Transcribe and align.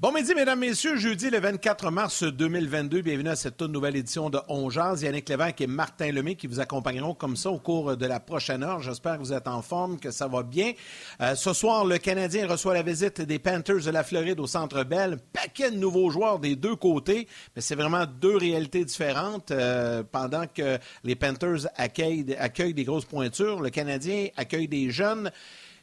Bon 0.00 0.12
midi, 0.12 0.32
mesdames, 0.32 0.60
messieurs. 0.60 0.96
Jeudi, 0.96 1.28
le 1.28 1.40
24 1.40 1.90
mars 1.90 2.22
2022. 2.22 3.02
Bienvenue 3.02 3.30
à 3.30 3.34
cette 3.34 3.56
toute 3.56 3.72
nouvelle 3.72 3.96
édition 3.96 4.30
de 4.30 4.38
On 4.46 4.70
Yannick 4.70 5.28
Lévesque 5.28 5.60
et 5.60 5.66
Martin 5.66 6.12
Lemay 6.12 6.36
qui 6.36 6.46
vous 6.46 6.60
accompagneront 6.60 7.14
comme 7.14 7.34
ça 7.34 7.50
au 7.50 7.58
cours 7.58 7.96
de 7.96 8.06
la 8.06 8.20
prochaine 8.20 8.62
heure. 8.62 8.80
J'espère 8.80 9.14
que 9.14 9.22
vous 9.22 9.32
êtes 9.32 9.48
en 9.48 9.60
forme, 9.60 9.98
que 9.98 10.12
ça 10.12 10.28
va 10.28 10.44
bien. 10.44 10.72
Euh, 11.20 11.34
ce 11.34 11.52
soir, 11.52 11.84
le 11.84 11.98
Canadien 11.98 12.46
reçoit 12.46 12.74
la 12.74 12.82
visite 12.82 13.22
des 13.22 13.40
Panthers 13.40 13.86
de 13.86 13.90
la 13.90 14.04
Floride 14.04 14.38
au 14.38 14.46
Centre 14.46 14.84
Bell. 14.84 15.18
Paquet 15.32 15.72
de 15.72 15.78
nouveaux 15.78 16.10
joueurs 16.10 16.38
des 16.38 16.54
deux 16.54 16.76
côtés, 16.76 17.26
mais 17.56 17.60
c'est 17.60 17.74
vraiment 17.74 18.06
deux 18.06 18.36
réalités 18.36 18.84
différentes. 18.84 19.50
Euh, 19.50 20.04
pendant 20.04 20.46
que 20.46 20.78
les 21.02 21.16
Panthers 21.16 21.66
accueillent 21.74 22.22
des 22.22 22.84
grosses 22.84 23.04
pointures, 23.04 23.60
le 23.60 23.70
Canadien 23.70 24.28
accueille 24.36 24.68
des 24.68 24.92
jeunes 24.92 25.32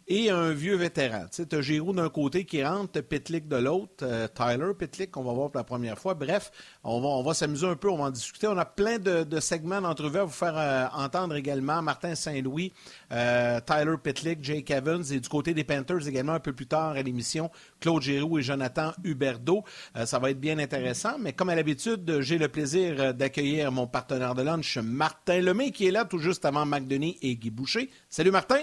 et 0.08 0.30
un 0.30 0.52
vieux 0.52 0.76
vétéran. 0.76 1.26
Tu 1.32 1.44
as 1.52 1.62
Giroud 1.62 1.95
d'un 1.95 2.09
côté 2.09 2.46
qui 2.46 2.63
rentre, 2.63 3.02
Pitlick 3.02 3.48
de 3.48 3.55
l'autre, 3.55 4.04
euh, 4.04 4.27
Tyler 4.27 4.73
Pitlick 4.77 5.12
qu'on 5.12 5.23
va 5.23 5.34
voir 5.34 5.50
pour 5.50 5.59
la 5.59 5.63
première 5.63 5.98
fois. 5.98 6.13
Bref, 6.13 6.52
on 6.84 7.02
va, 7.02 7.08
on 7.08 7.23
va 7.23 7.34
s'amuser 7.34 7.66
un 7.66 7.76
peu, 7.76 7.90
on 7.90 7.98
va 7.98 8.05
en 8.05 8.12
discuter. 8.12 8.48
On 8.48 8.58
a 8.58 8.66
plein 8.66 8.99
de, 8.99 9.40
segments 9.40 9.82
d'entrevue 9.82 10.20
à 10.20 10.23
vous 10.23 10.32
faire 10.32 10.58
euh, 10.58 10.86
entendre 10.94 11.36
également. 11.36 11.82
Martin 11.82 12.13
Saint-Louis, 12.13 12.72
euh, 13.12 13.60
Tyler 13.62 13.96
Pitlick, 14.02 14.44
Jake 14.44 14.70
Evans 14.70 15.04
et 15.12 15.20
du 15.20 15.30
côté 15.30 15.54
des 15.54 15.63
Panthers 15.63 16.08
également 16.08 16.34
un 16.34 16.40
peu 16.40 16.54
plus 16.54 16.68
tard 16.68 16.91
à 16.91 17.02
l'émission, 17.02 17.49
Claude 17.80 18.02
Giroux 18.02 18.40
et 18.40 18.43
Jonathan 18.43 18.91
Huberdeau. 19.04 19.63
ça 20.05 20.20
va 20.20 20.30
être 20.30 20.40
bien 20.40 20.60
intéressant, 20.60 21.18
mais 21.20 21.34
comme 21.34 21.49
à 21.49 21.55
l'habitude, 21.55 22.21
j'ai 22.21 22.37
le 22.37 22.48
plaisir 22.48 23.13
d'accueillir 23.13 23.71
mon 23.71 23.87
partenaire 23.87 24.35
de 24.35 24.43
lunch, 24.43 24.77
Martin 24.77 25.41
Lemay, 25.41 25.71
qui 25.71 25.87
est 25.87 25.91
là 25.91 26.05
tout 26.05 26.20
juste 26.20 26.46
avant 26.46 26.65
Denis 26.65 27.18
et 27.21 27.35
Guy 27.35 27.49
Boucher. 27.49 27.90
Salut 28.10 28.32
Martin! 28.32 28.60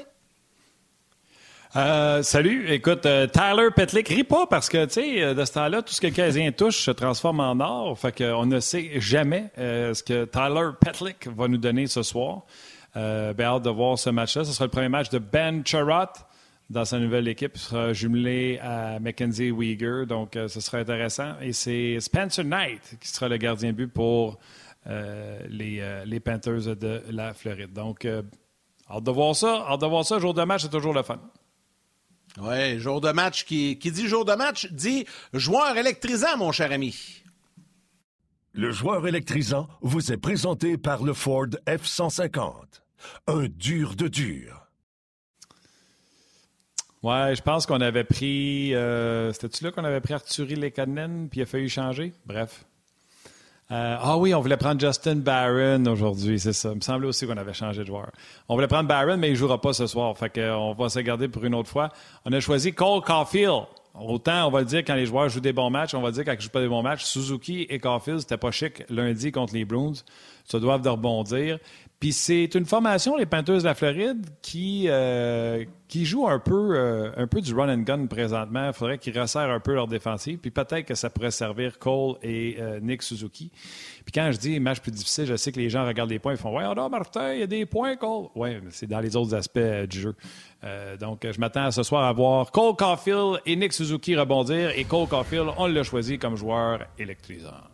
Euh, 1.75 2.23
salut, 2.23 2.70
écoute, 2.70 3.06
euh, 3.06 3.27
Tyler 3.27 3.69
Petlick, 3.75 4.09
ris 4.09 4.25
pas 4.25 4.47
parce 4.47 4.69
que, 4.69 4.84
tu 4.84 4.92
sais, 4.92 5.23
euh, 5.23 5.33
de 5.33 5.42
ce 5.42 5.53
temps-là, 5.55 5.81
tout 5.81 5.95
ce 5.95 6.03
que 6.03 6.09
le 6.09 6.12
Canadien 6.12 6.53
touche 6.53 6.77
se 6.77 6.91
transforme 6.91 7.41
en 7.41 7.59
or. 7.61 7.98
Fait 7.98 8.14
qu'on 8.14 8.45
ne 8.45 8.61
sait 8.61 9.01
jamais 9.01 9.51
ce 9.56 10.03
que 10.03 10.27
Tyler 10.27 10.73
Petlick 10.79 11.29
va 11.29 11.48
nous 11.48 11.56
donner 11.56 11.87
ce 11.87 12.03
soir. 12.03 12.42
ben, 12.95 13.41
hâte 13.41 13.62
de 13.62 13.70
voir 13.70 13.98
ce 13.98 14.11
match-là. 14.11 14.45
Ce 14.45 14.53
sera 14.53 14.67
le 14.67 14.70
premier 14.70 14.91
match 14.91 15.09
de 15.09 15.19
Ben 15.19 15.64
Charrot 15.64 16.12
dans 16.69 16.84
sa 16.84 16.98
nouvelle 16.98 17.27
équipe. 17.27 17.53
Il 17.55 17.61
sera 17.61 17.92
jumelé 17.95 18.59
à 18.62 18.98
Mackenzie 19.01 19.51
Weegar, 19.51 20.07
donc 20.07 20.34
ce 20.34 20.61
sera 20.61 20.79
intéressant. 20.79 21.41
Et 21.41 21.55
c'est 21.55 21.98
Spencer 22.01 22.45
Knight 22.45 22.98
qui 23.01 23.09
sera 23.09 23.29
le 23.29 23.39
gardien 23.39 23.73
but 23.73 23.89
pour 23.89 24.39
les, 24.86 26.03
les, 26.05 26.20
Panthers 26.20 26.77
de 26.77 27.03
la 27.11 27.33
Floride. 27.33 27.73
Donc, 27.73 28.05
hâte 28.05 29.05
de 29.05 29.11
voir 29.11 29.34
ça. 29.34 29.64
Hâte 29.70 29.81
de 29.81 29.86
voir 29.86 30.05
ça. 30.05 30.19
Jour 30.19 30.34
de 30.34 30.42
match, 30.42 30.64
c'est 30.64 30.70
toujours 30.70 30.92
le 30.92 31.03
fun. 31.03 31.19
Oui, 32.41 32.78
jour 32.78 33.00
de 33.00 33.12
match 33.12 33.44
qui, 33.44 33.78
qui 33.78 33.91
dit 33.92 34.08
jour 34.08 34.25
de 34.25 34.34
match 34.34 34.66
dit 34.72 35.06
joueur 35.34 35.77
électrisant, 35.77 36.36
mon 36.39 36.50
cher 36.52 36.72
ami. 36.72 37.22
Le 38.55 38.70
joueur 38.70 39.06
électrisant 39.06 39.69
vous 39.80 40.12
est 40.12 40.16
présenté 40.16 40.77
par 40.78 41.02
le 41.02 41.14
Ford 41.14 41.47
F-150. 41.66 42.52
Un 43.27 43.47
dur 43.48 43.94
de 43.97 44.08
dur. 44.08 44.66
Ouais, 47.02 47.34
je 47.34 47.42
pense 47.42 47.66
qu'on 47.66 47.80
avait 47.80 48.05
pris. 48.05 48.74
Euh, 48.74 49.33
C'était-tu 49.33 49.64
là 49.64 49.72
qu'on 49.72 49.84
avait 49.84 50.00
pris 50.00 50.14
Arthurie 50.14 50.55
Lekonen, 50.55 51.28
puis 51.28 51.41
il 51.41 51.42
a 51.42 51.46
fallu 51.46 51.69
changer? 51.69 52.12
Bref. 52.27 52.64
Euh, 53.72 53.96
ah 53.98 54.18
oui, 54.18 54.34
on 54.34 54.40
voulait 54.40 54.58
prendre 54.58 54.78
Justin 54.78 55.16
Barron 55.16 55.86
aujourd'hui, 55.86 56.38
c'est 56.38 56.52
ça. 56.52 56.70
Il 56.72 56.77
me 56.77 56.80
semblait 56.83 57.08
aussi 57.08 57.27
qu'on 57.27 57.38
avait 57.38 57.55
changé 57.55 57.80
de 57.80 57.86
joueur. 57.86 58.10
On 58.46 58.55
voulait 58.55 58.68
prendre 58.68 58.86
Barron, 58.86 59.16
mais 59.16 59.28
il 59.28 59.33
ne 59.33 59.36
jouera 59.36 59.62
pas 59.62 59.72
ce 59.72 59.86
soir. 59.86 60.16
Fait 60.18 60.28
qu'on 60.28 60.74
va 60.74 60.90
se 60.90 60.98
garder 60.98 61.27
pour 61.28 61.42
une 61.42 61.55
autre 61.55 61.70
fois. 61.70 61.88
On 62.27 62.33
a 62.33 62.40
choisi 62.40 62.74
Cole 62.74 63.00
Caulfield. 63.00 63.62
Autant, 63.94 64.46
on 64.46 64.50
va 64.50 64.60
le 64.60 64.66
dire 64.66 64.80
quand 64.80 64.94
les 64.94 65.06
joueurs 65.06 65.28
jouent 65.30 65.40
des 65.40 65.52
bons 65.55 65.70
matchs, 65.70 65.94
on 65.94 66.02
va 66.02 66.10
dire 66.10 66.24
quand 66.24 66.33
ils 66.33 66.36
ne 66.36 66.40
jouent 66.40 66.50
pas 66.50 66.60
des 66.60 66.68
bons 66.68 66.83
matchs. 66.83 67.05
Suzuki 67.05 67.66
et 67.70 67.78
Caulfield, 67.78 68.20
c'était 68.20 68.36
pas 68.36 68.50
chic 68.50 68.84
lundi 68.90 69.33
contre 69.33 69.55
les 69.55 69.64
Bruins. 69.64 69.92
Ça 70.44 70.58
doivent 70.58 70.83
de 70.83 70.89
rebondir. 70.90 71.58
Puis 72.02 72.13
c'est 72.13 72.57
une 72.57 72.67
formation, 72.67 73.17
les 73.17 73.27
Panthers 73.27 73.58
de 73.58 73.63
la 73.63 73.77
Floride, 73.77 74.27
qui, 74.42 74.86
euh, 74.89 75.64
qui 75.86 76.05
joue 76.05 76.27
un 76.27 76.40
peu, 76.40 76.77
euh, 76.77 77.13
un 77.17 77.29
peu 77.29 77.40
du 77.40 77.55
run 77.55 77.73
and 77.73 77.83
gun 77.83 78.07
présentement. 78.07 78.67
Il 78.67 78.73
faudrait 78.73 78.98
qu'ils 78.98 79.17
resserrent 79.17 79.52
un 79.52 79.61
peu 79.61 79.73
leur 79.73 79.86
défensive. 79.86 80.39
Puis 80.39 80.51
peut-être 80.51 80.85
que 80.85 80.96
ça 80.96 81.11
pourrait 81.11 81.30
servir 81.30 81.79
Cole 81.79 82.17
et 82.24 82.57
euh, 82.58 82.80
Nick 82.80 83.05
Suzuki. 83.05 83.52
Puis 84.05 84.11
quand 84.13 84.33
je 84.33 84.39
dis 84.39 84.58
match 84.58 84.80
plus 84.80 84.90
difficile, 84.90 85.27
je 85.27 85.36
sais 85.36 85.52
que 85.52 85.61
les 85.61 85.70
gens 85.70 85.86
regardent 85.86 86.11
les 86.11 86.18
points 86.18 86.33
et 86.33 86.36
font 86.36 86.58
Ouais, 86.58 86.64
oh 86.67 86.89
Martin, 86.89 87.35
il 87.35 87.39
y 87.39 87.45
a 87.45 87.46
des 87.46 87.67
points, 87.67 87.95
Cole. 87.95 88.30
Oui, 88.34 88.51
c'est 88.70 88.89
dans 88.89 88.98
les 88.98 89.14
autres 89.14 89.36
aspects 89.36 89.61
du 89.89 90.01
jeu. 90.01 90.17
donc 90.98 91.24
je 91.30 91.39
m'attends 91.39 91.70
ce 91.70 91.84
soir 91.84 92.02
à 92.02 92.13
voir 92.13 92.51
Cole 92.51 92.74
Caulfield 92.74 93.42
et 93.46 93.55
Nick 93.55 93.73
Suzuki 93.73 94.17
rebondir. 94.17 94.77
Et 94.77 94.83
Cole 94.83 95.07
Caulfield, 95.07 95.51
on 95.57 95.69
l'a 95.69 95.84
choisi 95.84 96.19
comme 96.19 96.34
joueur 96.34 96.80
électrisant. 96.98 97.71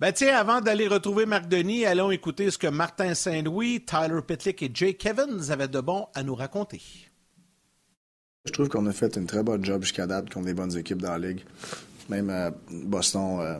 Ben 0.00 0.12
tiens, 0.14 0.34
avant 0.34 0.62
d'aller 0.62 0.88
retrouver 0.88 1.26
Marc 1.26 1.46
Denis, 1.46 1.84
allons 1.84 2.10
écouter 2.10 2.50
ce 2.50 2.56
que 2.56 2.66
Martin 2.66 3.12
Saint-Louis, 3.12 3.84
Tyler 3.84 4.20
Pitlick 4.26 4.62
et 4.62 4.70
Jake 4.72 5.04
Evans 5.04 5.50
avaient 5.50 5.68
de 5.68 5.80
bon 5.80 6.06
à 6.14 6.22
nous 6.22 6.34
raconter. 6.34 6.80
Je 8.46 8.50
trouve 8.50 8.70
qu'on 8.70 8.86
a 8.86 8.92
fait 8.92 9.14
une 9.18 9.26
très 9.26 9.42
bonne 9.42 9.62
job 9.62 9.82
jusqu'à 9.82 10.06
date 10.06 10.32
contre 10.32 10.46
des 10.46 10.54
bonnes 10.54 10.74
équipes 10.74 11.02
dans 11.02 11.18
la 11.18 11.28
ligue. 11.28 11.44
Même 12.08 12.30
à 12.30 12.50
Boston 12.70 13.40
euh, 13.40 13.58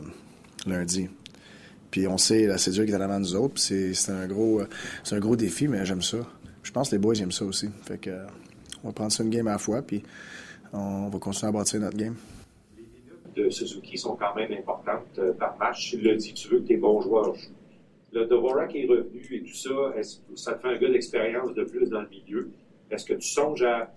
lundi. 0.65 1.09
Puis 1.91 2.07
on 2.07 2.17
sait 2.17 2.47
la 2.47 2.57
cédure 2.57 2.87
qui 2.87 2.91
est 2.91 2.95
en 2.95 3.01
avant 3.01 3.19
de 3.19 3.25
nous 3.25 3.35
autres. 3.35 3.61
C'est 3.61 3.93
un 4.09 4.25
gros 4.25 4.63
c'est 5.03 5.15
un 5.15 5.19
gros 5.19 5.35
défi, 5.35 5.67
mais 5.67 5.85
j'aime 5.85 6.01
ça. 6.01 6.17
Je 6.63 6.71
pense 6.71 6.89
que 6.89 6.95
les 6.95 6.99
boys 6.99 7.13
aiment 7.17 7.31
ça 7.31 7.45
aussi. 7.45 7.69
Fait 7.83 7.99
que 7.99 8.25
on 8.83 8.87
va 8.87 8.93
prendre 8.93 9.11
ça 9.11 9.21
une 9.21 9.29
game 9.29 9.47
à 9.47 9.51
la 9.51 9.57
fois, 9.59 9.83
puis 9.83 10.01
on 10.73 11.07
va 11.07 11.19
continuer 11.19 11.49
à 11.49 11.51
bâtir 11.51 11.79
notre 11.81 11.97
game 11.97 12.15
de 13.35 13.49
Suzuki 13.49 13.97
sont 13.97 14.15
quand 14.15 14.35
même 14.35 14.51
importantes 14.51 15.19
euh, 15.19 15.33
par 15.33 15.57
match. 15.57 15.91
Tu 15.91 16.01
l'as 16.01 16.15
dit, 16.15 16.33
tu 16.33 16.47
veux 16.49 16.59
que 16.59 16.67
tes 16.67 16.77
bons 16.77 17.01
joueurs 17.01 17.33
jouent. 17.35 17.51
Le 18.13 18.25
Dvorak 18.25 18.75
est 18.75 18.87
revenu 18.87 19.25
et 19.31 19.41
tout 19.41 19.55
ça, 19.55 19.69
ça 20.35 20.53
te 20.53 20.61
fait 20.61 20.75
un 20.75 20.77
gars 20.77 20.89
d'expérience 20.89 21.53
de 21.53 21.63
plus 21.63 21.89
dans 21.89 22.01
le 22.01 22.09
milieu? 22.09 22.49
Est-ce 22.89 23.05
que 23.05 23.13
tu 23.13 23.27
songes 23.27 23.63
à 23.63 23.93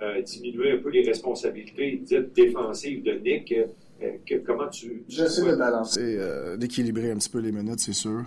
euh, 0.00 0.20
diminuer 0.20 0.72
un 0.72 0.78
peu 0.78 0.90
les 0.90 1.02
responsabilités 1.02 2.00
dites 2.02 2.34
défensives 2.34 3.04
de 3.04 3.12
Nick? 3.12 3.52
Euh, 3.52 4.38
comment 4.44 4.68
tu. 4.68 5.04
J'essaie 5.06 5.48
de 5.48 5.54
balancer, 5.54 6.18
d'équilibrer 6.58 7.12
un 7.12 7.18
petit 7.18 7.28
peu 7.28 7.38
les 7.38 7.52
minutes, 7.52 7.78
c'est 7.78 7.92
sûr. 7.92 8.24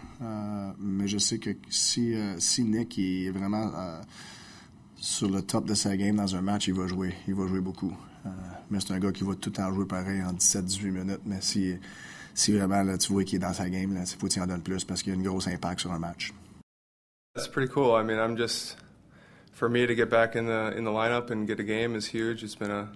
mais 0.80 1.06
je 1.06 1.18
sais 1.18 1.38
que 1.38 1.50
si, 1.70 2.16
si 2.38 2.64
Nick 2.64 2.98
est 2.98 3.30
vraiment 3.30 3.72
sur 4.96 5.30
le 5.30 5.42
top 5.42 5.68
de 5.68 5.74
sa 5.74 5.98
game 5.98 6.16
dans 6.16 6.34
un 6.36 6.42
match, 6.42 6.70
il 6.70 6.74
va 6.74 6.88
jouer. 6.88 7.14
Il 7.28 7.36
va 7.36 7.46
jouer 7.46 7.60
beaucoup. 7.60 7.94
Euh, 8.26 8.30
mais 8.70 8.80
c'est 8.80 8.94
un 8.94 9.00
gars 9.00 9.12
qui 9.12 9.24
va 9.24 9.36
tout 9.36 9.54
jouer 9.54 9.86
pareil 9.86 10.22
en 10.22 10.34
17-18 10.34 10.92
minutes. 10.92 11.22
Mais 11.26 11.42
si, 11.42 11.78
si 12.34 12.58
vraiment 12.58 12.84
là, 12.84 12.98
tu 12.98 13.14
vois 13.14 13.24
qu'il 13.24 13.38
est 13.38 13.40
dans 13.40 13.54
sa 13.54 13.70
game, 13.70 13.96
faut 14.20 14.28
qu'il 14.28 14.42
en 14.42 14.48
donne 14.48 14.62
plus 14.62 14.84
parce 14.84 15.04
qu'il 15.04 15.14
a 15.14 15.16
une 15.16 15.24
grosse 15.24 15.48
impact 15.48 15.82
sur 15.82 15.92
un 15.92 16.00
match. 16.00 16.34
That's 17.36 17.48
pretty 17.48 17.72
cool. 17.72 17.96
I 17.96 18.04
mean, 18.04 18.18
I'm 18.18 18.38
just 18.38 18.78
for 19.52 19.70
me 19.70 19.86
to 19.86 19.94
get 19.94 20.10
back 20.10 20.36
in 20.36 20.46
the 20.46 20.74
in 20.76 20.86
the 20.86 20.92
lineup 20.92 21.30
and 21.32 21.46
get 21.46 21.60
a 21.60 21.64
game 21.64 21.96
is 21.96 22.08
huge. 22.08 22.44
It's 22.44 22.56
been 22.56 22.72
a 22.72 22.90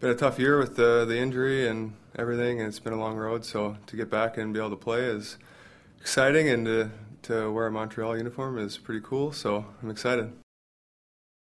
been 0.00 0.10
a 0.10 0.14
tough 0.14 0.38
year 0.38 0.58
with 0.58 0.76
the 0.76 1.06
the 1.06 1.16
injury 1.16 1.66
and 1.66 1.94
everything, 2.14 2.60
and 2.60 2.68
it's 2.68 2.78
been 2.78 2.92
a 2.92 2.98
long 2.98 3.16
road. 3.16 3.44
So 3.44 3.76
to 3.86 3.96
get 3.96 4.10
back 4.10 4.36
and 4.36 4.52
be 4.52 4.60
able 4.60 4.70
to 4.70 4.76
play 4.76 5.04
is 5.04 5.38
exciting, 5.98 6.48
and 6.50 6.66
to 6.66 6.90
to 7.22 7.50
wear 7.50 7.66
a 7.66 7.70
Montreal 7.70 8.18
uniform 8.18 8.58
is 8.58 8.76
pretty 8.76 9.00
cool. 9.02 9.32
So 9.32 9.64
I'm 9.82 9.90
excited. 9.90 10.30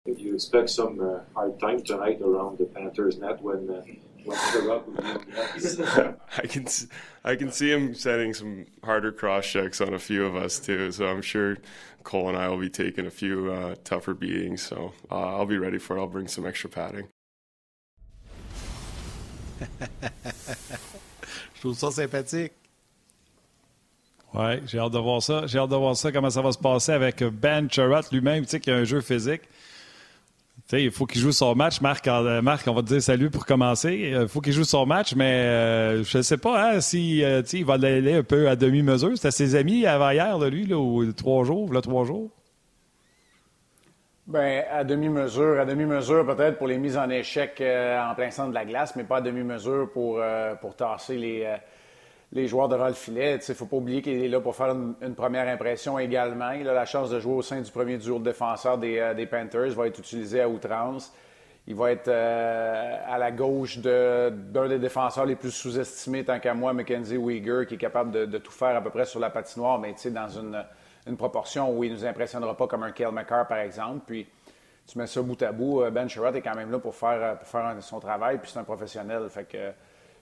Do 0.06 0.12
you 0.18 0.34
expect 0.34 0.68
some 0.68 1.00
uh, 1.00 1.20
hard 1.34 1.58
time 1.58 1.82
tonight 1.82 2.20
around 2.20 2.58
the 2.58 2.66
Panthers 2.66 3.16
net 3.18 3.40
when 3.42 3.70
uh, 3.70 3.82
when 4.22 4.36
the 4.36 6.16
I 6.36 6.46
can 6.46 6.66
I 7.24 7.36
can 7.36 7.50
see 7.50 7.72
him 7.72 7.94
setting 7.94 8.34
some 8.34 8.66
harder 8.84 9.12
cross 9.12 9.46
checks 9.46 9.80
on 9.80 9.94
a 9.94 9.98
few 9.98 10.26
of 10.26 10.36
us 10.36 10.60
too. 10.60 10.92
So 10.92 11.06
I'm 11.06 11.22
sure 11.22 11.56
Cole 12.02 12.28
and 12.28 12.36
I 12.36 12.50
will 12.50 12.58
be 12.58 12.68
taking 12.68 13.06
a 13.06 13.10
few 13.10 13.50
uh, 13.50 13.76
tougher 13.82 14.12
beatings. 14.12 14.60
So 14.60 14.92
uh, 15.10 15.38
I'll 15.38 15.46
be 15.46 15.56
ready 15.56 15.78
for 15.78 15.96
it. 15.96 16.00
I'll 16.00 16.06
bring 16.06 16.28
some 16.28 16.44
extra 16.44 16.68
padding. 16.68 17.08
Je 21.54 21.60
trouve 21.60 21.78
ça 21.78 21.90
sympathique. 21.90 22.52
Ouais, 24.34 24.60
j'ai 24.66 24.80
hâte 24.80 24.92
de 24.92 24.98
voir 24.98 25.22
ça. 25.22 25.46
J'ai 25.46 25.58
hâte 25.58 25.70
de 25.70 25.76
voir 25.76 25.96
ça, 25.96 26.12
comment 26.12 26.28
ça 26.28 26.42
va 26.42 26.52
se 26.52 26.58
passer 26.58 26.92
avec 26.92 27.22
Ben 27.22 27.70
Charrot 27.70 28.02
lui-même, 28.12 28.44
tu 28.44 28.50
sais, 28.50 28.60
qui 28.60 28.70
a 28.70 28.76
un 28.76 28.84
jeu 28.84 29.00
physique. 29.00 29.42
Il 30.72 30.90
faut 30.90 31.06
qu'il 31.06 31.20
joue 31.20 31.32
son 31.32 31.54
match. 31.54 31.80
Marc, 31.80 32.08
euh, 32.08 32.42
Marc, 32.42 32.66
on 32.66 32.74
va 32.74 32.82
te 32.82 32.88
dire 32.88 33.02
salut 33.02 33.30
pour 33.30 33.46
commencer. 33.46 33.94
Il 33.94 34.14
euh, 34.14 34.28
faut 34.28 34.40
qu'il 34.40 34.52
joue 34.52 34.64
son 34.64 34.86
match, 34.86 35.14
mais 35.14 35.32
euh, 35.32 36.04
je 36.04 36.18
ne 36.18 36.22
sais 36.22 36.38
pas 36.38 36.72
hein, 36.72 36.80
si 36.80 37.18
il 37.18 37.64
va 37.64 37.76
l'aller 37.76 38.14
un 38.14 38.22
peu 38.22 38.48
à 38.48 38.56
demi-mesure. 38.56 39.12
C'était 39.14 39.30
ses 39.30 39.54
amis 39.54 39.86
avant 39.86 40.10
hier, 40.10 40.38
lui, 40.38 40.66
là, 40.66 40.78
ou 40.78 41.12
trois 41.12 41.44
jours, 41.44 41.72
là, 41.72 41.80
trois 41.80 42.04
jours. 42.04 42.30
Ben, 44.26 44.64
à 44.72 44.84
demi-mesure, 44.84 45.60
à 45.60 45.66
demi-mesure 45.66 46.24
peut-être 46.24 46.56
pour 46.56 46.66
les 46.66 46.78
mises 46.78 46.96
en 46.96 47.10
échec 47.10 47.60
en 47.60 48.14
plein 48.14 48.30
centre 48.30 48.48
de 48.48 48.54
la 48.54 48.64
glace, 48.64 48.96
mais 48.96 49.04
pas 49.04 49.18
à 49.18 49.20
demi-mesure 49.20 49.90
pour, 49.92 50.18
pour 50.62 50.76
tasser 50.76 51.18
les, 51.18 51.46
les 52.34 52.46
joueurs 52.46 52.68
devant 52.68 52.88
le 52.88 52.94
filet. 52.94 53.36
Il 53.36 53.50
ne 53.50 53.54
faut 53.54 53.66
pas 53.66 53.76
oublier 53.76 54.02
qu'il 54.02 54.22
est 54.22 54.28
là 54.28 54.40
pour 54.40 54.54
faire 54.54 54.74
une, 55.00 55.14
première 55.14 55.48
impression 55.48 55.98
également. 55.98 56.50
Il 56.50 56.68
a 56.68 56.74
la 56.74 56.84
chance 56.84 57.08
de 57.08 57.20
jouer 57.20 57.34
au 57.34 57.42
sein 57.42 57.60
du 57.60 57.70
premier 57.70 57.96
duo 57.96 58.18
de 58.18 58.24
défenseurs 58.24 58.76
des, 58.76 59.12
des 59.16 59.26
Panthers. 59.26 59.66
Il 59.66 59.74
va 59.74 59.86
être 59.86 59.98
utilisé 59.98 60.40
à 60.40 60.48
outrance. 60.48 61.12
Il 61.66 61.74
va 61.74 61.92
être 61.92 62.08
euh, 62.08 62.96
à 63.06 63.16
la 63.16 63.30
gauche 63.30 63.78
d'un 63.78 64.68
des 64.68 64.78
défenseurs 64.78 65.24
les 65.24 65.34
plus 65.34 65.50
sous-estimés, 65.50 66.22
tant 66.22 66.38
qu'à 66.38 66.52
moi, 66.52 66.74
Mackenzie 66.74 67.16
Weegar, 67.16 67.66
qui 67.66 67.74
est 67.74 67.78
capable 67.78 68.10
de, 68.10 68.38
tout 68.38 68.52
faire 68.52 68.76
à 68.76 68.82
peu 68.82 68.90
près 68.90 69.06
sur 69.06 69.18
la 69.18 69.30
patinoire, 69.30 69.78
mais 69.78 69.94
dans 70.10 70.28
une, 70.28 70.62
une, 71.06 71.16
proportion 71.16 71.74
où 71.74 71.82
il 71.82 71.92
ne 71.92 71.96
nous 71.96 72.04
impressionnera 72.04 72.54
pas 72.54 72.66
comme 72.66 72.82
un 72.82 72.92
Kale 72.92 73.12
McCarr, 73.12 73.46
par 73.46 73.58
exemple. 73.58 74.00
Puis 74.06 74.26
tu 74.86 74.98
mets 74.98 75.06
ça 75.06 75.22
bout 75.22 75.42
à 75.42 75.52
bout. 75.52 75.82
Euh, 75.82 75.90
ben 75.90 76.06
Sherrod 76.06 76.36
est 76.36 76.42
quand 76.42 76.54
même 76.54 76.70
là 76.70 76.78
pour 76.78 76.94
faire, 76.94 77.38
pour 77.38 77.48
faire 77.48 77.74
son 77.80 77.98
travail, 77.98 78.38
puis 78.38 78.50
c'est 78.52 78.58
un 78.58 78.64
professionnel. 78.64 79.22
Fait 79.30 79.44
que 79.44 79.72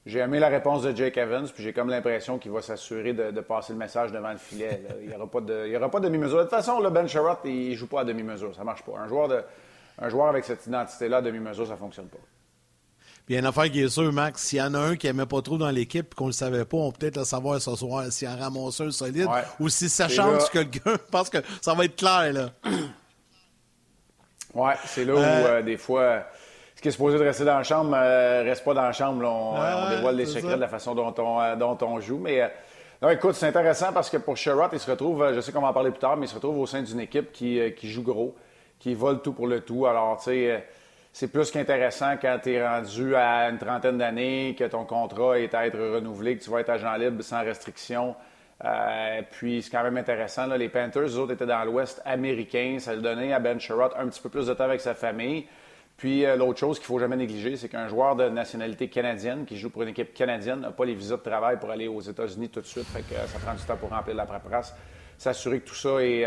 j'ai 0.05 0.19
aimé 0.19 0.41
la 0.41 0.49
réponse 0.49 0.83
de 0.83 0.95
Jake 0.97 1.17
Evans, 1.17 1.49
puis 1.55 1.63
j'ai 1.63 1.73
comme 1.73 1.89
l'impression 1.89 2.39
qu'il 2.39 2.51
va 2.51 2.61
s'assurer 2.61 3.13
de, 3.13 3.41
passer 3.41 3.73
le 3.73 3.79
message 3.79 4.11
devant 4.11 4.33
le 4.33 4.39
filet. 4.39 4.83
Il 5.01 5.09
n'y 5.09 5.15
aura 5.15 5.29
pas 5.29 5.41
de, 5.41 6.05
demi-mesure. 6.05 6.39
De 6.39 6.43
toute 6.43 6.51
façon, 6.51 6.81
le 6.81 6.91
Ben 6.91 7.07
Sherrod, 7.07 7.39
il 7.45 7.71
ne 7.71 7.75
joue 7.77 7.87
pas 7.87 8.01
à 8.01 8.05
demi-mesure. 8.05 8.55
Ça 8.55 8.65
marche 8.65 8.83
pas. 8.83 8.99
Un 8.99 9.09
joueur 9.09 9.29
de 9.29 9.43
un 9.99 10.09
joueur 10.09 10.29
avec 10.29 10.45
cette 10.45 10.67
identité-là, 10.67 11.23
demi-mesure, 11.23 11.67
ça 11.67 11.75
ne 11.75 11.79
fonctionne 11.79 12.09
pas. 12.09 12.19
Puis 13.25 13.31
il 13.31 13.33
y 13.35 13.37
a 13.37 13.41
une 13.41 13.47
affaire 13.47 13.71
qui 13.71 13.81
est 13.81 13.89
sûre, 13.89 14.13
Max, 14.13 14.43
s'il 14.43 14.59
y 14.59 14.63
en 14.63 14.75
a 14.75 14.79
un 14.79 14.97
qui 14.97 15.07
n'aimait 15.07 15.27
pas 15.27 15.43
trop 15.43 15.59
dans 15.59 15.71
l'équipe 15.71 16.07
et 16.11 16.15
qu'on 16.15 16.25
ne 16.25 16.31
le 16.31 16.35
savait 16.35 16.65
pas, 16.65 16.77
on 16.77 16.91
peut 16.91 16.99
peut-être 16.99 17.19
le 17.19 17.25
savoir 17.25 17.61
ce 17.61 17.77
soir 17.77 18.11
s'il 18.11 18.27
y 18.27 18.31
a 18.31 18.35
un 18.35 18.37
ramasseur 18.37 18.93
solide 18.93 19.29
ou 19.61 19.69
si 19.69 19.89
ça 19.89 20.09
change 20.09 20.49
que 20.51 20.65
quelqu'un 20.65 20.97
pense 21.11 21.31
que 21.31 21.39
ça 21.61 21.75
va 21.75 21.85
être 21.85 21.95
clair. 21.95 22.33
là. 22.33 22.51
Oui, 24.55 24.73
c'est 24.87 25.05
là 25.05 25.15
où 25.15 25.19
euh, 25.19 25.47
euh, 25.47 25.63
des 25.63 25.77
fois 25.77 26.27
qui 26.83 26.89
est 26.89 26.91
supposé 26.91 27.19
de 27.19 27.23
rester 27.23 27.45
dans 27.45 27.57
la 27.57 27.63
chambre 27.63 27.95
euh, 27.95 28.43
reste 28.45 28.65
pas 28.65 28.75
dans 28.75 28.83
la 28.83 28.93
chambre. 28.93 29.25
On, 29.25 29.89
dévoile 29.89 30.17
les 30.17 30.27
secrets 30.27 30.57
de 30.57 30.61
la 30.61 30.69
façon 30.69 30.95
dont 30.95 31.15
on, 31.17 31.57
dont 31.57 31.79
on 31.81 32.01
joue. 32.01 32.19
Mais 32.19 32.53
non, 33.01 33.09
écoute, 33.09 33.35
c'est 33.35 33.47
intéressant 33.47 33.93
parce 33.93 34.11
que 34.11 34.19
pour 34.19 34.37
Sherrod, 34.37 34.71
il 34.73 34.79
se 34.79 34.91
retrouve, 34.91 35.33
je 35.35 35.41
sais 35.41 35.53
qu'on 35.53 35.61
va 35.61 35.69
en 35.69 35.73
parler 35.73 35.91
plus 35.91 36.01
tard, 36.01 36.17
mais 36.17 36.27
il 36.27 36.29
se 36.29 36.35
retrouve 36.35 36.59
au 36.59 36.67
sein 36.67 36.83
d'une 36.83 37.01
équipe 37.01 37.33
qui, 37.33 37.61
qui 37.77 37.91
joue 37.91 38.03
gros 38.03 38.35
qui 38.83 38.95
volent 38.95 39.21
tout 39.21 39.33
pour 39.33 39.47
le 39.47 39.61
tout. 39.61 39.87
Alors, 39.87 40.17
tu 40.19 40.25
sais, 40.25 40.51
euh, 40.51 40.59
c'est 41.13 41.29
plus 41.29 41.51
qu'intéressant 41.51 42.17
quand 42.21 42.39
tu 42.43 42.53
es 42.53 42.67
rendu 42.67 43.15
à 43.15 43.49
une 43.49 43.59
trentaine 43.59 43.97
d'années, 43.97 44.57
que 44.59 44.65
ton 44.65 44.85
contrat 44.85 45.39
est 45.39 45.55
à 45.55 45.67
être 45.67 45.79
renouvelé, 45.79 46.37
que 46.37 46.43
tu 46.43 46.51
vas 46.51 46.61
être 46.61 46.71
agent 46.71 46.97
libre 46.97 47.23
sans 47.23 47.43
restriction. 47.43 48.17
Euh, 48.65 49.23
puis 49.31 49.63
c'est 49.63 49.71
quand 49.71 49.85
même 49.85 49.97
intéressant. 49.97 50.47
les 50.47 50.69
Panthers, 50.69 51.03
eux 51.03 51.19
autres, 51.19 51.33
étaient 51.33 51.47
dans 51.47 51.65
l'Ouest 51.65 52.03
américain. 52.05 52.79
Ça 52.81 52.95
le 52.95 53.03
donnait 53.03 53.33
à 53.33 53.39
Ben 53.39 53.61
Sherrod 53.61 53.93
un 53.97 54.09
petit 54.09 54.21
peu 54.21 54.29
plus 54.29 54.47
de 54.47 54.55
temps 54.55 54.65
avec 54.65 54.81
sa 54.81 54.95
famille. 54.95 55.47
Puis 56.03 56.27
euh, 56.27 56.35
l'autre 56.35 56.59
chose 56.59 56.81
qu'il 56.81 56.87
ne 56.87 56.89
faut 56.89 56.99
jamais 56.99 57.15
négliger, 57.15 57.55
c'est 57.55 57.69
qu'un 57.69 57.87
joueur 57.87 58.17
de 58.17 58.29
nationalité 58.29 58.89
canadienne 58.89 59.45
qui 59.45 59.57
joue 59.57 59.71
pour 59.71 59.83
une 59.83 59.91
équipe 59.91 60.13
canadienne 60.13 60.59
n'a 60.59 60.73
pas 60.73 60.85
les 60.85 60.95
visas 60.95 61.17
de 61.17 61.23
travail 61.23 61.61
pour 61.61 61.71
aller 61.71 61.87
aux 61.87 62.01
États-Unis 62.01 62.49
tout 62.49 62.61
de 62.61 62.67
suite. 62.67 62.87
Que 62.93 63.15
ça 63.15 63.39
prend 63.39 63.55
du 63.55 63.63
temps 63.63 63.77
pour 63.77 63.91
remplir 63.91 64.17
la 64.17 64.27
paperasse. 64.27 64.75
S'assurer 65.17 65.61
que 65.61 65.69
tout 65.69 65.77
ça 65.77 66.03
est, 66.03 66.27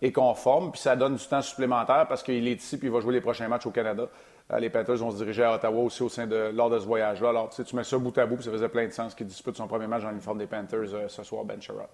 est 0.00 0.12
conforme, 0.12 0.70
puis 0.70 0.80
ça 0.80 0.96
donne 0.96 1.16
du 1.16 1.26
temps 1.26 1.42
supplémentaire 1.42 2.06
parce 2.08 2.22
qu'il 2.22 2.48
est 2.48 2.62
ici 2.62 2.78
puis 2.78 2.88
il 2.88 2.90
va 2.90 3.00
jouer 3.00 3.12
les 3.12 3.20
prochains 3.20 3.46
matchs 3.46 3.66
au 3.66 3.70
Canada. 3.70 4.08
Euh, 4.52 4.58
les 4.58 4.70
Panthers 4.70 4.96
vont 4.96 5.10
se 5.10 5.16
diriger 5.16 5.44
à 5.44 5.54
Ottawa 5.54 5.82
aussi 5.82 6.02
au 6.02 6.08
sein 6.08 6.26
de, 6.26 6.50
lors 6.54 6.70
de 6.70 6.78
ce 6.78 6.86
voyage-là. 6.86 7.28
Alors, 7.28 7.50
tu, 7.50 7.76
mets 7.76 7.84
ça 7.84 7.98
bout 7.98 8.16
à 8.18 8.26
bout, 8.26 8.36
puis 8.36 8.44
ça 8.44 8.50
faisait 8.50 8.68
plein 8.68 8.86
de 8.86 8.92
sens 8.92 9.14
qu'il 9.14 9.26
dispute 9.26 9.56
son 9.56 9.68
premier 9.68 9.86
match 9.86 10.02
dans 10.02 10.08
l'uniforme 10.08 10.38
des 10.38 10.46
Panthers 10.46 10.94
euh, 10.94 11.08
ce 11.08 11.22
soir, 11.22 11.44
Ben 11.44 11.60
Sherrod. 11.60 11.88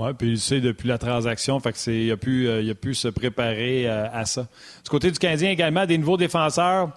Oui, 0.00 0.12
puis 0.16 0.30
il 0.30 0.40
sait 0.40 0.60
depuis 0.60 0.88
la 0.88 0.96
transaction, 0.96 1.60
fait 1.60 1.72
que 1.72 1.90
il 1.90 2.10
a 2.10 2.16
pu, 2.16 2.48
euh, 2.48 2.62
il 2.62 2.70
a 2.70 2.74
pu 2.74 2.94
se 2.94 3.08
préparer 3.08 3.86
à 3.86 4.24
ça. 4.24 4.48
Du 4.82 4.88
côté 4.88 5.10
du 5.10 5.18
Canadien 5.18 5.50
également, 5.50 5.84
des 5.84 5.98
nouveaux 5.98 6.16
défenseurs. 6.16 6.90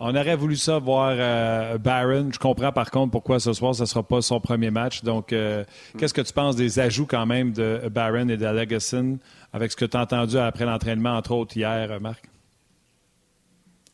On 0.00 0.14
aurait 0.14 0.36
voulu 0.36 0.56
ça 0.56 0.78
voir 0.78 1.16
euh, 1.18 1.76
Barron. 1.76 2.30
Je 2.32 2.38
comprends 2.38 2.70
par 2.70 2.90
contre 2.90 3.10
pourquoi 3.10 3.40
ce 3.40 3.52
soir, 3.52 3.74
ce 3.74 3.82
ne 3.82 3.86
sera 3.86 4.02
pas 4.02 4.22
son 4.22 4.40
premier 4.40 4.70
match. 4.70 5.02
Donc, 5.02 5.32
euh, 5.32 5.64
qu'est-ce 5.98 6.14
que 6.14 6.20
tu 6.20 6.32
penses 6.32 6.54
des 6.54 6.78
ajouts 6.78 7.06
quand 7.06 7.26
même 7.26 7.52
de 7.52 7.82
Barron 7.90 8.28
et 8.28 8.36
de 8.36 8.46
Legacy 8.46 9.18
avec 9.52 9.72
ce 9.72 9.76
que 9.76 9.84
tu 9.84 9.96
as 9.96 10.00
entendu 10.00 10.38
après 10.38 10.64
l'entraînement, 10.64 11.16
entre 11.16 11.32
autres 11.32 11.56
hier, 11.56 12.00
Marc? 12.00 12.24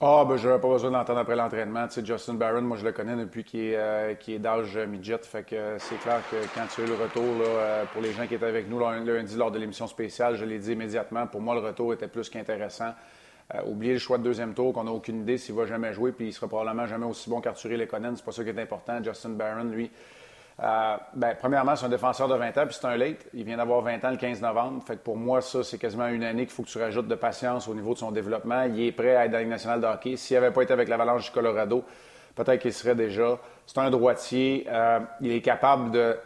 Ah, 0.07 0.23
ben, 0.29 0.37
j'aurais 0.37 0.61
pas 0.61 0.69
besoin 0.69 0.91
d'entendre 0.91 1.21
après 1.21 1.35
l'entraînement. 1.35 1.89
Tu 1.89 1.95
sais, 1.95 2.05
Justin 2.05 2.35
Barron, 2.35 2.61
moi, 2.61 2.77
je 2.77 2.85
le 2.85 2.93
connais 2.93 3.17
depuis 3.17 3.43
qu'il 3.43 3.61
est, 3.61 3.77
euh, 3.79 4.39
d'âge 4.39 4.77
midget. 4.77 5.17
Fait 5.23 5.45
que 5.45 5.79
c'est 5.79 5.97
clair 5.97 6.21
que 6.31 6.37
quand 6.55 6.67
tu 6.67 6.83
as 6.83 6.85
eu 6.85 6.89
le 6.89 6.95
retour, 6.95 7.25
là, 7.43 7.87
pour 7.91 8.03
les 8.03 8.13
gens 8.13 8.27
qui 8.27 8.35
étaient 8.35 8.45
avec 8.45 8.69
nous 8.69 8.79
lundi 8.79 9.35
lors 9.35 9.51
de 9.51 9.59
l'émission 9.59 9.87
spéciale, 9.87 10.37
je 10.37 10.45
l'ai 10.45 10.59
dit 10.59 10.73
immédiatement, 10.73 11.27
pour 11.27 11.41
moi, 11.41 11.55
le 11.55 11.63
retour 11.63 11.95
était 11.95 12.07
plus 12.07 12.29
qu'intéressant. 12.29 12.93
Euh, 13.55 13.63
oubliez 13.65 13.95
le 13.95 13.99
choix 13.99 14.19
de 14.19 14.25
deuxième 14.25 14.53
tour, 14.53 14.75
qu'on 14.75 14.85
n'a 14.85 14.91
aucune 14.91 15.23
idée 15.23 15.39
s'il 15.39 15.55
va 15.55 15.65
jamais 15.65 15.95
jouer, 15.95 16.13
puis 16.13 16.27
il 16.27 16.33
sera 16.35 16.49
probablement 16.49 16.87
jamais 16.87 17.07
aussi 17.07 17.31
bon 17.31 17.41
qu'Arthur 17.41 17.71
Lekonen. 17.71 18.15
C'est 18.15 18.27
pas 18.27 18.33
ça 18.33 18.45
qui 18.45 18.51
est 18.51 18.61
important. 18.61 19.03
Justin 19.03 19.31
Barron, 19.31 19.65
lui, 19.65 19.91
euh, 20.63 20.97
ben, 21.15 21.35
premièrement, 21.39 21.75
c'est 21.75 21.87
un 21.87 21.89
défenseur 21.89 22.29
de 22.29 22.35
20 22.35 22.59
ans, 22.59 22.67
puis 22.67 22.77
c'est 22.81 22.87
un 22.87 22.97
late. 22.97 23.27
Il 23.35 23.45
vient 23.45 23.57
d'avoir 23.57 23.81
20 23.81 24.05
ans 24.05 24.11
le 24.11 24.17
15 24.17 24.41
novembre. 24.41 24.83
Fait 24.87 24.97
que 24.97 25.03
pour 25.03 25.17
moi, 25.17 25.41
ça, 25.41 25.65
c'est 25.65 25.79
quasiment 25.79 26.07
une 26.07 26.23
année 26.23 26.47
qu'il 26.47 26.55
faut 26.55 26.63
que 26.63 26.69
tu 26.69 26.79
rajoutes 26.79 27.09
de 27.09 27.15
patience 27.15 27.67
au 27.67 27.75
niveau 27.75 27.95
de 27.95 27.99
son 27.99 28.13
développement. 28.13 28.63
Il 28.63 28.81
est 28.81 28.93
prêt 28.93 29.17
à 29.17 29.25
être 29.25 29.33
dans 29.33 29.39
la 29.39 29.43
Ligue 29.43 29.51
nationale 29.51 29.81
de 29.81 29.87
hockey. 29.87 30.17
S'il 30.17 30.37
n'avait 30.37 30.53
pas 30.53 30.63
été 30.63 30.73
avec 30.73 30.89
l'Avalanche 30.89 31.25
du 31.25 31.31
Colorado, 31.33 31.85
peut-être 32.37 32.61
qu'il 32.61 32.73
serait 32.73 32.95
déjà. 32.95 33.39
C'est 33.67 33.79
un 33.79 33.91
droitier. 33.91 34.67
Euh, 34.69 35.01
il 35.21 35.33
est 35.33 35.43
capable 35.43 35.91
de. 35.91 36.17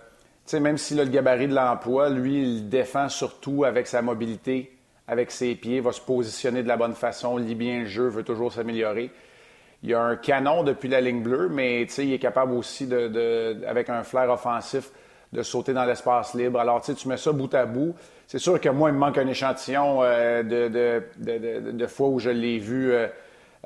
Tu 0.44 0.52
sais, 0.52 0.60
même 0.60 0.78
s'il 0.78 1.00
a 1.00 1.04
le 1.04 1.10
gabarit 1.10 1.48
de 1.48 1.54
l'emploi, 1.54 2.10
lui, 2.10 2.42
il 2.42 2.68
défend 2.68 3.08
surtout 3.08 3.64
avec 3.64 3.86
sa 3.86 4.02
mobilité 4.02 4.78
avec 5.08 5.30
ses 5.30 5.54
pieds, 5.54 5.80
va 5.80 5.92
se 5.92 6.02
positionner 6.02 6.62
de 6.62 6.68
la 6.68 6.76
bonne 6.76 6.94
façon, 6.94 7.38
lit 7.38 7.54
bien 7.54 7.80
le 7.80 7.86
jeu, 7.86 8.08
veut 8.08 8.22
toujours 8.22 8.52
s'améliorer. 8.52 9.10
Il 9.82 9.94
a 9.94 10.02
un 10.02 10.16
canon 10.16 10.64
depuis 10.64 10.88
la 10.88 11.00
ligne 11.00 11.22
bleue, 11.22 11.48
mais 11.48 11.82
il 11.82 12.12
est 12.12 12.18
capable 12.18 12.52
aussi, 12.52 12.86
de, 12.86 13.64
avec 13.66 13.88
un 13.88 14.02
flair 14.02 14.28
offensif, 14.30 14.90
de 15.32 15.42
sauter 15.42 15.72
dans 15.72 15.84
l'espace 15.84 16.34
libre. 16.34 16.58
Alors, 16.58 16.82
tu 16.82 17.08
mets 17.08 17.16
ça 17.16 17.32
bout 17.32 17.52
à 17.54 17.64
bout. 17.64 17.94
C'est 18.26 18.38
sûr 18.38 18.60
que 18.60 18.68
moi, 18.68 18.90
il 18.90 18.94
me 18.94 18.98
manque 18.98 19.18
un 19.18 19.26
échantillon 19.26 20.00
euh, 20.02 20.42
de, 20.42 21.70
de, 21.70 21.86
fois 21.86 22.08
où 22.08 22.18
je 22.18 22.30
l'ai 22.30 22.58
vu 22.58 22.92
euh, 22.92 23.06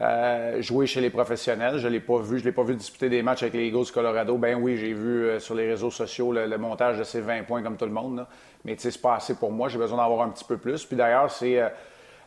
euh, 0.00 0.60
jouer 0.60 0.86
chez 0.86 1.00
les 1.00 1.08
professionnels. 1.08 1.78
Je 1.78 1.88
ne 1.88 1.92
l'ai 1.92 2.00
pas 2.00 2.18
vu. 2.18 2.38
Je 2.38 2.44
l'ai 2.44 2.52
pas 2.52 2.62
vu 2.62 2.74
disputer 2.74 3.08
des 3.08 3.22
matchs 3.22 3.42
avec 3.42 3.54
les 3.54 3.68
Eagles 3.68 3.86
du 3.86 3.92
Colorado. 3.92 4.36
Ben 4.36 4.56
oui, 4.60 4.76
j'ai 4.76 4.92
vu 4.92 5.40
sur 5.40 5.54
les 5.54 5.68
réseaux 5.68 5.90
sociaux 5.90 6.30
le, 6.32 6.58
montage 6.58 6.98
de 6.98 7.04
ses 7.04 7.20
20 7.20 7.44
points 7.44 7.62
comme 7.62 7.76
tout 7.76 7.86
le 7.86 7.92
monde. 7.92 8.26
Mais 8.64 8.76
tu 8.76 8.82
sais, 8.82 8.90
c'est 8.90 9.02
pas 9.02 9.16
assez 9.16 9.34
pour 9.34 9.50
moi. 9.50 9.68
J'ai 9.68 9.78
besoin 9.78 9.96
d'en 9.96 10.04
avoir 10.04 10.26
un 10.26 10.30
petit 10.30 10.44
peu 10.44 10.58
plus. 10.58 10.84
Puis 10.84 10.96
d'ailleurs, 10.96 11.30
c'est 11.30 11.60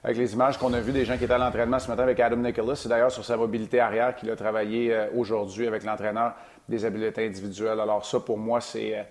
avec 0.05 0.17
les 0.17 0.33
images 0.33 0.59
qu'on 0.59 0.71
a 0.73 0.79
vues 0.79 0.91
des 0.91 1.03
gens 1.03 1.17
qui 1.17 1.23
étaient 1.23 1.33
à 1.33 1.39
l'entraînement 1.39 1.79
ce 1.79 1.87
matin 1.87 2.03
avec 2.03 2.19
Adam 2.19 2.35
Nicholas, 2.35 2.75
c'est 2.75 2.87
d'ailleurs 2.87 3.11
sur 3.11 3.25
sa 3.25 3.37
mobilité 3.37 3.79
arrière 3.79 4.15
qu'il 4.15 4.29
a 4.29 4.35
travaillé 4.35 4.93
euh, 4.93 5.07
aujourd'hui 5.17 5.65
avec 5.65 5.83
l'entraîneur 5.83 6.33
des 6.69 6.85
habiletés 6.85 7.25
individuelles. 7.25 7.79
Alors 7.79 8.05
ça, 8.05 8.19
pour 8.19 8.37
moi, 8.37 8.61
c'est... 8.61 8.99
Euh, 8.99 9.03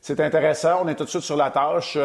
c'est 0.00 0.18
intéressant. 0.18 0.80
On 0.82 0.88
est 0.88 0.96
tout 0.96 1.04
de 1.04 1.08
suite 1.08 1.22
sur 1.22 1.36
la 1.36 1.50
tâche. 1.52 1.96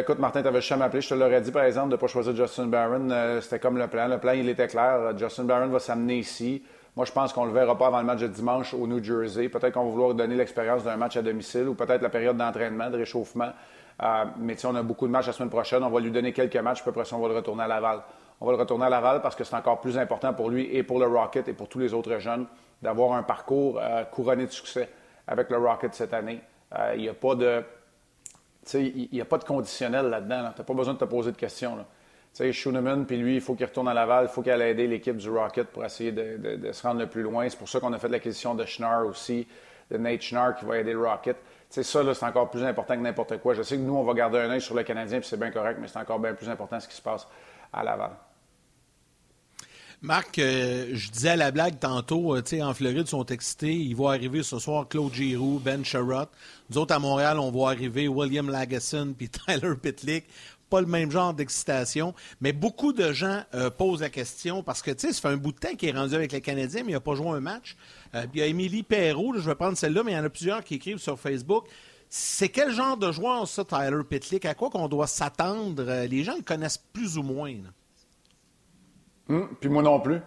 écoute, 0.00 0.18
Martin, 0.18 0.40
tu 0.40 0.48
avais 0.48 0.62
jamais 0.62 0.86
appelé. 0.86 1.02
Je 1.02 1.10
te 1.10 1.14
l'aurais 1.14 1.42
dit, 1.42 1.50
par 1.50 1.64
exemple, 1.64 1.88
de 1.88 1.96
ne 1.96 2.00
pas 2.00 2.06
choisir 2.06 2.34
Justin 2.34 2.64
Barron. 2.64 3.10
C'était 3.42 3.58
comme 3.58 3.76
le 3.76 3.88
plan. 3.88 4.08
Le 4.08 4.16
plan, 4.16 4.32
il 4.32 4.48
était 4.48 4.68
clair. 4.68 5.12
Justin 5.18 5.44
Barron 5.44 5.66
va 5.66 5.78
s'amener 5.78 6.16
ici. 6.16 6.62
Moi, 6.96 7.04
je 7.04 7.12
pense 7.12 7.34
qu'on 7.34 7.42
ne 7.42 7.48
le 7.48 7.52
verra 7.52 7.76
pas 7.76 7.88
avant 7.88 7.98
le 7.98 8.06
match 8.06 8.20
de 8.20 8.28
dimanche 8.28 8.72
au 8.72 8.86
New 8.86 9.04
Jersey. 9.04 9.50
Peut-être 9.50 9.74
qu'on 9.74 9.84
va 9.84 9.90
vouloir 9.90 10.14
donner 10.14 10.34
l'expérience 10.34 10.82
d'un 10.82 10.96
match 10.96 11.18
à 11.18 11.20
domicile 11.20 11.68
ou 11.68 11.74
peut-être 11.74 12.00
la 12.00 12.08
période 12.08 12.38
d'entraînement, 12.38 12.88
de 12.88 12.96
réchauffement. 12.96 13.52
Euh, 14.02 14.24
mais 14.38 14.56
on 14.64 14.74
a 14.74 14.82
beaucoup 14.82 15.06
de 15.06 15.12
matchs 15.12 15.26
la 15.26 15.32
semaine 15.32 15.50
prochaine. 15.50 15.82
On 15.82 15.90
va 15.90 16.00
lui 16.00 16.10
donner 16.10 16.32
quelques 16.32 16.56
matchs, 16.56 16.82
puis 16.82 16.90
après 16.90 17.04
ça, 17.04 17.16
on 17.16 17.20
va 17.20 17.28
le 17.28 17.36
retourner 17.36 17.64
à 17.64 17.68
Laval. 17.68 18.02
On 18.40 18.46
va 18.46 18.52
le 18.52 18.58
retourner 18.58 18.84
à 18.84 18.90
Laval 18.90 19.22
parce 19.22 19.34
que 19.34 19.44
c'est 19.44 19.56
encore 19.56 19.80
plus 19.80 19.96
important 19.96 20.34
pour 20.34 20.50
lui 20.50 20.68
et 20.74 20.82
pour 20.82 20.98
le 20.98 21.06
Rocket 21.06 21.48
et 21.48 21.54
pour 21.54 21.68
tous 21.68 21.78
les 21.78 21.94
autres 21.94 22.18
jeunes 22.18 22.46
d'avoir 22.82 23.12
un 23.12 23.22
parcours 23.22 23.80
euh, 23.80 24.04
couronné 24.04 24.46
de 24.46 24.50
succès 24.50 24.90
avec 25.26 25.50
le 25.50 25.56
Rocket 25.56 25.94
cette 25.94 26.12
année. 26.12 26.40
Euh, 26.78 26.92
il 26.96 27.02
n'y 27.02 27.08
a 27.08 27.14
pas 27.14 27.34
de. 27.34 27.62
A 28.74 29.24
pas 29.24 29.38
de 29.38 29.44
conditionnel 29.44 30.06
là-dedans. 30.06 30.50
Tu 30.54 30.60
n'as 30.60 30.64
pas 30.64 30.74
besoin 30.74 30.94
de 30.94 30.98
te 30.98 31.04
poser 31.04 31.30
de 31.30 31.36
questions. 31.36 31.76
Tu 31.76 31.84
sais, 32.32 32.52
Schooneman, 32.52 33.06
puis 33.06 33.16
lui, 33.16 33.36
il 33.36 33.40
faut 33.40 33.54
qu'il 33.54 33.64
retourne 33.64 33.88
à 33.88 33.94
Laval, 33.94 34.26
il 34.28 34.28
faut 34.28 34.42
qu'il 34.42 34.52
aille 34.52 34.70
aider 34.70 34.88
l'équipe 34.88 35.16
du 35.16 35.30
Rocket 35.30 35.68
pour 35.68 35.84
essayer 35.84 36.10
de, 36.12 36.72
se 36.72 36.82
rendre 36.82 37.00
le 37.00 37.06
plus 37.06 37.22
loin. 37.22 37.48
C'est 37.48 37.56
pour 37.58 37.68
ça 37.68 37.80
qu'on 37.80 37.92
a 37.92 37.98
fait 37.98 38.08
l'acquisition 38.08 38.54
de 38.54 38.64
Schnarr 38.66 39.06
aussi, 39.06 39.46
de 39.90 39.96
Nate 39.96 40.20
Schnarr 40.20 40.56
qui 40.56 40.64
va 40.64 40.78
aider 40.78 40.92
le 40.92 41.06
Rocket. 41.06 41.36
C'est 41.68 41.82
ça, 41.82 42.14
c'est 42.14 42.24
encore 42.24 42.50
plus 42.50 42.64
important 42.64 42.94
que 42.94 43.00
n'importe 43.00 43.38
quoi. 43.38 43.54
Je 43.54 43.62
sais 43.62 43.76
que 43.76 43.82
nous, 43.82 43.96
on 43.96 44.04
va 44.04 44.14
garder 44.14 44.38
un 44.38 44.50
œil 44.50 44.60
sur 44.60 44.74
le 44.74 44.82
Canadien, 44.82 45.18
puis 45.18 45.28
c'est 45.28 45.38
bien 45.38 45.50
correct, 45.50 45.78
mais 45.80 45.88
c'est 45.88 45.98
encore 45.98 46.18
bien 46.18 46.34
plus 46.34 46.48
important 46.48 46.78
ce 46.80 46.88
qui 46.88 46.96
se 46.96 47.02
passe 47.02 47.26
à 47.72 47.82
Laval. 47.82 48.12
Marc, 50.02 50.38
euh, 50.38 50.90
je 50.92 51.10
disais 51.10 51.30
à 51.30 51.36
la 51.36 51.50
blague 51.50 51.78
tantôt, 51.78 52.36
euh, 52.36 52.42
sais, 52.44 52.62
en 52.62 52.74
Floride, 52.74 53.06
ils 53.06 53.06
sont 53.08 53.24
excités. 53.26 53.74
Ils 53.74 53.96
vont 53.96 54.08
arriver 54.08 54.42
ce 54.42 54.58
soir 54.58 54.86
Claude 54.86 55.12
Giroux, 55.12 55.58
Ben 55.58 55.84
Sherrod. 55.84 56.28
Nous 56.70 56.78
autres, 56.78 56.94
à 56.94 56.98
Montréal, 56.98 57.38
on 57.38 57.50
va 57.50 57.70
arriver 57.70 58.06
William 58.06 58.50
Lagesson 58.50 59.14
puis 59.16 59.28
Tyler 59.46 59.74
Pitlick 59.82 60.26
pas 60.68 60.80
le 60.80 60.86
même 60.86 61.10
genre 61.10 61.34
d'excitation, 61.34 62.14
mais 62.40 62.52
beaucoup 62.52 62.92
de 62.92 63.12
gens 63.12 63.42
euh, 63.54 63.70
posent 63.70 64.00
la 64.00 64.10
question 64.10 64.62
parce 64.62 64.82
que, 64.82 64.90
tu 64.90 65.06
sais, 65.06 65.12
ça 65.12 65.20
fait 65.20 65.34
un 65.34 65.36
bout 65.36 65.52
de 65.52 65.58
temps 65.58 65.74
qu'il 65.76 65.88
est 65.88 65.98
rendu 65.98 66.14
avec 66.14 66.32
les 66.32 66.40
Canadiens, 66.40 66.82
mais 66.84 66.92
il 66.92 66.94
n'a 66.94 67.00
pas 67.00 67.14
joué 67.14 67.28
un 67.28 67.40
match. 67.40 67.76
Euh, 68.14 68.26
il 68.34 68.40
y 68.40 68.42
a 68.42 68.46
Émilie 68.46 68.82
Perrault, 68.82 69.34
je 69.36 69.48
vais 69.48 69.54
prendre 69.54 69.76
celle-là, 69.76 70.02
mais 70.04 70.12
il 70.12 70.16
y 70.16 70.18
en 70.18 70.24
a 70.24 70.30
plusieurs 70.30 70.64
qui 70.64 70.74
écrivent 70.74 70.98
sur 70.98 71.18
Facebook. 71.18 71.66
C'est 72.08 72.48
quel 72.48 72.70
genre 72.70 72.96
de 72.96 73.10
joueur, 73.10 73.46
ça, 73.48 73.64
Tyler 73.64 74.02
Pitlick? 74.08 74.44
À 74.44 74.54
quoi 74.54 74.70
qu'on 74.70 74.88
doit 74.88 75.06
s'attendre? 75.06 75.82
Les 76.08 76.22
gens 76.22 76.36
le 76.36 76.42
connaissent 76.42 76.78
plus 76.78 77.18
ou 77.18 77.22
moins. 77.22 77.54
Hum, 79.28 79.48
puis 79.60 79.68
moi 79.68 79.82
non 79.82 80.00
plus. 80.00 80.20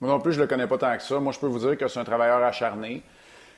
Moi 0.00 0.10
non 0.10 0.20
plus, 0.20 0.32
je 0.32 0.40
le 0.40 0.46
connais 0.46 0.66
pas 0.66 0.78
tant 0.78 0.96
que 0.96 1.02
ça. 1.02 1.18
Moi, 1.18 1.32
je 1.32 1.38
peux 1.38 1.46
vous 1.46 1.58
dire 1.58 1.76
que 1.76 1.88
c'est 1.88 1.98
un 1.98 2.04
travailleur 2.04 2.42
acharné. 2.42 3.02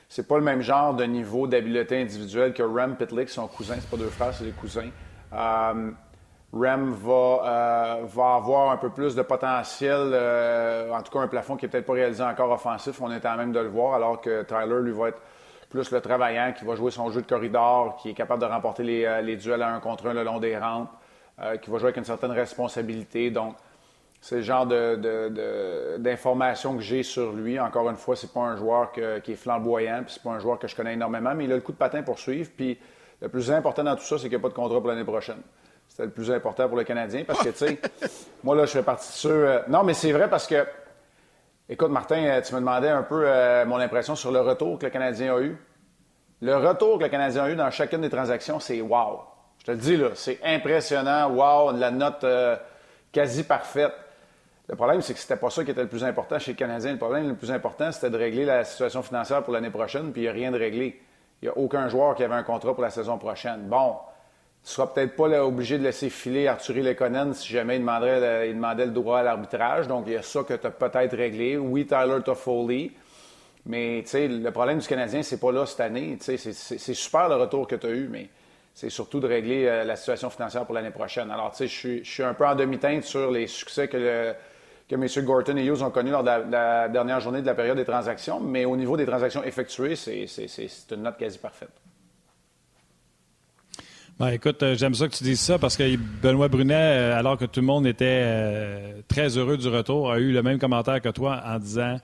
C'est 0.09 0.27
pas 0.27 0.37
le 0.37 0.43
même 0.43 0.61
genre 0.61 0.93
de 0.93 1.03
niveau 1.03 1.47
d'habileté 1.47 2.01
individuelle 2.01 2.53
que 2.53 2.63
Rem 2.63 2.95
Pitlick, 2.95 3.29
son 3.29 3.47
cousin. 3.47 3.75
C'est 3.79 3.89
pas 3.89 3.97
deux 3.97 4.09
frères, 4.09 4.33
c'est 4.33 4.45
des 4.45 4.51
cousins. 4.51 4.89
Euh, 5.33 5.91
Rem 6.59 6.91
va, 6.93 7.41
euh, 7.45 8.05
va 8.05 8.35
avoir 8.35 8.71
un 8.71 8.77
peu 8.77 8.89
plus 8.89 9.15
de 9.15 9.21
potentiel, 9.21 10.11
euh, 10.13 10.91
en 10.91 11.01
tout 11.01 11.11
cas 11.11 11.19
un 11.19 11.27
plafond 11.27 11.55
qui 11.55 11.65
n'est 11.65 11.69
peut-être 11.69 11.85
pas 11.85 11.93
réalisé 11.93 12.23
encore 12.23 12.51
offensif. 12.51 13.01
On 13.01 13.11
est 13.11 13.25
en 13.25 13.35
même 13.35 13.51
de 13.51 13.59
le 13.59 13.69
voir, 13.69 13.95
alors 13.95 14.21
que 14.21 14.43
Tyler, 14.43 14.81
lui, 14.81 14.91
va 14.91 15.09
être 15.09 15.21
plus 15.69 15.91
le 15.91 16.01
travaillant, 16.01 16.53
qui 16.53 16.65
va 16.65 16.75
jouer 16.75 16.91
son 16.91 17.09
jeu 17.11 17.21
de 17.21 17.27
corridor, 17.27 17.97
qui 17.97 18.09
est 18.09 18.13
capable 18.13 18.41
de 18.41 18.47
remporter 18.47 18.83
les, 18.83 19.21
les 19.21 19.35
duels 19.35 19.61
à 19.61 19.73
un 19.73 19.79
contre 19.79 20.07
un 20.07 20.13
le 20.13 20.23
long 20.23 20.39
des 20.39 20.57
rampes, 20.57 20.89
qui 21.61 21.69
va 21.69 21.77
jouer 21.77 21.87
avec 21.87 21.97
une 21.97 22.05
certaine 22.05 22.31
responsabilité. 22.31 23.29
Donc, 23.31 23.55
c'est 24.21 24.37
le 24.37 24.41
genre 24.41 24.65
d'informations 25.99 26.75
que 26.75 26.81
j'ai 26.81 27.03
sur 27.03 27.33
lui. 27.33 27.59
Encore 27.59 27.89
une 27.89 27.97
fois, 27.97 28.15
c'est 28.15 28.31
pas 28.31 28.39
un 28.39 28.55
joueur 28.55 28.91
qui 28.91 29.01
est 29.01 29.35
flamboyant, 29.35 30.03
puis 30.03 30.13
c'est 30.13 30.23
pas 30.23 30.31
un 30.31 30.39
joueur 30.39 30.57
que 30.57 30.67
je 30.67 30.75
connais 30.75 30.93
énormément, 30.93 31.35
mais 31.35 31.43
il 31.43 31.51
a 31.51 31.55
le 31.55 31.61
coup 31.61 31.73
de 31.73 31.77
patin 31.77 32.01
pour 32.01 32.17
suivre. 32.17 32.49
Puis 32.55 32.79
le 33.21 33.27
plus 33.29 33.51
important 33.51 33.83
dans 33.83 33.95
tout 33.95 34.03
ça, 34.03 34.17
c'est 34.17 34.23
qu'il 34.23 34.31
n'y 34.31 34.35
a 34.37 34.39
pas 34.39 34.49
de 34.49 34.53
contrat 34.53 34.79
pour 34.79 34.87
l'année 34.87 35.03
prochaine. 35.03 35.41
C'était 35.97 36.05
le 36.05 36.13
plus 36.13 36.29
important 36.29 36.67
pour 36.67 36.77
le 36.77 36.83
Canadien 36.83 37.23
parce 37.25 37.39
que, 37.39 37.49
tu 37.49 37.57
sais, 37.57 37.81
moi, 38.43 38.55
là, 38.55 38.67
je 38.67 38.71
fais 38.71 38.83
partie 38.83 39.07
de 39.07 39.13
ceux. 39.13 39.47
Euh, 39.47 39.59
non, 39.67 39.83
mais 39.83 39.95
c'est 39.95 40.11
vrai 40.11 40.29
parce 40.29 40.45
que, 40.45 40.63
écoute, 41.67 41.89
Martin, 41.89 42.23
euh, 42.23 42.39
tu 42.39 42.53
me 42.53 42.59
demandais 42.59 42.89
un 42.89 43.01
peu 43.01 43.23
euh, 43.25 43.65
mon 43.65 43.77
impression 43.77 44.15
sur 44.15 44.31
le 44.31 44.39
retour 44.39 44.77
que 44.77 44.85
le 44.85 44.91
Canadien 44.91 45.35
a 45.35 45.41
eu. 45.41 45.57
Le 46.43 46.55
retour 46.55 46.99
que 46.99 47.05
le 47.05 47.09
Canadien 47.09 47.45
a 47.45 47.49
eu 47.49 47.55
dans 47.55 47.71
chacune 47.71 48.01
des 48.01 48.11
transactions, 48.11 48.59
c'est 48.59 48.79
wow. 48.79 49.21
Je 49.57 49.65
te 49.65 49.71
le 49.71 49.77
dis, 49.77 49.97
là, 49.97 50.09
c'est 50.13 50.39
impressionnant. 50.43 51.31
Wow, 51.31 51.75
la 51.75 51.89
note 51.89 52.23
quasi 53.11 53.41
parfaite. 53.41 53.93
Le 54.69 54.75
problème, 54.75 55.01
c'est 55.01 55.15
que 55.15 55.19
c'était 55.19 55.35
pas 55.35 55.49
ça 55.49 55.63
qui 55.63 55.71
était 55.71 55.81
le 55.81 55.89
plus 55.89 56.03
important 56.03 56.37
chez 56.37 56.51
le 56.51 56.57
Canadien. 56.57 56.91
Le 56.91 56.99
problème 56.99 57.27
le 57.27 57.33
plus 57.33 57.49
important, 57.49 57.91
c'était 57.91 58.11
de 58.11 58.17
régler 58.17 58.45
la 58.45 58.63
situation 58.65 59.01
financière 59.01 59.41
pour 59.41 59.51
l'année 59.51 59.71
prochaine, 59.71 60.11
puis 60.11 60.21
il 60.21 60.25
n'y 60.25 60.29
a 60.29 60.33
rien 60.33 60.51
de 60.51 60.59
réglé. 60.59 61.01
Il 61.41 61.45
n'y 61.45 61.49
a 61.49 61.57
aucun 61.57 61.89
joueur 61.89 62.13
qui 62.13 62.23
avait 62.23 62.35
un 62.35 62.43
contrat 62.43 62.75
pour 62.75 62.83
la 62.83 62.91
saison 62.91 63.17
prochaine. 63.17 63.61
Bon, 63.67 63.95
ne 64.67 64.73
seras 64.73 64.87
peut-être 64.87 65.15
pas 65.15 65.45
obligé 65.45 65.77
de 65.77 65.83
laisser 65.83 66.09
filer 66.09 66.47
Arthur 66.47 66.75
Lekonen 66.75 67.33
si 67.33 67.47
jamais 67.53 67.77
il, 67.77 67.81
demandait 67.81 68.85
le 68.85 68.91
droit 68.91 69.19
à 69.19 69.23
l'arbitrage. 69.23 69.87
Donc, 69.87 70.03
il 70.07 70.13
y 70.13 70.15
a 70.17 70.21
ça 70.21 70.43
que 70.43 70.55
tu 70.55 70.67
as 70.67 70.71
peut-être 70.71 71.15
réglé. 71.15 71.55
Oui, 71.55 71.85
Tyler 71.85 72.17
Toffoli. 72.23 72.91
Mais 73.65 74.03
le 74.13 74.49
problème 74.49 74.79
du 74.79 74.87
Canadien, 74.87 75.23
c'est 75.23 75.39
pas 75.39 75.53
là 75.53 75.65
cette 75.65 75.79
année. 75.79 76.17
C'est 76.19 76.93
super 76.93 77.29
le 77.29 77.35
retour 77.35 77.65
que 77.65 77.75
tu 77.75 77.87
as 77.87 77.91
eu, 77.91 78.09
mais 78.09 78.27
c'est 78.73 78.89
surtout 78.89 79.21
de 79.21 79.27
régler 79.27 79.65
euh, 79.67 79.85
la 79.85 79.95
situation 79.95 80.29
financière 80.29 80.65
pour 80.65 80.75
l'année 80.75 80.91
prochaine. 80.91 81.31
Alors, 81.31 81.55
je 81.57 81.65
suis 81.65 82.23
un 82.23 82.33
peu 82.33 82.45
en 82.45 82.55
demi-teinte 82.55 83.03
sur 83.03 83.31
les 83.31 83.47
succès 83.47 83.87
que 83.87 84.35
M. 84.91 85.07
Gorton 85.23 85.55
et 85.55 85.63
Hughes 85.63 85.81
ont 85.81 85.91
connu 85.91 86.11
lors 86.11 86.23
de 86.23 86.51
la, 86.51 86.89
dernière 86.89 87.21
journée 87.21 87.41
de 87.41 87.47
la 87.47 87.55
période 87.55 87.77
des 87.77 87.85
transactions, 87.85 88.41
mais 88.41 88.65
au 88.65 88.75
niveau 88.75 88.97
des 88.97 89.05
transactions 89.05 89.43
effectuées, 89.43 89.95
c'est 89.95 90.27
une 90.91 91.03
note 91.03 91.17
quasi 91.17 91.37
parfaite. 91.37 91.71
Ben, 94.19 94.29
écoute, 94.29 94.63
euh, 94.63 94.75
j'aime 94.75 94.95
ça 94.95 95.07
que 95.07 95.13
tu 95.13 95.23
dises 95.23 95.39
ça 95.39 95.59
parce 95.59 95.77
que 95.77 95.95
Benoît 95.95 96.47
Brunet, 96.47 96.73
euh, 96.73 97.19
alors 97.19 97.37
que 97.37 97.45
tout 97.45 97.59
le 97.59 97.67
monde 97.67 97.85
était 97.85 98.21
euh, 98.23 99.01
très 99.07 99.37
heureux 99.37 99.57
du 99.57 99.67
retour, 99.67 100.11
a 100.11 100.17
eu 100.17 100.31
le 100.31 100.41
même 100.41 100.57
commentaire 100.57 100.99
que 101.01 101.09
toi 101.09 101.43
en 101.45 101.59
disant 101.59 101.99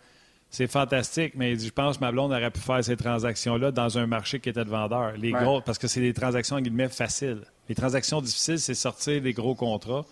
c'est 0.51 0.67
fantastique, 0.67 1.33
mais 1.35 1.53
il 1.53 1.57
dit, 1.57 1.65
je 1.65 1.73
pense 1.73 1.97
que 1.97 2.01
ma 2.03 2.11
blonde 2.11 2.31
aurait 2.31 2.51
pu 2.51 2.59
faire 2.59 2.83
ces 2.83 2.95
transactions-là 2.95 3.71
dans 3.71 3.97
un 3.97 4.05
marché 4.05 4.39
qui 4.39 4.49
était 4.49 4.63
de 4.63 4.69
vendeurs. 4.69 5.13
Les 5.17 5.31
gros, 5.31 5.61
parce 5.61 5.79
que 5.79 5.87
c'est 5.87 6.01
des 6.01 6.13
transactions 6.13 6.57
en 6.57 6.61
guillemets 6.61 6.89
faciles. 6.89 7.41
Les 7.67 7.73
transactions 7.73 8.21
difficiles, 8.21 8.59
c'est 8.59 8.75
sortir 8.75 9.19
des 9.19 9.33
gros 9.33 9.55
contrats. 9.55 10.05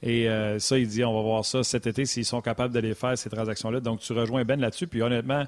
Et 0.00 0.28
ça, 0.60 0.78
il 0.78 0.86
dit, 0.86 1.02
on 1.02 1.12
va 1.12 1.22
voir 1.22 1.44
ça 1.44 1.64
cet 1.64 1.88
été 1.88 2.04
s'ils 2.04 2.24
sont 2.24 2.40
capables 2.40 2.72
de 2.72 2.78
les 2.78 2.94
faire, 2.94 3.18
ces 3.18 3.28
transactions-là. 3.28 3.80
Donc, 3.80 3.98
tu 3.98 4.12
rejoins 4.12 4.44
Ben 4.44 4.60
là-dessus. 4.60 4.86
Puis 4.86 5.02
honnêtement, 5.02 5.44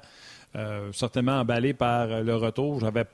certainement 0.91 1.39
emballé 1.39 1.73
par 1.73 2.21
le 2.21 2.35
retour. 2.35 2.81
J'avais. 2.81 3.05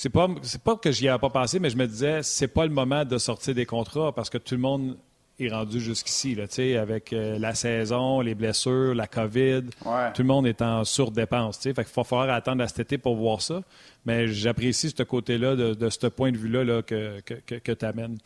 C'est 0.00 0.10
pas, 0.10 0.28
c'est 0.42 0.62
pas 0.62 0.76
que 0.76 0.92
j'y 0.92 1.08
avais 1.08 1.18
pas 1.18 1.28
pensé, 1.28 1.58
mais 1.58 1.70
je 1.70 1.76
me 1.76 1.84
disais, 1.84 2.22
c'est 2.22 2.46
pas 2.46 2.64
le 2.64 2.70
moment 2.70 3.04
de 3.04 3.18
sortir 3.18 3.52
des 3.52 3.66
contrats 3.66 4.12
parce 4.12 4.30
que 4.30 4.38
tout 4.38 4.54
le 4.54 4.60
monde 4.60 4.96
est 5.40 5.48
rendu 5.48 5.80
jusqu'ici, 5.80 6.36
là, 6.36 6.44
avec 6.80 7.12
euh, 7.12 7.36
la 7.40 7.52
saison, 7.52 8.20
les 8.20 8.36
blessures, 8.36 8.94
la 8.94 9.08
COVID. 9.08 9.62
Tout 10.14 10.22
le 10.22 10.28
monde 10.28 10.46
est 10.46 10.62
en 10.62 10.84
surdépense. 10.84 11.58
Fait 11.58 11.74
qu'il 11.74 11.84
va 11.96 12.04
falloir 12.04 12.30
attendre 12.30 12.62
à 12.62 12.68
cet 12.68 12.78
été 12.78 12.96
pour 12.96 13.16
voir 13.16 13.42
ça. 13.42 13.60
Mais 14.06 14.28
j'apprécie 14.28 14.94
ce 14.96 15.02
côté-là, 15.02 15.56
de, 15.56 15.90
ce 15.90 16.06
point 16.06 16.30
de 16.30 16.36
vue-là 16.36 16.62
là, 16.62 16.82
que, 16.82 17.18
que, 17.22 17.56
que 17.56 17.72
tu 17.72 17.84
amènes. 17.84 18.18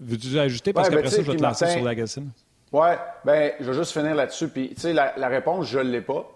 Veux-tu 0.00 0.38
ajouter? 0.38 0.72
Parce 0.72 0.88
qu'après 0.88 1.02
ben, 1.02 1.10
ça, 1.10 1.22
je 1.22 1.30
vais 1.30 1.36
te 1.36 1.42
lancer 1.42 1.66
sur 1.66 1.84
Lagacine. 1.84 2.30
Oui, 2.72 2.88
bien, 3.22 3.50
je 3.60 3.70
vais 3.70 3.76
juste 3.76 3.92
finir 3.92 4.14
là-dessus. 4.14 4.48
Puis, 4.48 4.70
tu 4.70 4.80
sais, 4.80 4.92
la, 4.94 5.28
réponse, 5.28 5.66
je 5.66 5.78
ne 5.78 5.90
l'ai 5.90 6.00
pas. 6.00 6.26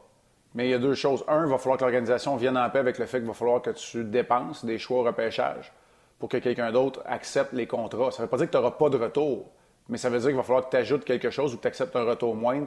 Mais 0.54 0.66
il 0.66 0.70
y 0.70 0.74
a 0.74 0.78
deux 0.78 0.94
choses. 0.94 1.24
Un, 1.28 1.44
il 1.44 1.50
va 1.50 1.58
falloir 1.58 1.78
que 1.78 1.84
l'organisation 1.84 2.36
vienne 2.36 2.58
en 2.58 2.68
paix 2.70 2.80
avec 2.80 2.98
le 2.98 3.06
fait 3.06 3.18
qu'il 3.18 3.28
va 3.28 3.34
falloir 3.34 3.62
que 3.62 3.70
tu 3.70 4.04
dépenses 4.04 4.64
des 4.64 4.78
choix 4.78 5.00
au 5.00 5.02
repêchage 5.04 5.72
pour 6.18 6.28
que 6.28 6.36
quelqu'un 6.36 6.72
d'autre 6.72 7.02
accepte 7.06 7.52
les 7.52 7.66
contrats. 7.66 8.10
Ça 8.10 8.22
ne 8.22 8.26
veut 8.26 8.30
pas 8.30 8.36
dire 8.36 8.46
que 8.46 8.52
tu 8.52 8.56
n'auras 8.56 8.72
pas 8.72 8.88
de 8.88 8.96
retour, 8.96 9.46
mais 9.88 9.96
ça 9.96 10.10
veut 10.10 10.18
dire 10.18 10.28
qu'il 10.28 10.36
va 10.36 10.42
falloir 10.42 10.64
que 10.66 10.70
tu 10.70 10.76
ajoutes 10.76 11.04
quelque 11.04 11.30
chose 11.30 11.54
ou 11.54 11.56
que 11.56 11.62
tu 11.62 11.68
acceptes 11.68 11.94
un 11.96 12.04
retour 12.04 12.34
moindre 12.34 12.66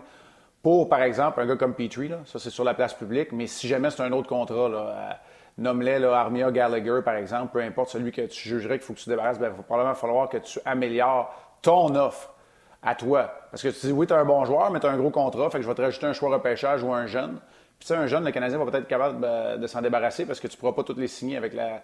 pour, 0.63 0.87
par 0.87 1.01
exemple, 1.01 1.41
un 1.41 1.45
gars 1.45 1.57
comme 1.57 1.73
Petrie. 1.73 2.07
Là, 2.07 2.19
ça, 2.25 2.39
c'est 2.39 2.49
sur 2.49 2.63
la 2.63 2.73
place 2.73 2.93
publique. 2.93 3.33
Mais 3.33 3.47
si 3.47 3.67
jamais 3.67 3.89
c'est 3.89 4.01
un 4.01 4.11
autre 4.13 4.29
contrat, 4.29 4.69
là, 4.69 5.19
nomme-les 5.57 6.03
Armia 6.05 6.51
Gallagher, 6.51 7.01
par 7.03 7.15
exemple, 7.15 7.51
peu 7.51 7.61
importe 7.61 7.89
celui 7.89 8.13
que 8.13 8.21
tu 8.21 8.47
jugerais 8.47 8.79
qu'il 8.79 8.87
faut 8.87 8.93
que 8.93 8.99
tu 8.99 9.09
débarrasses, 9.09 9.39
bien, 9.39 9.49
il 9.49 9.57
va 9.57 9.63
probablement 9.63 9.93
falloir 9.93 10.29
que 10.29 10.37
tu 10.37 10.59
améliores 10.63 11.35
ton 11.61 11.93
offre 11.95 12.33
à 12.81 12.95
toi. 12.95 13.29
Parce 13.51 13.61
que 13.61 13.67
tu 13.67 13.87
dis, 13.87 13.91
oui, 13.91 14.07
tu 14.07 14.13
es 14.13 14.15
un 14.15 14.25
bon 14.25 14.45
joueur, 14.45 14.71
mais 14.71 14.79
tu 14.79 14.87
as 14.87 14.91
un 14.91 14.97
gros 14.97 15.09
contrat, 15.09 15.49
fait 15.49 15.57
que 15.57 15.63
je 15.63 15.67
vais 15.67 15.75
te 15.75 15.81
rajouter 15.81 16.05
un 16.05 16.13
choix 16.13 16.29
repêchage 16.29 16.81
ou 16.81 16.93
un 16.93 17.07
jeune. 17.07 17.39
Puis, 17.83 17.87
tu 17.89 17.95
sais, 17.95 17.99
un 17.99 18.07
jeune, 18.07 18.23
le 18.23 18.31
Canadien 18.31 18.57
va 18.57 18.63
peut-être 18.63 18.83
être 18.83 18.87
capable 18.87 19.19
ben, 19.19 19.57
de, 19.57 19.67
s'en 19.67 19.81
débarrasser 19.81 20.25
parce 20.25 20.39
que 20.39 20.47
tu 20.47 20.55
ne 20.55 20.59
pourras 20.61 20.71
pas 20.71 20.83
toutes 20.83 20.99
les 20.99 21.09
signer 21.09 21.35
avec 21.35 21.53
la, 21.53 21.83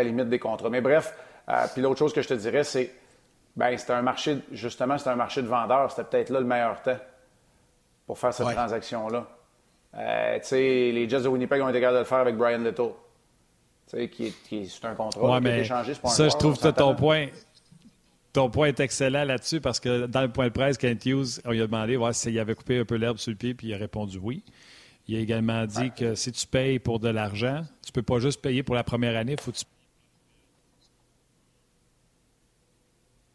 limite 0.00 0.28
des 0.28 0.38
contrats. 0.38 0.70
Mais 0.70 0.80
bref, 0.80 1.12
euh, 1.48 1.66
puis 1.72 1.82
l'autre 1.82 1.98
chose 1.98 2.12
que 2.12 2.22
je 2.22 2.28
te 2.28 2.34
dirais, 2.34 2.62
c'est, 2.62 2.92
ben, 3.56 3.76
c'était 3.76 3.94
un 3.94 4.02
marché, 4.02 4.38
justement, 4.52 4.96
c'était 4.96 5.10
un 5.10 5.16
marché 5.16 5.42
de 5.42 5.48
vendeurs. 5.48 5.90
C'était 5.90 6.04
peut-être 6.04 6.30
là 6.30 6.38
le 6.38 6.46
meilleur 6.46 6.80
temps 6.82 6.98
pour 8.06 8.16
faire 8.16 8.32
cette 8.32 8.46
transaction-là. 8.46 9.26
Euh, 9.96 10.38
tu 10.38 10.46
sais, 10.46 10.92
les 10.92 11.08
Jets 11.08 11.22
de 11.22 11.28
Winnipeg 11.28 11.60
ont 11.62 11.68
été 11.68 11.80
capables 11.80 11.96
de 11.96 12.02
le 12.02 12.06
faire 12.06 12.18
avec 12.18 12.36
Brian 12.36 12.58
Little 12.58 12.92
qui 14.08 14.26
est, 14.26 14.68
c'est 14.68 14.84
un 14.84 14.94
contrat 14.94 15.40
qui 15.40 15.48
a 15.48 15.58
échangé. 15.58 15.94
ça, 15.94 16.28
je 16.28 16.36
trouve 16.36 16.56
que 16.60 16.68
ton 16.68 16.94
point. 16.94 17.26
Ton 18.32 18.48
point 18.48 18.68
est 18.68 18.78
excellent 18.78 19.24
là-dessus 19.24 19.60
parce 19.60 19.80
que 19.80 20.06
dans 20.06 20.22
le 20.22 20.28
point 20.28 20.46
de 20.46 20.52
presse, 20.52 20.78
Kent 20.78 21.04
Hughes, 21.04 21.40
on 21.44 21.50
lui 21.50 21.60
a 21.62 21.66
demandé 21.66 21.98
s'il 22.12 22.38
avait 22.38 22.54
coupé 22.54 22.78
un 22.78 22.84
peu 22.84 22.94
l'herbe 22.94 23.16
sur 23.16 23.32
le 23.32 23.36
pied, 23.36 23.54
puis 23.54 23.66
il 23.66 23.74
a 23.74 23.76
répondu 23.76 24.20
oui. 24.22 24.44
Il 25.10 25.16
a 25.16 25.18
également 25.18 25.66
dit 25.66 25.90
que 25.90 26.14
si 26.14 26.30
tu 26.30 26.46
payes 26.46 26.78
pour 26.78 27.00
de 27.00 27.08
l'argent, 27.08 27.64
tu 27.82 27.90
ne 27.90 27.92
peux 27.94 28.02
pas 28.02 28.20
juste 28.20 28.40
payer 28.40 28.62
pour 28.62 28.76
la 28.76 28.84
première 28.84 29.16
année, 29.16 29.34
faut 29.36 29.50
que 29.50 29.56
tu 29.56 29.64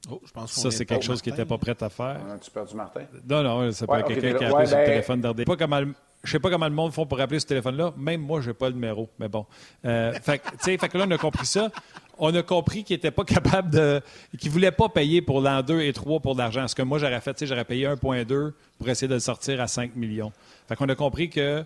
Oh, 0.10 0.22
je 0.24 0.32
pense 0.32 0.54
ça, 0.54 0.72
c'est 0.72 0.86
quelque 0.86 1.04
chose 1.04 1.22
qui 1.22 1.32
n'était 1.32 1.46
pas 1.46 1.58
prêt 1.58 1.76
à 1.82 1.90
faire. 1.90 2.22
tu 2.40 2.52
perdu 2.52 2.76
Martin? 2.76 3.02
Non, 3.28 3.44
non, 3.44 3.72
c'est 3.72 3.88
pas 3.88 4.04
quelqu'un 4.04 4.38
qui 4.38 4.44
a 4.46 4.50
appelé 4.50 4.68
sur 4.68 4.78
le 4.78 4.84
ben, 4.84 4.90
téléphone 4.90 5.22
d'RD. 5.22 5.46
Pas 5.46 5.58
comme 5.58 5.94
je 6.24 6.32
sais 6.32 6.40
pas 6.40 6.50
comment 6.50 6.68
le 6.68 6.74
monde 6.74 6.92
font 6.94 7.06
pour 7.06 7.20
appeler 7.20 7.40
ce 7.40 7.46
téléphone-là. 7.46 7.94
Même 7.98 8.22
moi, 8.22 8.42
je 8.42 8.50
n'ai 8.50 8.54
pas 8.54 8.70
le 8.70 8.74
numéro. 8.74 9.10
Mais 9.20 9.28
bon. 9.28 9.46
Euh, 9.86 10.14
fait, 10.14 10.42
fait 10.60 10.78
que 10.78 10.98
là, 10.98 11.06
on 11.08 11.12
a 11.12 11.18
compris 11.18 11.46
ça. 11.46 11.70
On 12.18 12.34
a 12.34 12.42
compris 12.42 12.84
qu'il 12.84 12.96
n'était 12.96 13.12
pas 13.12 13.24
capable 13.24 13.70
de. 13.70 14.02
qu'il 14.40 14.50
ne 14.50 14.54
voulait 14.54 14.72
pas 14.72 14.90
payer 14.90 15.22
pour 15.22 15.42
l'an 15.42 15.62
2 15.62 15.82
et 15.82 15.94
3 15.94 16.20
pour 16.22 16.34
de 16.34 16.40
l'argent. 16.40 16.68
Ce 16.68 16.76
que 16.76 16.82
moi, 16.82 16.98
j'aurais 16.98 17.22
fait, 17.22 17.46
j'aurais 17.46 17.66
payé 17.66 17.88
1,2 17.88 18.54
pour 18.78 18.90
essayer 18.90 19.08
de 19.08 19.16
le 19.16 19.20
sortir 19.20 19.62
à 19.62 19.68
5 19.68 19.96
millions. 19.96 20.32
Fait 20.68 20.76
qu'on 20.76 20.90
a 20.90 20.96
compris 20.96 21.30
que. 21.30 21.64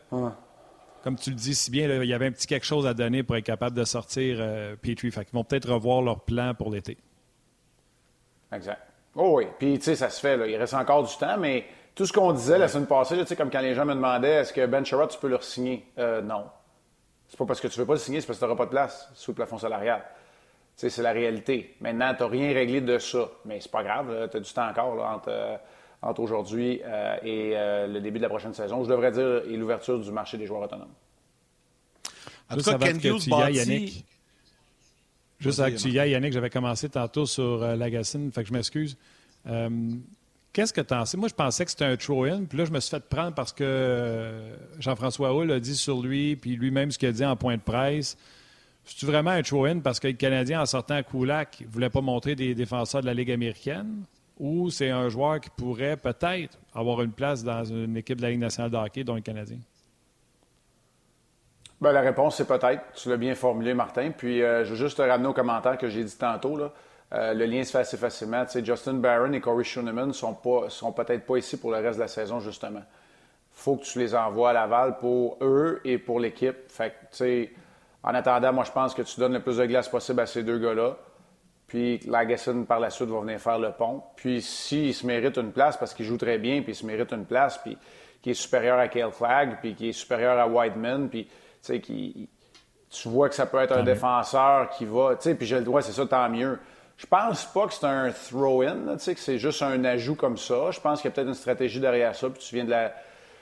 Comme 1.03 1.15
tu 1.15 1.29
le 1.29 1.35
dis 1.37 1.55
si 1.55 1.71
bien, 1.71 1.87
il 2.03 2.09
y 2.09 2.13
avait 2.13 2.27
un 2.27 2.31
petit 2.31 2.45
quelque 2.45 2.65
chose 2.65 2.85
à 2.85 2.93
donner 2.93 3.23
pour 3.23 3.37
être 3.37 3.45
capable 3.45 3.75
de 3.75 3.85
sortir 3.85 4.37
euh, 4.39 4.75
Petrie. 4.75 5.11
Fait 5.11 5.23
qu'ils 5.23 5.33
vont 5.33 5.45
peut-être 5.45 5.71
revoir 5.71 6.01
leur 6.01 6.19
plan 6.19 6.53
pour 6.53 6.71
l'été. 6.71 6.97
Exact. 8.51 8.81
Oh 9.15 9.37
oui. 9.37 9.47
Puis, 9.57 9.77
tu 9.77 9.85
sais, 9.85 9.95
ça 9.95 10.09
se 10.09 10.19
fait. 10.19 10.35
Là. 10.35 10.47
Il 10.47 10.55
reste 10.57 10.73
encore 10.73 11.03
du 11.03 11.15
temps, 11.15 11.37
mais 11.37 11.65
tout 11.95 12.05
ce 12.05 12.11
qu'on 12.11 12.33
disait 12.33 12.57
la 12.57 12.67
semaine 12.67 12.87
passée, 12.87 13.15
là, 13.15 13.23
comme 13.37 13.49
quand 13.49 13.61
les 13.61 13.75
gens 13.75 13.85
me 13.85 13.93
demandaient 13.93 14.41
est-ce 14.41 14.51
que 14.51 14.65
Ben 14.65 14.83
Sherrod, 14.83 15.09
tu 15.09 15.17
peux 15.19 15.29
le 15.29 15.39
signer 15.39 15.85
euh, 15.97 16.21
Non. 16.21 16.45
C'est 17.27 17.37
pas 17.37 17.45
parce 17.45 17.61
que 17.61 17.67
tu 17.67 17.79
veux 17.79 17.85
pas 17.85 17.93
le 17.93 17.99
signer, 17.99 18.19
c'est 18.19 18.27
parce 18.27 18.39
que 18.39 18.43
tu 18.43 18.49
n'auras 18.49 18.57
pas 18.57 18.65
de 18.65 18.71
place 18.71 19.09
sous 19.13 19.31
le 19.31 19.35
plafond 19.35 19.57
salarial. 19.57 20.03
C'est 20.75 20.97
la 20.99 21.11
réalité. 21.11 21.75
Maintenant, 21.81 22.13
tu 22.15 22.23
n'as 22.23 22.29
rien 22.29 22.53
réglé 22.53 22.81
de 22.81 22.97
ça. 22.97 23.29
Mais 23.45 23.59
c'est 23.59 23.71
pas 23.71 23.83
grave, 23.83 24.29
tu 24.31 24.37
as 24.37 24.39
du 24.39 24.53
temps 24.53 24.67
encore 24.67 25.05
entre, 25.05 25.29
euh, 25.29 25.57
entre 26.01 26.21
aujourd'hui 26.21 26.81
euh, 26.85 27.17
et 27.23 27.87
le 27.87 27.99
début 27.99 28.19
de 28.19 28.23
la 28.23 28.29
prochaine 28.29 28.53
saison. 28.53 28.83
Je 28.83 28.89
devrais 28.89 29.11
dire, 29.11 29.43
et 29.49 29.57
l'ouverture 29.57 29.99
du 29.99 30.11
marché 30.11 30.37
des 30.37 30.45
joueurs 30.45 30.61
autonomes. 30.61 30.93
En 32.49 32.55
tout 32.55 32.63
cas, 32.63 32.77
Ken 32.77 32.97
Hughes 32.97 33.27
Yannick. 33.27 34.05
Juste 35.39 35.59
avant 35.59 35.71
que 35.71 35.81
tu 35.81 35.89
y 35.89 35.99
ailles, 35.99 36.11
Yannick, 36.11 36.33
j'avais 36.33 36.49
commencé 36.49 36.89
tantôt 36.89 37.25
sur 37.25 37.59
Lagacine, 37.59 38.31
fait 38.31 38.43
que 38.43 38.49
je 38.49 38.53
m'excuse. 38.53 38.97
Qu'est-ce 40.51 40.73
que 40.73 40.81
tu 40.81 40.93
en 40.93 41.05
sais? 41.05 41.15
Moi, 41.15 41.29
je 41.29 41.35
pensais 41.35 41.63
que 41.63 41.71
c'était 41.71 41.85
un 41.85 41.95
throw-in, 41.95 42.45
puis 42.45 42.57
là, 42.57 42.65
je 42.65 42.71
me 42.71 42.79
suis 42.79 42.89
fait 42.89 43.03
prendre 43.07 43.35
parce 43.35 43.53
que 43.53 43.63
euh, 43.63 44.55
Jean-François 44.79 45.31
Hull 45.33 45.51
a 45.51 45.59
dit 45.59 45.75
sur 45.75 46.01
lui, 46.01 46.35
puis 46.35 46.55
lui-même 46.55 46.91
ce 46.91 46.97
qu'il 46.97 47.07
a 47.07 47.11
dit 47.11 47.25
en 47.25 47.35
point 47.35 47.55
de 47.55 47.61
presse. 47.61 48.17
C'est-tu 48.83 49.05
vraiment 49.05 49.29
un 49.29 49.43
throw-in 49.43 49.79
parce 49.79 49.99
que 49.99 50.07
le 50.07 50.13
Canadien, 50.13 50.61
en 50.61 50.65
sortant 50.65 50.95
à 50.95 51.03
Kulak, 51.03 51.61
ne 51.61 51.67
voulait 51.67 51.91
pas 51.91 52.01
montrer 52.01 52.35
des 52.35 52.55
défenseurs 52.55 53.01
de 53.01 53.05
la 53.05 53.13
Ligue 53.13 53.31
américaine? 53.31 54.03
Ou 54.39 54.69
c'est 54.69 54.89
un 54.89 55.09
joueur 55.09 55.39
qui 55.39 55.49
pourrait 55.49 55.97
peut-être 55.97 56.57
avoir 56.73 57.01
une 57.01 57.11
place 57.11 57.43
dans 57.43 57.63
une 57.65 57.97
équipe 57.97 58.17
de 58.17 58.21
la 58.21 58.29
Ligue 58.29 58.39
nationale 58.39 58.71
de 58.71 58.77
hockey, 58.77 59.03
dont 59.03 59.15
le 59.15 59.21
Canadien? 59.21 59.57
Bien, 61.81 61.91
la 61.91 62.01
réponse, 62.01 62.37
c'est 62.37 62.47
peut-être. 62.47 62.83
Tu 62.93 63.09
l'as 63.09 63.17
bien 63.17 63.35
formulé, 63.35 63.73
Martin. 63.73 64.11
Puis, 64.11 64.41
euh, 64.41 64.65
je 64.65 64.71
veux 64.71 64.75
juste 64.75 64.97
te 64.97 65.01
ramener 65.01 65.27
au 65.29 65.33
commentaire 65.33 65.77
que 65.77 65.89
j'ai 65.89 66.03
dit 66.03 66.17
tantôt. 66.17 66.57
Euh, 67.11 67.33
le 67.33 67.45
lien 67.45 67.63
se 67.63 67.71
fait 67.71 67.79
assez 67.79 67.97
facilement. 67.97 68.45
Justin 68.63 68.95
Barron 68.95 69.31
et 69.31 69.41
Corey 69.41 69.63
Schoenemann 69.63 70.07
ne 70.07 70.13
sont, 70.13 70.33
pas, 70.33 70.69
sont 70.69 70.91
peut-être 70.91 71.25
pas 71.25 71.37
ici 71.37 71.57
pour 71.57 71.71
le 71.71 71.77
reste 71.77 71.97
de 71.97 72.03
la 72.03 72.07
saison, 72.07 72.39
justement. 72.39 72.83
faut 73.51 73.77
que 73.77 73.83
tu 73.83 73.99
les 73.99 74.13
envoies 74.13 74.51
à 74.51 74.53
Laval 74.53 74.97
pour 74.99 75.37
eux 75.41 75.81
et 75.83 75.97
pour 75.97 76.19
l'équipe. 76.19 76.57
En 78.03 78.13
attendant, 78.13 78.53
moi, 78.53 78.63
je 78.63 78.71
pense 78.71 78.93
que 78.93 79.01
tu 79.01 79.19
donnes 79.19 79.33
le 79.33 79.41
plus 79.41 79.57
de 79.57 79.65
glace 79.65 79.89
possible 79.89 80.19
à 80.21 80.25
ces 80.25 80.43
deux 80.43 80.59
gars-là. 80.59 80.97
Puis 81.69 81.99
Lagesson, 82.07 82.65
par 82.65 82.79
la 82.79 82.89
suite, 82.89 83.07
va 83.09 83.21
venir 83.21 83.39
faire 83.39 83.59
le 83.59 83.71
pont. 83.71 84.03
Puis 84.15 84.41
s'il 84.41 84.93
se 84.93 85.05
mérite 85.05 85.37
une 85.37 85.51
place, 85.51 85.77
parce 85.77 85.93
qu'il 85.93 86.05
joue 86.05 86.17
très 86.17 86.39
bien, 86.39 86.61
puis 86.61 86.73
il 86.73 86.75
se 86.75 86.85
mérite 86.85 87.13
une 87.13 87.25
place, 87.25 87.59
puis 87.59 87.77
qui 88.21 88.31
est 88.31 88.33
supérieur 88.33 88.77
à 88.77 88.87
Kale 88.87 89.11
Flagg, 89.11 89.59
puis 89.61 89.75
qui 89.75 89.89
est 89.89 89.93
supérieur 89.93 90.37
à 90.37 90.47
Whiteman, 90.47 91.07
puis, 91.07 91.25
tu 91.25 91.31
sais, 91.61 91.79
qui... 91.79 92.27
Tu 92.89 93.07
vois 93.07 93.29
que 93.29 93.35
ça 93.35 93.45
peut 93.45 93.59
être 93.59 93.77
un 93.77 93.83
défenseur 93.83 94.69
qui 94.71 94.83
va... 94.83 95.15
Tu 95.15 95.21
sais, 95.21 95.35
puis 95.35 95.45
j'ai 95.45 95.59
le 95.59 95.63
droit, 95.63 95.81
c'est 95.83 95.91
ça, 95.91 96.07
tant 96.07 96.27
mieux. 96.27 96.57
Je 96.97 97.05
pense 97.05 97.45
pas 97.45 97.67
que 97.67 97.73
c'est 97.73 97.85
un 97.85 98.11
throw-in, 98.11 98.97
tu 98.97 98.99
sais, 98.99 99.13
que 99.13 99.21
c'est 99.21 99.37
juste 99.37 99.61
un 99.61 99.85
ajout 99.85 100.15
comme 100.15 100.37
ça. 100.37 100.71
Je 100.71 100.81
pense 100.81 100.99
qu'il 101.01 101.09
y 101.09 101.13
a 101.13 101.15
peut-être 101.15 101.27
une 101.27 101.35
stratégie 101.35 101.79
derrière 101.79 102.15
ça, 102.15 102.29
puis 102.29 102.41
tu 102.41 102.55
viens 102.55 102.65
de 102.65 102.71
la 102.71 102.93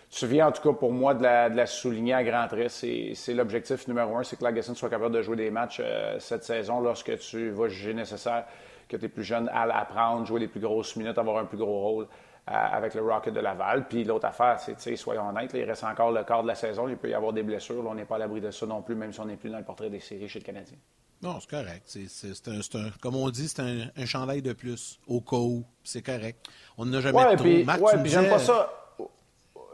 tu 0.09 0.25
viens 0.25 0.47
en 0.47 0.51
tout 0.51 0.61
cas 0.61 0.77
pour 0.77 0.91
moi 0.91 1.13
de 1.13 1.23
la, 1.23 1.65
souligner 1.65 2.13
à 2.13 2.23
grand 2.23 2.47
trait. 2.47 2.69
C'est 2.69 3.33
l'objectif 3.33 3.87
numéro 3.87 4.15
un, 4.17 4.23
c'est 4.23 4.37
que 4.37 4.43
Lagesson 4.43 4.75
soit 4.75 4.89
capable 4.89 5.13
de 5.13 5.21
jouer 5.21 5.35
des 5.35 5.51
matchs 5.51 5.81
euh, 5.83 6.17
cette 6.19 6.43
saison 6.43 6.79
lorsque 6.79 7.17
tu 7.19 7.49
vas 7.49 7.67
juger 7.67 7.93
nécessaire 7.93 8.45
que 8.87 8.95
tu 8.95 9.05
es 9.05 9.09
plus 9.09 9.23
jeune 9.23 9.49
à 9.49 9.65
l'apprendre, 9.65 10.25
jouer 10.25 10.39
les 10.39 10.47
plus 10.47 10.61
grosses 10.61 10.95
minutes, 10.95 11.17
avoir 11.17 11.39
un 11.39 11.45
plus 11.45 11.57
gros 11.57 11.81
rôle 11.81 12.03
euh, 12.05 12.51
avec 12.51 12.93
le 12.93 13.01
Rocket 13.01 13.33
de 13.33 13.41
Laval. 13.41 13.85
Puis 13.87 14.05
l'autre 14.05 14.27
affaire, 14.27 14.57
c'est, 14.59 14.95
soyons 14.95 15.27
honnêtes, 15.27 15.51
il 15.53 15.63
reste 15.63 15.83
encore 15.83 16.11
le 16.11 16.23
quart 16.23 16.43
de 16.43 16.47
la 16.47 16.55
saison, 16.55 16.87
il 16.87 16.95
peut 16.95 17.09
y 17.09 17.13
avoir 17.13 17.33
des 17.33 17.43
blessures. 17.43 17.85
on 17.85 17.93
n'est 17.93 18.05
pas 18.05 18.15
à 18.15 18.19
l'abri 18.19 18.39
de 18.39 18.51
ça 18.51 18.65
non 18.65 18.81
plus, 18.81 18.95
même 18.95 19.11
si 19.11 19.19
on 19.19 19.25
n'est 19.25 19.35
plus 19.35 19.49
dans 19.49 19.57
le 19.57 19.65
portrait 19.65 19.89
des 19.89 19.99
séries 19.99 20.29
chez 20.29 20.39
le 20.39 20.45
Canadien. 20.45 20.77
Non, 21.21 21.39
c'est 21.41 21.49
correct. 21.49 21.81
C'est, 21.85 22.99
comme 23.01 23.15
on 23.15 23.29
dit, 23.29 23.49
c'est 23.49 23.61
un, 23.61 24.05
chandail 24.05 24.41
de 24.41 24.53
plus, 24.53 24.99
au 25.07 25.19
cas 25.19 25.37
où. 25.37 25.65
C'est 25.83 26.03
correct. 26.03 26.47
On 26.77 26.85
n'a 26.85 27.01
jamais 27.01 27.17
ouais, 27.17 27.35
trop. 27.35 28.05
J'aime 28.05 28.29
pas 28.29 28.39
ça 28.39 28.86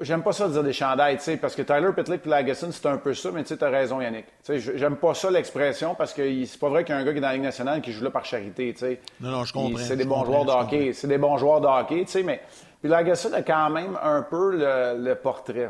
j'aime 0.02 0.24
pas 0.24 0.32
ça 0.32 0.48
de 0.48 0.54
dire 0.54 0.64
des 0.64 0.74
chandails, 0.74 1.18
tu 1.18 1.24
sais, 1.24 1.38
parce 1.38 1.56
que 1.56 1.62
Tyler 1.62 1.90
Pitlick 1.96 2.26
et 2.26 2.30
Lagesson, 2.30 2.70
c'est 2.72 2.86
un 2.86 2.98
peu 2.98 3.14
ça, 3.14 3.32
mais 3.32 3.44
tu 3.44 3.56
sais, 3.56 3.64
as 3.64 3.70
raison, 3.70 4.02
Yannick. 4.02 4.26
Tu 4.44 4.60
sais, 4.60 4.78
j'aime 4.78 4.96
pas 4.96 5.14
ça 5.14 5.30
l'expression 5.30 5.96
parce 5.96 6.14
que 6.14 6.46
c'est 6.46 6.60
pas 6.60 6.70
vrai 6.70 6.84
qu'il 6.84 6.96
y 6.96 6.98
a 6.98 7.02
un 7.02 7.06
gars 7.06 7.12
qui 7.12 7.18
est 7.18 7.22
dans 7.22 7.28
la 7.28 7.34
Ligue 7.34 7.44
nationale 7.44 7.82
qui 7.82 7.92
joue 7.92 8.04
là 8.04 8.12
par 8.12 8.26
charité, 8.26 8.74
tu 8.74 8.80
sais. 8.80 9.00
Non, 9.22 9.30
non, 9.30 9.44
je 9.46 9.54
comprends. 9.54 9.78
C'est 9.78 9.96
des 9.96 10.06
bons 10.06 10.26
joueurs 10.26 10.46
de 10.46 10.52
hockey. 10.52 10.94
C'est 10.94 11.08
des 11.08 11.18
bons 11.18 11.38
joueurs 11.38 11.62
de 11.62 11.68
hockey, 11.68 12.06
tu 12.06 12.12
sais, 12.12 12.24
mais. 12.24 12.42
Puis 12.82 12.90
Lagesson 12.90 13.32
a 13.34 13.42
quand 13.42 13.70
même 13.70 13.98
un 14.04 14.22
peu 14.24 14.58
le, 14.58 15.14
portrait. 15.14 15.70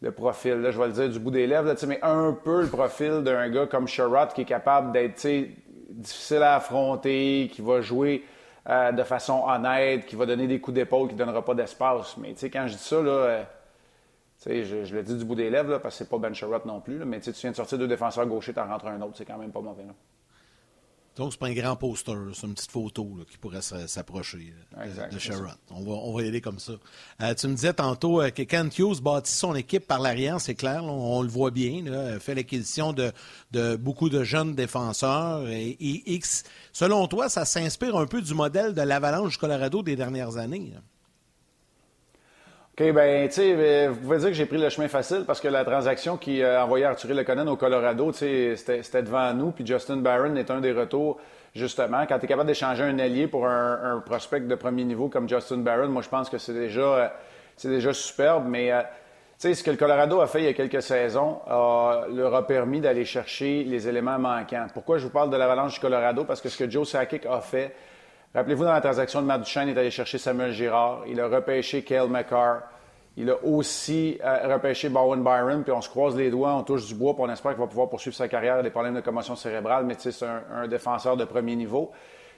le 0.00 0.10
profil, 0.10 0.54
là, 0.54 0.72
je 0.72 0.78
vais 0.78 0.86
le 0.86 0.92
dire 0.92 1.08
du 1.08 1.18
bout 1.20 1.30
des 1.30 1.46
lèvres, 1.46 1.72
sais, 1.76 1.86
mais 1.86 2.00
un 2.02 2.32
peu 2.32 2.62
le 2.62 2.68
profil 2.68 3.22
d'un 3.22 3.48
gars 3.48 3.66
comme 3.66 3.86
Sherrod 3.86 4.32
qui 4.32 4.40
est 4.40 4.46
capable 4.46 4.90
d'être 4.92 5.24
difficile 5.90 6.42
à 6.42 6.56
affronter, 6.56 7.48
qui 7.52 7.62
va 7.62 7.80
jouer 7.80 8.24
euh, 8.68 8.92
de 8.92 9.02
façon 9.02 9.44
honnête, 9.46 10.06
qui 10.06 10.16
va 10.16 10.26
donner 10.26 10.46
des 10.46 10.60
coups 10.60 10.76
d'épaule, 10.76 11.08
qui 11.08 11.14
ne 11.14 11.18
donnera 11.18 11.44
pas 11.44 11.54
d'espace. 11.54 12.16
Mais 12.16 12.34
quand 12.34 12.66
je 12.66 12.74
dis 12.74 12.82
ça, 12.82 13.02
là, 13.02 13.10
euh, 13.10 13.44
je, 14.46 14.94
le 14.94 15.02
dis 15.02 15.16
du 15.16 15.24
bout 15.24 15.34
des 15.34 15.50
lèvres, 15.50 15.78
parce 15.78 15.94
que 15.94 16.04
c'est 16.04 16.10
pas 16.10 16.18
Ben 16.18 16.32
Sherratt 16.32 16.64
non 16.64 16.80
plus, 16.80 17.04
mais 17.04 17.20
tu 17.20 17.32
viens 17.32 17.50
de 17.50 17.56
sortir 17.56 17.78
deux 17.78 17.88
défenseurs 17.88 18.26
gauchers, 18.26 18.54
en 18.56 18.66
rentres 18.66 18.86
un 18.86 19.00
autre, 19.00 19.16
c'est 19.16 19.24
quand 19.24 19.38
même 19.38 19.50
pas 19.52 19.60
mauvais. 19.60 19.84
Donc, 21.16 21.32
c'est 21.32 21.38
pas 21.38 21.48
un 21.48 21.52
grand 21.52 21.76
poster, 21.76 22.14
c'est 22.34 22.46
une 22.46 22.54
petite 22.54 22.70
photo 22.70 23.18
qui 23.30 23.36
pourrait 23.36 23.60
s'approcher 23.60 24.54
de 25.12 25.18
Sherrod. 25.18 25.56
On 25.70 25.82
va, 25.82 25.92
on 25.92 26.16
va 26.16 26.22
y 26.22 26.28
aller 26.28 26.40
comme 26.40 26.58
ça. 26.58 26.72
Euh, 27.20 27.34
tu 27.34 27.48
me 27.48 27.54
disais 27.54 27.74
tantôt 27.74 28.22
euh, 28.22 28.30
que 28.30 28.42
Kent 28.42 28.78
Hughes 28.78 29.02
bâtit 29.02 29.32
son 29.32 29.54
équipe 29.54 29.86
par 29.86 30.00
l'arrière, 30.00 30.40
c'est 30.40 30.54
clair, 30.54 30.82
on, 30.84 31.20
le 31.20 31.28
voit 31.28 31.50
bien. 31.50 31.82
Là, 31.84 32.18
fait 32.18 32.34
l'acquisition 32.34 32.94
de, 32.94 33.12
de, 33.50 33.76
beaucoup 33.76 34.08
de 34.08 34.24
jeunes 34.24 34.54
défenseurs. 34.54 35.46
Et, 35.48 35.76
X, 35.80 36.44
selon 36.72 37.06
toi, 37.08 37.28
ça 37.28 37.44
s'inspire 37.44 37.96
un 37.96 38.06
peu 38.06 38.22
du 38.22 38.32
modèle 38.32 38.72
de 38.72 38.80
l'Avalanche 38.80 39.32
du 39.32 39.38
Colorado 39.38 39.82
des 39.82 39.96
dernières 39.96 40.38
années. 40.38 40.72
OK, 42.82 42.94
bien, 42.94 43.28
tu 43.28 43.34
sais, 43.34 43.54
euh, 43.56 43.90
vous 43.90 44.00
pouvez 44.00 44.18
dire 44.18 44.28
que 44.28 44.34
j'ai 44.34 44.46
pris 44.46 44.58
le 44.58 44.68
chemin 44.68 44.88
facile 44.88 45.22
parce 45.24 45.40
que 45.40 45.46
la 45.46 45.64
transaction 45.64 46.16
qui 46.16 46.42
a 46.42 46.64
envoyé 46.64 46.84
Arthur 46.84 47.14
Leconen 47.14 47.48
au 47.48 47.54
Colorado, 47.54 48.12
c'était 48.12 49.02
devant 49.02 49.32
nous, 49.34 49.52
puis 49.52 49.64
Justin 49.64 49.98
Barron 49.98 50.34
est 50.34 50.50
un 50.50 50.60
des 50.60 50.72
retours, 50.72 51.20
justement. 51.54 52.04
Quand 52.08 52.18
tu 52.18 52.24
es 52.24 52.28
capable 52.28 52.48
d'échanger 52.48 52.82
un 52.82 52.98
allié 52.98 53.28
pour 53.28 53.46
un, 53.46 54.02
prospect 54.04 54.40
de 54.40 54.54
premier 54.56 54.82
niveau 54.82 55.08
comme 55.08 55.28
Justin 55.28 55.58
Barron, 55.58 55.90
moi, 55.90 56.02
je 56.02 56.08
pense 56.08 56.28
que 56.28 56.38
c'est 56.38 56.54
déjà, 56.54 56.80
euh, 56.80 57.08
déjà 57.62 57.92
superbe, 57.92 58.46
mais... 58.48 58.72
Euh, 58.72 58.80
tu 59.40 59.48
sais, 59.48 59.54
ce 59.54 59.62
que 59.62 59.70
le 59.70 59.76
Colorado 59.76 60.20
a 60.20 60.26
fait 60.26 60.40
il 60.40 60.44
y 60.44 60.48
a 60.48 60.52
quelques 60.52 60.82
saisons 60.82 61.40
leur 61.48 62.34
a 62.34 62.46
permis 62.46 62.80
d'aller 62.80 63.04
chercher 63.04 63.64
les 63.64 63.88
éléments 63.88 64.18
manquants. 64.18 64.66
Pourquoi 64.72 64.98
je 64.98 65.04
vous 65.04 65.10
parle 65.10 65.30
de 65.30 65.36
l'avalanche 65.36 65.74
du 65.74 65.80
Colorado? 65.80 66.24
Parce 66.24 66.40
que 66.40 66.48
ce 66.48 66.56
que 66.56 66.70
Joe 66.70 66.88
Sakic 66.88 67.26
a 67.26 67.40
fait, 67.40 67.74
Rappelez-vous, 68.34 68.64
dans 68.64 68.72
la 68.72 68.80
transaction 68.80 69.20
de 69.20 69.26
Matt 69.26 69.42
Duchesne, 69.42 69.68
il 69.68 69.76
est 69.76 69.80
allé 69.80 69.90
chercher 69.90 70.16
Samuel 70.16 70.52
Girard. 70.52 71.02
Il 71.06 71.20
a 71.20 71.28
repêché 71.28 71.82
Kale 71.82 72.08
McCarr. 72.08 72.62
Il 73.18 73.28
a 73.28 73.36
aussi 73.44 74.18
euh, 74.24 74.54
repêché 74.54 74.88
Bowen 74.88 75.22
Byron, 75.22 75.62
puis 75.62 75.72
on 75.72 75.82
se 75.82 75.88
croise 75.90 76.16
les 76.16 76.30
doigts, 76.30 76.54
on 76.54 76.62
touche 76.62 76.86
du 76.86 76.94
bois, 76.94 77.12
puis 77.12 77.22
on 77.26 77.30
espère 77.30 77.52
qu'il 77.52 77.60
va 77.60 77.66
pouvoir 77.66 77.90
poursuivre 77.90 78.16
sa 78.16 78.28
carrière. 78.28 78.56
Il 78.58 78.62
des 78.62 78.70
problèmes 78.70 78.94
de 78.94 79.02
commotion 79.02 79.36
cérébrale, 79.36 79.84
mais 79.84 79.96
c'est 79.98 80.14
un, 80.24 80.66
défenseur 80.66 81.18
de 81.18 81.26
premier 81.26 81.54
niveau. 81.56 81.92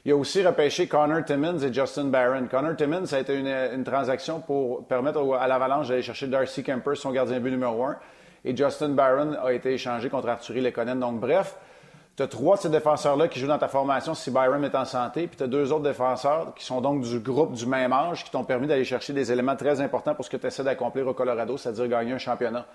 Il 0.04 0.11
a 0.11 0.16
aussi 0.16 0.44
repêché 0.44 0.88
Connor 0.88 1.24
Timmins 1.24 1.59
et 1.59 1.72
Justin 1.72 2.07
Barron. 2.07 2.48
Connor 2.50 2.74
Timmins, 2.74 3.07
ça 3.07 3.16
a 3.16 3.20
été 3.20 3.37
une, 3.37 3.85
transaction 3.85 4.40
pour 4.40 4.85
permettre 4.88 5.20
à 5.40 5.46
l'Avalanche 5.46 5.88
d'aller 5.88 6.02
chercher 6.02 6.26
Darcy 6.26 6.64
Kemper, 6.64 6.96
son 6.96 7.12
gardien 7.12 7.38
but 7.38 7.52
numéro 7.52 7.85
un. 7.85 7.96
Et 8.44 8.54
Justin 8.54 8.90
Barron 8.90 9.37
a 9.44 9.52
été 9.52 9.72
échangé 9.74 10.11
contre 10.11 10.28
Arthurie 10.28 10.61
Lekonen. 10.61 10.98
Donc, 10.98 11.20
bref, 11.20 11.57
tu 12.16 12.22
as 12.22 12.29
trois 12.29 12.57
de 12.57 12.62
ces 12.62 12.68
défenseurs-là 12.68 13.29
qui 13.29 13.40
jouent 13.40 13.48
dans 13.48 13.59
ta 13.59 13.68
formation 13.68 14.14
si 14.14 14.31
Byron 14.31 14.64
est 14.64 14.74
en 14.74 14.85
santé, 14.85 15.27
puis 15.27 15.37
tu 15.37 15.42
as 15.42 15.46
deux 15.46 15.72
autres 15.72 15.83
défenseurs 15.83 16.55
qui 16.55 16.64
sont 16.64 16.81
donc 16.81 17.03
du 17.03 17.18
groupe 17.18 17.55
du 17.55 17.66
même 17.66 17.92
âge 17.92 18.24
qui 18.24 18.31
t'ont 18.31 18.44
permis 18.44 18.66
d'aller 18.66 18.85
chercher 18.85 19.12
des 19.12 19.33
éléments 19.33 19.57
très 19.57 19.81
importants 19.81 20.14
pour 20.14 20.24
ce 20.24 20.31
que 20.31 20.37
tu 20.37 20.46
essaies 20.46 20.62
d'accomplir 20.62 21.07
au 21.09 21.14
Colorado, 21.14 21.57
c'est-à-dire 21.57 21.88
gagner 21.88 22.12
un 22.12 22.18
championnat. 22.18 22.66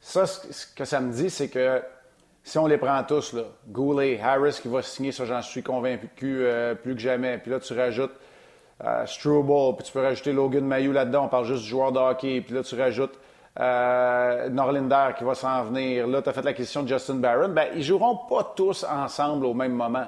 Ça, 0.00 0.26
ce 0.26 0.66
que 0.74 0.84
ça 0.84 1.00
me 1.00 1.12
dit, 1.12 1.30
c'est 1.30 1.48
que 1.48 1.80
si 2.42 2.58
on 2.58 2.66
les 2.66 2.78
prend 2.78 3.02
tous, 3.04 3.32
là, 3.32 3.42
Goulet, 3.68 4.20
Harris 4.20 4.58
qui 4.60 4.68
va 4.68 4.82
signer, 4.82 5.12
ça 5.12 5.24
j'en 5.24 5.42
suis 5.42 5.62
convaincu 5.62 6.40
euh, 6.42 6.74
plus 6.74 6.94
que 6.94 7.00
jamais. 7.00 7.38
Puis 7.38 7.50
là, 7.50 7.60
tu 7.60 7.72
rajoutes 7.72 8.14
euh, 8.84 9.04
puis 9.04 9.84
tu 9.84 9.92
peux 9.92 10.02
rajouter 10.02 10.32
Logan 10.32 10.64
Mayou 10.64 10.92
là-dedans, 10.92 11.24
on 11.24 11.28
parle 11.28 11.46
juste 11.46 11.62
du 11.62 11.68
joueur 11.68 11.92
de 11.92 11.98
hockey, 11.98 12.40
puis 12.42 12.54
là, 12.54 12.62
tu 12.62 12.74
rajoutes 12.74 13.18
euh, 13.58 14.48
Norlinder 14.48 15.08
qui 15.16 15.24
va 15.24 15.34
s'en 15.34 15.64
venir. 15.64 16.06
Là, 16.06 16.22
tu 16.22 16.28
as 16.28 16.32
fait 16.32 16.44
la 16.44 16.52
question 16.52 16.82
de 16.82 16.88
Justin 16.88 17.14
Barron. 17.16 17.48
Ben, 17.48 17.68
ils 17.74 17.82
joueront 17.82 18.16
pas 18.28 18.52
tous 18.56 18.84
ensemble 18.84 19.46
au 19.46 19.54
même 19.54 19.72
moment. 19.72 20.06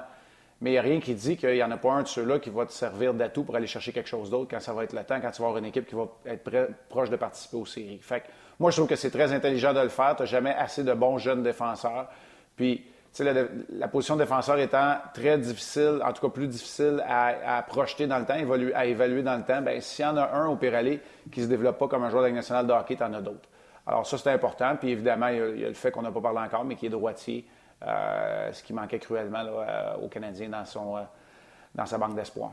Mais 0.61 0.71
il 0.71 0.73
n'y 0.73 0.79
a 0.79 0.81
rien 0.81 0.99
qui 0.99 1.13
dit 1.13 1.37
qu'il 1.37 1.53
n'y 1.53 1.63
en 1.63 1.71
a 1.71 1.77
pas 1.77 1.93
un 1.93 2.03
de 2.03 2.07
ceux-là 2.07 2.39
qui 2.39 2.49
va 2.49 2.65
te 2.65 2.73
servir 2.73 3.13
d'atout 3.13 3.43
pour 3.43 3.55
aller 3.55 3.67
chercher 3.67 3.93
quelque 3.93 4.09
chose 4.09 4.29
d'autre 4.29 4.49
quand 4.51 4.59
ça 4.59 4.73
va 4.73 4.83
être 4.83 4.93
le 4.93 5.03
temps, 5.03 5.21
quand 5.21 5.31
tu 5.31 5.41
vas 5.41 5.47
avoir 5.47 5.57
une 5.57 5.65
équipe 5.65 5.87
qui 5.87 5.95
va 5.95 6.07
être 6.25 6.43
proche 6.89 7.09
de 7.09 7.15
participer 7.15 7.57
aux 7.57 7.65
séries. 7.65 7.99
Fait 8.01 8.23
moi, 8.59 8.71
je 8.71 8.75
trouve 8.75 8.89
que 8.89 8.97
c'est 8.97 9.09
très 9.09 9.31
intelligent 9.31 9.73
de 9.73 9.79
le 9.79 9.89
faire. 9.89 10.15
Tu 10.17 10.23
n'as 10.23 10.27
jamais 10.27 10.53
assez 10.53 10.83
de 10.83 10.93
bons 10.93 11.17
jeunes 11.17 11.43
défenseurs. 11.43 12.07
Puis, 12.57 12.85
la, 13.19 13.87
position 13.87 14.15
de 14.15 14.21
défenseur 14.21 14.57
étant 14.59 14.95
très 15.13 15.37
difficile, 15.37 15.99
en 16.03 16.13
tout 16.13 16.21
cas 16.21 16.29
plus 16.29 16.47
difficile 16.47 17.03
à, 17.07 17.63
projeter 17.63 18.07
dans 18.07 18.19
le 18.19 18.25
temps, 18.25 18.35
à 18.75 18.85
évaluer 18.85 19.23
dans 19.23 19.35
le 19.35 19.43
temps, 19.43 19.61
bien, 19.61 19.79
s'il 19.79 20.05
y 20.05 20.07
en 20.07 20.17
a 20.17 20.31
un 20.33 20.47
au 20.47 20.55
Pirelli 20.55 20.99
qui 21.31 21.41
ne 21.41 21.45
se 21.45 21.49
développe 21.49 21.77
pas 21.77 21.87
comme 21.87 22.03
un 22.03 22.09
joueur 22.09 22.23
de 22.23 22.27
la 22.27 22.33
nationale 22.33 22.67
de 22.67 22.73
hockey, 22.73 22.95
tu 22.95 23.03
en 23.03 23.13
as 23.13 23.21
d'autres. 23.21 23.49
Alors 23.85 24.05
ça, 24.05 24.17
c'est 24.17 24.31
important. 24.31 24.75
Puis 24.79 24.91
évidemment, 24.91 25.27
il 25.27 25.59
y, 25.59 25.65
a, 25.65 25.67
le 25.67 25.73
fait 25.73 25.91
qu'on 25.91 26.03
n'a 26.03 26.11
pas 26.11 26.21
parlé 26.21 26.39
encore, 26.39 26.63
mais 26.63 26.75
qui 26.75 26.85
est 26.85 26.89
droitier, 26.89 27.45
euh, 27.81 28.51
ce 28.53 28.61
qui 28.63 28.73
manquait 28.73 28.99
cruellement 28.99 29.43
euh, 29.43 29.95
aux 30.01 30.07
Canadiens 30.09 30.49
dans, 30.49 30.65
son, 30.65 30.97
euh, 30.97 31.01
dans 31.73 31.85
sa 31.85 31.97
banque 31.97 32.15
d'espoir. 32.15 32.51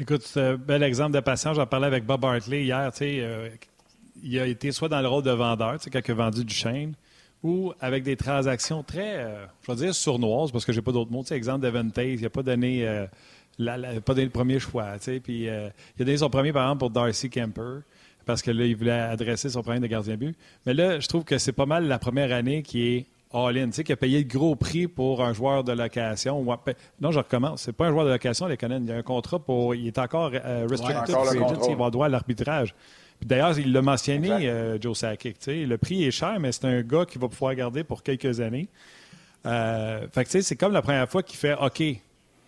Écoute, 0.00 0.22
c'est 0.22 0.40
un 0.40 0.54
bel 0.56 0.82
exemple 0.82 1.12
de 1.12 1.20
patience. 1.20 1.56
J'en 1.56 1.66
parlais 1.66 1.86
avec 1.86 2.04
Bob 2.04 2.24
Hartley 2.24 2.64
hier. 2.64 2.90
il 3.00 4.40
a 4.40 4.46
été 4.46 4.72
soit 4.72 4.88
dans 4.88 5.00
le 5.00 5.08
rôle 5.08 5.22
de 5.22 5.30
vendeur, 5.30 5.76
quand 5.92 6.00
il 6.04 6.10
a 6.10 6.14
vendu 6.14 6.44
du 6.44 6.54
chêne, 6.54 6.94
ou 7.42 7.72
avec 7.80 8.04
des 8.04 8.16
transactions 8.16 8.82
très, 8.82 9.16
euh, 9.16 9.46
je 9.62 9.72
vais 9.72 9.78
dire, 9.78 9.94
sournoises, 9.94 10.52
parce 10.52 10.64
que 10.64 10.72
j'ai 10.72 10.82
pas 10.82 10.92
d'autres 10.92 11.10
mots. 11.10 11.24
exemple 11.24 11.60
d'Eventage, 11.60 12.14
il 12.14 12.22
n'a 12.22 12.30
pas 12.30 12.42
donné, 12.42 12.86
euh, 12.86 13.06
pas 14.00 14.14
donné 14.14 14.24
le 14.24 14.30
premier 14.30 14.58
choix. 14.58 14.92
Puis 15.22 15.48
euh, 15.48 15.68
il 15.98 16.02
a 16.02 16.04
donné 16.04 16.16
son 16.16 16.30
premier, 16.30 16.52
par 16.52 16.64
exemple, 16.64 16.78
pour 16.80 16.90
Darcy 16.90 17.30
Kemper, 17.30 17.80
parce 18.26 18.42
que 18.42 18.50
là, 18.52 18.64
il 18.64 18.76
voulait 18.76 18.92
adresser 18.92 19.50
son 19.50 19.62
problème 19.62 19.82
de 19.82 19.88
gardien 19.88 20.16
but. 20.16 20.36
Mais 20.66 20.74
là, 20.74 21.00
je 21.00 21.08
trouve 21.08 21.24
que 21.24 21.38
c'est 21.38 21.52
pas 21.52 21.66
mal 21.66 21.88
la 21.88 21.98
première 21.98 22.32
année 22.32 22.62
qui 22.62 22.86
est 22.86 23.06
all-in, 23.34 23.66
tu 23.66 23.72
sais, 23.72 23.84
qui 23.84 23.92
a 23.92 23.96
payé 23.96 24.18
le 24.18 24.28
gros 24.28 24.54
prix 24.54 24.86
pour 24.86 25.24
un 25.24 25.32
joueur 25.32 25.64
de 25.64 25.72
location. 25.72 26.44
Non, 27.00 27.10
je 27.10 27.18
recommence. 27.18 27.62
C'est 27.62 27.72
pas 27.72 27.86
un 27.86 27.90
joueur 27.90 28.04
de 28.04 28.10
location, 28.10 28.46
les 28.46 28.56
Conan. 28.56 28.80
Il 28.82 28.88
y 28.88 28.92
a 28.92 28.96
un 28.96 29.02
contrat 29.02 29.40
pour. 29.40 29.74
Il 29.74 29.88
est 29.88 29.98
encore 29.98 30.30
restricted 30.30 31.16
free 31.16 31.38
agent. 31.38 31.70
Il 31.70 31.76
va 31.76 31.90
droit 31.90 32.06
à 32.06 32.08
l'arbitrage. 32.08 32.74
D'ailleurs, 33.24 33.58
il 33.58 33.72
l'a 33.72 33.82
mentionné, 33.82 34.30
euh, 34.30 34.78
Joe 34.80 34.98
Sakic. 34.98 35.36
Le 35.46 35.76
prix 35.76 36.04
est 36.04 36.10
cher, 36.10 36.38
mais 36.40 36.52
c'est 36.52 36.64
un 36.64 36.82
gars 36.82 37.04
qui 37.04 37.18
va 37.18 37.28
pouvoir 37.28 37.54
garder 37.54 37.84
pour 37.84 38.02
quelques 38.02 38.40
années. 38.40 38.68
Euh, 39.46 40.06
fait 40.12 40.24
que 40.24 40.40
c'est 40.40 40.56
comme 40.56 40.72
la 40.72 40.82
première 40.82 41.08
fois 41.08 41.22
qu'il 41.22 41.36
fait 41.36 41.54
OK, 41.54 41.82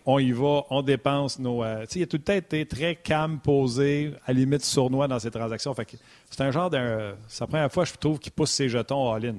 on 0.07 0.19
y 0.19 0.33
va, 0.33 0.63
on 0.71 0.83
dépense 0.83 1.39
nos. 1.39 1.65
Euh, 1.65 1.87
il 1.95 2.03
a 2.03 2.07
tout 2.07 2.19
le 2.19 2.23
temps 2.23 2.35
été 2.35 2.67
très 2.67 2.97
calme, 2.97 3.39
posé, 3.39 4.13
à 4.27 4.33
limite 4.33 4.65
sournois 4.65 5.09
dans 5.09 5.19
ses 5.19 5.31
transactions. 5.31 5.75
Fait 5.75 5.87
que 5.87 5.97
c'est 6.31 6.43
un 6.43 6.51
genre 6.51 6.71
d'un. 6.71 7.15
C'est 7.29 7.41
la 7.41 7.47
première 7.47 7.73
fois, 7.73 7.85
je 7.85 7.93
trouve, 7.95 8.19
qu'il 8.19 8.33
pousse 8.33 8.51
ses 8.51 8.69
jetons 8.69 9.13
all-in. 9.13 9.35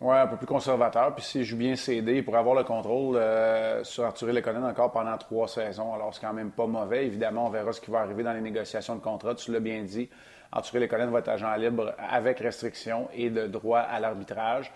Oui, 0.00 0.16
un 0.16 0.28
peu 0.28 0.36
plus 0.36 0.46
conservateur. 0.46 1.12
Puis 1.16 1.24
s'il 1.24 1.42
joue 1.42 1.56
bien 1.56 1.74
CD, 1.74 2.18
il 2.18 2.24
pourrait 2.24 2.38
avoir 2.38 2.54
le 2.54 2.62
contrôle 2.62 3.16
euh, 3.16 3.82
sur 3.82 4.04
Arthur 4.04 4.28
Lekonen 4.28 4.64
encore 4.64 4.92
pendant 4.92 5.16
trois 5.18 5.48
saisons. 5.48 5.92
Alors, 5.92 6.14
c'est 6.14 6.20
quand 6.20 6.32
même 6.32 6.52
pas 6.52 6.66
mauvais. 6.66 7.06
Évidemment, 7.06 7.46
on 7.46 7.50
verra 7.50 7.72
ce 7.72 7.80
qui 7.80 7.90
va 7.90 8.00
arriver 8.00 8.22
dans 8.22 8.32
les 8.32 8.40
négociations 8.40 8.94
de 8.94 9.00
contrat. 9.00 9.34
Tu 9.34 9.50
l'as 9.50 9.58
bien 9.58 9.82
dit. 9.82 10.08
Arthur 10.52 10.78
Lekonen 10.78 11.10
va 11.10 11.18
être 11.18 11.28
agent 11.28 11.52
libre 11.56 11.94
avec 11.98 12.38
restriction 12.38 13.08
et 13.12 13.28
de 13.28 13.48
droit 13.48 13.80
à 13.80 13.98
l'arbitrage. 13.98 14.72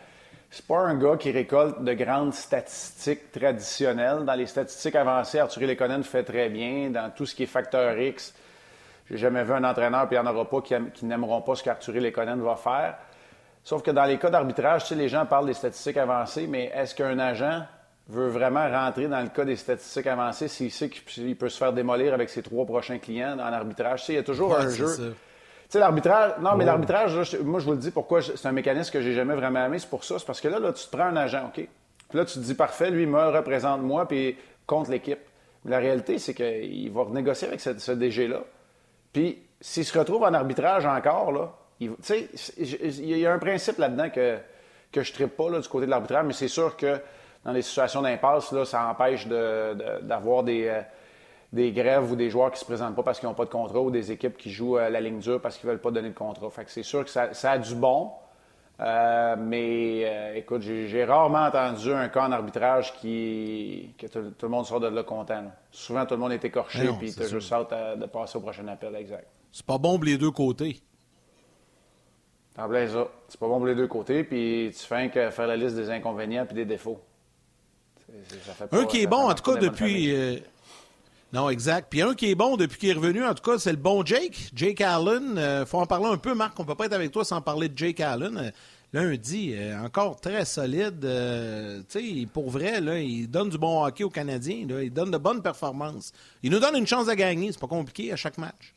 C'est 0.51 0.67
pas 0.67 0.81
un 0.81 0.99
gars 0.99 1.17
qui 1.17 1.31
récolte 1.31 1.83
de 1.83 1.93
grandes 1.95 2.35
statistiques 2.35 3.31
traditionnelles. 3.31 4.25
Dans 4.25 4.35
les 4.35 4.47
statistiques 4.47 4.97
avancées, 4.97 5.39
Arthur 5.39 5.69
Lekonen 5.69 6.03
fait 6.03 6.25
très 6.25 6.49
bien. 6.49 6.91
Dans 6.91 7.11
tout 7.11 7.27
ce 7.27 7.35
qui 7.37 7.45
est 7.45 7.47
facteur 7.47 7.97
X, 7.97 8.35
j'ai 9.09 9.19
jamais 9.19 9.45
vu 9.45 9.53
un 9.53 9.63
entraîneur, 9.63 10.09
puis 10.09 10.17
il 10.17 10.21
n'y 10.21 10.29
en 10.29 10.35
aura 10.35 10.51
pas, 10.51 10.61
qui, 10.63 10.75
qui 10.93 11.07
n'aimeront 11.07 11.43
pas 11.43 11.55
ce 11.55 11.63
qu'Arthur 11.63 11.95
Lekonen 11.95 12.41
va 12.43 12.57
faire. 12.57 12.97
Sauf 13.64 13.83
que 13.83 13.90
dans 13.90 14.05
les 14.05 14.18
cas 14.18 14.31
d'arbitrage, 14.31 14.83
tu 14.83 14.88
sais, 14.88 14.94
les 14.94 15.09
gens 15.09 15.25
parlent 15.25 15.46
des 15.46 15.55
statistiques 15.55 15.96
avancées, 15.96 16.46
mais 16.48 16.72
est-ce 16.75 16.94
qu'un 16.94 17.18
agent 17.18 17.62
veut 18.09 18.29
vraiment 18.29 18.68
rentrer 18.68 19.07
dans 19.07 19.20
le 19.20 19.29
cas 19.29 19.44
des 19.44 19.57
statistiques 19.57 20.07
avancées 20.09 20.48
s'il 20.48 20.70
sait 20.72 20.88
qu'il 20.88 21.37
peut 21.37 21.48
se 21.48 21.59
faire 21.59 21.72
démolir 21.72 22.12
avec 22.12 22.29
ses 22.29 22.42
trois 22.42 22.66
prochains 22.66 22.98
clients 22.98 23.38
en 23.38 23.53
arbitrage? 23.53 24.01
Tu 24.01 24.07
sais, 24.07 24.12
il 24.14 24.16
y 24.16 24.18
a 24.18 24.25
toujours 24.25 24.57
un 24.57 24.68
jeu. 24.68 24.87
Tu 24.96 25.03
sais, 25.68 25.79
l'arbitrage, 25.79 26.33
non, 26.40 26.57
mais 26.57 26.64
l'arbitrage, 26.64 27.37
moi, 27.42 27.61
je 27.61 27.64
vous 27.64 27.72
le 27.72 27.79
dis 27.79 27.92
pourquoi 27.92 28.20
c'est 28.20 28.46
un 28.46 28.53
mécanisme 28.53 28.92
que 28.92 29.01
j'ai 29.01 29.14
jamais 29.14 29.35
vraiment 29.35 29.64
aimé, 29.64 29.79
c'est 29.79 29.88
pour 29.88 30.05
ça. 30.05 30.18
C'est 30.18 30.27
parce 30.27 30.40
que 30.40 30.48
là, 30.48 30.59
là, 30.59 30.72
tu 30.72 30.85
te 30.85 30.94
prends 30.94 31.07
un 31.07 31.16
agent, 31.16 31.46
OK? 31.46 31.66
Puis 32.09 32.18
là, 32.18 32.25
tu 32.25 32.35
te 32.35 32.40
dis, 32.40 32.55
parfait, 32.55 32.90
lui, 32.90 33.07
me 33.07 33.29
représente 33.29 33.81
moi, 33.81 34.07
puis 34.07 34.37
contre 34.66 34.90
l'équipe. 34.90 35.20
Mais 35.64 35.70
la 35.70 35.79
réalité, 35.79 36.18
c'est 36.18 36.35
qu'il 36.35 36.90
va 36.90 37.05
renégocier 37.05 37.48
avec 37.48 37.61
ce, 37.61 37.79
ce 37.79 37.92
DG-là. 37.92 38.40
Puis, 39.12 39.38
s'il 39.61 39.85
se 39.85 39.96
retrouve 39.96 40.25
en 40.25 40.35
arbitrage 40.35 40.85
encore, 40.85 41.31
là, 41.33 41.53
il 42.59 43.18
y 43.18 43.27
a 43.27 43.33
un 43.33 43.38
principe 43.38 43.79
là-dedans 43.79 44.11
que, 44.11 44.38
que 44.90 45.03
je 45.03 45.23
ne 45.23 45.27
pas 45.27 45.51
là, 45.51 45.61
du 45.61 45.68
côté 45.68 45.87
de 45.87 45.90
l'arbitrage, 45.90 46.25
mais 46.27 46.33
c'est 46.33 46.49
sûr 46.49 46.77
que 46.77 47.01
dans 47.45 47.53
les 47.53 47.62
situations 47.62 48.03
d'impasse, 48.03 48.55
ça 48.64 48.87
empêche 48.87 49.27
d'avoir 49.27 50.42
des, 50.45 50.68
euh, 50.68 50.81
des 51.53 51.73
grèves 51.73 52.11
ou 52.11 52.16
des 52.16 52.31
joueurs 52.31 52.51
qui 52.51 52.57
ne 52.57 52.61
se 52.61 52.64
présentent 52.64 52.95
pas 52.95 53.03
parce 53.03 53.18
qu'ils 53.18 53.29
n'ont 53.29 53.35
pas 53.35 53.45
de 53.45 53.51
contrat 53.51 53.81
ou 53.81 53.90
des 53.90 54.12
équipes 54.12 54.37
qui 54.37 54.51
jouent 54.51 54.77
à 54.77 54.90
la 54.90 55.01
ligne 55.01 55.18
dure 55.18 55.40
parce 55.40 55.59
qu'ils 55.59 55.66
ne 55.66 55.73
veulent 55.73 55.81
pas 55.81 55.90
donner 55.90 56.11
de 56.11 56.14
contrat. 56.14 56.49
Fait 56.51 56.64
c'est 56.68 56.83
sûr 56.83 57.05
que 57.05 57.11
ça, 57.11 57.31
a 57.51 57.59
du 57.59 57.75
bon. 57.75 58.11
Euh, 58.81 59.37
mais 59.38 60.03
euh, 60.05 60.35
écoute, 60.35 60.62
j'ai 60.62 61.05
rarement 61.05 61.45
entendu 61.45 61.92
un 61.92 62.09
cas 62.09 62.27
en 62.27 62.33
arbitrage 62.33 62.95
qui, 62.95 63.95
que 63.99 64.07
tout, 64.07 64.33
le 64.42 64.49
monde 64.49 64.66
sort 64.66 64.81
de 64.81 64.88
là 64.88 65.03
content. 65.03 65.45
Souvent, 65.71 66.07
tout 66.07 66.14
le 66.14 66.21
monde 66.21 66.33
est 66.33 66.45
écorché 66.45 66.88
et 67.03 67.12
tu 67.12 67.23
as 67.23 67.29
juste 67.29 67.53
hâte 67.53 67.99
de 67.99 68.07
passer 68.07 68.38
au 68.38 68.40
prochain 68.40 68.66
appel. 68.68 68.97
Exact. 68.97 69.27
C'est 69.53 69.66
pas 69.66 69.79
bon 69.79 69.97
pour 69.97 70.05
les 70.05 70.16
deux 70.16 70.31
côtés. 70.31 70.81
En 72.59 72.69
plein 72.69 72.87
ça. 72.87 73.09
C'est 73.29 73.41
pas 73.41 73.49
bon 73.49 73.57
pour 73.57 73.67
les 73.67 73.75
deux 73.75 73.87
côtés, 73.87 74.25
puis 74.25 74.71
tu 74.79 74.87
fais 74.87 75.09
que 75.09 75.31
faire 75.31 75.47
la 75.47 75.57
liste 75.57 75.75
des 75.75 75.91
inconvénients 75.91 76.45
puis 76.45 76.55
des 76.55 76.67
défauts. 76.67 77.01
un 78.73 78.85
qui 78.85 79.03
est 79.03 79.07
bon, 79.07 79.31
en 79.31 79.35
tout 79.35 79.43
cas, 79.43 79.59
depuis. 79.59 80.15
Euh, 80.15 80.37
non, 81.33 81.49
exact. 81.49 81.87
Puis 81.88 82.03
un 82.03 82.15
qui 82.15 82.31
est 82.31 82.35
bon 82.35 82.59
depuis 82.59 82.79
qu'il 82.79 82.91
est 82.91 82.95
revenu, 82.95 83.25
en 83.25 83.33
tout 83.33 83.43
cas, 83.43 83.59
c'est 83.59 83.71
le 83.71 83.79
bon 83.79 84.05
Jake. 84.05 84.51
Jake 84.55 84.83
Allen. 84.83 85.33
Il 85.33 85.38
euh, 85.38 85.67
faut 85.67 85.79
en 85.79 85.87
parler 85.87 86.09
un 86.09 86.19
peu, 86.19 86.35
Marc. 86.35 86.61
On 86.61 86.65
peut 86.67 86.75
pas 86.75 86.87
être 86.87 86.93
avec 86.93 87.11
toi 87.11 87.25
sans 87.25 87.41
parler 87.41 87.71
de 87.71 87.79
Jake 87.79 88.01
Allen. 88.01 88.37
Euh, 88.37 88.51
lundi, 88.93 89.55
encore 89.83 90.21
très 90.21 90.45
solide. 90.45 91.01
tu 91.01 91.87
sais, 91.88 92.27
pour 92.27 92.51
vrai, 92.51 92.83
là, 92.83 92.99
il 92.99 93.27
donne 93.27 93.49
du 93.49 93.57
bon 93.57 93.83
hockey 93.83 94.05
aux 94.05 94.11
Canadiens. 94.11 94.67
Là, 94.69 94.83
il 94.83 94.93
donne 94.93 95.11
de 95.11 95.17
bonnes 95.17 95.41
performances. 95.41 96.12
Il 96.43 96.51
nous 96.51 96.59
donne 96.59 96.77
une 96.77 96.87
chance 96.87 97.07
de 97.07 97.15
gagner. 97.15 97.51
C'est 97.53 97.61
pas 97.61 97.67
compliqué 97.67 98.12
à 98.12 98.17
chaque 98.17 98.37
match. 98.37 98.75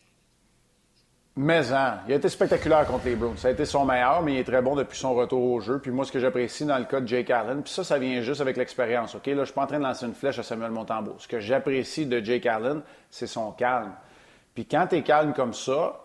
Mais 1.37 1.69
hein, 1.73 1.99
il 2.07 2.13
a 2.13 2.15
été 2.15 2.29
spectaculaire 2.29 2.87
contre 2.87 3.05
les 3.05 3.15
Bruins. 3.17 3.35
Ça 3.35 3.49
a 3.49 3.51
été 3.51 3.65
son 3.65 3.83
meilleur, 3.83 4.21
mais 4.21 4.35
il 4.35 4.37
est 4.39 4.45
très 4.45 4.61
bon 4.61 4.73
depuis 4.75 4.97
son 4.97 5.13
retour 5.13 5.51
au 5.51 5.59
jeu. 5.59 5.79
Puis 5.79 5.91
moi, 5.91 6.05
ce 6.05 6.11
que 6.13 6.19
j'apprécie 6.19 6.65
dans 6.65 6.77
le 6.77 6.85
cas 6.85 7.01
de 7.01 7.07
Jake 7.07 7.29
Allen, 7.29 7.61
puis 7.61 7.73
ça, 7.73 7.83
ça 7.83 7.99
vient 7.99 8.21
juste 8.21 8.39
avec 8.39 8.55
l'expérience. 8.55 9.15
OK, 9.15 9.27
là, 9.27 9.39
je 9.39 9.45
suis 9.45 9.53
pas 9.53 9.63
en 9.63 9.67
train 9.67 9.79
de 9.79 9.83
lancer 9.83 10.05
une 10.05 10.13
flèche 10.13 10.39
à 10.39 10.43
Samuel 10.43 10.71
Montembeau. 10.71 11.15
Ce 11.17 11.27
que 11.27 11.41
j'apprécie 11.41 12.05
de 12.05 12.23
Jake 12.23 12.45
Allen, 12.45 12.81
c'est 13.09 13.27
son 13.27 13.51
calme. 13.51 13.91
Puis 14.53 14.65
quand 14.65 14.87
tu 14.87 14.95
es 14.95 15.03
calme 15.03 15.33
comme 15.33 15.53
ça, 15.53 15.99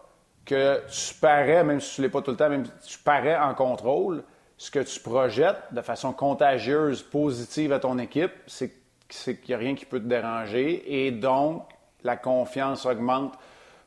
que 0.44 0.80
tu 0.88 1.14
parais, 1.14 1.62
même 1.62 1.80
si 1.80 1.94
tu 1.94 2.02
l'es 2.02 2.08
pas 2.08 2.22
tout 2.22 2.32
le 2.32 2.36
temps, 2.36 2.48
même 2.48 2.64
si 2.80 2.96
tu 2.96 2.98
parais 2.98 3.36
en 3.36 3.54
contrôle, 3.54 4.24
ce 4.56 4.68
que 4.72 4.80
tu 4.80 4.98
projettes 4.98 5.62
de 5.70 5.80
façon 5.80 6.12
contagieuse, 6.12 7.04
positive 7.04 7.72
à 7.72 7.78
ton 7.78 7.98
équipe, 7.98 8.32
c'est 8.48 8.72
qu'il 9.08 9.38
n'y 9.48 9.54
a 9.54 9.58
rien 9.58 9.76
qui 9.76 9.86
peut 9.86 10.00
te 10.00 10.08
déranger. 10.08 11.06
Et 11.06 11.12
donc, 11.12 11.68
la 12.02 12.16
confiance 12.16 12.84
augmente 12.84 13.34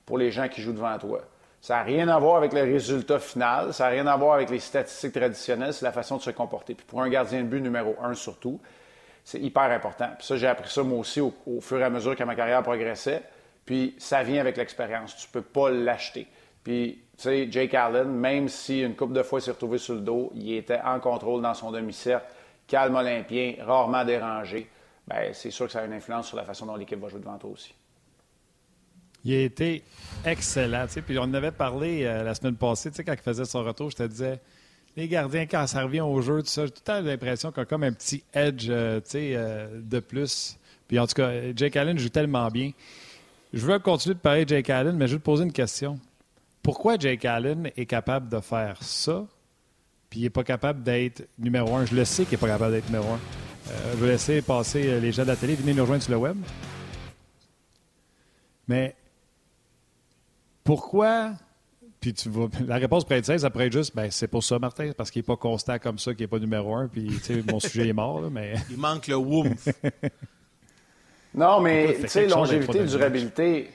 pour 0.05 0.17
les 0.17 0.31
gens 0.31 0.47
qui 0.47 0.61
jouent 0.61 0.71
devant 0.71 0.97
toi. 0.97 1.19
Ça 1.63 1.75
n'a 1.75 1.83
rien 1.83 2.09
à 2.09 2.19
voir 2.19 2.35
avec 2.35 2.51
le 2.51 2.61
résultat 2.63 3.19
final, 3.19 3.73
ça 3.73 3.85
n'a 3.85 3.91
rien 3.91 4.05
à 4.05 4.17
voir 4.17 4.33
avec 4.33 4.49
les 4.49 4.59
statistiques 4.59 5.13
traditionnelles, 5.13 5.73
c'est 5.73 5.85
la 5.85 5.93
façon 5.93 6.17
de 6.17 6.21
se 6.21 6.29
comporter. 6.29 6.75
Puis 6.75 6.85
pour 6.85 7.01
un 7.01 7.07
gardien 7.07 7.41
de 7.41 7.47
but 7.47 7.61
numéro 7.61 7.95
un 8.03 8.15
surtout, 8.15 8.59
c'est 9.23 9.39
hyper 9.39 9.71
important. 9.71 10.09
Puis 10.17 10.27
ça, 10.27 10.35
j'ai 10.35 10.47
appris 10.47 10.69
ça 10.69 10.83
moi 10.83 10.99
aussi 10.99 11.21
au, 11.21 11.31
fur 11.61 11.79
et 11.79 11.83
à 11.85 11.89
mesure 11.89 12.17
que 12.17 12.23
ma 12.25 12.35
carrière 12.35 12.61
progressait. 12.63 13.23
Puis 13.65 13.95
ça 13.97 14.23
vient 14.23 14.41
avec 14.41 14.57
l'expérience. 14.57 15.15
Tu 15.15 15.25
ne 15.25 15.31
peux 15.31 15.41
pas 15.41 15.69
l'acheter. 15.69 16.27
Puis, 16.65 17.01
tu 17.15 17.23
sais, 17.23 17.47
Jake 17.49 17.73
Allen, 17.75 18.09
même 18.09 18.49
si 18.49 18.81
une 18.81 18.97
couple 18.97 19.13
de 19.13 19.23
fois 19.23 19.39
s'est 19.39 19.51
retrouvé 19.51 19.77
sur 19.77 19.93
le 19.93 20.01
dos, 20.01 20.33
il 20.35 20.53
était 20.55 20.81
en 20.83 20.99
contrôle 20.99 21.41
dans 21.41 21.53
son 21.53 21.71
demi-cercle, 21.71 22.25
calme 22.67 22.95
olympien, 22.95 23.53
rarement 23.61 24.03
dérangé. 24.03 24.69
Bien, 25.07 25.31
c'est 25.31 25.49
sûr 25.49 25.67
que 25.67 25.71
ça 25.71 25.79
a 25.79 25.85
une 25.85 25.93
influence 25.93 26.27
sur 26.27 26.35
la 26.35 26.43
façon 26.43 26.65
dont 26.65 26.75
l'équipe 26.75 26.99
va 26.99 27.07
jouer 27.07 27.21
devant 27.21 27.37
toi 27.37 27.51
aussi. 27.51 27.73
Il 29.25 29.33
a 29.33 29.41
été 29.41 29.83
excellent. 30.25 30.85
Puis 30.87 31.17
on 31.17 31.23
en 31.23 31.33
avait 31.33 31.51
parlé 31.51 32.03
euh, 32.03 32.23
la 32.23 32.35
semaine 32.35 32.55
passée, 32.55 32.91
quand 32.91 33.13
il 33.13 33.19
faisait 33.19 33.45
son 33.45 33.63
retour, 33.63 33.89
je 33.89 33.95
te 33.95 34.03
disais, 34.03 34.39
les 34.97 35.07
gardiens, 35.07 35.45
quand 35.45 35.65
ça 35.65 35.83
revient 35.83 36.01
au 36.01 36.21
jeu, 36.21 36.41
tout 36.41 36.49
ça, 36.49 36.65
j'ai 36.65 36.71
tout 36.71 36.81
le 36.85 36.85
temps 36.85 37.01
l'impression 37.01 37.51
qu'il 37.51 37.61
a 37.61 37.65
comme 37.65 37.83
un 37.83 37.93
petit 37.93 38.23
edge 38.33 38.67
euh, 38.69 38.99
euh, 39.15 39.81
de 39.81 39.99
plus. 39.99 40.57
Puis 40.87 40.99
en 40.99 41.07
tout 41.07 41.15
cas, 41.15 41.31
Jake 41.55 41.75
Allen 41.77 41.97
joue 41.97 42.09
tellement 42.09 42.49
bien. 42.49 42.71
Je 43.53 43.65
veux 43.65 43.79
continuer 43.79 44.15
de 44.15 44.19
parler 44.19 44.45
de 44.45 44.49
Jake 44.49 44.69
Allen, 44.69 44.95
mais 44.97 45.07
je 45.07 45.13
vais 45.13 45.19
te 45.19 45.23
poser 45.25 45.43
une 45.43 45.53
question. 45.53 45.99
Pourquoi 46.61 46.97
Jake 46.97 47.23
Allen 47.25 47.71
est 47.77 47.85
capable 47.85 48.29
de 48.29 48.39
faire 48.39 48.81
ça, 48.81 49.25
puis 50.09 50.21
il 50.21 50.23
n'est 50.23 50.29
pas 50.29 50.43
capable 50.43 50.83
d'être 50.83 51.27
numéro 51.37 51.75
un? 51.75 51.85
Je 51.85 51.95
le 51.95 52.03
sais 52.03 52.23
qu'il 52.23 52.33
n'est 52.33 52.39
pas 52.39 52.47
capable 52.47 52.73
d'être 52.73 52.87
numéro 52.87 53.13
un. 53.13 53.19
je 53.93 53.97
vais 53.97 54.11
laisser 54.11 54.41
passer 54.41 54.99
les 54.99 55.11
gens 55.11 55.23
de 55.23 55.27
la 55.27 55.35
télé. 55.35 55.55
Venez 55.55 55.73
nous 55.73 55.83
rejoindre 55.83 56.03
sur 56.03 56.11
le 56.11 56.17
web. 56.17 56.37
Mais 58.67 58.95
pourquoi? 60.63 61.31
Puis 61.99 62.13
tu 62.13 62.29
vas, 62.29 62.47
la 62.67 62.75
réponse 62.75 63.03
pourrait 63.05 63.19
être 63.19 63.37
ça 63.37 63.49
pourrait 63.49 63.67
être 63.67 63.73
juste, 63.73 63.95
ben, 63.95 64.11
c'est 64.11 64.27
pour 64.27 64.43
ça, 64.43 64.59
Martin, 64.59 64.91
parce 64.95 65.09
qu'il 65.09 65.21
n'est 65.21 65.25
pas 65.25 65.37
constant 65.37 65.79
comme 65.79 65.97
ça, 65.97 66.13
qu'il 66.13 66.23
n'est 66.23 66.27
pas 66.27 66.39
numéro 66.39 66.75
un, 66.75 66.87
puis 66.87 67.09
mon 67.49 67.59
sujet 67.61 67.87
est 67.87 67.93
mort. 67.93 68.21
mais... 68.29 68.55
Il 68.69 68.77
manque 68.77 69.07
le 69.07 69.15
woof. 69.15 69.47
non, 71.33 71.61
mais 71.61 71.97
tu 72.01 72.07
sais, 72.07 72.27
longévité, 72.27 72.83
durabilité. 72.83 73.69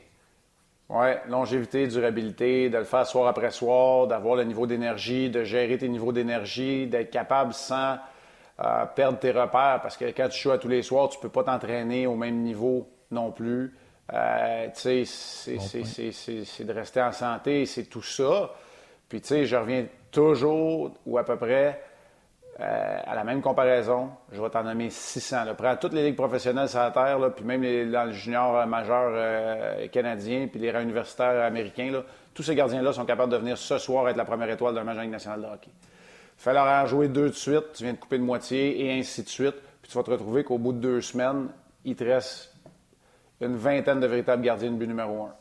Ouais, 0.89 1.21
longévité, 1.29 1.87
durabilité, 1.87 2.71
de 2.71 2.79
le 2.79 2.85
faire 2.85 3.07
soir 3.07 3.29
après 3.29 3.51
soir, 3.51 4.07
d'avoir 4.07 4.37
le 4.37 4.45
niveau 4.45 4.67
d'énergie, 4.67 5.29
de 5.29 5.45
gérer 5.45 5.77
tes 5.77 5.89
niveaux 5.89 6.13
d'énergie, 6.13 6.87
d'être 6.87 7.11
capable 7.11 7.53
sans 7.53 7.99
euh, 8.61 8.87
perdre 8.87 9.19
tes 9.19 9.31
repères, 9.31 9.81
parce 9.83 9.99
que 9.99 10.07
quand 10.07 10.29
tu 10.31 10.41
joues 10.41 10.51
à 10.51 10.59
tous 10.59 10.69
les 10.69 10.83
soirs, 10.83 11.11
tu 11.11 11.19
ne 11.19 11.23
peux 11.23 11.29
pas 11.29 11.45
t'entraîner 11.45 12.07
au 12.07 12.17
même 12.17 12.43
niveau 12.43 12.89
non 13.11 13.31
plus. 13.33 13.75
Euh, 14.13 14.69
c'est 14.75 15.05
de 16.65 16.73
rester 16.73 17.03
en 17.03 17.13
santé, 17.13 17.67
c'est 17.67 17.85
tout 17.85 18.03
ça. 18.03 18.51
Puis, 19.09 19.21
tu 19.21 19.29
sais, 19.29 19.45
je 19.47 19.57
reviens 19.57 19.87
toujours, 20.11 20.93
ou 21.07 21.19
à 21.19 21.25
peu 21.25 21.37
près, 21.37 21.83
euh, 22.61 22.99
à 23.07 23.15
la 23.15 23.23
même 23.23 23.41
comparaison. 23.41 24.11
Je 24.33 24.41
vais 24.41 24.51
t'en 24.51 24.65
nommer 24.65 24.91
600. 24.91 25.45
Là. 25.45 25.55
Prends 25.55 25.77
toutes 25.77 25.93
les 25.93 26.05
ligues 26.05 26.17
professionnelles 26.17 26.69
sur 26.69 26.81
la 26.81 26.91
Terre, 26.91 27.19
là, 27.19 27.31
puis 27.31 27.45
même 27.45 27.63
dans 27.91 28.05
le 28.05 28.13
junior 28.13 28.57
euh, 28.57 28.67
majeur 28.67 29.91
canadien, 29.91 30.49
puis 30.51 30.61
les 30.61 30.73
rangs 30.73 30.81
universitaires 30.81 31.45
américains, 31.45 31.91
là, 31.91 32.03
tous 32.35 32.43
ces 32.43 32.55
gardiens-là 32.55 32.93
sont 32.93 33.05
capables 33.05 33.33
de 33.33 33.37
venir 33.37 33.59
ce 33.59 33.79
soir 33.79 34.09
être 34.09 34.17
la 34.17 34.25
première 34.25 34.51
étoile 34.51 34.75
d'un 34.75 34.85
majeur 34.85 35.05
national 35.07 35.43
de 35.43 35.47
hockey. 35.47 35.71
Il 35.71 36.43
fallait 36.43 36.59
leur 36.59 36.69
en 36.69 36.87
jouer 36.87 37.09
deux 37.09 37.29
de 37.29 37.35
suite, 37.35 37.73
tu 37.75 37.83
viens 37.83 37.93
de 37.93 37.99
couper 37.99 38.19
de 38.19 38.23
moitié, 38.23 38.85
et 38.85 38.99
ainsi 38.99 39.23
de 39.23 39.29
suite. 39.29 39.57
Puis 39.83 39.91
tu 39.91 39.99
vas 39.99 40.05
te 40.05 40.11
retrouver 40.11 40.45
qu'au 40.45 40.59
bout 40.59 40.73
de 40.73 40.79
deux 40.79 41.01
semaines, 41.01 41.49
il 41.85 41.97
te 41.97 42.05
reste 42.05 42.55
une 43.41 43.57
vingtaine 43.57 44.01
de 44.01 44.07
véritables 44.07 44.43
gardiens 44.43 44.71
de 44.71 44.77
but 44.77 44.87
numéro 44.87 45.25
un. 45.25 45.35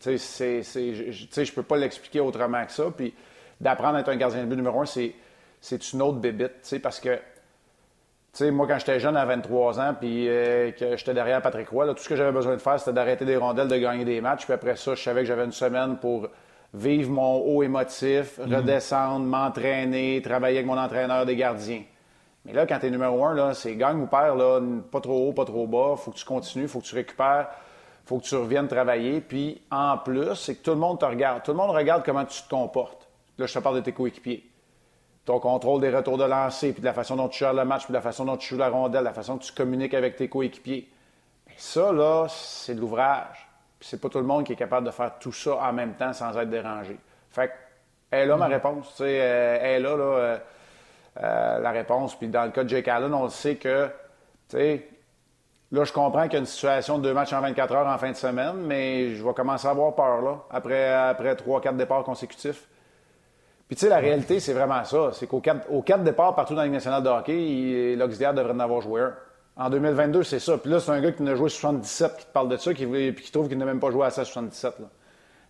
Tu 0.00 0.18
sais, 0.18 0.62
je 0.62 1.40
ne 1.40 1.54
peux 1.54 1.62
pas 1.62 1.76
l'expliquer 1.76 2.20
autrement 2.20 2.64
que 2.64 2.72
ça. 2.72 2.84
Puis 2.96 3.14
d'apprendre 3.60 3.96
à 3.96 4.00
être 4.00 4.08
un 4.08 4.16
gardien 4.16 4.44
de 4.44 4.48
but 4.48 4.56
numéro 4.56 4.80
un, 4.80 4.86
c'est 4.86 5.92
une 5.92 6.02
autre 6.02 6.18
bébite, 6.18 6.80
parce 6.82 7.00
que 7.00 7.18
sais, 8.32 8.50
moi, 8.50 8.66
quand 8.66 8.78
j'étais 8.78 9.00
jeune 9.00 9.16
à 9.16 9.24
23 9.24 9.80
ans, 9.80 9.94
puis 9.98 10.28
euh, 10.28 10.70
que 10.72 10.96
j'étais 10.96 11.14
derrière 11.14 11.42
Patrick 11.42 11.68
Roy, 11.68 11.92
tout 11.94 12.02
ce 12.02 12.08
que 12.08 12.16
j'avais 12.16 12.32
besoin 12.32 12.54
de 12.54 12.60
faire, 12.60 12.78
c'était 12.78 12.92
d'arrêter 12.92 13.24
des 13.24 13.36
rondelles, 13.36 13.68
de 13.68 13.76
gagner 13.76 14.04
des 14.04 14.20
matchs. 14.20 14.44
Puis 14.44 14.54
après 14.54 14.76
ça, 14.76 14.94
je 14.94 15.02
savais 15.02 15.22
que 15.22 15.26
j'avais 15.26 15.44
une 15.44 15.52
semaine 15.52 15.96
pour 15.96 16.28
vivre 16.72 17.10
mon 17.10 17.38
haut 17.38 17.62
émotif, 17.62 18.38
mhm. 18.38 18.54
redescendre, 18.54 19.26
m'entraîner, 19.26 20.22
travailler 20.22 20.58
avec 20.58 20.66
mon 20.66 20.78
entraîneur 20.78 21.26
des 21.26 21.36
gardiens. 21.36 21.82
Mais 22.44 22.52
là, 22.52 22.66
quand 22.66 22.78
tu 22.78 22.86
es 22.86 22.90
numéro 22.90 23.24
un, 23.24 23.54
c'est 23.54 23.76
gagne 23.76 24.00
ou 24.00 24.06
perd, 24.06 24.38
là, 24.38 24.60
pas 24.90 25.00
trop 25.00 25.28
haut, 25.28 25.32
pas 25.32 25.44
trop 25.44 25.66
bas. 25.66 25.96
faut 25.96 26.10
que 26.10 26.16
tu 26.16 26.24
continues, 26.24 26.68
faut 26.68 26.80
que 26.80 26.86
tu 26.86 26.94
récupères, 26.94 27.48
faut 28.06 28.18
que 28.18 28.24
tu 28.24 28.34
reviennes 28.34 28.68
travailler. 28.68 29.20
Puis 29.20 29.60
en 29.70 29.98
plus, 29.98 30.34
c'est 30.34 30.56
que 30.56 30.62
tout 30.62 30.70
le 30.70 30.78
monde 30.78 30.98
te 30.98 31.04
regarde. 31.04 31.42
Tout 31.42 31.50
le 31.50 31.58
monde 31.58 31.70
regarde 31.70 32.02
comment 32.04 32.24
tu 32.24 32.42
te 32.42 32.48
comportes. 32.48 33.08
Là, 33.38 33.46
je 33.46 33.54
te 33.54 33.58
parle 33.58 33.76
de 33.76 33.80
tes 33.80 33.92
coéquipiers. 33.92 34.46
Ton 35.26 35.38
contrôle 35.38 35.82
des 35.82 35.90
retours 35.90 36.16
de 36.16 36.24
lancer, 36.24 36.72
puis 36.72 36.80
de 36.80 36.86
la 36.86 36.94
façon 36.94 37.16
dont 37.16 37.28
tu 37.28 37.38
gères 37.38 37.52
le 37.52 37.64
match, 37.64 37.84
puis 37.84 37.92
de 37.92 37.98
la 37.98 38.02
façon 38.02 38.24
dont 38.24 38.38
tu 38.38 38.48
joues 38.48 38.58
la 38.58 38.70
rondelle, 38.70 39.04
la 39.04 39.12
façon 39.12 39.34
dont 39.34 39.38
tu 39.38 39.52
communiques 39.52 39.94
avec 39.94 40.16
tes 40.16 40.28
coéquipiers. 40.28 40.88
Mais 41.46 41.54
ça, 41.58 41.92
là, 41.92 42.26
c'est 42.28 42.74
de 42.74 42.80
l'ouvrage. 42.80 43.48
Puis 43.78 43.88
c'est 43.88 44.00
pas 44.00 44.08
tout 44.08 44.18
le 44.18 44.24
monde 44.24 44.44
qui 44.44 44.54
est 44.54 44.56
capable 44.56 44.86
de 44.86 44.90
faire 44.90 45.18
tout 45.18 45.32
ça 45.32 45.56
en 45.56 45.72
même 45.72 45.94
temps 45.94 46.12
sans 46.12 46.36
être 46.38 46.50
dérangé. 46.50 46.98
Fait 47.30 47.48
que, 47.48 47.52
elle 48.10 48.28
là, 48.28 48.36
ma 48.36 48.48
mm-hmm. 48.48 48.52
réponse. 48.52 48.88
Tu 48.90 49.04
sais, 49.04 49.12
elle 49.12 49.66
est 49.66 49.80
là, 49.80 49.96
là. 49.96 50.04
Euh, 50.04 50.38
euh, 51.22 51.58
la 51.58 51.70
réponse. 51.70 52.14
Puis 52.14 52.28
dans 52.28 52.44
le 52.44 52.50
cas 52.50 52.64
de 52.64 52.68
Jake 52.68 52.88
Allen, 52.88 53.12
on 53.12 53.24
le 53.24 53.30
sait 53.30 53.56
que, 53.56 53.86
tu 54.48 54.56
sais, 54.56 54.88
là, 55.72 55.84
je 55.84 55.92
comprends 55.92 56.24
qu'il 56.24 56.34
y 56.34 56.36
a 56.36 56.40
une 56.40 56.46
situation 56.46 56.98
de 56.98 57.04
deux 57.04 57.14
matchs 57.14 57.32
en 57.32 57.40
24 57.40 57.74
heures 57.74 57.86
en 57.86 57.98
fin 57.98 58.10
de 58.10 58.16
semaine, 58.16 58.56
mais 58.56 59.14
je 59.14 59.24
vais 59.24 59.34
commencer 59.34 59.66
à 59.66 59.70
avoir 59.70 59.94
peur, 59.94 60.22
là, 60.22 60.38
après, 60.50 60.92
après 60.92 61.34
trois, 61.36 61.60
quatre 61.60 61.76
départs 61.76 62.04
consécutifs. 62.04 62.68
Puis, 63.66 63.76
tu 63.76 63.86
sais, 63.86 63.88
la 63.88 63.98
réalité, 63.98 64.40
c'est 64.40 64.52
vraiment 64.52 64.82
ça. 64.84 65.10
C'est 65.12 65.28
qu'au 65.28 65.40
quatre, 65.40 65.68
quatre 65.84 66.02
départs 66.02 66.34
partout 66.34 66.54
dans 66.54 66.60
la 66.60 66.66
Ligue 66.66 66.74
nationale 66.74 67.04
de 67.04 67.08
hockey, 67.08 67.94
l'Auxiliaire 67.96 68.34
devrait 68.34 68.52
en 68.52 68.60
avoir 68.60 68.80
joué 68.80 69.00
un. 69.00 69.14
En 69.56 69.70
2022, 69.70 70.22
c'est 70.22 70.38
ça. 70.38 70.58
Puis 70.58 70.70
là, 70.70 70.80
c'est 70.80 70.90
un 70.90 71.00
gars 71.00 71.12
qui 71.12 71.22
n'a 71.22 71.34
joué 71.34 71.48
77 71.48 72.16
qui 72.16 72.26
te 72.26 72.32
parle 72.32 72.48
de 72.48 72.56
ça, 72.56 72.74
qui, 72.74 72.86
puis 72.86 73.14
qui 73.14 73.30
trouve 73.30 73.48
qu'il 73.48 73.58
n'a 73.58 73.64
même 73.64 73.78
pas 73.78 73.90
joué 73.90 74.06
à 74.06 74.10
ça 74.10 74.24
77. 74.24 74.80
Là. 74.80 74.86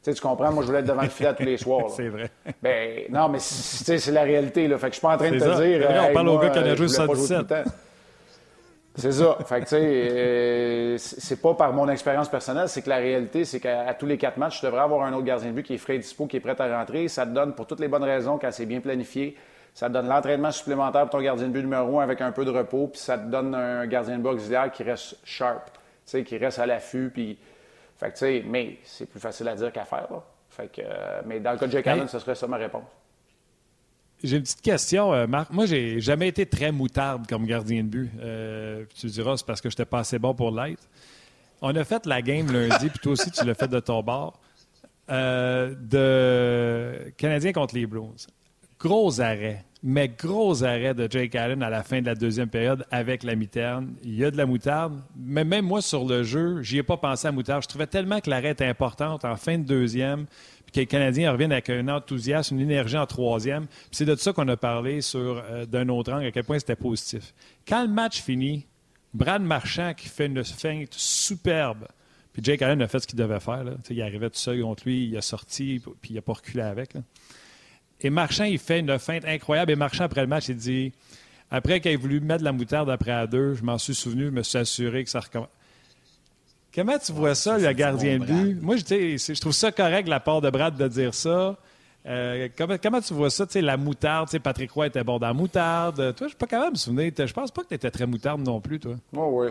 Tu, 0.03 0.11
sais, 0.11 0.15
tu 0.15 0.23
comprends? 0.23 0.51
Moi, 0.51 0.63
je 0.63 0.69
voulais 0.69 0.81
être 0.81 0.87
devant 0.87 1.03
le 1.03 1.09
filet 1.09 1.35
tous 1.35 1.43
les 1.43 1.57
soirs. 1.59 1.91
c'est 1.91 2.09
vrai. 2.09 2.31
Ben, 2.63 3.05
non, 3.11 3.29
mais 3.29 3.39
c'est 3.39 4.07
la 4.11 4.23
réalité. 4.23 4.67
Là. 4.67 4.79
Fait 4.79 4.87
que 4.87 4.95
je 4.95 4.99
suis 4.99 5.03
pas 5.07 5.15
en 5.15 5.19
train 5.19 5.31
de 5.31 5.39
te 5.39 5.63
dire. 5.63 5.89
on 6.11 6.15
parle 6.15 6.29
au 6.29 6.39
gars 6.39 6.51
qui 6.51 6.59
a 6.59 6.75
joué 6.75 6.89
77. 6.89 7.55
C'est 8.97 9.13
ça. 9.13 9.39
Fait 9.47 9.61
que, 9.61 9.65
tu 9.65 9.69
sais, 9.71 9.81
euh, 9.83 10.99
c'est 10.99 11.41
pas 11.41 11.55
par 11.55 11.73
mon 11.73 11.89
expérience 11.89 12.29
personnelle, 12.29 12.69
c'est 12.69 12.83
que 12.83 12.89
la 12.89 12.97
réalité, 12.97 13.45
c'est 13.45 13.61
qu'à 13.61 13.95
tous 13.95 14.07
les 14.07 14.19
quatre 14.19 14.37
matchs, 14.37 14.61
tu 14.61 14.67
devrais 14.67 14.83
avoir 14.83 15.05
un 15.05 15.13
autre 15.13 15.25
gardien 15.25 15.51
de 15.51 15.55
but 15.55 15.63
qui 15.63 15.75
est 15.75 15.79
frais 15.79 15.97
et 15.97 15.99
dispo, 15.99 16.27
qui 16.27 16.37
est 16.37 16.41
prêt 16.41 16.61
à 16.61 16.79
rentrer. 16.79 17.07
Ça 17.09 17.25
te 17.25 17.31
donne, 17.31 17.55
pour 17.55 17.67
toutes 17.67 17.81
les 17.81 17.89
bonnes 17.89 18.05
raisons, 18.05 18.39
quand 18.39 18.51
c'est 18.51 18.67
bien 18.67 18.81
planifié, 18.81 19.37
ça 19.75 19.89
te 19.89 19.93
donne 19.93 20.09
l'entraînement 20.09 20.51
supplémentaire 20.51 21.03
pour 21.03 21.11
ton 21.11 21.21
gardien 21.21 21.47
de 21.47 21.53
but 21.53 21.63
numéro 21.63 22.01
un 22.01 22.03
avec 22.03 22.21
un 22.21 22.33
peu 22.33 22.45
de 22.45 22.51
repos, 22.51 22.89
puis 22.89 23.01
ça 23.01 23.17
te 23.17 23.29
donne 23.29 23.55
un 23.55 23.87
gardien 23.87 24.19
de 24.19 24.23
but 24.23 24.31
auxiliaire 24.31 24.71
qui 24.73 24.83
reste 24.83 25.17
sharp, 25.25 25.71
tu 25.71 25.79
sais, 26.05 26.25
qui 26.25 26.37
reste 26.37 26.59
à 26.59 26.67
l'affût, 26.67 27.11
puis 27.15 27.39
fait 28.01 28.07
que, 28.07 28.13
tu 28.13 28.19
sais, 28.19 28.43
mais 28.47 28.79
c'est 28.83 29.05
plus 29.05 29.21
facile 29.21 29.47
à 29.49 29.55
dire 29.55 29.71
qu'à 29.71 29.85
faire. 29.85 30.07
Là. 30.11 30.25
Fait 30.49 30.73
que, 30.73 30.81
euh, 30.83 31.21
mais 31.27 31.39
dans 31.39 31.53
le 31.53 31.59
cas 31.59 31.67
de 31.67 31.73
Jake 31.73 31.87
Allen, 31.87 32.09
ce 32.09 32.19
serait 32.19 32.35
ça 32.35 32.47
ma 32.47 32.57
réponse. 32.57 32.89
J'ai 34.25 34.39
une 34.39 34.43
petite 34.43 34.63
question, 34.63 35.13
euh, 35.13 35.27
Marc. 35.27 35.51
Moi, 35.51 35.67
j'ai 35.67 36.01
jamais 36.01 36.29
été 36.29 36.47
très 36.47 36.73
moutarde 36.73 37.27
comme 37.27 37.45
gardien 37.45 37.85
de 37.85 37.89
but. 37.89 38.11
Euh, 38.19 38.87
tu 38.95 39.07
diras, 39.09 39.37
c'est 39.37 39.45
parce 39.45 39.61
que 39.61 39.69
je 39.69 39.75
n'étais 39.75 39.85
pas 39.85 39.99
assez 39.99 40.19
bon 40.19 40.35
pour 40.35 40.51
l'être. 40.51 40.83
On 41.61 41.77
a 41.77 41.85
fait 41.85 42.07
la 42.07 42.23
game 42.23 42.51
lundi, 42.51 42.89
puis 42.89 42.99
toi 43.01 43.13
aussi, 43.13 43.31
tu 43.31 43.45
l'as 43.45 43.55
fait 43.55 43.69
de 43.69 43.81
ton 43.81 44.03
bord, 44.03 44.41
de 45.07 47.13
Canadien 47.19 47.53
contre 47.53 47.75
les 47.75 47.85
Blues. 47.85 48.27
Gros 48.79 49.21
arrêt 49.21 49.67
mais 49.83 50.09
gros 50.09 50.63
arrêt 50.63 50.95
de 50.95 51.11
Jake 51.11 51.35
Allen 51.35 51.63
à 51.63 51.71
la 51.71 51.83
fin 51.83 52.01
de 52.01 52.07
la 52.07 52.15
deuxième 52.15 52.49
période 52.49 52.85
avec 52.91 53.23
la 53.23 53.35
mitaine. 53.35 53.95
Il 54.05 54.15
y 54.15 54.25
a 54.25 54.31
de 54.31 54.37
la 54.37 54.45
moutarde. 54.45 55.01
Mais 55.17 55.45
même 55.45 55.65
moi, 55.65 55.81
sur 55.81 56.05
le 56.05 56.23
jeu, 56.23 56.63
j'y 56.63 56.79
ai 56.79 56.83
pas 56.83 56.99
pensé 56.99 57.29
à 57.29 57.33
moutarde. 57.33 57.63
Je 57.63 57.69
trouvais 57.69 57.87
tellement 57.87 58.21
que 58.21 58.29
l'arrêt 58.29 58.51
était 58.51 58.67
importante 58.67 59.25
en 59.25 59.37
fin 59.37 59.59
de 59.59 59.65
deuxième, 59.65 60.27
puis 60.67 60.73
que 60.73 60.81
les 60.81 60.87
Canadiens 60.87 61.33
reviennent 61.33 61.53
avec 61.53 61.71
un 61.71 61.89
enthousiasme, 61.89 62.57
une 62.57 62.71
énergie 62.71 62.99
en 62.99 63.07
troisième. 63.07 63.67
c'est 63.91 64.05
de 64.05 64.15
ça 64.17 64.33
qu'on 64.33 64.49
a 64.49 64.57
parlé 64.57 65.01
sur 65.01 65.43
euh, 65.51 65.65
d'un 65.65 65.89
autre 65.89 66.13
angle, 66.13 66.27
à 66.27 66.31
quel 66.31 66.45
point 66.45 66.59
c'était 66.59 66.77
positif. 66.77 67.33
Quand 67.67 67.83
le 67.83 67.89
match 67.89 68.21
finit, 68.21 68.67
Brad 69.15 69.43
Marchand 69.43 69.95
qui 69.95 70.09
fait 70.09 70.27
une 70.27 70.45
feinte 70.45 70.95
superbe, 70.95 71.87
puis 72.33 72.43
Jake 72.45 72.63
Allen 72.63 72.81
a 72.83 72.87
fait 72.87 73.01
ce 73.01 73.07
qu'il 73.07 73.19
devait 73.19 73.41
faire. 73.41 73.65
Il 73.89 74.03
arrivait 74.03 74.31
tout 74.31 74.39
seul 74.39 74.61
contre 74.61 74.85
lui, 74.87 75.07
il 75.07 75.17
a 75.17 75.23
sorti, 75.23 75.83
puis 76.01 76.11
il 76.11 76.15
n'a 76.15 76.23
pas 76.23 76.35
reculé 76.35 76.63
avec. 76.63 76.95
Et 78.01 78.11
Marchand, 78.11 78.45
il 78.45 78.59
fait 78.59 78.81
une 78.81 78.99
feinte 78.99 79.25
incroyable. 79.27 79.73
Et 79.73 79.77
Marchand, 79.77 80.05
après 80.05 80.23
le 80.23 80.27
match, 80.27 80.49
il 80.49 80.57
dit 80.57 80.93
Après 81.51 81.81
qu'il 81.81 81.93
ait 81.93 81.97
voulu 81.97 82.21
mettre 82.21 82.45
la 82.45 82.53
moutarde 82.53 82.91
après 82.91 83.13
à 83.13 83.27
deux, 83.27 83.55
je 83.55 83.63
m'en 83.63 83.79
suis 83.79 83.95
souvenu, 83.95 84.27
je 84.27 84.31
me 84.31 84.43
suis 84.43 84.59
assuré 84.59 85.05
que 85.05 85.11
ça 85.11 85.21
recommence. 85.21 85.49
Comment 86.75 86.99
tu 86.99 87.13
vois 87.13 87.35
ça, 87.35 87.59
le 87.59 87.73
gardien 87.73 88.19
de 88.19 88.25
but? 88.25 88.63
Moi, 88.63 88.77
je, 88.77 88.85
je 88.85 89.41
trouve 89.41 89.53
ça 89.53 89.73
correct 89.73 90.07
la 90.07 90.21
part 90.21 90.41
de 90.41 90.51
Brad 90.51 90.77
de 90.77 90.87
dire 90.87 91.15
ça. 91.15 91.57
Euh, 92.07 92.49
comment, 92.57 93.01
tu 93.01 93.13
vois 93.13 93.29
ça, 93.29 93.45
la 93.57 93.77
moutarde? 93.77 94.39
Patrick 94.39 94.71
Roy 94.71 94.87
était 94.87 95.05
bon 95.05 95.19
dans 95.19 95.27
la 95.27 95.35
moutarde. 95.35 95.97
Toi, 95.97 96.15
je 96.21 96.25
ne 96.25 96.29
suis 96.29 96.37
pas 96.37 96.47
capable 96.47 96.71
de 96.71 96.75
me 96.75 96.79
souvenir. 96.79 97.13
Je 97.17 97.33
pense 97.33 97.51
pas 97.51 97.63
que 97.63 97.69
tu 97.69 97.75
étais 97.75 97.91
très 97.91 98.07
moutarde 98.07 98.41
non 98.41 98.61
plus, 98.61 98.79
toi. 98.79 98.95
Oh, 99.17 99.31
oui. 99.33 99.49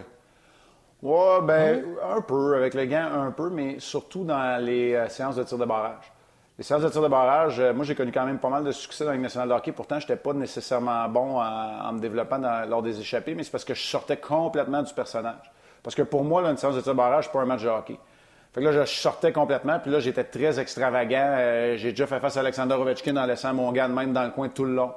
Ouais, 1.01 1.41
ben, 1.43 1.83
un 2.11 2.21
peu, 2.21 2.55
avec 2.55 2.73
le 2.73 2.85
gants, 2.85 3.09
un 3.13 3.31
peu, 3.31 3.49
mais 3.49 3.79
surtout 3.79 4.25
dans 4.25 4.61
les 4.63 4.93
euh, 4.93 5.07
séances 5.07 5.35
de 5.35 5.43
tir 5.43 5.57
de 5.57 5.65
barrage. 5.65 6.11
Les 6.59 6.63
séances 6.63 6.81
de 6.81 6.89
tir 6.89 7.01
de 7.01 7.07
barrage, 7.07 7.61
euh, 7.61 7.73
moi, 7.73 7.85
j'ai 7.85 7.95
connu 7.95 8.11
quand 8.11 8.25
même 8.25 8.37
pas 8.37 8.49
mal 8.49 8.65
de 8.65 8.73
succès 8.73 9.05
dans 9.05 9.11
la 9.11 9.17
nationale 9.17 9.47
de 9.47 9.53
hockey. 9.53 9.71
Pourtant, 9.71 9.97
je 9.97 10.03
n'étais 10.03 10.17
pas 10.17 10.33
nécessairement 10.33 11.07
bon 11.07 11.39
en 11.39 11.93
me 11.93 11.99
développant 12.01 12.37
lors 12.67 12.81
des 12.81 12.99
échappées, 12.99 13.33
mais 13.33 13.45
c'est 13.45 13.51
parce 13.51 13.63
que 13.63 13.73
je 13.73 13.81
sortais 13.81 14.17
complètement 14.17 14.83
du 14.83 14.93
personnage. 14.93 15.53
Parce 15.81 15.95
que 15.95 16.01
pour 16.01 16.25
moi, 16.25 16.41
là, 16.41 16.49
une 16.49 16.57
séance 16.57 16.75
de 16.75 16.81
tir 16.81 16.91
de 16.91 16.97
barrage, 16.97 17.27
c'est 17.27 17.31
pas 17.31 17.39
un 17.39 17.45
match 17.45 17.63
de 17.63 17.69
hockey. 17.69 17.97
Fait 18.51 18.59
que 18.59 18.65
là, 18.65 18.83
je 18.83 18.91
sortais 18.91 19.31
complètement, 19.31 19.79
puis 19.79 19.89
là, 19.89 20.01
j'étais 20.01 20.25
très 20.25 20.59
extravagant. 20.59 21.35
Euh, 21.37 21.77
j'ai 21.77 21.91
déjà 21.91 22.07
fait 22.07 22.19
face 22.19 22.35
à 22.35 22.41
Alexander 22.41 22.75
Ovechkin 22.75 23.15
en 23.15 23.25
laissant 23.25 23.53
mon 23.53 23.71
gars 23.71 23.87
de 23.87 23.93
même 23.93 24.11
dans 24.11 24.25
le 24.25 24.31
coin 24.31 24.49
tout 24.49 24.65
le 24.65 24.75
long. 24.75 24.91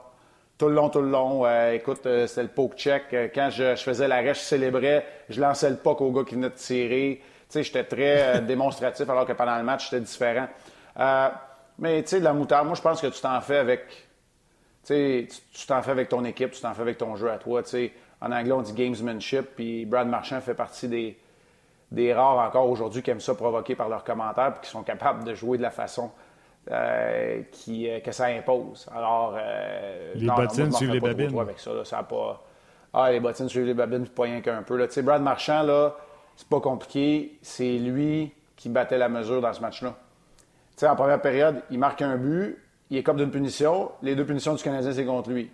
Tout 0.58 0.66
le 0.66 0.74
long, 0.74 0.88
tout 0.88 1.00
le 1.00 1.10
long. 1.10 1.46
Euh, 1.46 1.74
écoute, 1.74 2.00
c'était 2.26 2.42
le 2.42 2.48
poke 2.48 2.74
check. 2.74 3.04
quand 3.32 3.50
je, 3.50 3.76
faisais 3.76 4.08
l'arrêt, 4.08 4.34
je 4.34 4.40
célébrais. 4.40 5.06
Je 5.28 5.40
lançais 5.40 5.70
le 5.70 5.76
puck 5.76 6.00
au 6.00 6.10
gars 6.10 6.24
qui 6.24 6.34
venait 6.34 6.50
de 6.50 6.54
tirer. 6.54 7.22
Tu 7.22 7.46
sais, 7.50 7.62
j'étais 7.62 7.84
très 7.84 8.40
démonstratif, 8.48 9.08
alors 9.08 9.26
que 9.26 9.32
pendant 9.32 9.56
le 9.56 9.62
match, 9.62 9.90
j'étais 9.90 10.00
différent. 10.00 10.48
Mais 11.82 12.00
tu 12.04 12.10
sais, 12.10 12.20
la 12.20 12.32
moutarde, 12.32 12.66
moi, 12.66 12.76
je 12.76 12.80
pense 12.80 13.00
que 13.00 13.08
tu 13.08 13.20
t'en 13.20 13.40
fais 13.40 13.58
avec. 13.58 14.08
Tu 14.84 15.26
t'en 15.66 15.82
fais 15.82 15.90
avec 15.90 16.08
ton 16.08 16.24
équipe, 16.24 16.52
tu 16.52 16.60
t'en 16.60 16.72
fais 16.74 16.82
avec 16.82 16.96
ton 16.96 17.16
jeu 17.16 17.28
à 17.28 17.38
toi. 17.38 17.60
En 18.20 18.30
anglais, 18.30 18.52
on 18.52 18.62
dit 18.62 18.72
gamesmanship, 18.72 19.56
puis 19.56 19.84
Brad 19.84 20.06
Marchand 20.06 20.40
fait 20.40 20.54
partie 20.54 20.86
des, 20.86 21.18
des 21.90 22.14
rares 22.14 22.38
encore 22.38 22.70
aujourd'hui 22.70 23.02
qui 23.02 23.10
aiment 23.10 23.20
ça 23.20 23.34
provoquer 23.34 23.74
par 23.74 23.88
leurs 23.88 24.04
commentaires, 24.04 24.52
puis 24.54 24.62
qui 24.62 24.70
sont 24.70 24.84
capables 24.84 25.24
de 25.24 25.34
jouer 25.34 25.58
de 25.58 25.62
la 25.62 25.72
façon 25.72 26.12
euh, 26.70 27.42
qui, 27.50 27.90
euh, 27.90 27.98
que 27.98 28.12
ça 28.12 28.26
impose. 28.26 28.88
Alors, 28.94 29.34
euh, 29.36 30.12
les 30.14 30.28
bottines 30.28 30.70
suivent 30.70 30.92
les 30.92 31.00
babines. 31.00 31.36
Avec 31.36 31.58
ça, 31.58 31.84
ça 31.84 32.04
pas... 32.04 32.44
Ah, 32.94 33.10
les 33.10 33.18
bottines 33.18 33.48
suivent 33.48 33.66
les 33.66 33.74
babines, 33.74 34.06
pas 34.06 34.22
rien 34.24 34.40
qu'un 34.40 34.62
peu. 34.62 34.78
Tu 34.86 34.92
sais, 34.92 35.02
Brad 35.02 35.20
Marchand, 35.20 35.64
là, 35.64 35.96
c'est 36.36 36.48
pas 36.48 36.60
compliqué. 36.60 37.38
C'est 37.42 37.78
lui 37.78 38.32
qui 38.54 38.68
battait 38.68 38.98
la 38.98 39.08
mesure 39.08 39.40
dans 39.40 39.52
ce 39.52 39.60
match-là 39.60 39.96
sais, 40.76 40.88
en 40.88 40.96
première 40.96 41.20
période, 41.20 41.62
il 41.70 41.78
marque 41.78 42.02
un 42.02 42.16
but, 42.16 42.58
il 42.90 42.98
est 42.98 43.02
comme 43.02 43.16
d'une 43.16 43.30
punition. 43.30 43.90
Les 44.02 44.14
deux 44.14 44.24
punitions 44.24 44.54
du 44.54 44.62
Canadien, 44.62 44.92
c'est 44.92 45.04
contre 45.04 45.30
lui. 45.30 45.50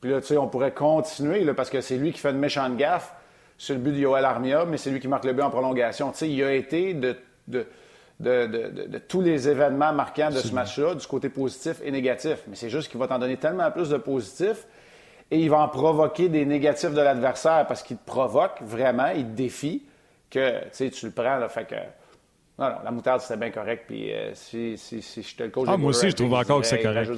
Puis 0.00 0.10
là, 0.10 0.20
tu 0.20 0.28
sais, 0.28 0.36
on 0.36 0.48
pourrait 0.48 0.72
continuer 0.72 1.44
là, 1.44 1.54
parce 1.54 1.70
que 1.70 1.80
c'est 1.80 1.96
lui 1.96 2.12
qui 2.12 2.18
fait 2.18 2.30
une 2.30 2.38
méchante 2.38 2.76
gaffe 2.76 3.14
sur 3.56 3.74
le 3.74 3.80
but 3.80 3.92
de 3.92 3.98
Yoel 3.98 4.24
Armia, 4.24 4.64
mais 4.64 4.76
c'est 4.76 4.90
lui 4.90 4.98
qui 5.00 5.08
marque 5.08 5.24
le 5.24 5.32
but 5.32 5.42
en 5.42 5.50
prolongation. 5.50 6.10
Tu 6.10 6.18
sais, 6.18 6.30
il 6.30 6.42
a 6.42 6.52
été 6.52 6.94
de, 6.94 7.16
de, 7.46 7.66
de, 8.18 8.98
tous 8.98 9.20
les 9.20 9.48
événements 9.48 9.92
marquants 9.92 10.30
de 10.30 10.38
ce 10.38 10.52
match-là, 10.52 10.94
du 10.94 11.06
côté 11.06 11.28
positif 11.28 11.80
et 11.84 11.90
négatif. 11.90 12.42
Mais 12.48 12.56
c'est 12.56 12.70
juste 12.70 12.90
qu'il 12.90 12.98
va 12.98 13.06
t'en 13.06 13.18
donner 13.18 13.36
tellement 13.36 13.70
plus 13.70 13.90
de 13.90 13.96
positifs 13.96 14.66
et 15.30 15.38
il 15.38 15.48
va 15.48 15.60
en 15.60 15.68
provoquer 15.68 16.28
des 16.28 16.44
négatifs 16.44 16.92
de 16.92 17.00
l'adversaire 17.00 17.66
parce 17.66 17.82
qu'il 17.82 17.96
te 17.96 18.04
provoque 18.04 18.60
vraiment, 18.60 19.08
il 19.08 19.24
te 19.24 19.30
défie 19.30 19.82
que 20.30 20.68
tu 20.88 21.06
le 21.06 21.12
prends. 21.12 21.36
Là, 21.36 21.48
fait 21.48 21.64
que 21.64 21.74
non, 22.62 22.68
non, 22.68 22.76
la 22.84 22.90
moutarde, 22.90 23.20
c'était 23.20 23.36
bien 23.36 23.50
correct. 23.50 23.84
Puis 23.86 24.12
euh, 24.12 24.30
si, 24.34 24.76
si, 24.78 25.02
si 25.02 25.22
je 25.22 25.36
te 25.36 25.42
le 25.42 25.50
coach. 25.50 25.66
Ah, 25.68 25.76
moi 25.76 25.90
aussi, 25.90 26.10
je 26.10 26.16
trouve 26.16 26.34
encore 26.34 26.60
que 26.60 26.66
c'est 26.66 26.80
correct. 26.80 27.10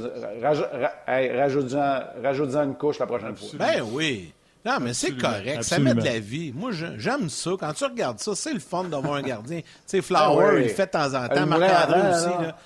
Rajoute-en 1.07 2.65
une 2.65 2.75
couche 2.77 2.99
la 2.99 3.07
prochaine 3.07 3.37
fois. 3.37 3.49
Ben 3.55 3.83
oui. 3.93 4.33
Non, 4.65 4.79
mais 4.81 4.95
c'est 4.95 5.13
correct. 5.13 5.63
Ça 5.63 5.79
met 5.79 5.95
de 5.95 6.03
la 6.03 6.19
vie. 6.19 6.53
Moi, 6.55 6.71
j'aime 6.73 7.29
ça. 7.29 7.51
Quand 7.61 7.73
tu 7.75 7.85
regardes 7.85 8.19
ça, 8.19 8.35
c'est 8.35 8.55
le 8.55 8.61
fun 8.61 8.85
d'avoir 8.85 9.15
un 9.15 9.23
gardien. 9.23 9.61
tu 9.61 9.67
sais, 9.85 10.01
Flower, 10.01 10.57
ah 10.57 10.59
il 10.59 10.69
fait 10.71 10.87
de 10.87 10.91
temps 10.91 11.15
en 11.15 11.29
temps. 11.29 11.47
Marc-André 11.47 12.11
aussi. 12.11 12.43
Là. 12.43 12.57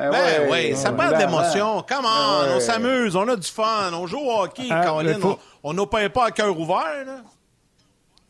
Ah 0.00 0.10
ben 0.10 0.48
oui, 0.50 0.76
ça 0.76 0.92
parle 0.92 1.18
d'émotion. 1.18 1.82
Come 1.88 2.04
on, 2.04 2.56
on 2.56 2.60
s'amuse, 2.60 3.16
on 3.16 3.26
a 3.26 3.34
du 3.34 3.48
fun, 3.48 3.92
on 3.94 4.06
joue 4.06 4.18
au 4.18 4.42
hockey, 4.42 4.68
ah, 4.70 4.94
on 5.64 5.72
n'a 5.72 5.86
pas, 5.86 6.08
pas 6.08 6.26
à 6.26 6.30
cœur 6.30 6.56
ouvert. 6.56 7.04
Là. 7.04 7.22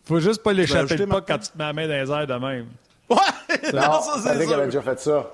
Faut 0.07 0.19
juste 0.19 0.43
pas 0.43 0.55
l'échapper 0.55 1.07
pas 1.07 1.21
quand 1.21 1.39
tu 1.39 1.49
te 1.49 1.59
mets 1.59 1.65
la 1.65 1.73
main 1.75 1.87
dans 1.87 1.95
les 1.95 2.11
airs 2.11 2.27
de 2.27 2.35
même. 2.35 2.67
Ouais! 3.11 3.17
Non, 3.73 4.01
ça, 4.01 4.21
Patrick 4.25 4.53
avait 4.53 4.67
déjà 4.67 4.83
fait 4.83 5.01
ça. 5.01 5.31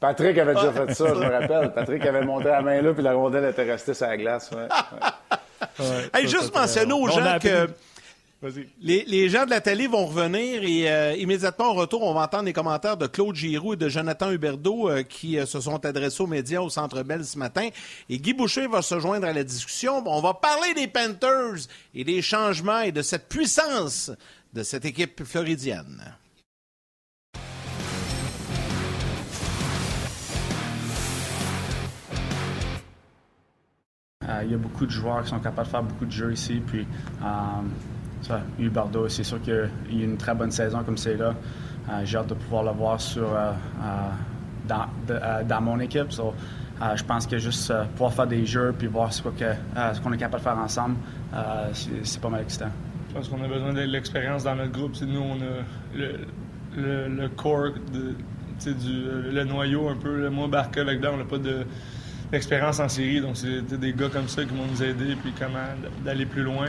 Patrick 0.00 0.38
avait 0.38 0.54
déjà 0.54 0.72
fait 0.72 0.94
ça, 0.94 1.06
je 1.08 1.20
me 1.20 1.30
rappelle. 1.30 1.72
Patrick 1.72 2.04
avait 2.06 2.24
monté 2.24 2.44
la 2.46 2.62
main 2.62 2.80
là, 2.80 2.92
puis 2.92 3.02
la 3.02 3.14
rondelle 3.14 3.44
était 3.44 3.64
restée 3.64 3.94
sur 3.94 4.06
la 4.06 4.16
glace. 4.16 4.50
Ouais. 4.52 6.26
juste 6.26 6.54
mentionner 6.54 6.92
aux 6.92 7.08
gens 7.08 7.38
que 7.40 7.68
les, 8.80 9.28
gens 9.28 9.44
de 9.44 9.50
la 9.50 9.60
télé 9.60 9.88
vont 9.88 10.06
revenir 10.06 10.62
et 10.62 10.90
euh, 10.90 11.16
immédiatement 11.16 11.72
au 11.72 11.74
retour, 11.74 12.02
on 12.02 12.14
va 12.14 12.22
entendre 12.22 12.44
les 12.44 12.52
commentaires 12.52 12.96
de 12.96 13.08
Claude 13.08 13.34
Giroux 13.34 13.74
et 13.74 13.76
de 13.76 13.88
Jonathan 13.88 14.30
Huberdeau 14.30 14.88
euh, 14.88 15.02
qui 15.02 15.38
euh, 15.38 15.46
se 15.46 15.60
sont 15.60 15.84
adressés 15.84 16.22
aux 16.22 16.28
médias 16.28 16.60
au 16.60 16.70
Centre 16.70 17.02
Bell 17.02 17.24
ce 17.24 17.36
matin. 17.36 17.68
Et 18.08 18.18
Guy 18.18 18.34
Boucher 18.34 18.68
va 18.68 18.82
se 18.82 19.00
joindre 19.00 19.26
à 19.26 19.32
la 19.32 19.42
discussion. 19.42 20.04
On 20.06 20.20
va 20.20 20.34
parler 20.34 20.72
des 20.74 20.86
Panthers 20.86 21.66
et 21.94 22.04
des 22.04 22.22
changements 22.22 22.80
et 22.80 22.92
de 22.92 23.02
cette 23.02 23.28
puissance 23.28 24.12
de 24.54 24.62
cette 24.62 24.84
équipe 24.84 25.24
floridienne. 25.24 26.00
Il 34.42 34.50
y 34.50 34.54
a 34.54 34.58
beaucoup 34.58 34.84
de 34.84 34.90
joueurs 34.90 35.22
qui 35.22 35.30
sont 35.30 35.38
capables 35.38 35.66
de 35.66 35.70
faire 35.70 35.82
beaucoup 35.82 36.04
de 36.04 36.12
jeux 36.12 36.32
ici. 36.32 36.62
Puis, 36.66 36.86
ça, 38.22 38.42
Huberdo, 38.58 39.08
c'est 39.08 39.24
sûr 39.24 39.40
qu'il 39.40 39.54
a 39.54 39.64
eu 39.90 40.02
une 40.04 40.16
très 40.16 40.34
bonne 40.34 40.50
saison 40.50 40.82
comme 40.84 40.96
c'est 40.96 41.16
là. 41.16 41.34
Euh, 41.88 42.00
j'ai 42.04 42.18
hâte 42.18 42.28
de 42.28 42.34
pouvoir 42.34 42.64
le 42.64 42.72
voir 42.72 43.00
sur, 43.00 43.34
euh, 43.34 43.52
euh, 43.82 45.42
dans, 45.44 45.60
mon 45.60 45.80
équipe. 45.80 46.10
je 46.10 47.04
pense 47.04 47.26
que 47.26 47.38
juste 47.38 47.72
pouvoir 47.92 48.12
faire 48.12 48.26
des 48.26 48.44
jeux 48.44 48.74
puis 48.76 48.86
voir 48.86 49.12
ce 49.12 49.22
qu'on 49.22 50.12
est 50.12 50.18
capable 50.18 50.42
de 50.42 50.48
faire 50.48 50.58
ensemble, 50.58 50.96
c'est 51.72 52.20
pas 52.20 52.28
mal 52.28 52.42
excitant. 52.42 52.70
Je 53.08 53.14
pense 53.14 53.28
qu'on 53.28 53.42
a 53.42 53.48
besoin 53.48 53.72
de 53.72 53.80
l'expérience 53.80 54.44
dans 54.44 54.54
notre 54.54 54.72
groupe. 54.72 54.92
nous, 55.00 55.20
on 55.20 55.36
a 55.36 55.96
le, 55.96 57.08
le, 57.08 57.28
core, 57.30 57.70
du, 58.62 58.72
le 59.32 59.44
noyau 59.44 59.88
un 59.88 59.96
peu. 59.96 60.28
Moi, 60.28 60.48
Barca, 60.48 60.82
avec 60.82 61.00
on 61.02 61.16
n'a 61.16 61.24
pas 61.24 61.38
de 61.38 61.64
l'expérience 62.32 62.80
en 62.80 62.88
série. 62.88 63.20
Donc, 63.20 63.36
c'est 63.36 63.62
des 63.78 63.92
gars 63.92 64.08
comme 64.08 64.28
ça 64.28 64.44
qui 64.44 64.54
vont 64.54 64.66
nous 64.66 64.82
aider 64.82 65.16
puis 65.22 65.32
comment 65.38 65.66
d'aller 66.04 66.26
plus 66.26 66.42
loin. 66.42 66.66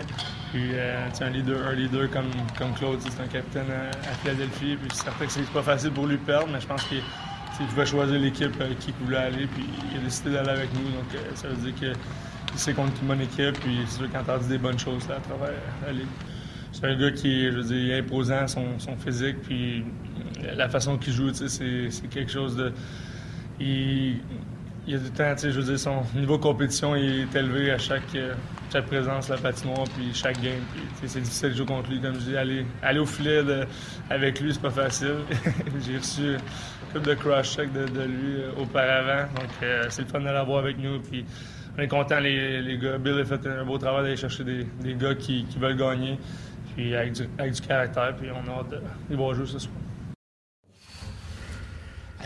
Puis, 0.52 0.70
euh, 0.74 1.08
un 1.22 1.30
leader, 1.30 1.68
un 1.68 1.74
leader 1.74 2.10
comme, 2.10 2.32
comme 2.58 2.74
Claude, 2.74 3.00
c'est 3.02 3.22
un 3.22 3.28
capitaine 3.28 3.68
à, 3.70 4.14
Philadelphie. 4.22 4.78
Puis, 4.78 4.90
c'est 4.94 5.04
certain 5.04 5.26
que 5.26 5.32
c'est 5.32 5.50
pas 5.52 5.64
facile 5.64 5.92
pour 5.92 6.08
lui 6.08 6.18
perdre, 6.18 6.50
mais 6.52 6.62
je 6.62 6.68
pense 6.68 6.84
qu'il 6.86 7.02
pouvait 7.68 7.86
choisir 7.86 8.20
l'équipe 8.20 8.56
euh, 8.62 8.74
qui 8.80 8.94
voulait 9.02 9.18
aller. 9.18 9.48
Puis, 9.48 9.66
il 9.92 10.00
a 10.00 10.04
décidé 10.04 10.32
d'aller 10.32 10.50
avec 10.50 10.74
nous. 10.74 10.90
Donc, 10.92 11.14
euh, 11.16 11.36
ça 11.36 11.50
veut 11.50 11.72
dire 11.72 11.76
qu'il 11.76 12.60
sait 12.60 12.74
qu'on 12.74 12.88
est 12.88 13.02
une 13.02 13.08
bonne 13.08 13.22
équipe. 13.22 13.60
Puis, 13.60 13.80
c'est 13.86 13.98
sûr 13.98 14.10
qu'il 14.10 14.40
dit 14.42 14.48
des 14.48 14.58
bonnes 14.58 14.80
choses 14.80 15.08
là, 15.08 15.16
à 15.16 15.20
travers 15.20 15.54
la 15.86 15.92
ligue. 15.92 16.08
C'est 16.72 16.86
un 16.86 16.96
gars 16.96 17.12
qui 17.12 17.52
je 17.52 17.74
est 17.74 18.00
imposant, 18.00 18.48
son, 18.48 18.80
son 18.80 18.96
physique. 18.96 19.42
Puis, 19.42 19.84
la 20.56 20.70
façon 20.70 20.98
qu'il 20.98 21.14
joue, 21.14 21.34
c'est 21.34 22.10
quelque 22.10 22.32
chose 22.32 22.56
de. 22.56 22.72
Il, 23.60 24.22
il 24.90 24.94
y 24.94 24.96
a 24.96 25.00
du 25.00 25.12
temps, 25.12 25.36
tu 25.36 25.42
sais, 25.42 25.52
je 25.52 25.60
veux 25.60 25.66
dire, 25.66 25.78
son 25.80 26.02
niveau 26.16 26.40
compétition 26.40 26.96
est 26.96 27.36
élevé 27.36 27.70
à 27.70 27.78
chaque, 27.78 28.16
euh, 28.16 28.34
chaque 28.74 28.88
présence, 28.88 29.30
la 29.30 29.38
patinoire, 29.38 29.84
puis 29.96 30.12
chaque 30.16 30.42
game. 30.42 30.64
C'est 31.06 31.22
difficile 31.22 31.52
de 31.52 31.58
jouer 31.58 31.66
contre 31.68 31.92
lui, 31.92 32.02
comme 32.02 32.16
je 32.16 32.22
dis. 32.22 32.36
Aller, 32.36 32.66
aller 32.82 32.98
au 32.98 33.06
filet 33.06 33.44
avec 34.10 34.40
lui, 34.40 34.52
c'est 34.52 34.62
pas 34.64 34.72
facile. 34.72 35.18
J'ai 35.86 35.98
reçu 35.98 36.34
un 36.34 36.94
couple 36.94 37.08
de 37.08 37.14
cross-check 37.14 37.72
de, 37.72 37.82
lui 38.02 38.42
euh, 38.42 38.52
auparavant, 38.60 39.32
donc 39.36 39.50
euh, 39.62 39.86
c'est 39.90 40.02
le 40.02 40.08
fun 40.08 40.22
de 40.22 40.26
l'avoir 40.26 40.58
avec 40.58 40.80
nous. 40.80 41.00
Puis 41.02 41.24
on 41.78 41.82
est 41.84 41.88
content, 41.88 42.20
les, 42.20 42.80
gars. 42.82 42.98
Bill 42.98 43.20
a 43.20 43.26
fait 43.26 43.46
un 43.46 43.66
beau 43.66 43.78
travail 43.78 44.06
d'aller 44.06 44.18
chercher 44.18 44.44
des, 44.44 44.96
gars 44.96 45.14
qui, 45.14 45.46
veulent 45.60 45.78
gagner, 45.78 46.18
puis 46.76 46.96
avec 46.96 47.14
du, 47.14 47.30
avec 47.38 47.54
du 47.54 47.62
caractère, 47.62 48.16
puis 48.20 48.30
on 48.32 48.52
a 48.52 48.56
hâte 48.62 48.72
de 48.72 48.82
les 49.12 49.16
voir 49.16 49.36
jouer 49.36 49.46
ce 49.46 49.60
soir. 49.60 49.76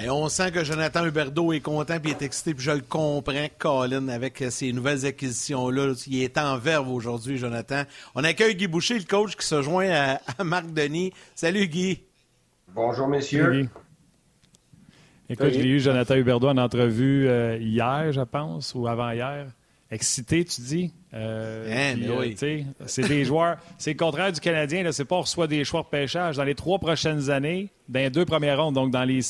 Et 0.02 0.10
on 0.10 0.28
sent 0.28 0.52
que 0.52 0.64
Jonathan 0.64 1.06
Huberdeau 1.06 1.54
est 1.54 1.60
content 1.60 1.96
et 2.04 2.10
est 2.10 2.22
excité, 2.24 2.54
puis 2.54 2.66
je 2.66 2.72
le 2.72 2.82
comprends, 2.82 3.48
Colin, 3.60 4.10
avec 4.10 4.44
ces 4.50 4.74
nouvelles 4.74 5.06
acquisitions-là. 5.06 5.94
Il 6.08 6.24
est 6.24 6.38
en 6.38 6.58
verve 6.58 6.90
aujourd'hui, 6.90 7.38
Jonathan. 7.38 7.84
On 8.16 8.24
accueille 8.24 8.56
Guy 8.56 8.68
Boucher, 8.68 8.98
le 8.98 9.06
coach, 9.06 9.36
qui 9.36 9.46
se 9.46 9.62
joint 9.62 9.90
à, 9.90 10.44
Marc 10.44 10.74
Denis. 10.74 11.14
Salut, 11.36 11.68
Guy. 11.68 12.02
Bonjour, 12.74 13.08
messieurs. 13.08 13.70
Écoute, 15.30 15.52
j'ai 15.52 15.68
eu 15.68 15.80
Jonathan 15.80 16.16
Huberdeau 16.16 16.50
en 16.50 16.58
entrevue 16.58 17.28
euh, 17.28 17.58
hier, 17.58 18.12
je 18.12 18.22
pense, 18.22 18.74
ou 18.76 18.88
avant-hier. 18.88 19.48
Excité, 19.92 20.44
tu 20.44 20.62
dis? 20.62 20.92
Euh, 21.14 21.94
hein, 21.94 22.00
oui. 22.18 22.36
Euh, 22.42 22.64
c'est 22.88 23.08
des 23.08 23.26
joueurs. 23.26 23.58
C'est 23.78 23.92
le 23.92 23.98
contraire 23.98 24.32
du 24.32 24.40
Canadien. 24.40 24.92
C'est 24.92 25.06
pas 25.06 25.18
on 25.18 25.22
reçoit 25.22 25.46
des 25.46 25.64
choix 25.64 25.84
de 25.84 25.88
pêchage. 25.88 26.38
Dans 26.38 26.44
les 26.44 26.56
trois 26.56 26.80
prochaines 26.80 27.30
années, 27.30 27.70
dans 27.88 28.00
les 28.00 28.10
deux 28.10 28.26
premières 28.26 28.60
rondes, 28.60 28.74
donc 28.74 28.90
dans 28.90 29.04
les 29.04 29.22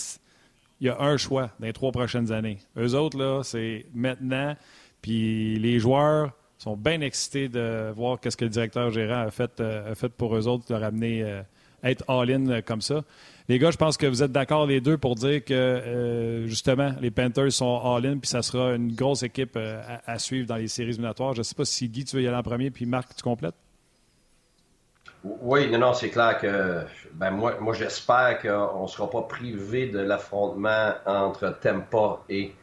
il 0.80 0.88
y 0.88 0.90
a 0.90 1.00
un 1.00 1.18
choix 1.18 1.52
dans 1.60 1.68
les 1.68 1.74
trois 1.74 1.92
prochaines 1.92 2.32
années. 2.32 2.60
Eux 2.78 2.96
autres, 2.96 3.18
là, 3.18 3.42
c'est 3.44 3.86
maintenant. 3.94 4.56
Puis 5.02 5.60
les 5.60 5.80
joueurs 5.80 6.32
sont 6.58 6.78
bien 6.78 7.02
excités 7.02 7.50
de 7.50 7.92
voir 7.96 8.20
qu'est-ce 8.20 8.38
que 8.38 8.46
le 8.46 8.50
directeur 8.50 8.90
gérant 8.90 9.22
a 9.22 9.32
fait, 9.32 9.60
euh, 9.60 9.94
pour 10.18 10.36
eux 10.36 10.48
autres, 10.48 10.66
de 10.68 10.74
leur 10.74 10.84
amener 10.84 11.22
euh, 11.24 11.42
être 11.84 12.04
all-in 12.10 12.48
euh, 12.48 12.62
comme 12.62 12.82
ça. 12.82 13.04
Les 13.50 13.60
gars, 13.60 13.72
je 13.72 13.78
pense 13.78 13.98
que 13.98 14.06
vous 14.06 14.24
êtes 14.24 14.32
d'accord 14.32 14.66
les 14.66 14.80
deux 14.80 14.98
pour 14.98 15.16
dire 15.16 15.44
que 15.44 16.46
justement, 16.48 16.94
les 17.02 17.12
Panthers 17.12 17.52
sont 17.52 17.82
all-in, 17.84 18.18
puis 18.18 18.30
ça 18.30 18.42
sera 18.42 18.74
une 18.76 18.96
grosse 18.96 19.24
équipe 19.24 19.58
à, 19.58 20.02
à, 20.06 20.18
suivre 20.18 20.48
dans 20.48 20.56
les 20.56 20.70
séries 20.70 20.92
éliminatoires. 20.92 21.34
Je 21.34 21.40
ne 21.40 21.44
sais 21.44 21.56
pas 21.56 21.66
si 21.66 21.90
Guy, 21.90 22.06
tu 22.06 22.16
veux 22.16 22.22
y 22.22 22.28
aller 22.28 22.38
en 22.38 22.44
premier, 22.44 22.72
puis 22.72 22.86
Marc, 22.86 23.14
tu 23.14 23.22
complètes? 23.22 23.56
Oui, 25.24 25.70
non, 25.72 25.78
non, 25.78 25.94
c'est 25.94 26.10
clair 26.10 26.38
que 26.38 26.82
ben 27.14 27.32
moi, 27.32 27.56
moi 27.62 27.74
j'espère 27.74 28.42
qu'on 28.42 28.84
ne 28.84 28.88
sera 28.88 29.10
pas 29.10 29.22
privé 29.22 29.88
de 29.88 30.00
l'affrontement 30.00 30.92
entre 31.06 31.58
Tampa 31.62 32.20
et, 32.28 32.54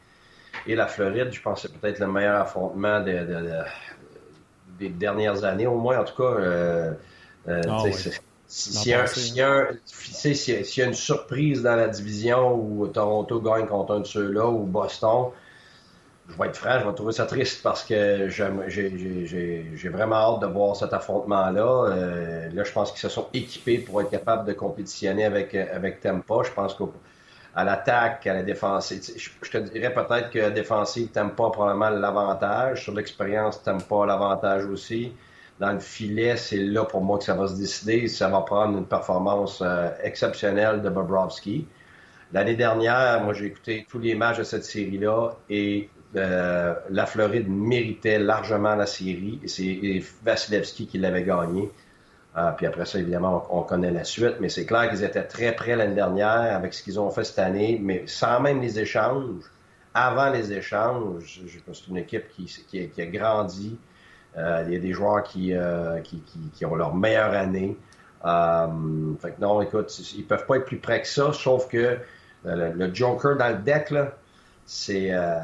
et 0.67 0.75
la 0.75 0.87
Floride. 0.87 1.33
Je 1.33 1.41
pense 1.41 1.63
que 1.63 1.69
c'est 1.69 1.79
peut-être 1.79 2.01
le 2.01 2.09
meilleur 2.09 2.43
affrontement 2.43 3.01
des 3.01 4.89
dernières 4.91 5.45
années, 5.45 5.67
au 5.67 5.77
moins 5.77 6.01
en 6.01 6.05
tout 6.05 6.17
cas. 6.17 6.39
Euh, 6.39 6.93
euh, 7.49 7.63
ah 7.67 7.83
S'il 8.47 8.89
y, 8.89 8.91
y, 8.91 10.83
a 10.83 10.85
une 10.85 10.95
surprise 10.95 11.63
dans 11.63 11.77
la 11.77 11.89
division 11.89 12.55
où 12.55 12.87
Toronto 12.89 13.41
gagne 13.41 13.67
contre 13.67 13.95
un 13.95 14.01
de 14.01 14.07
ceux-là 14.07 14.47
ou 14.49 14.65
Boston, 14.65 15.29
je 16.31 16.39
vais 16.39 16.49
être 16.49 16.57
franc, 16.57 16.79
je 16.81 16.87
vais 16.87 16.95
trouver 16.95 17.13
ça 17.13 17.27
triste 17.27 17.63
parce 17.63 17.85
que 17.85 18.29
j'ai 18.29 19.89
vraiment 19.89 20.17
hâte 20.17 20.41
de 20.41 20.47
voir 20.47 20.77
cet 20.77 20.93
affrontement-là. 20.93 21.91
Euh, 21.91 22.49
là, 22.53 22.65
je 22.65 22.73
pense 22.73 22.93
qu'ils 22.93 23.01
se 23.01 23.09
sont 23.09 23.27
équipés 23.35 23.79
pour 23.79 24.01
être 24.01 24.11
capables 24.11 24.47
de 24.47 24.53
compétitionner 24.53 25.25
avec, 25.25 25.55
avec 25.55 26.01
Tempa. 26.01 26.43
Je 26.45 26.53
pense 26.53 26.75
qu'à 26.75 27.65
l'attaque, 27.65 28.27
à 28.27 28.35
la 28.35 28.43
défense, 28.43 28.93
je, 28.93 29.51
te 29.51 29.59
dirais 29.59 29.93
peut-être 29.93 30.31
que 30.31 30.39
la 30.39 30.51
défensive, 30.51 31.09
Tempa 31.09 31.51
probablement 31.51 31.91
l'avantage. 31.91 32.85
Sur 32.85 32.95
l'expérience, 32.95 33.63
Tempa 33.63 34.07
l'avantage 34.07 34.65
aussi. 34.67 35.13
Dans 35.59 35.73
le 35.73 35.81
filet, 35.81 36.37
c'est 36.37 36.57
là 36.57 36.85
pour 36.85 37.03
moi 37.03 37.19
que 37.19 37.25
ça 37.25 37.35
va 37.35 37.49
se 37.49 37.55
décider. 37.55 38.09
Ça 38.09 38.29
va 38.29 38.41
prendre 38.43 38.79
une 38.79 38.87
performance 38.87 39.63
euh, 39.63 39.91
exceptionnelle 40.03 40.81
de 40.81 40.89
Bobrovski. 40.89 41.67
L'année 42.33 42.55
dernière, 42.55 43.21
moi, 43.23 43.35
j'ai 43.35 43.47
écouté 43.47 43.85
tous 43.91 43.99
les 43.99 44.15
matchs 44.15 44.39
de 44.39 44.45
cette 44.45 44.65
série-là 44.65 45.33
et 45.51 45.91
euh, 46.17 46.75
la 46.91 47.07
Floride 47.07 47.49
méritait 47.49 48.19
largement 48.19 48.75
la 48.75 48.87
série 48.87 49.41
c'est 49.47 50.03
Vasilevski 50.25 50.87
qui 50.87 50.99
l'avait 50.99 51.23
gagné. 51.23 51.71
Euh, 52.37 52.51
puis 52.53 52.67
après 52.67 52.85
ça, 52.85 52.99
évidemment, 52.99 53.47
on, 53.51 53.63
connaît 53.63 53.91
la 53.91 54.05
suite, 54.05 54.37
mais 54.41 54.49
c'est 54.49 54.65
clair 54.65 54.89
qu'ils 54.89 55.03
étaient 55.03 55.25
très 55.25 55.53
près 55.53 55.75
l'année 55.75 55.95
dernière 55.95 56.55
avec 56.55 56.75
ce 56.75 56.83
qu'ils 56.83 56.99
ont 57.01 57.11
fait 57.11 57.25
cette 57.25 57.41
année, 57.41 57.81
mais 57.83 58.05
sans 58.07 58.41
même 58.41 58.61
les 58.61 58.79
échanges. 58.79 59.43
Avant 59.95 60.31
les 60.31 60.53
échanges, 60.53 61.41
c'est 61.73 61.89
une 61.89 61.97
équipe 61.97 62.29
qui, 62.29 62.93
a 63.01 63.07
grandi. 63.07 63.77
Euh, 64.39 64.63
il 64.67 64.75
y 64.75 64.77
a 64.77 64.79
des 64.79 64.93
joueurs 64.93 65.25
qui, 65.25 65.53
qui, 66.55 66.65
ont 66.65 66.77
leur 66.77 66.95
meilleure 66.95 67.35
année. 67.35 67.77
fait 68.23 69.31
que 69.33 69.41
non, 69.41 69.61
écoute, 69.61 69.93
ils 70.17 70.25
peuvent 70.25 70.47
pas 70.47 70.57
être 70.57 70.67
plus 70.67 70.79
près 70.79 71.03
que 71.03 71.09
ça, 71.09 71.33
sauf 71.33 71.67
que 71.67 71.99
le, 72.45 72.73
le 72.73 72.95
Joker 72.95 73.37
dans 73.37 73.49
le 73.49 73.57
deck, 73.59 73.91
là, 73.91 74.13
c'est 74.73 75.09
euh, 75.11 75.41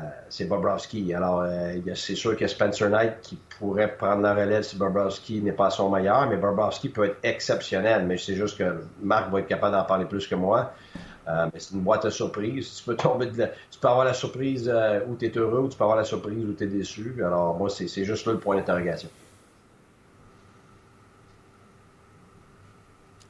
Bobrovski. 0.48 1.12
Alors, 1.12 1.40
euh, 1.40 1.74
c'est 1.96 2.14
sûr 2.14 2.36
que 2.36 2.46
Spencer 2.46 2.88
Knight 2.88 3.20
qui 3.22 3.36
pourrait 3.58 3.96
prendre 3.96 4.22
la 4.22 4.32
relève 4.32 4.62
si 4.62 4.76
Bobrovski 4.76 5.42
n'est 5.42 5.50
pas 5.50 5.68
son 5.68 5.90
meilleur, 5.90 6.28
mais 6.28 6.36
Bobrovski 6.36 6.90
peut 6.90 7.06
être 7.06 7.18
exceptionnel. 7.24 8.06
Mais 8.06 8.18
c'est 8.18 8.36
juste 8.36 8.56
que 8.56 8.84
Marc 9.02 9.32
va 9.32 9.40
être 9.40 9.48
capable 9.48 9.74
d'en 9.74 9.82
parler 9.82 10.04
plus 10.04 10.28
que 10.28 10.36
moi. 10.36 10.72
Euh, 11.26 11.48
mais 11.52 11.58
c'est 11.58 11.74
une 11.74 11.80
boîte 11.80 12.04
à 12.04 12.10
surprise. 12.12 12.72
Tu 12.76 12.84
peux 12.84 12.94
tomber 12.94 13.28
tu 13.28 13.80
peux 13.80 13.88
avoir 13.88 14.04
la 14.04 14.14
surprise 14.14 14.70
euh, 14.72 15.00
où 15.08 15.16
tu 15.16 15.26
es 15.26 15.36
heureux 15.36 15.58
ou 15.58 15.68
tu 15.68 15.76
peux 15.76 15.82
avoir 15.82 15.98
la 15.98 16.04
surprise 16.04 16.44
où 16.44 16.52
tu 16.52 16.62
es 16.62 16.68
déçu. 16.68 17.16
Alors, 17.18 17.56
moi, 17.56 17.68
c'est 17.68 18.04
juste 18.04 18.26
là 18.26 18.32
le 18.32 18.38
point 18.38 18.54
d'interrogation. 18.54 19.08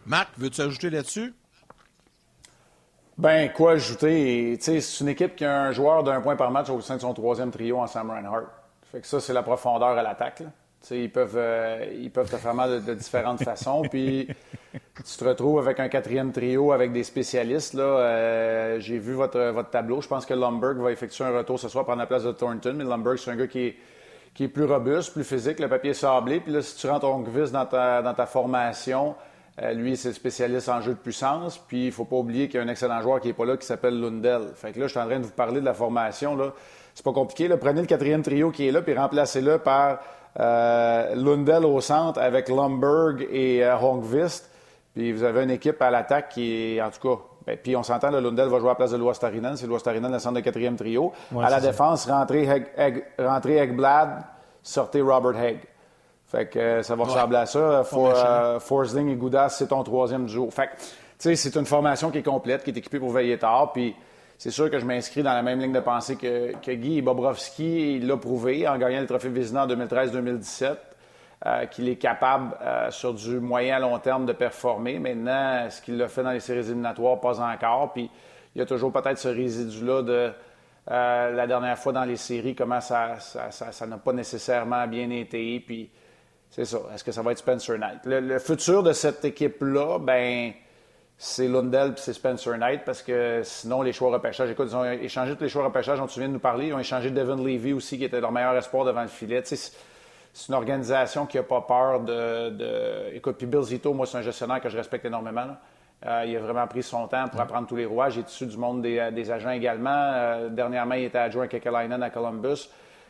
Marc, 0.05 0.29
veux-tu 0.37 0.61
ajouter 0.61 0.91
là-dessus? 0.91 1.33
Ben, 3.19 3.51
quoi 3.51 3.73
ajouter? 3.73 4.59
C'est 4.61 5.01
une 5.01 5.09
équipe 5.09 5.37
qui 5.37 5.45
a 5.45 5.63
un 5.63 5.73
joueur 5.73 6.03
d'un 6.05 6.21
point 6.21 6.37
par 6.37 6.51
match 6.51 6.69
au 6.69 6.81
sein 6.83 6.97
de 6.97 7.01
son 7.01 7.15
troisième 7.15 7.51
trio 7.51 7.79
en 7.79 7.87
Sam 7.87 8.11
Reinhardt. 8.11 8.47
Fait 8.93 9.01
que 9.01 9.07
ça, 9.07 9.21
c'est 9.21 9.33
la 9.33 9.43
profondeur 9.43 9.89
à 9.89 10.03
l'attaque. 10.03 10.43
Ils 10.91 11.11
peuvent, 11.11 11.37
euh, 11.37 11.85
ils 11.99 12.11
peuvent 12.11 12.31
te 12.31 12.37
faire 12.37 12.55
mal 12.55 12.85
de, 12.85 12.95
différentes 12.95 13.43
façons. 13.43 13.83
Puis 13.91 14.29
tu 14.97 15.17
te 15.17 15.25
retrouves 15.25 15.59
avec 15.59 15.81
un 15.81 15.89
quatrième 15.89 16.31
trio 16.31 16.73
avec 16.73 16.93
des 16.93 17.05
spécialistes. 17.05 17.73
Là. 17.73 17.83
Euh, 17.83 18.81
j'ai 18.81 18.99
vu 18.99 19.15
votre, 19.15 19.41
votre 19.51 19.71
tableau. 19.71 20.03
Je 20.03 20.09
pense 20.09 20.27
que 20.27 20.35
Lumberg 20.35 20.77
va 20.77 20.93
effectuer 20.93 21.25
un 21.25 21.37
retour 21.37 21.59
ce 21.59 21.69
soir 21.69 21.85
prendre 21.85 22.01
la 22.01 22.07
place 22.07 22.25
de 22.25 22.33
Thornton. 22.33 22.75
Mais 22.77 22.85
Lumberg, 22.85 23.17
c'est 23.17 23.31
un 23.31 23.37
gars 23.37 23.47
qui 23.47 23.61
est, 23.61 23.77
qui 24.35 24.45
est 24.45 24.49
plus 24.49 24.65
robuste, 24.65 25.15
plus 25.15 25.25
physique, 25.25 25.59
le 25.59 25.69
papier 25.69 25.95
sablé. 25.95 26.41
Puis 26.41 26.53
là, 26.53 26.61
si 26.61 26.77
tu 26.77 26.87
rentres 26.87 27.07
Hongvis 27.07 27.51
dans 27.51 27.67
ta, 27.67 28.03
dans 28.03 28.15
ta 28.15 28.27
formation, 28.27 29.17
lui, 29.75 29.97
c'est 29.97 30.13
spécialiste 30.13 30.69
en 30.69 30.81
jeu 30.81 30.93
de 30.93 30.99
puissance. 30.99 31.59
Puis 31.59 31.85
il 31.85 31.87
ne 31.87 31.91
faut 31.91 32.05
pas 32.05 32.17
oublier 32.17 32.49
qu'il 32.49 32.61
y 32.61 32.63
a 32.63 32.67
un 32.67 32.69
excellent 32.69 33.01
joueur 33.01 33.21
qui 33.21 33.29
n'est 33.29 33.35
pas 33.35 33.47
là, 33.47 33.57
qui 33.57 33.67
s'appelle 33.67 33.99
Lundell. 33.99 34.49
Fait 34.55 34.73
que 34.73 34.81
là, 34.81 34.87
je 34.87 34.91
suis 34.91 35.01
en 35.01 35.07
train 35.07 35.19
de 35.19 35.25
vous 35.25 35.31
parler 35.31 35.61
de 35.61 35.65
la 35.65 35.75
formation. 35.75 36.37
Là. 36.37 36.53
C'est 36.95 37.05
pas 37.05 37.13
compliqué. 37.13 37.49
Là. 37.49 37.57
Prenez 37.57 37.81
le 37.81 37.87
quatrième 37.87 38.23
trio 38.23 38.51
qui 38.51 38.69
est 38.69 38.73
là, 38.73 38.83
puis 38.83 38.97
remplacez-le 38.97 39.59
par 39.59 40.01
euh, 40.39 41.15
Lundell 41.15 41.65
au 41.65 41.81
centre 41.81 42.21
avec 42.21 42.49
Lomberg 42.49 43.27
et 43.31 43.65
euh, 43.65 43.79
Hongvist. 43.79 44.51
Puis 44.95 45.13
vous 45.13 45.23
avez 45.23 45.45
une 45.45 45.51
équipe 45.51 45.81
à 45.81 45.91
l'attaque 45.91 46.31
qui 46.31 46.77
est, 46.77 46.83
en 46.83 46.91
tout 46.91 47.09
cas, 47.09 47.23
ben, 47.47 47.57
puis 47.63 47.77
on 47.77 47.83
s'entend, 47.83 48.11
le 48.11 48.21
Lundell 48.21 48.49
va 48.49 48.59
jouer 48.59 48.69
à 48.69 48.73
la 48.73 48.77
place 48.77 48.91
de 48.91 48.97
Loistarinen. 48.97 49.57
C'est 49.57 49.67
Loistarinen, 49.67 50.11
le 50.11 50.19
centre 50.19 50.35
de 50.35 50.41
quatrième 50.41 50.77
trio. 50.77 51.13
à 51.41 51.49
la 51.49 51.61
défense, 51.61 52.07
rentrez, 52.07 52.47
Egblad, 53.59 54.25
sortez 54.63 55.01
Robert 55.01 55.39
Haig. 55.41 55.61
Fait 56.27 56.47
que 56.47 56.59
euh, 56.59 56.83
ça 56.83 56.97
va 56.97 57.05
ressembler 57.05 57.39
à 57.39 57.47
ça. 57.47 57.85
For, 57.85 58.13
euh, 58.15 58.59
Forsling 58.59 59.09
et 59.09 59.15
Goudas, 59.15 59.51
c'est 59.51 59.69
ton 59.69 59.83
troisième 59.83 60.27
duo. 60.27 60.51
Fait 60.51 60.67
que, 60.67 60.73
tu 60.73 60.87
sais, 61.19 61.37
c'est 61.37 61.57
une 61.57 61.67
formation 61.67 62.11
qui 62.11 62.19
est 62.19 62.23
complète, 62.23 62.65
qui 62.65 62.71
est 62.71 62.77
équipée 62.77 62.99
pour 62.99 63.13
veiller 63.13 63.39
tard. 63.39 63.73
Puis 63.73 63.95
c'est 64.39 64.51
sûr 64.51 64.71
que 64.71 64.79
je 64.79 64.85
m'inscris 64.85 65.23
dans 65.23 65.33
la 65.33 65.43
même 65.43 65.61
ligne 65.61 65.73
de 65.73 65.81
pensée 65.81 66.17
que, 66.17 66.53
que 66.57 66.73
Guy 66.73 67.01
Bobrovski. 67.01 67.97
Il 67.97 68.07
l'a 68.07 68.17
prouvé 68.17 68.67
en 68.67 68.77
gagnant 68.77 69.01
le 69.01 69.07
trophée 69.07 69.29
Vizina 69.29 69.65
en 69.65 69.69
2013-2017. 69.69 70.77
Euh, 71.45 71.67
qu'il 71.67 71.87
est 71.91 71.97
capable, 71.97 72.57
euh, 72.63 72.91
sur 72.91 73.13
du 73.13 73.39
moyen 73.41 73.77
à 73.77 73.79
long 73.79 73.99
terme, 73.99 74.25
de 74.25 74.33
performer. 74.33 74.99
Maintenant, 74.99 75.69
ce 75.69 75.83
qu'il 75.83 76.01
a 76.01 76.09
fait 76.09 76.23
dans 76.23 76.31
les 76.31 76.41
séries 76.41 76.61
éliminatoires, 76.61 77.21
pas 77.21 77.39
encore. 77.41 77.93
Puis 77.93 78.11
il 78.55 78.59
y 78.59 78.63
a 78.63 78.65
toujours 78.65 78.91
peut-être 78.91 79.19
ce 79.19 79.29
résidu-là 79.29 80.03
de 80.03 80.33
euh, 80.91 81.31
la 81.33 81.47
dernière 81.47 81.79
fois 81.79 81.93
dans 81.93 82.05
les 82.05 82.17
séries, 82.17 82.55
comment 82.55 82.81
ça 82.81 83.19
n'a 83.87 83.99
pas 83.99 84.15
nécessairement 84.15 84.87
bien 84.87 85.11
été. 85.11 85.61
Puis 85.61 85.91
c'est 86.51 86.65
ça. 86.65 86.79
Est-ce 86.95 87.05
que 87.05 87.13
ça 87.13 87.23
va 87.23 87.33
être 87.33 87.39
Spencer 87.39 87.79
Knight? 87.79 88.01
Le, 88.05 88.39
futur 88.39 88.83
de 88.83 88.93
cette 88.93 89.25
équipe-là, 89.25 89.99
ben 89.99 90.53
c'est 91.19 91.49
Lundell 91.49 91.91
et 91.91 91.95
c'est 91.97 92.13
Spencer 92.13 92.57
Knight 92.59 92.85
parce 92.85 93.03
que 93.03 93.41
sinon, 93.43 93.83
les 93.83 93.93
choix 93.93 94.11
repêchage, 94.11 94.51
écoute, 94.51 94.69
ils 94.71 94.77
ont 94.77 94.85
échangé 94.85 95.35
tous 95.35 95.43
les 95.43 95.49
choix 95.49 95.65
repêchage 95.65 95.99
dont 95.99 96.07
tu 96.07 96.19
viens 96.19 96.29
de 96.29 96.35
nous 96.35 96.39
parler. 96.39 96.69
Ils 96.69 96.75
ont 96.75 96.79
échangé 96.79 97.11
Devin 97.11 97.37
Levy 97.37 97.73
aussi, 97.73 97.99
qui 97.99 98.05
était 98.05 98.21
leur 98.21 98.33
meilleur 98.33 98.57
espoir 98.57 98.85
devant 98.85 99.03
le 99.03 99.09
filet 99.09 99.43
c'est 100.37 100.49
une 100.49 100.55
organisation 100.55 101.25
qui 101.25 101.39
n'a 101.39 101.43
pas 101.45 101.63
peur 101.63 102.01
de, 102.01 103.15
Écoute, 103.15 103.37
puis 103.39 103.47
Bill 103.47 103.63
Zito, 103.63 103.95
moi, 103.95 104.05
c'est 104.05 104.19
un 104.19 104.23
gestionnaire 104.23 104.61
que 104.61 104.69
je 104.69 104.77
respecte 104.77 105.07
énormément. 105.07 105.47
Euh, 106.05 106.25
il 106.27 106.37
a 106.37 106.41
vraiment 106.41 106.67
pris 106.67 106.83
son 106.83 107.09
temps 107.09 107.27
pour 107.29 107.41
apprendre 107.41 107.67
tous 107.67 107.77
les 107.77 107.87
rouages. 107.87 108.17
Il 108.17 108.19
est 108.21 108.31
issu 108.31 108.45
du 108.45 108.59
monde 108.59 108.83
des, 108.83 109.31
agents 109.31 109.51
également. 109.51 109.89
Euh, 109.91 110.51
dernièrement, 110.51 110.95
il 110.95 111.05
était 111.05 111.17
adjoint 111.17 111.45
à 111.45 111.49
Kekalainen 111.49 112.03
à 112.03 112.11
Columbus. 112.11 112.69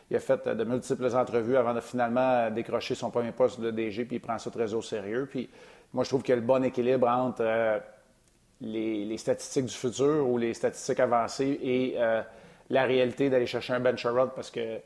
Il 0.09 0.15
a 0.15 0.19
fait 0.19 0.47
de 0.47 0.63
multiples 0.63 1.13
entrevues 1.15 1.57
avant 1.57 1.73
de 1.73 1.81
finalement 1.81 2.49
décrocher 2.49 2.95
son 2.95 3.09
premier 3.09 3.31
poste 3.31 3.59
de 3.59 3.71
DG, 3.71 4.05
puis 4.05 4.17
il 4.17 4.19
prend 4.19 4.37
ça 4.37 4.49
très 4.49 4.73
au 4.73 4.81
sérieux. 4.81 5.27
Puis 5.29 5.49
moi, 5.93 6.03
je 6.03 6.09
trouve 6.09 6.21
qu'il 6.21 6.31
y 6.31 6.37
a 6.37 6.39
le 6.39 6.45
bon 6.45 6.63
équilibre 6.63 7.07
entre 7.07 7.81
les, 8.61 9.17
statistiques 9.17 9.65
du 9.65 9.73
futur 9.73 10.29
ou 10.29 10.37
les 10.37 10.53
statistiques 10.53 11.01
avancées 11.01 11.59
et 11.61 11.97
la 12.69 12.83
réalité 12.83 13.29
d'aller 13.29 13.47
chercher 13.47 13.73
un 13.73 13.79
Ben 13.79 13.97
Sherrod 13.97 14.31
parce 14.33 14.49
que 14.49 14.79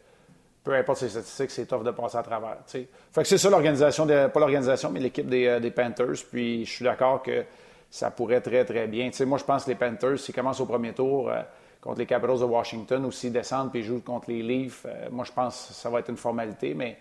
peu 0.63 0.73
importe 0.75 0.99
ses 0.99 1.09
statistiques, 1.09 1.51
c'est 1.51 1.65
tough 1.65 1.83
de 1.83 1.91
passer 1.91 2.17
à 2.17 2.23
travers. 2.23 2.57
Fait 2.67 2.87
que 3.15 3.23
c'est 3.23 3.37
ça 3.37 3.49
l'organisation, 3.49 4.05
pas 4.05 4.39
l'organisation, 4.39 4.91
mais 4.91 4.99
l'équipe 4.99 5.27
euh, 5.31 5.59
des, 5.59 5.71
Panthers. 5.71 6.23
Puis 6.31 6.65
je 6.65 6.71
suis 6.71 6.85
d'accord 6.85 7.23
que 7.23 7.43
ça 7.89 8.11
pourrait 8.11 8.41
très, 8.41 8.63
très 8.63 8.87
bien. 8.87 9.09
moi, 9.25 9.37
je 9.37 9.43
pense 9.43 9.65
que 9.65 9.71
les 9.71 9.75
Panthers, 9.75 10.19
s'ils 10.19 10.35
commencent 10.35 10.59
au 10.59 10.65
premier 10.65 10.93
tour 10.93 11.29
euh, 11.29 11.41
contre 11.81 11.99
les 11.99 12.05
Capitals 12.05 12.39
de 12.39 12.45
Washington 12.45 13.05
ou 13.05 13.11
s'ils 13.11 13.33
descendent 13.33 13.71
puis 13.71 13.83
jouent 13.83 14.01
contre 14.01 14.29
les 14.29 14.43
Leafs, 14.43 14.85
euh, 14.85 15.09
moi, 15.11 15.25
je 15.25 15.31
pense 15.31 15.67
que 15.67 15.73
ça 15.73 15.89
va 15.89 15.99
être 15.99 16.09
une 16.09 16.17
formalité, 16.17 16.73
mais 16.73 16.97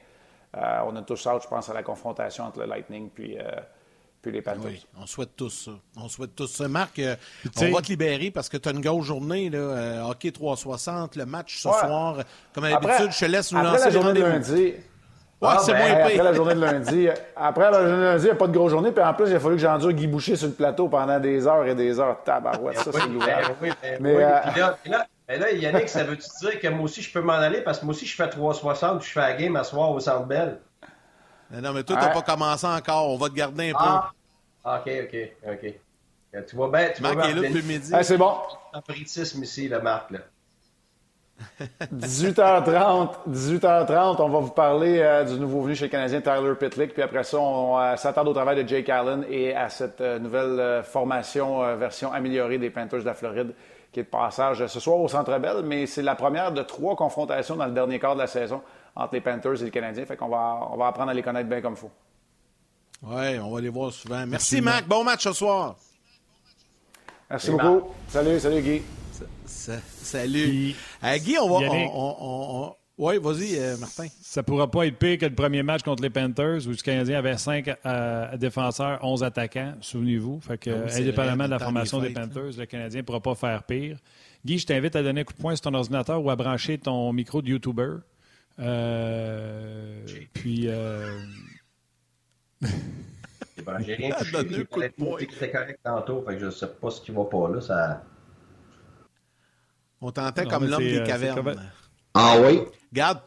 on 0.53 0.97
a 0.97 1.03
tous 1.03 1.27
hâte, 1.29 1.45
je 1.45 1.49
pense, 1.49 1.69
à 1.69 1.75
la 1.75 1.85
confrontation 1.85 2.43
entre 2.43 2.59
le 2.59 2.67
Lightning 2.67 3.09
puis 3.09 3.39
puis 4.21 4.33
les 4.33 4.43
Panthers. 4.43 4.63
Oui, 4.65 4.87
on 5.01 5.07
souhaite 5.07 5.35
tous 5.37 5.51
ça. 5.51 5.71
On 5.97 6.09
souhaite 6.09 6.35
tous 6.37 6.47
ça. 6.47 6.69
Marc, 6.69 6.99
euh, 6.99 7.17
on 7.59 7.71
va 7.73 7.81
te 7.81 7.89
libérer 7.89 8.31
parce 8.31 8.49
que 8.49 8.57
tu 8.57 8.69
as 8.69 8.73
une 8.73 8.81
grosse 8.81 9.07
journée. 9.07 9.49
Là, 9.49 9.59
euh, 9.59 10.03
hockey 10.03 10.31
360, 10.31 11.17
le 11.17 11.27
match 11.27 11.57
ce 11.57 11.63
soir. 11.63 12.19
Comme 12.53 12.65
à 12.65 12.71
l'habitude, 12.71 13.13
je 13.13 13.19
te 13.19 13.25
laisse 13.25 13.53
nous 13.53 13.63
lancer 13.63 13.85
la 13.85 13.91
journée 13.91 14.13
de 14.13 14.25
lundi. 14.25 14.75
Ouais, 15.41 15.49
c'est 15.61 15.73
ben, 15.73 15.79
moins 15.79 16.05
Après 16.05 16.17
la 16.17 16.33
journée 16.35 16.55
de 16.55 16.61
lundi, 16.61 17.09
après 17.35 17.71
la 17.71 17.81
journée 17.81 17.97
de 17.97 18.03
lundi, 18.03 18.23
il 18.25 18.27
n'y 18.27 18.33
a 18.33 18.35
pas 18.35 18.47
de 18.47 18.53
grosse 18.53 18.71
journée. 18.71 18.93
Puis 18.93 19.03
en 19.03 19.15
plus, 19.15 19.31
il 19.31 19.37
a 19.37 19.41
fallu 19.41 19.57
que 19.57 19.63
j'endure 19.63 19.93
Guy 19.93 20.07
Boucher 20.07 20.37
sur 20.37 20.49
le 20.49 20.53
plateau 20.53 20.89
pendant 20.89 21.19
des 21.19 21.47
heures 21.47 21.65
et 21.67 21.75
des 21.75 21.99
heures. 21.99 22.23
Tabarouette, 22.25 22.79
ça, 22.79 22.93
c'est. 22.93 22.99
Ben 22.99 23.39
oui, 23.63 23.71
ben 23.83 23.99
mais, 24.01 24.17
oui. 24.17 24.23
Euh... 24.23 24.41
Puis 24.53 24.61
là, 24.61 25.07
là, 25.29 25.39
là, 25.39 25.53
Yannick, 25.53 25.89
ça 25.89 26.05
veut-tu 26.05 26.29
dire 26.43 26.61
que 26.61 26.69
moi 26.69 26.85
aussi, 26.85 27.01
je 27.01 27.11
peux 27.11 27.23
m'en 27.23 27.33
aller? 27.33 27.63
Parce 27.63 27.79
que 27.79 27.87
moi 27.87 27.95
aussi, 27.95 28.05
je 28.05 28.15
fais 28.15 28.29
360 28.29 29.03
je 29.03 29.11
fais 29.11 29.21
la 29.21 29.33
game 29.33 29.57
à 29.57 29.65
soir 29.65 29.91
au 29.91 30.01
Centre 30.01 30.27
Bell? 30.27 30.59
Non, 31.51 31.73
mais 31.73 31.85
toi, 31.85 31.97
tu 31.97 32.05
n'as 32.05 32.13
pas 32.13 32.23
commencé 32.23 32.67
encore. 32.67 33.11
On 33.11 33.17
va 33.17 33.29
te 33.29 33.35
garder 33.35 33.71
un 33.71 33.73
peu. 33.73 33.79
Ah, 34.65 34.83
OK, 34.87 34.93
OK, 35.05 35.17
OK. 35.49 35.75
Tu 36.47 36.57
vois 36.57 36.71
bien. 36.71 36.91
Tu 36.95 37.03
Marc 37.03 37.15
vois 37.15 37.29
est 37.29 37.35
là 37.35 37.41
depuis 37.49 37.63
midi. 37.63 37.93
c'est 38.03 38.19
bon. 38.19 38.35
Ici, 38.95 39.69
le 39.69 39.81
Marc, 39.81 40.11
là. 40.11 40.19
18h30, 41.95 43.11
18h30, 43.31 44.23
on 44.23 44.29
va 44.29 44.39
vous 44.39 44.51
parler 44.51 44.99
euh, 45.01 45.25
du 45.25 45.39
nouveau 45.39 45.63
venu 45.63 45.75
chez 45.75 45.87
le 45.87 45.91
Canadien 45.91 46.21
Tyler 46.21 46.55
Pitlick, 46.59 46.93
puis 46.93 47.03
après 47.03 47.25
ça, 47.25 47.39
on 47.39 47.79
euh, 47.79 47.97
s'attarde 47.97 48.29
au 48.29 48.33
travail 48.33 48.63
de 48.63 48.69
Jake 48.69 48.89
Allen 48.89 49.25
et 49.29 49.55
à 49.55 49.69
cette 49.69 50.01
euh, 50.01 50.19
nouvelle 50.19 50.83
formation 50.85 51.77
version 51.77 52.13
améliorée 52.13 52.59
des 52.59 52.71
Panthers 52.71 53.01
de 53.01 53.05
la 53.05 53.15
Floride 53.15 53.55
qui 53.93 54.01
est 54.01 54.05
de 54.05 54.09
passage 54.09 54.65
ce 54.67 54.79
soir 54.79 54.99
au 54.99 55.09
Centre 55.09 55.37
Bell, 55.39 55.63
mais 55.65 55.87
c'est 55.87 56.03
la 56.03 56.15
première 56.15 56.53
de 56.53 56.63
trois 56.63 56.95
confrontations 56.95 57.57
dans 57.57 57.67
le 57.67 57.73
dernier 57.73 57.99
quart 57.99 58.15
de 58.15 58.21
la 58.21 58.29
saison 58.29 58.63
entre 58.95 59.15
les 59.15 59.21
Panthers 59.21 59.61
et 59.61 59.65
les 59.65 59.71
Canadiens, 59.71 60.05
fait 60.05 60.17
qu'on 60.17 60.29
va, 60.29 60.69
on 60.71 60.77
va 60.77 60.87
apprendre 60.87 61.11
à 61.11 61.15
les 61.15 61.23
connaître 61.23 61.49
bien 61.49 61.61
comme 61.61 61.73
il 61.73 61.79
faut. 61.79 61.91
Oui, 63.03 63.39
on 63.39 63.53
va 63.53 63.61
les 63.61 63.69
voir 63.69 63.93
souvent. 63.93 64.25
Merci, 64.27 64.61
Mac. 64.61 64.87
Bon 64.87 65.03
match 65.03 65.25
ce 65.25 65.33
soir. 65.33 65.77
Merci 67.31 67.51
beaucoup. 67.51 67.83
Salut, 68.09 68.39
salut 68.39 68.61
Guy. 68.61 68.83
Salut. 69.47 70.75
Euh, 71.05 71.19
Guy, 71.19 71.37
on 71.39 71.49
va. 71.49 72.77
Oui, 72.99 73.15
vas-y, 73.19 73.59
euh, 73.59 73.79
Martin. 73.79 74.09
Ça 74.21 74.43
ne 74.43 74.45
pourra 74.45 74.71
pas 74.71 74.87
être 74.87 74.99
pire 74.99 75.17
que 75.17 75.25
le 75.25 75.35
premier 75.35 75.63
match 75.63 75.83
contre 75.83 76.03
les 76.03 76.11
Panthers 76.11 76.67
où 76.67 76.71
le 76.71 76.83
Canadien 76.83 77.19
avait 77.19 77.39
cinq 77.39 77.75
euh, 77.87 78.37
défenseurs, 78.37 78.99
11 79.03 79.25
attaquants, 79.25 79.73
souvenez-vous. 79.81 80.39
Fait 80.41 80.59
que, 80.59 80.71
ah 80.71 80.95
indépendamment 80.95 81.47
de 81.47 81.51
la 81.51 81.59
formation 81.59 81.99
des, 81.99 82.11
Panthers, 82.11 82.59
le 82.59 82.67
Canadien 82.67 83.01
ne 83.01 83.07
pourra 83.07 83.21
pas 83.21 83.35
faire 83.35 83.63
pire. 83.63 83.97
Guy, 84.45 84.59
je 84.59 84.67
t'invite 84.67 84.97
à 84.97 85.03
donner 85.03 85.23
un 85.23 85.25
coup 85.25 85.33
de 85.33 85.39
poing 85.39 85.57
sur 85.57 85.63
ton 85.63 85.75
ordinateur 85.75 86.23
ou 86.23 86.29
à 86.29 86.37
brancher 86.37 86.77
ton 86.77 87.11
micro 87.15 87.41
de 87.41 87.49
YouTuber. 87.49 87.97
puis. 90.35 90.69
Ben, 93.65 93.79
j'ai 93.85 93.95
rien 93.95 94.11
touché. 94.19 94.67
C'était 95.31 95.51
correct 95.51 95.81
tantôt, 95.83 96.23
fait 96.27 96.35
que 96.35 96.45
je 96.45 96.51
sais 96.51 96.67
pas 96.67 96.91
ce 96.91 97.01
qui 97.01 97.11
va 97.13 97.25
pas 97.25 97.49
là. 97.49 97.61
Ça... 97.61 98.03
On 100.01 100.11
t'entend 100.11 100.47
comme 100.47 100.67
l'homme 100.67 100.81
des 100.81 100.99
euh, 100.99 101.07
cavernes. 101.07 101.71
Ah 102.15 102.37
oui? 102.41 102.63
Garde, 102.93 103.21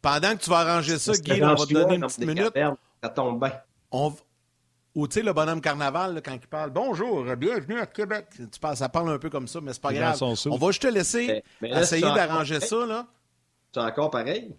pendant 0.00 0.36
que 0.36 0.42
tu 0.42 0.50
vas 0.50 0.58
arranger 0.58 0.98
ça, 0.98 1.12
Guy, 1.12 1.42
on 1.42 1.54
va 1.54 1.66
te 1.66 1.72
donner 1.72 1.96
une 1.96 2.02
petite 2.02 2.26
minute. 2.26 2.52
ça 3.02 3.08
tombe 3.10 3.40
bien. 3.40 3.52
On... 3.90 4.14
Ou 4.94 5.08
tu 5.08 5.14
sais, 5.14 5.22
le 5.22 5.32
bonhomme 5.32 5.60
carnaval, 5.60 6.22
quand 6.24 6.34
il 6.34 6.46
parle 6.46 6.70
Bonjour, 6.70 7.24
bienvenue 7.36 7.80
à 7.80 7.86
Québec. 7.86 8.26
Tu 8.36 8.60
parles, 8.60 8.76
ça 8.76 8.88
parle 8.88 9.10
un 9.10 9.18
peu 9.18 9.28
comme 9.28 9.48
ça, 9.48 9.60
mais 9.60 9.72
c'est 9.72 9.82
pas 9.82 9.92
grave. 9.92 10.16
On 10.22 10.56
va 10.56 10.66
juste 10.68 10.82
te 10.82 10.86
laisser 10.86 11.42
essayer 11.62 12.02
d'arranger 12.02 12.60
ça. 12.60 12.86
là. 12.86 13.06
C'est 13.72 13.80
encore 13.80 14.10
pareil? 14.10 14.54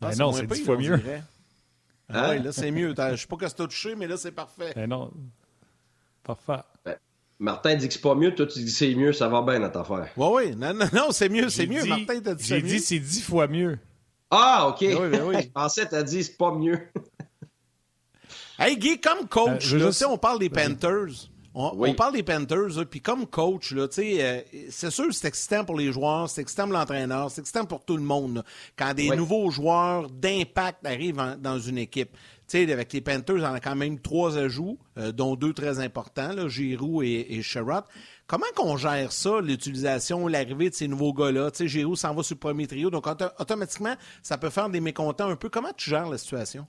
Ben 0.00 0.14
non, 0.16 0.32
c'est 0.32 0.46
dix 0.46 0.64
fois 0.64 0.76
mieux. 0.76 1.00
Ah 2.12 2.30
oui, 2.30 2.42
là, 2.42 2.50
c'est 2.50 2.72
mieux. 2.72 2.92
Je 2.96 3.16
sais 3.16 3.26
pas 3.28 3.36
que 3.36 3.46
c'est 3.46 3.54
touché, 3.54 3.94
mais 3.94 4.08
là, 4.08 4.16
c'est 4.16 4.32
parfait. 4.32 4.72
Mais 4.74 4.88
non. 4.88 5.12
Parfait. 6.24 6.62
Martin 7.40 7.74
dit 7.74 7.88
que 7.88 7.94
c'est 7.94 8.02
pas 8.02 8.14
mieux, 8.14 8.34
toi 8.34 8.46
tu 8.46 8.58
dis 8.58 8.66
que 8.66 8.70
c'est 8.70 8.94
mieux, 8.94 9.14
ça 9.14 9.26
va 9.26 9.40
bien 9.40 9.58
notre 9.58 9.80
affaire. 9.80 10.10
Oui, 10.16 10.28
oui. 10.32 10.56
Non, 10.56 10.74
non, 10.74 10.86
non 10.92 11.06
c'est 11.10 11.30
mieux, 11.30 11.48
c'est 11.48 11.66
mieux. 11.66 11.84
Martin 11.84 12.20
t'a 12.20 12.34
dit 12.34 12.44
J'ai 12.44 12.60
dit 12.60 12.78
c'est 12.78 12.98
dix 12.98 13.22
fois 13.22 13.48
mieux. 13.48 13.78
Ah, 14.30 14.68
OK. 14.68 14.80
Ben 14.80 14.98
oui, 15.00 15.08
ben 15.08 15.22
oui. 15.26 15.36
je 15.42 15.48
pensais 15.48 15.86
que 15.86 15.90
t'as 15.90 16.02
dit 16.02 16.22
c'est 16.22 16.36
pas 16.36 16.52
mieux. 16.52 16.78
hey, 18.58 18.76
Guy, 18.76 19.00
comme 19.00 19.26
coach, 19.26 19.72
euh, 19.72 19.90
sais, 19.90 20.04
on 20.04 20.18
parle 20.18 20.38
des 20.38 20.50
Panthers. 20.50 21.30
On, 21.52 21.94
parle 21.94 22.12
des 22.12 22.22
Panthers, 22.22 22.86
puis 22.88 23.00
comme 23.00 23.26
coach, 23.26 23.72
là, 23.72 23.88
euh, 23.98 24.40
c'est 24.70 24.90
sûr 24.90 25.06
que 25.08 25.12
c'est 25.12 25.26
excitant 25.26 25.64
pour 25.64 25.76
les 25.76 25.90
joueurs, 25.90 26.30
c'est 26.30 26.42
excitant 26.42 26.64
pour 26.64 26.74
l'entraîneur, 26.74 27.28
c'est 27.28 27.40
excitant 27.40 27.64
pour 27.64 27.84
tout 27.84 27.96
le 27.96 28.04
monde. 28.04 28.44
quand 28.76 28.94
des 28.94 29.08
nouveaux 29.16 29.50
joueurs 29.50 30.08
d'impact 30.08 30.86
arrivent 30.86 31.36
dans 31.40 31.58
une 31.58 31.78
équipe. 31.78 32.16
Sais, 32.50 32.72
avec 32.72 32.92
les 32.92 33.00
Panthers, 33.00 33.36
on 33.36 33.54
a 33.54 33.60
quand 33.60 33.76
même 33.76 33.98
trois 34.00 34.38
ajouts, 34.38 34.78
euh, 34.98 35.12
dont 35.12 35.36
deux 35.36 35.52
très 35.52 35.80
importants, 35.80 36.32
là, 36.32 36.48
Giroud 36.48 37.04
et, 37.04 37.26
et 37.30 37.42
Sherrod. 37.42 37.84
Comment 38.26 38.46
qu'on 38.54 38.76
gère 38.76 39.12
ça, 39.12 39.40
l'utilisation, 39.40 40.28
l'arrivée 40.28 40.70
de 40.70 40.74
ces 40.74 40.88
nouveaux 40.88 41.12
gars-là? 41.12 41.50
Giroud 41.58 41.96
s'en 41.96 42.14
va 42.14 42.22
sur 42.22 42.34
le 42.34 42.40
premier 42.40 42.66
trio, 42.66 42.90
donc 42.90 43.06
automatiquement, 43.38 43.94
ça 44.22 44.38
peut 44.38 44.50
faire 44.50 44.68
des 44.68 44.80
mécontents 44.80 45.28
un 45.28 45.36
peu. 45.36 45.48
Comment 45.48 45.72
tu 45.76 45.90
gères 45.90 46.08
la 46.08 46.18
situation? 46.18 46.66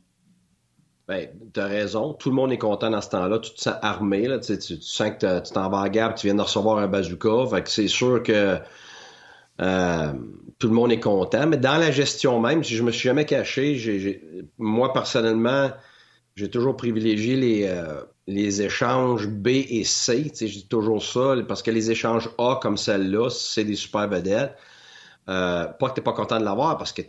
Ben, 1.08 1.28
tu 1.54 1.60
as 1.60 1.66
raison. 1.66 2.14
Tout 2.14 2.30
le 2.30 2.36
monde 2.36 2.52
est 2.54 2.58
content 2.58 2.90
dans 2.90 3.02
ce 3.02 3.10
temps-là. 3.10 3.40
Tu 3.40 3.54
te 3.54 3.60
sens 3.60 3.76
armé. 3.82 4.28
Tu, 4.46 4.82
sens 4.82 5.12
que 5.20 5.40
tu 5.42 5.52
t'en 5.52 5.70
vas 5.70 5.82
à 5.82 5.90
gare 5.90 6.16
tu 6.16 6.28
viens 6.28 6.36
de 6.36 6.42
recevoir 6.42 6.78
un 6.78 6.88
bazooka. 6.88 7.46
C'est 7.66 7.88
sûr 7.88 8.24
que 8.24 8.60
Euh, 9.62 10.14
tout 10.60 10.68
le 10.68 10.74
monde 10.74 10.92
est 10.92 11.00
content. 11.00 11.48
Mais 11.48 11.58
dans 11.58 11.78
la 11.78 11.92
gestion 11.92 12.40
même, 12.40 12.64
si 12.64 12.76
je 12.76 12.84
me 12.84 12.92
suis 12.92 13.08
jamais 13.08 13.26
caché, 13.26 14.22
moi 14.58 14.94
personnellement, 14.94 15.72
j'ai 16.36 16.50
toujours 16.50 16.78
privilégié 16.78 17.36
les, 17.36 17.66
euh, 17.66 18.02
les 18.28 18.62
échanges 18.62 19.28
B 19.28 19.48
et 19.48 19.84
C. 19.84 20.32
Je 20.40 20.46
dis 20.46 20.68
toujours 20.68 21.04
ça, 21.04 21.36
parce 21.48 21.62
que 21.62 21.72
les 21.72 21.92
échanges 21.92 22.30
A 22.38 22.60
comme 22.62 22.78
celle-là, 22.78 23.30
c'est 23.30 23.64
des 23.64 23.76
super 23.76 24.08
vedettes. 24.08 24.56
Euh, 25.30 25.66
pas 25.66 25.90
que 25.90 25.96
tu 25.96 26.00
n'es 26.00 26.04
pas 26.04 26.14
content 26.14 26.40
de 26.40 26.46
l'avoir, 26.46 26.78
parce 26.78 26.92
que 26.92 27.02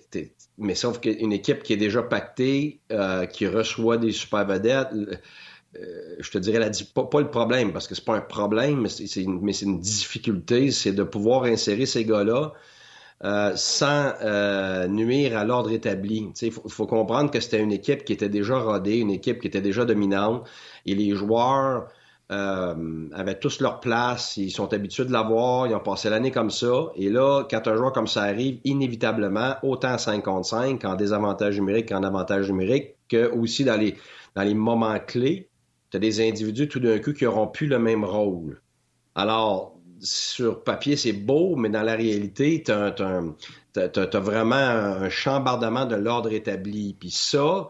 mais 0.58 0.74
sauf 0.74 1.00
qu'une 1.00 1.32
équipe 1.32 1.62
qui 1.62 1.72
est 1.72 1.78
déjà 1.78 2.02
pactée, 2.02 2.80
euh, 2.92 3.24
qui 3.26 3.46
reçoit 3.46 3.96
des 3.96 4.12
super 4.12 4.46
vedettes, 4.46 4.88
je 5.74 6.30
te 6.30 6.38
dirais 6.38 6.58
la, 6.58 6.70
pas, 6.94 7.04
pas, 7.04 7.20
le 7.20 7.30
problème, 7.30 7.72
parce 7.72 7.88
que 7.88 7.94
c'est 7.94 8.04
pas 8.04 8.16
un 8.16 8.20
problème, 8.20 8.82
mais 8.82 8.88
c'est 8.88 9.22
une, 9.22 9.40
une, 9.62 9.80
difficulté, 9.80 10.70
c'est 10.70 10.92
de 10.92 11.02
pouvoir 11.02 11.44
insérer 11.44 11.86
ces 11.86 12.04
gars-là 12.04 12.52
euh, 13.24 13.52
sans 13.54 14.14
euh, 14.22 14.88
nuire 14.88 15.38
à 15.38 15.44
l'ordre 15.44 15.70
établi. 15.70 16.32
Il 16.42 16.50
faut, 16.50 16.86
comprendre 16.86 17.30
que 17.30 17.38
c'était 17.38 17.60
une 17.60 17.70
équipe 17.70 18.04
qui 18.04 18.12
était 18.12 18.28
déjà 18.28 18.58
rodée, 18.58 18.96
une 18.96 19.12
équipe 19.12 19.40
qui 19.40 19.46
était 19.46 19.60
déjà 19.60 19.84
dominante, 19.84 20.44
et 20.86 20.96
les 20.96 21.14
joueurs 21.14 21.86
euh, 22.32 23.08
avaient 23.12 23.38
tous 23.38 23.60
leur 23.60 23.78
place, 23.78 24.36
ils 24.38 24.50
sont 24.50 24.72
habitués 24.72 25.04
de 25.04 25.12
l'avoir, 25.12 25.68
ils 25.68 25.74
ont 25.76 25.80
passé 25.80 26.10
l'année 26.10 26.32
comme 26.32 26.50
ça, 26.50 26.86
et 26.96 27.10
là, 27.10 27.44
quand 27.48 27.68
un 27.68 27.76
joueur 27.76 27.92
comme 27.92 28.08
ça 28.08 28.22
arrive, 28.22 28.58
inévitablement, 28.64 29.54
autant 29.62 29.92
en 29.92 29.98
5 29.98 30.24
contre 30.24 30.48
5, 30.48 30.84
en 30.84 30.96
désavantage 30.96 31.60
numérique 31.60 31.90
qu'en 31.90 32.02
avantage 32.02 32.50
numérique, 32.50 32.96
que 33.08 33.30
aussi 33.30 33.62
dans 33.62 33.76
les, 33.76 33.96
dans 34.34 34.42
les 34.42 34.54
moments 34.54 34.98
clés, 34.98 35.48
tu 35.92 35.98
des 35.98 36.26
individus 36.26 36.68
tout 36.68 36.80
d'un 36.80 36.98
coup 36.98 37.12
qui 37.12 37.26
auront 37.26 37.46
plus 37.46 37.66
le 37.66 37.78
même 37.78 38.04
rôle. 38.04 38.60
Alors, 39.14 39.76
sur 40.00 40.64
papier, 40.64 40.96
c'est 40.96 41.12
beau, 41.12 41.54
mais 41.54 41.68
dans 41.68 41.82
la 41.82 41.94
réalité, 41.94 42.62
tu 42.64 42.72
as, 42.72 44.20
vraiment 44.20 44.56
un 44.56 45.10
chambardement 45.10 45.84
de 45.84 45.94
l'ordre 45.94 46.32
établi. 46.32 46.96
Puis 46.98 47.10
ça, 47.10 47.68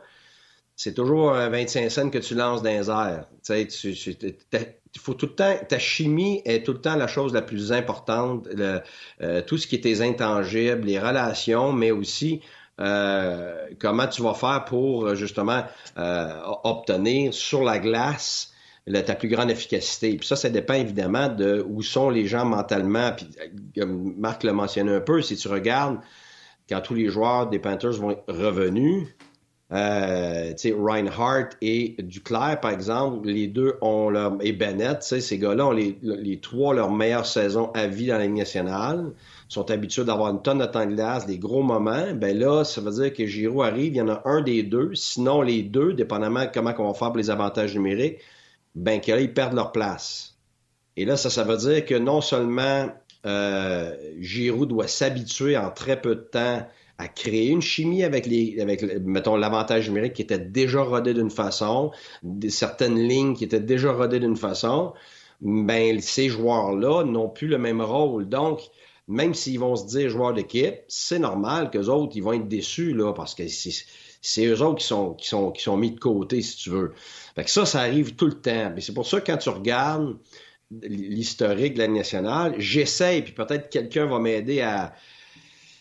c'est 0.76 0.94
toujours 0.94 1.32
un 1.32 1.48
25 1.48 1.90
cents 1.90 2.10
que 2.10 2.18
tu 2.18 2.34
lances 2.34 2.62
dans 2.62 2.70
les 2.70 2.88
airs. 2.88 3.26
Tu 3.44 5.00
faut 5.00 5.14
tout 5.14 5.26
le 5.26 5.34
temps, 5.34 5.54
ta 5.68 5.78
chimie 5.78 6.42
est 6.44 6.64
tout 6.64 6.72
le 6.72 6.80
temps 6.80 6.96
la 6.96 7.06
chose 7.06 7.32
la 7.32 7.42
plus 7.42 7.72
importante. 7.72 8.46
Euh, 8.56 9.42
tout 9.42 9.58
ce 9.58 9.66
qui 9.66 9.76
est 9.76 9.80
tes 9.80 10.00
intangibles, 10.00 10.86
les 10.86 10.98
relations, 10.98 11.72
mais 11.72 11.90
aussi 11.90 12.40
euh, 12.80 13.66
comment 13.78 14.06
tu 14.06 14.22
vas 14.22 14.34
faire 14.34 14.64
pour 14.64 15.14
justement 15.14 15.64
euh, 15.98 16.40
obtenir 16.64 17.34
sur 17.34 17.62
la 17.62 17.78
glace 17.78 18.52
ta 18.86 19.14
plus 19.14 19.28
grande 19.28 19.50
efficacité? 19.50 20.16
Puis 20.16 20.26
ça, 20.26 20.36
ça 20.36 20.48
dépend 20.48 20.74
évidemment 20.74 21.28
de 21.28 21.64
où 21.68 21.82
sont 21.82 22.10
les 22.10 22.26
gens 22.26 22.44
mentalement. 22.44 23.12
Puis 23.12 23.28
Marc 23.84 24.42
l'a 24.42 24.52
mentionné 24.52 24.92
un 24.92 25.00
peu, 25.00 25.22
si 25.22 25.36
tu 25.36 25.48
regardes 25.48 25.98
quand 26.68 26.80
tous 26.80 26.94
les 26.94 27.08
joueurs 27.08 27.48
des 27.48 27.58
Panthers 27.58 27.92
vont 27.92 28.12
être 28.12 28.24
revenus, 28.28 29.08
euh, 29.72 30.52
Reinhardt 30.64 31.56
et 31.62 31.96
Duclair, 31.98 32.60
par 32.60 32.72
exemple, 32.72 33.26
les 33.26 33.46
deux 33.46 33.74
ont 33.80 34.10
leur. 34.10 34.36
et 34.40 34.52
Bennett, 34.52 35.02
ces 35.02 35.38
gars-là 35.38 35.68
ont 35.68 35.72
les, 35.72 35.98
les, 36.02 36.40
trois 36.40 36.74
leur 36.74 36.90
meilleure 36.90 37.24
saison 37.24 37.70
à 37.72 37.86
vie 37.86 38.08
dans 38.08 38.18
la 38.18 38.24
Ligue 38.24 38.36
nationale, 38.36 39.12
sont 39.52 39.70
habitués 39.70 40.04
d'avoir 40.04 40.30
une 40.30 40.42
tonne 40.42 40.58
de 40.58 40.66
temps 40.66 40.86
de 40.86 40.94
glace, 40.94 41.26
des 41.26 41.38
gros 41.38 41.62
moments. 41.62 42.12
Ben 42.14 42.36
là, 42.38 42.64
ça 42.64 42.80
veut 42.80 42.90
dire 42.90 43.12
que 43.12 43.26
Giroud 43.26 43.64
arrive, 43.64 43.94
il 43.94 43.96
y 43.96 44.00
en 44.00 44.08
a 44.08 44.22
un 44.24 44.40
des 44.40 44.62
deux, 44.62 44.94
sinon 44.94 45.42
les 45.42 45.62
deux, 45.62 45.92
dépendamment 45.92 46.44
de 46.44 46.50
comment 46.52 46.74
on 46.78 46.88
va 46.88 46.94
faire 46.94 47.08
pour 47.08 47.18
les 47.18 47.30
avantages 47.30 47.74
numériques, 47.74 48.18
ben 48.74 49.00
que 49.00 49.12
là, 49.12 49.20
ils 49.20 49.32
perdent 49.32 49.54
leur 49.54 49.72
place. 49.72 50.36
Et 50.96 51.04
là, 51.04 51.16
ça, 51.16 51.30
ça 51.30 51.44
veut 51.44 51.56
dire 51.56 51.84
que 51.84 51.94
non 51.94 52.20
seulement 52.20 52.88
euh, 53.26 53.94
Giroud 54.20 54.68
doit 54.68 54.88
s'habituer 54.88 55.56
en 55.56 55.70
très 55.70 56.00
peu 56.00 56.14
de 56.14 56.20
temps 56.20 56.66
à 56.98 57.08
créer 57.08 57.48
une 57.48 57.62
chimie 57.62 58.04
avec 58.04 58.26
les, 58.26 58.60
avec 58.60 58.82
mettons 59.02 59.36
l'avantage 59.36 59.88
numérique 59.88 60.14
qui 60.14 60.22
était 60.22 60.38
déjà 60.38 60.82
rodé 60.82 61.14
d'une 61.14 61.30
façon, 61.30 61.90
certaines 62.48 62.96
lignes 62.96 63.34
qui 63.34 63.44
étaient 63.44 63.60
déjà 63.60 63.92
rodées 63.92 64.20
d'une 64.20 64.36
façon, 64.36 64.92
ben 65.40 66.00
ces 66.00 66.28
joueurs-là 66.28 67.04
n'ont 67.04 67.28
plus 67.28 67.48
le 67.48 67.58
même 67.58 67.80
rôle. 67.80 68.28
Donc, 68.28 68.60
même 69.08 69.34
s'ils 69.34 69.58
vont 69.58 69.76
se 69.76 69.86
dire 69.86 70.08
joueurs 70.08 70.32
d'équipe, 70.32 70.76
c'est 70.88 71.18
normal 71.18 71.70
qu'eux 71.70 71.86
autres, 71.88 72.12
ils 72.16 72.22
vont 72.22 72.32
être 72.32 72.48
déçus 72.48 72.94
là 72.94 73.12
parce 73.12 73.34
que 73.34 73.42
c'est 73.48 74.46
eux 74.46 74.62
autres 74.62 74.78
qui 74.78 74.86
sont, 74.86 75.14
qui 75.14 75.28
sont, 75.28 75.50
qui 75.50 75.62
sont 75.62 75.76
mis 75.76 75.90
de 75.90 75.98
côté, 75.98 76.40
si 76.42 76.56
tu 76.56 76.70
veux. 76.70 76.92
Fait 77.34 77.44
que 77.44 77.50
ça, 77.50 77.66
ça 77.66 77.80
arrive 77.80 78.14
tout 78.14 78.26
le 78.26 78.40
temps. 78.40 78.72
Mais 78.74 78.80
c'est 78.80 78.94
pour 78.94 79.06
ça 79.06 79.20
que 79.20 79.26
quand 79.26 79.38
tu 79.38 79.48
regardes 79.48 80.16
l'historique 80.70 81.74
de 81.74 81.80
la 81.80 81.88
nationale, 81.88 82.54
j'essaie, 82.58 83.22
puis 83.22 83.32
peut-être 83.32 83.68
quelqu'un 83.68 84.06
va 84.06 84.18
m'aider 84.18 84.60
à, 84.60 84.94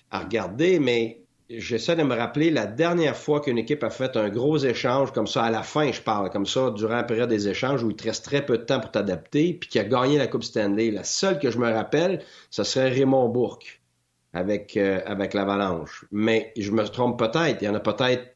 à 0.10 0.20
regarder, 0.20 0.80
mais 0.80 1.21
j'essaie 1.58 1.96
de 1.96 2.04
me 2.04 2.16
rappeler 2.16 2.50
la 2.50 2.66
dernière 2.66 3.16
fois 3.16 3.42
qu'une 3.42 3.58
équipe 3.58 3.84
a 3.84 3.90
fait 3.90 4.16
un 4.18 4.30
gros 4.30 4.58
échange 4.58 5.12
comme 5.12 5.28
ça, 5.28 5.44
à 5.44 5.52
la 5.52 5.64
fin, 5.64 5.92
je 5.92 6.02
parle, 6.02 6.30
comme 6.30 6.46
ça, 6.46 6.72
durant 6.72 6.96
la 6.96 7.04
période 7.04 7.30
des 7.30 7.48
échanges 7.48 7.84
où 7.84 7.90
il 7.90 7.96
te 7.96 8.04
reste 8.04 8.26
très 8.26 8.46
peu 8.46 8.58
de 8.58 8.64
temps 8.64 8.80
pour 8.80 8.92
t'adapter, 8.92 9.54
puis 9.54 9.70
qui 9.70 9.80
a 9.80 9.84
gagné 9.84 10.18
la 10.18 10.28
Coupe 10.28 10.44
Stanley. 10.44 10.92
La 10.92 11.04
seule 11.04 11.40
que 11.40 11.52
je 11.52 11.58
me 11.58 11.72
rappelle, 11.72 12.24
ce 12.50 12.64
serait 12.64 12.90
Raymond 12.90 13.30
Bourque 13.30 13.82
avec, 14.34 14.78
euh, 14.78 15.02
avec 15.06 15.34
l'avalanche. 15.34 16.06
Mais 16.12 16.54
je 16.58 16.72
me 16.72 16.84
trompe 16.86 17.20
peut-être. 17.20 17.62
Il 17.62 17.66
y 17.66 17.70
en 17.70 17.76
a 17.76 17.80
peut-être 17.80 18.36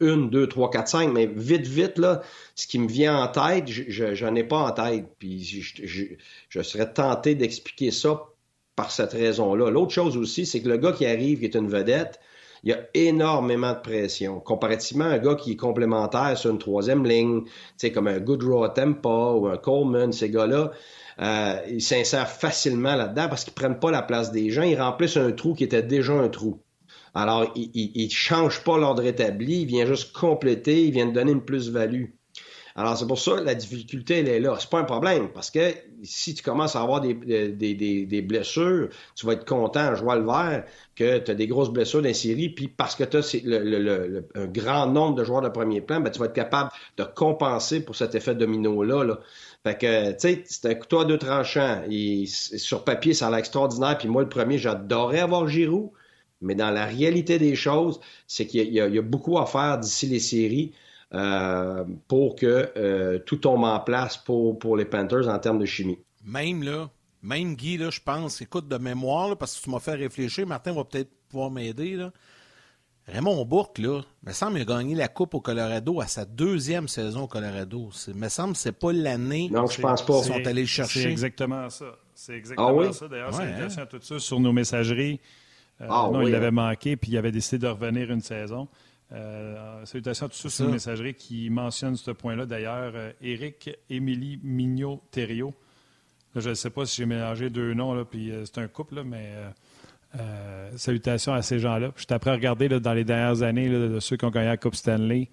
une, 0.00 0.30
deux, 0.30 0.46
trois, 0.46 0.70
quatre, 0.70 0.88
cinq, 0.88 1.12
mais 1.12 1.26
vite, 1.26 1.66
vite, 1.66 1.98
là, 1.98 2.22
ce 2.54 2.66
qui 2.66 2.78
me 2.78 2.88
vient 2.88 3.20
en 3.20 3.28
tête, 3.28 3.68
je 3.68 4.24
n'en 4.24 4.34
ai 4.34 4.44
pas 4.44 4.58
en 4.58 4.70
tête. 4.70 5.06
Puis 5.18 5.42
je, 5.42 5.86
je, 5.86 6.04
je 6.48 6.62
serais 6.62 6.92
tenté 6.92 7.34
d'expliquer 7.34 7.90
ça 7.90 8.26
par 8.78 8.92
cette 8.92 9.12
raison-là. 9.12 9.70
L'autre 9.70 9.90
chose 9.90 10.16
aussi, 10.16 10.46
c'est 10.46 10.62
que 10.62 10.68
le 10.68 10.76
gars 10.76 10.92
qui 10.92 11.04
arrive, 11.04 11.40
qui 11.40 11.46
est 11.46 11.56
une 11.56 11.68
vedette, 11.68 12.20
il 12.62 12.70
y 12.70 12.72
a 12.72 12.78
énormément 12.94 13.72
de 13.72 13.80
pression. 13.80 14.38
Comparativement 14.38 15.06
un 15.06 15.18
gars 15.18 15.34
qui 15.34 15.52
est 15.52 15.56
complémentaire 15.56 16.38
sur 16.38 16.52
une 16.52 16.60
troisième 16.60 17.04
ligne, 17.04 17.42
comme 17.92 18.06
un 18.06 18.20
Goodrow 18.20 18.68
Tempa 18.68 19.32
ou 19.32 19.48
un 19.48 19.56
Coleman, 19.56 20.12
ces 20.12 20.30
gars-là, 20.30 20.70
euh, 21.20 21.60
ils 21.68 21.82
s'insèrent 21.82 22.30
facilement 22.30 22.94
là-dedans 22.94 23.28
parce 23.28 23.42
qu'ils 23.42 23.54
prennent 23.54 23.80
pas 23.80 23.90
la 23.90 24.02
place 24.02 24.30
des 24.30 24.50
gens, 24.50 24.62
ils 24.62 24.80
remplissent 24.80 25.16
un 25.16 25.32
trou 25.32 25.54
qui 25.54 25.64
était 25.64 25.82
déjà 25.82 26.12
un 26.12 26.28
trou. 26.28 26.60
Alors, 27.14 27.52
ils 27.56 28.04
ne 28.04 28.10
changent 28.10 28.62
pas 28.62 28.78
l'ordre 28.78 29.04
établi, 29.04 29.62
ils 29.62 29.66
viennent 29.66 29.88
juste 29.88 30.12
compléter, 30.12 30.84
ils 30.84 30.92
viennent 30.92 31.12
donner 31.12 31.32
une 31.32 31.44
plus-value. 31.44 32.10
Alors, 32.78 32.96
c'est 32.96 33.08
pour 33.08 33.18
ça 33.18 33.40
la 33.40 33.56
difficulté, 33.56 34.20
elle 34.20 34.28
est 34.28 34.38
là. 34.38 34.56
C'est 34.60 34.70
pas 34.70 34.78
un 34.78 34.84
problème, 34.84 35.30
parce 35.32 35.50
que 35.50 35.74
si 36.04 36.32
tu 36.32 36.44
commences 36.44 36.76
à 36.76 36.80
avoir 36.80 37.00
des, 37.00 37.12
des, 37.12 37.74
des, 37.74 38.22
blessures, 38.22 38.88
tu 39.16 39.26
vas 39.26 39.32
être 39.32 39.44
content, 39.44 39.96
je 39.96 40.02
vois 40.04 40.14
le 40.14 40.24
vert, 40.24 40.64
que 40.94 41.18
tu 41.18 41.28
as 41.28 41.34
des 41.34 41.48
grosses 41.48 41.70
blessures 41.70 42.02
dans 42.02 42.14
série, 42.14 42.50
puis 42.50 42.68
parce 42.68 42.94
que 42.94 43.02
tu 43.02 43.16
as 43.16 43.36
le, 43.44 43.58
le, 43.58 44.28
un 44.36 44.46
grand 44.46 44.86
nombre 44.86 45.16
de 45.16 45.24
joueurs 45.24 45.42
de 45.42 45.48
premier 45.48 45.80
plan, 45.80 45.98
ben, 46.00 46.10
tu 46.10 46.20
vas 46.20 46.26
être 46.26 46.32
capable 46.32 46.70
de 46.96 47.02
compenser 47.02 47.80
pour 47.80 47.96
cet 47.96 48.14
effet 48.14 48.36
domino-là. 48.36 49.02
Là. 49.02 49.18
Fait 49.64 49.76
que, 49.76 50.12
tu 50.12 50.18
sais, 50.20 50.44
c'est 50.46 50.66
un 50.66 50.74
couteau 50.76 51.00
à 51.00 51.04
deux 51.04 51.18
tranchants. 51.18 51.82
Et 51.90 52.26
sur 52.26 52.84
papier, 52.84 53.12
ça 53.12 53.26
a 53.26 53.30
l'air 53.30 53.40
extraordinaire. 53.40 53.98
Puis 53.98 54.06
moi, 54.06 54.22
le 54.22 54.28
premier, 54.28 54.56
j'adorais 54.56 55.18
avoir 55.18 55.48
Giroud. 55.48 55.90
Mais 56.42 56.54
dans 56.54 56.70
la 56.70 56.86
réalité 56.86 57.40
des 57.40 57.56
choses, 57.56 57.98
c'est 58.28 58.46
qu'il 58.46 58.72
y, 58.72 58.80
a 58.80 59.02
beaucoup 59.02 59.38
à 59.38 59.46
faire 59.46 59.78
d'ici 59.78 60.06
les 60.06 60.20
séries. 60.20 60.72
Euh, 61.14 61.84
pour 62.06 62.36
que 62.36 62.70
euh, 62.76 63.18
tout 63.20 63.36
tombe 63.36 63.64
en 63.64 63.80
place 63.80 64.18
pour, 64.18 64.58
pour 64.58 64.76
les 64.76 64.84
Panthers 64.84 65.26
en 65.28 65.38
termes 65.38 65.58
de 65.58 65.64
chimie. 65.64 65.98
Même 66.22 66.62
là, 66.62 66.90
même 67.22 67.54
Guy, 67.54 67.78
là, 67.78 67.88
je 67.88 68.00
pense, 68.00 68.42
écoute 68.42 68.68
de 68.68 68.76
mémoire, 68.76 69.36
parce 69.38 69.58
que 69.58 69.64
tu 69.64 69.70
m'as 69.70 69.80
fait 69.80 69.94
réfléchir, 69.94 70.46
Martin 70.46 70.72
va 70.72 70.84
peut-être 70.84 71.10
pouvoir 71.30 71.50
m'aider. 71.50 71.98
Raymond 73.06 73.42
Bourque, 73.46 73.78
là, 73.78 74.02
me 74.22 74.32
semble 74.32 74.60
qu'il 74.60 74.70
a 74.70 74.76
gagné 74.76 74.94
la 74.94 75.08
Coupe 75.08 75.32
au 75.32 75.40
Colorado 75.40 75.98
à 76.02 76.06
sa 76.06 76.26
deuxième 76.26 76.88
saison 76.88 77.22
au 77.22 77.26
Colorado. 77.26 77.88
Il 78.06 78.14
me 78.14 78.28
semble 78.28 78.52
que 78.52 78.58
c'est 78.58 78.72
pas 78.72 78.92
l'année 78.92 79.48
non, 79.50 79.66
je 79.66 79.80
pense 79.80 80.04
pas. 80.04 80.20
qu'ils 80.20 80.24
sont 80.24 80.46
allés 80.46 80.60
le 80.60 80.66
chercher. 80.66 81.04
C'est 81.04 81.10
exactement 81.10 81.70
ça. 81.70 81.96
C'est 82.14 82.34
exactement 82.34 82.80
ah 82.80 82.92
ça. 82.92 83.08
D'ailleurs, 83.08 83.32
c'est 83.32 83.80
hein? 83.80 83.86
tout 83.88 84.00
ça 84.02 84.18
sur 84.18 84.40
nos 84.40 84.52
messageries. 84.52 85.20
Euh, 85.80 85.86
ah 85.88 86.10
non, 86.12 86.26
il 86.26 86.34
avait 86.34 86.48
hein? 86.48 86.50
manqué, 86.50 86.96
puis 86.96 87.12
il 87.12 87.16
avait 87.16 87.32
décidé 87.32 87.58
de 87.58 87.68
revenir 87.68 88.10
une 88.10 88.20
saison. 88.20 88.68
Euh, 89.10 89.84
salutations 89.86 90.26
à 90.26 90.28
tous 90.28 90.36
ceux 90.36 90.48
sur 90.50 90.66
la 90.66 90.72
messagerie 90.72 91.14
qui 91.14 91.48
mentionnent 91.48 91.96
ce 91.96 92.10
point-là. 92.10 92.44
D'ailleurs, 92.44 92.92
Eric, 93.22 93.68
euh, 93.68 93.72
Émilie 93.88 94.38
Mignot-Thériault. 94.42 95.54
Je 96.36 96.50
ne 96.50 96.54
sais 96.54 96.70
pas 96.70 96.84
si 96.84 96.96
j'ai 96.96 97.06
mélangé 97.06 97.48
deux 97.48 97.72
noms, 97.72 97.94
là, 97.94 98.04
puis 98.04 98.30
euh, 98.30 98.44
c'est 98.44 98.58
un 98.58 98.68
couple, 98.68 98.96
là, 98.96 99.04
mais 99.04 99.32
euh, 100.18 100.70
salutations 100.76 101.32
à 101.32 101.40
ces 101.40 101.58
gens-là. 101.58 101.92
Je 101.96 102.02
suis 102.02 102.12
après 102.12 102.30
à 102.30 102.34
regarder 102.34 102.68
dans 102.68 102.92
les 102.92 103.04
dernières 103.04 103.42
années 103.42 103.70
de 103.70 103.98
ceux 103.98 104.16
qui 104.18 104.26
ont 104.26 104.30
gagné 104.30 104.48
la 104.48 104.58
Coupe 104.58 104.74
Stanley. 104.74 105.30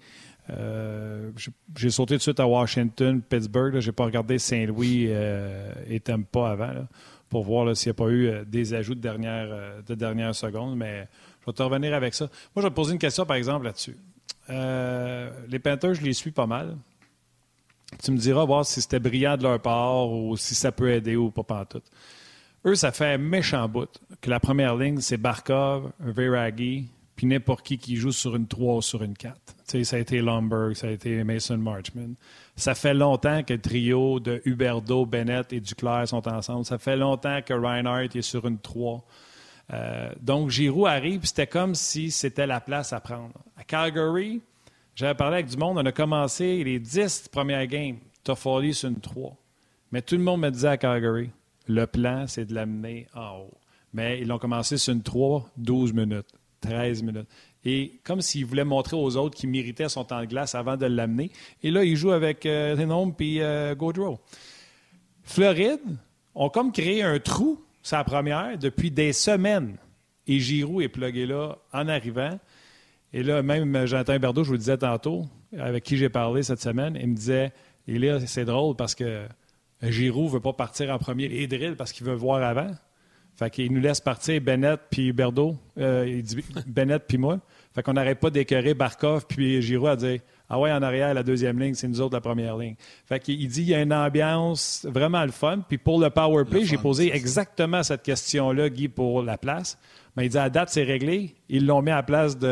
j'ai 1.76 1.90
sauté 1.90 2.14
tout 2.14 2.18
de 2.18 2.22
suite 2.22 2.40
à 2.40 2.46
Washington, 2.46 3.20
Pittsburgh. 3.20 3.78
Je 3.78 3.88
n'ai 3.88 3.92
pas 3.92 4.06
regardé 4.06 4.38
Saint-Louis 4.38 5.10
et 5.88 6.00
Tampa 6.00 6.50
avant 6.50 6.86
pour 7.28 7.44
voir 7.44 7.76
s'il 7.76 7.90
n'y 7.90 7.90
a 7.90 7.94
pas 7.94 8.10
eu 8.10 8.44
des 8.46 8.72
ajouts 8.72 8.94
de 8.94 9.00
dernière, 9.00 9.82
de 9.86 9.94
dernière 9.94 10.34
seconde. 10.34 10.76
Mais 10.76 11.08
je 11.46 11.52
vais 11.52 11.54
te 11.54 11.62
revenir 11.62 11.94
avec 11.94 12.14
ça. 12.14 12.24
Moi, 12.24 12.62
je 12.62 12.62
vais 12.62 12.70
te 12.70 12.74
poser 12.74 12.92
une 12.92 12.98
question, 12.98 13.24
par 13.24 13.36
exemple, 13.36 13.66
là-dessus. 13.66 13.96
Euh, 14.50 15.30
les 15.48 15.58
Panthers, 15.58 15.94
je 15.94 16.02
les 16.02 16.12
suis 16.12 16.32
pas 16.32 16.46
mal. 16.46 16.76
Tu 18.02 18.10
me 18.10 18.18
diras 18.18 18.44
voir 18.44 18.66
si 18.66 18.82
c'était 18.82 18.98
brillant 18.98 19.36
de 19.36 19.44
leur 19.44 19.60
part 19.60 20.10
ou 20.10 20.36
si 20.36 20.54
ça 20.54 20.72
peut 20.72 20.90
aider 20.90 21.14
ou 21.14 21.30
pas 21.30 21.64
tout. 21.64 21.82
eux, 22.64 22.74
ça 22.74 22.90
fait 22.90 23.14
un 23.14 23.18
méchant 23.18 23.68
bout 23.68 23.88
que 24.20 24.28
la 24.28 24.40
première 24.40 24.74
ligne, 24.74 25.00
c'est 25.00 25.16
Barkov, 25.16 25.92
Viragi, 26.00 26.88
puis 27.14 27.26
n'importe 27.26 27.64
qui 27.64 27.78
qui 27.78 27.96
joue 27.96 28.10
sur 28.10 28.34
une 28.34 28.48
3 28.48 28.76
ou 28.76 28.82
sur 28.82 29.02
une 29.02 29.16
4. 29.16 29.40
sais, 29.64 29.84
ça 29.84 29.96
a 29.96 29.98
été 30.00 30.20
Lomberg, 30.20 30.74
ça 30.74 30.88
a 30.88 30.90
été 30.90 31.22
Mason 31.22 31.58
Marchman. 31.58 32.14
Ça 32.56 32.74
fait 32.74 32.92
longtemps 32.92 33.42
que 33.44 33.54
le 33.54 33.60
trio 33.60 34.18
de 34.18 34.42
Huberdo, 34.44 35.06
Bennett 35.06 35.52
et 35.52 35.60
Duclair 35.60 36.08
sont 36.08 36.26
ensemble. 36.28 36.64
Ça 36.64 36.78
fait 36.78 36.96
longtemps 36.96 37.40
que 37.40 37.54
Reinhardt 37.54 38.18
est 38.18 38.22
sur 38.22 38.46
une 38.46 38.58
3. 38.58 39.04
Euh, 39.72 40.10
donc, 40.20 40.50
Giroud 40.50 40.86
arrive, 40.86 41.24
c'était 41.24 41.46
comme 41.46 41.74
si 41.74 42.10
c'était 42.10 42.46
la 42.46 42.60
place 42.60 42.92
à 42.92 43.00
prendre. 43.00 43.34
À 43.56 43.64
Calgary, 43.64 44.40
j'avais 44.94 45.14
parlé 45.14 45.34
avec 45.36 45.46
du 45.46 45.56
monde, 45.56 45.78
on 45.78 45.84
a 45.84 45.92
commencé 45.92 46.62
les 46.64 46.78
10 46.78 47.28
premières 47.32 47.66
games. 47.66 47.98
Toffoli 48.24 48.74
sur 48.74 48.88
une 48.88 49.00
3. 49.00 49.36
Mais 49.92 50.02
tout 50.02 50.16
le 50.16 50.22
monde 50.22 50.40
me 50.40 50.50
disait 50.50 50.68
à 50.68 50.76
Calgary, 50.76 51.30
le 51.68 51.86
plan, 51.86 52.26
c'est 52.26 52.44
de 52.44 52.54
l'amener 52.54 53.06
en 53.14 53.38
haut. 53.38 53.54
Mais 53.92 54.20
ils 54.20 54.26
l'ont 54.26 54.38
commencé 54.38 54.78
sur 54.78 54.92
une 54.92 55.02
3, 55.02 55.48
12 55.56 55.92
minutes, 55.92 56.26
13 56.60 57.02
minutes. 57.02 57.28
Et 57.64 58.00
comme 58.04 58.20
s'il 58.20 58.46
voulait 58.46 58.64
montrer 58.64 58.96
aux 58.96 59.16
autres 59.16 59.36
qu'il 59.36 59.50
méritait 59.50 59.88
son 59.88 60.04
temps 60.04 60.20
de 60.20 60.26
glace 60.26 60.54
avant 60.54 60.76
de 60.76 60.86
l'amener. 60.86 61.30
Et 61.62 61.70
là, 61.70 61.84
il 61.84 61.96
joue 61.96 62.12
avec 62.12 62.46
euh, 62.46 62.76
et 62.76 63.42
euh, 63.42 63.74
Gaudreau. 63.74 64.20
Floride 65.24 65.80
ont 66.34 66.48
comme 66.48 66.72
créé 66.72 67.02
un 67.02 67.18
trou, 67.18 67.60
sa 67.86 68.02
première, 68.02 68.58
depuis 68.58 68.90
des 68.90 69.12
semaines. 69.12 69.76
Et 70.26 70.40
Giroud 70.40 70.82
est 70.82 70.88
plugué 70.88 71.24
là 71.24 71.56
en 71.72 71.86
arrivant. 71.86 72.36
Et 73.12 73.22
là, 73.22 73.44
même 73.44 73.86
Jonathan 73.86 74.18
Berdo, 74.18 74.42
je 74.42 74.48
vous 74.48 74.54
le 74.54 74.58
disais 74.58 74.76
tantôt, 74.76 75.26
avec 75.56 75.84
qui 75.84 75.96
j'ai 75.96 76.08
parlé 76.08 76.42
cette 76.42 76.60
semaine, 76.60 76.98
il 77.00 77.06
me 77.06 77.14
disait, 77.14 77.52
et 77.86 78.00
là, 78.00 78.18
c'est 78.26 78.44
drôle 78.44 78.74
parce 78.74 78.96
que 78.96 79.26
Giroud 79.82 80.26
ne 80.26 80.30
veut 80.32 80.40
pas 80.40 80.52
partir 80.52 80.90
en 80.92 80.98
premier 80.98 81.26
et 81.26 81.46
Drill 81.46 81.76
parce 81.76 81.92
qu'il 81.92 82.04
veut 82.04 82.14
voir 82.14 82.42
avant. 82.42 82.72
Fait 83.36 83.50
qu'il 83.50 83.72
nous 83.72 83.80
laisse 83.80 84.00
partir 84.00 84.40
Bennett 84.40 84.80
puis 84.90 85.12
Berdo. 85.12 85.56
Euh, 85.78 86.22
Bennett 86.66 87.04
puis 87.06 87.18
moi. 87.18 87.38
Fait 87.72 87.84
qu'on 87.84 87.92
n'arrête 87.92 88.18
pas 88.18 88.30
d'écœurer 88.30 88.74
Barkov 88.74 89.26
puis 89.28 89.62
Giroud 89.62 89.90
à 89.90 89.96
dire 89.96 90.20
Ah 90.48 90.60
ouais, 90.60 90.70
en 90.70 90.80
arrière, 90.82 91.12
la 91.12 91.24
deuxième 91.24 91.58
ligne, 91.58 91.74
c'est 91.74 91.88
nous 91.88 92.00
autres 92.00 92.14
la 92.14 92.20
première 92.20 92.56
ligne. 92.56 92.76
Fait 93.04 93.18
qu'il 93.18 93.48
dit 93.48 93.62
il 93.62 93.68
y 93.68 93.74
a 93.74 93.82
une 93.82 93.92
ambiance 93.92 94.86
vraiment 94.88 95.24
le 95.24 95.32
fun. 95.32 95.60
Puis 95.68 95.78
pour 95.78 96.00
le 96.00 96.08
power 96.10 96.44
play, 96.44 96.64
j'ai 96.64 96.78
posé 96.78 97.14
exactement 97.14 97.82
cette 97.82 98.02
question-là, 98.02 98.68
Guy, 98.68 98.88
pour 98.88 99.22
la 99.22 99.38
place. 99.38 99.76
Mais 100.16 100.26
il 100.26 100.28
dit 100.28 100.38
à 100.38 100.48
date, 100.48 100.68
c'est 100.70 100.84
réglé. 100.84 101.34
Ils 101.48 101.66
l'ont 101.66 101.82
mis 101.82 101.90
à 101.90 101.96
la 101.96 102.02
place 102.04 102.38
de 102.38 102.46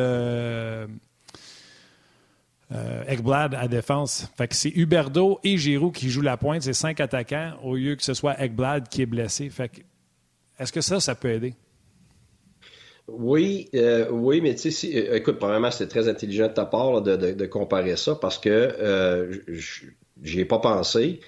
euh, 2.73 3.05
Ekblad 3.07 3.55
à 3.55 3.69
défense. 3.69 4.29
Fait 4.37 4.49
que 4.49 4.57
c'est 4.57 4.73
Huberdo 4.75 5.39
et 5.45 5.57
Giroud 5.57 5.93
qui 5.93 6.11
jouent 6.11 6.23
la 6.23 6.37
pointe. 6.37 6.63
C'est 6.63 6.73
cinq 6.73 6.99
attaquants 7.01 7.53
au 7.63 7.77
lieu 7.77 7.95
que 7.95 8.03
ce 8.03 8.15
soit 8.15 8.41
Ekblad 8.43 8.89
qui 8.89 9.03
est 9.03 9.07
blessé. 9.07 9.51
Fait 9.51 9.69
que 9.69 9.81
est-ce 10.59 10.73
que 10.73 10.81
ça, 10.81 10.99
ça 11.01 11.15
peut 11.15 11.31
aider? 11.31 11.55
Oui, 13.07 13.69
euh, 13.75 14.09
oui, 14.11 14.41
mais 14.41 14.55
tu 14.55 14.71
sais, 14.71 15.11
euh, 15.11 15.17
écoute, 15.17 15.39
premièrement, 15.39 15.71
c'est 15.71 15.89
très 15.89 16.09
intelligent 16.09 16.49
de 16.49 16.55
ta 16.55 16.65
part 16.65 17.03
de, 17.03 17.47
comparer 17.47 17.97
ça 17.97 18.15
parce 18.15 18.39
que 18.39 18.49
euh, 18.51 19.37
j'y 20.23 20.41
ai 20.41 20.45
pas 20.47 20.59
pensé. 20.59 21.21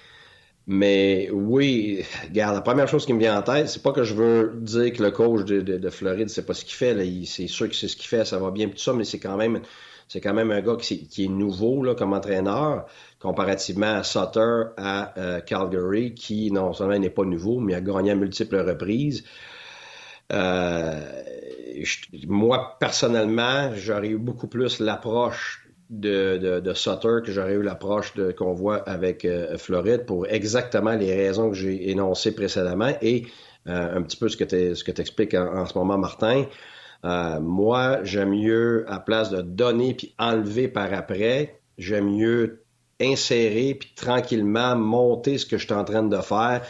Mais 0.67 1.29
oui, 1.31 2.03
regarde, 2.25 2.55
la 2.55 2.61
première 2.61 2.87
chose 2.87 3.05
qui 3.05 3.13
me 3.13 3.19
vient 3.19 3.37
en 3.39 3.41
tête, 3.41 3.69
c'est 3.69 3.83
pas 3.83 3.93
que 3.93 4.03
je 4.03 4.13
veux 4.15 4.53
dire 4.61 4.91
que 4.93 5.03
le 5.03 5.11
coach 5.11 5.45
de, 5.45 5.61
de, 5.61 5.77
de 5.77 5.89
Floride, 5.89 6.29
c'est 6.29 6.45
pas 6.45 6.53
ce 6.53 6.65
qu'il 6.65 6.75
fait. 6.75 6.95
C'est 7.25 7.47
sûr 7.47 7.69
que 7.69 7.75
c'est 7.75 7.87
ce 7.87 7.95
qu'il 7.95 8.07
fait, 8.07 8.25
ça 8.25 8.37
va 8.39 8.51
bien, 8.51 8.69
tout 8.69 8.77
ça, 8.77 8.93
mais 8.93 9.05
c'est 9.05 9.19
quand 9.19 9.37
même 9.37 9.61
c'est 10.07 10.21
quand 10.21 10.33
même 10.33 10.51
un 10.51 10.61
gars 10.61 10.77
qui, 10.77 11.25
est 11.25 11.27
nouveau 11.27 11.83
là, 11.83 11.93
comme 11.95 12.13
entraîneur, 12.13 12.85
comparativement 13.19 13.95
à 13.95 14.03
Sutter 14.03 14.63
à 14.77 15.13
euh, 15.19 15.41
Calgary, 15.41 16.13
qui 16.13 16.51
non 16.51 16.73
seulement 16.73 16.97
n'est 16.97 17.09
pas 17.09 17.25
nouveau, 17.25 17.59
mais 17.59 17.73
a 17.75 17.81
gagné 17.81 18.11
à 18.11 18.15
multiples 18.15 18.57
reprises. 18.57 19.23
Euh, 20.31 21.23
moi, 22.27 22.77
personnellement, 22.79 23.71
j'aurais 23.75 24.09
eu 24.09 24.17
beaucoup 24.17 24.47
plus 24.47 24.79
l'approche 24.79 25.67
de, 25.89 26.59
de, 26.59 26.73
Sutter 26.73 27.19
que 27.23 27.31
j'aurais 27.31 27.53
eu 27.53 27.61
l'approche 27.61 28.13
qu'on 28.37 28.53
voit 28.53 28.87
avec 28.89 29.23
euh, 29.23 29.57
Floride 29.57 30.05
pour 30.05 30.27
exactement 30.27 30.91
les 30.91 31.15
raisons 31.15 31.49
que 31.49 31.55
j'ai 31.55 31.89
énoncées 31.89 32.35
précédemment 32.35 32.91
et 33.01 33.25
un 33.65 34.01
petit 34.01 34.15
peu 34.15 34.29
ce 34.29 34.37
que 34.37 34.45
tu 34.91 35.01
expliques 35.01 35.33
en, 35.33 35.57
en, 35.57 35.65
ce 35.65 35.77
moment, 35.77 35.97
Martin. 35.97 36.45
Euh, 37.05 37.39
moi, 37.39 38.03
j'aime 38.03 38.31
mieux, 38.31 38.85
à 38.87 38.99
place 38.99 39.29
de 39.29 39.41
donner 39.41 39.93
puis 39.93 40.13
enlever 40.17 40.67
par 40.67 40.93
après, 40.93 41.59
j'aime 41.77 42.15
mieux 42.15 42.63
insérer 42.99 43.75
puis 43.75 43.93
tranquillement 43.95 44.75
monter 44.75 45.37
ce 45.37 45.45
que 45.45 45.57
je 45.57 45.65
suis 45.65 45.73
en 45.73 45.83
train 45.83 46.03
de 46.03 46.17
faire 46.17 46.63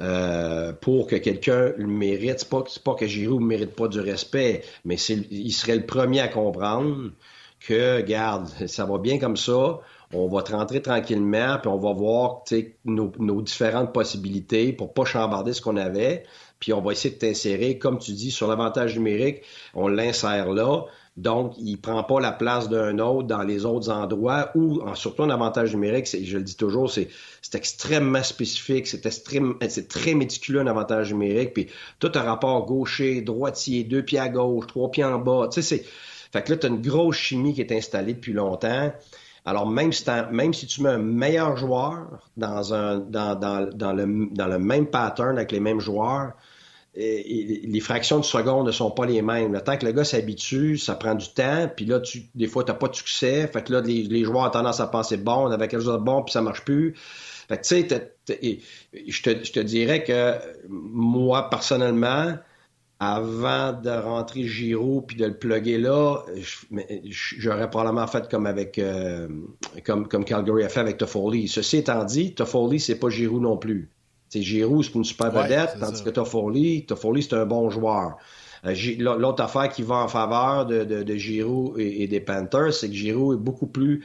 euh, 0.00 0.72
pour 0.72 1.06
que 1.06 1.16
quelqu'un 1.16 1.72
le 1.76 1.86
mérite. 1.86 2.40
C'est 2.40 2.48
pas, 2.48 2.64
pas 2.84 2.94
que 2.94 3.06
Giroud 3.06 3.40
ne 3.40 3.46
mérite 3.46 3.74
pas 3.76 3.88
du 3.88 4.00
respect, 4.00 4.62
mais 4.84 4.96
il 4.96 5.52
serait 5.52 5.76
le 5.76 5.86
premier 5.86 6.20
à 6.20 6.28
comprendre 6.28 7.10
que, 7.60 8.00
garde, 8.00 8.48
ça 8.66 8.84
va 8.84 8.98
bien 8.98 9.18
comme 9.18 9.36
ça. 9.36 9.80
On 10.12 10.28
va 10.28 10.42
te 10.42 10.52
rentrer 10.52 10.80
tranquillement, 10.80 11.58
puis 11.60 11.68
on 11.68 11.78
va 11.78 11.92
voir 11.92 12.42
nos, 12.84 13.12
nos 13.18 13.42
différentes 13.42 13.92
possibilités 13.92 14.72
pour 14.72 14.92
pas 14.92 15.04
chambarder 15.04 15.52
ce 15.52 15.60
qu'on 15.60 15.76
avait 15.76 16.24
puis 16.64 16.72
on 16.72 16.80
va 16.80 16.92
essayer 16.92 17.14
de 17.14 17.18
t'insérer, 17.18 17.76
comme 17.76 17.98
tu 17.98 18.12
dis, 18.12 18.30
sur 18.30 18.48
l'avantage 18.48 18.96
numérique, 18.96 19.42
on 19.74 19.86
l'insère 19.86 20.50
là. 20.50 20.86
Donc, 21.18 21.52
il 21.58 21.76
prend 21.76 22.02
pas 22.04 22.20
la 22.20 22.32
place 22.32 22.70
d'un 22.70 22.98
autre 23.00 23.28
dans 23.28 23.42
les 23.42 23.66
autres 23.66 23.90
endroits 23.90 24.50
ou, 24.54 24.80
surtout 24.94 25.24
en 25.24 25.28
avantage 25.28 25.74
numérique, 25.74 26.06
je 26.06 26.38
le 26.38 26.42
dis 26.42 26.56
toujours, 26.56 26.90
c'est 26.90 27.10
extrêmement 27.52 28.22
spécifique, 28.22 28.86
c'est 28.86 29.06
c'est 29.68 29.88
très 29.88 30.14
méticuleux 30.14 30.60
un 30.60 30.66
avantage 30.66 31.12
numérique, 31.12 31.52
puis 31.52 31.66
tout 31.98 32.10
un 32.14 32.22
rapport 32.22 32.64
gaucher, 32.64 33.20
droitier, 33.20 33.84
deux 33.84 34.02
pieds 34.02 34.18
à 34.18 34.30
gauche, 34.30 34.66
trois 34.66 34.90
pieds 34.90 35.04
en 35.04 35.18
bas, 35.18 35.48
tu 35.52 35.60
sais, 35.60 35.76
c'est... 35.76 35.84
Fait 36.32 36.42
que 36.42 36.52
là, 36.52 36.56
tu 36.56 36.66
as 36.66 36.70
une 36.70 36.80
grosse 36.80 37.16
chimie 37.16 37.52
qui 37.52 37.60
est 37.60 37.72
installée 37.72 38.14
depuis 38.14 38.32
longtemps. 38.32 38.90
Alors, 39.44 39.68
même 39.68 39.92
si, 39.92 40.02
même 40.32 40.54
si 40.54 40.66
tu 40.66 40.82
mets 40.82 40.88
un 40.88 40.98
meilleur 40.98 41.58
joueur 41.58 42.26
dans, 42.38 42.72
un, 42.72 42.98
dans, 42.98 43.34
dans, 43.34 43.92
le, 43.92 44.34
dans 44.34 44.46
le 44.46 44.58
même 44.58 44.86
pattern 44.86 45.36
avec 45.36 45.52
les 45.52 45.60
mêmes 45.60 45.80
joueurs, 45.80 46.32
les 46.96 47.80
fractions 47.80 48.20
de 48.20 48.24
seconde 48.24 48.66
ne 48.66 48.72
sont 48.72 48.90
pas 48.90 49.06
les 49.06 49.20
mêmes. 49.20 49.52
Le 49.52 49.60
temps 49.60 49.76
que 49.76 49.84
le 49.84 49.92
gars 49.92 50.04
s'habitue, 50.04 50.78
ça 50.78 50.94
prend 50.94 51.14
du 51.14 51.28
temps, 51.28 51.68
puis 51.74 51.86
là, 51.86 52.00
tu, 52.00 52.26
des 52.34 52.46
fois, 52.46 52.64
tu 52.64 52.70
n'as 52.70 52.78
pas 52.78 52.88
de 52.88 52.94
succès. 52.94 53.48
Fait 53.48 53.62
que 53.64 53.72
là, 53.72 53.80
les, 53.80 54.24
joueurs 54.24 54.46
ont 54.46 54.50
tendance 54.50 54.80
à 54.80 54.86
penser 54.86 55.16
bon, 55.16 55.48
on 55.48 55.50
avait 55.50 55.68
quelque 55.68 55.82
chose 55.82 55.92
de 55.92 55.98
bon, 55.98 56.22
puis 56.22 56.32
ça 56.32 56.42
marche 56.42 56.64
plus. 56.64 56.94
Fait 57.48 57.58
que 57.58 57.62
tu 57.62 57.88
sais, 57.88 58.14
je 59.06 59.22
te, 59.22 59.60
dirais 59.60 60.04
que 60.04 60.34
moi, 60.68 61.50
personnellement, 61.50 62.34
avant 63.00 63.72
de 63.72 63.90
rentrer 63.90 64.44
Giro 64.44 65.02
puis 65.02 65.16
de 65.16 65.26
le 65.26 65.36
plugger 65.36 65.78
là, 65.78 66.22
j'aurais 67.10 67.68
probablement 67.68 68.06
fait 68.06 68.30
comme 68.30 68.46
avec 68.46 68.78
euh, 68.78 69.28
comme, 69.84 70.06
comme 70.08 70.24
Calgary 70.24 70.64
a 70.64 70.68
fait 70.68 70.80
avec 70.80 70.96
Toffoli. 70.96 71.48
Ceci 71.48 71.78
étant 71.78 72.04
dit, 72.04 72.34
Toffoli, 72.34 72.80
c'est 72.80 72.98
pas 72.98 73.10
Giroud 73.10 73.42
non 73.42 73.58
plus. 73.58 73.90
C'est 74.34 74.42
Giroud, 74.42 74.82
c'est 74.82 74.94
une 74.96 75.04
super 75.04 75.30
vedette, 75.30 75.76
tandis 75.78 76.02
que 76.02 76.10
Toffoli, 76.10 76.84
Toffoli, 76.86 77.22
c'est 77.22 77.34
un 77.34 77.46
bon 77.46 77.70
joueur. 77.70 78.16
Euh, 78.66 78.74
l'autre 78.98 79.44
affaire 79.44 79.68
qui 79.68 79.84
va 79.84 79.94
en 79.94 80.08
faveur 80.08 80.66
de, 80.66 80.82
de, 80.82 81.14
Giroud 81.14 81.78
et, 81.78 82.08
des 82.08 82.18
Panthers, 82.18 82.74
c'est 82.74 82.88
que 82.88 82.94
Giroud 82.94 83.38
est 83.38 83.40
beaucoup 83.40 83.68
plus 83.68 84.04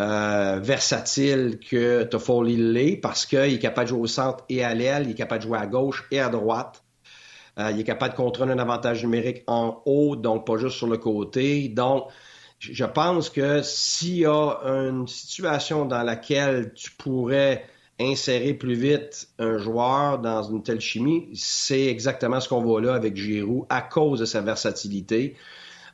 euh, 0.00 0.60
versatile 0.62 1.58
que 1.58 2.04
Toffoli 2.04 2.56
l'est 2.56 2.96
parce 2.98 3.26
qu'il 3.26 3.40
est 3.40 3.58
capable 3.58 3.86
de 3.86 3.94
jouer 3.94 4.02
au 4.02 4.06
centre 4.06 4.44
et 4.48 4.62
à 4.62 4.74
l'aile, 4.74 5.06
il 5.06 5.10
est 5.10 5.14
capable 5.14 5.42
de 5.42 5.48
jouer 5.48 5.58
à 5.58 5.66
gauche 5.66 6.06
et 6.12 6.20
à 6.20 6.28
droite. 6.28 6.84
Euh, 7.58 7.72
il 7.72 7.80
est 7.80 7.84
capable 7.84 8.12
de 8.12 8.16
contrôler 8.16 8.52
un 8.52 8.60
avantage 8.60 9.02
numérique 9.02 9.42
en 9.48 9.82
haut, 9.86 10.14
donc 10.14 10.46
pas 10.46 10.56
juste 10.56 10.76
sur 10.76 10.86
le 10.86 10.98
côté. 10.98 11.68
Donc, 11.68 12.04
je 12.60 12.84
pense 12.84 13.28
que 13.28 13.60
s'il 13.62 14.18
y 14.18 14.26
a 14.26 14.60
une 14.62 15.08
situation 15.08 15.84
dans 15.84 16.04
laquelle 16.04 16.72
tu 16.74 16.92
pourrais 16.92 17.64
insérer 18.10 18.54
plus 18.54 18.74
vite 18.74 19.28
un 19.38 19.58
joueur 19.58 20.18
dans 20.18 20.42
une 20.42 20.62
telle 20.62 20.80
chimie, 20.80 21.28
c'est 21.34 21.86
exactement 21.86 22.40
ce 22.40 22.48
qu'on 22.48 22.62
voit 22.62 22.80
là 22.80 22.94
avec 22.94 23.16
Giroud 23.16 23.66
à 23.68 23.82
cause 23.82 24.20
de 24.20 24.24
sa 24.24 24.40
versatilité. 24.40 25.36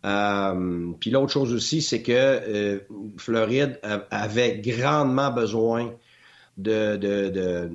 Euh, 0.05 0.93
puis 0.99 1.11
l'autre 1.11 1.33
chose 1.33 1.53
aussi, 1.53 1.83
c'est 1.83 2.03
que 2.03 2.13
euh, 2.13 2.81
Floride 3.19 3.79
avait 4.11 4.59
grandement 4.59 5.31
besoin 5.31 5.93
de, 6.57 7.71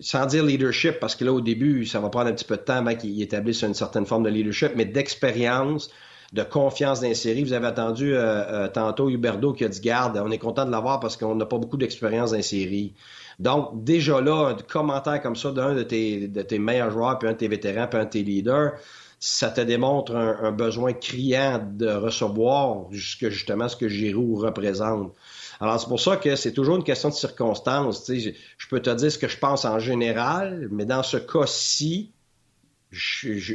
sans 0.00 0.26
dire 0.26 0.44
leadership, 0.44 1.00
parce 1.00 1.16
que 1.16 1.24
là, 1.24 1.32
au 1.32 1.40
début, 1.40 1.86
ça 1.86 2.00
va 2.00 2.08
prendre 2.08 2.28
un 2.28 2.32
petit 2.32 2.44
peu 2.44 2.56
de 2.56 2.62
temps 2.62 2.76
avant 2.76 2.94
qu'il 2.94 3.20
établisse 3.20 3.62
une 3.62 3.74
certaine 3.74 4.06
forme 4.06 4.22
de 4.24 4.30
leadership, 4.30 4.72
mais 4.76 4.84
d'expérience, 4.84 5.90
de 6.32 6.42
confiance 6.42 7.00
dans 7.00 7.12
série. 7.14 7.42
Vous 7.42 7.52
avez 7.52 7.66
entendu 7.66 8.14
euh, 8.14 8.68
tantôt 8.68 9.08
Huberdo 9.08 9.52
qui 9.52 9.64
a 9.64 9.68
dit 9.68 9.80
garde, 9.80 10.20
on 10.24 10.30
est 10.30 10.38
content 10.38 10.64
de 10.64 10.70
l'avoir 10.70 11.00
parce 11.00 11.16
qu'on 11.16 11.34
n'a 11.34 11.46
pas 11.46 11.58
beaucoup 11.58 11.76
d'expérience 11.78 12.32
dans 12.32 12.42
série. 12.42 12.94
Donc, 13.38 13.84
déjà 13.84 14.20
là, 14.20 14.48
un 14.48 14.54
commentaire 14.54 15.22
comme 15.22 15.36
ça 15.36 15.52
d'un 15.52 15.74
de 15.74 15.82
tes, 15.82 16.28
de 16.28 16.42
tes 16.42 16.58
meilleurs 16.58 16.90
joueurs, 16.90 17.18
puis 17.18 17.28
un 17.28 17.32
de 17.32 17.36
tes 17.36 17.48
vétérans, 17.48 17.86
puis 17.86 18.00
un 18.00 18.04
de 18.04 18.10
tes 18.10 18.22
leaders, 18.22 18.72
ça 19.20 19.50
te 19.50 19.60
démontre 19.60 20.14
un, 20.14 20.52
besoin 20.52 20.92
criant 20.92 21.60
de 21.72 21.88
recevoir 21.88 22.86
justement 22.90 23.68
ce 23.68 23.76
que 23.76 23.88
Giroud 23.88 24.44
représente. 24.44 25.12
Alors, 25.60 25.80
c'est 25.80 25.88
pour 25.88 26.00
ça 26.00 26.16
que 26.16 26.36
c'est 26.36 26.52
toujours 26.52 26.76
une 26.76 26.84
question 26.84 27.08
de 27.08 27.14
circonstance. 27.14 28.04
Je, 28.06 28.30
je 28.56 28.68
peux 28.68 28.80
te 28.80 28.90
dire 28.90 29.10
ce 29.10 29.18
que 29.18 29.26
je 29.26 29.38
pense 29.38 29.64
en 29.64 29.80
général, 29.80 30.68
mais 30.70 30.84
dans 30.84 31.02
ce 31.02 31.16
cas-ci, 31.16 32.12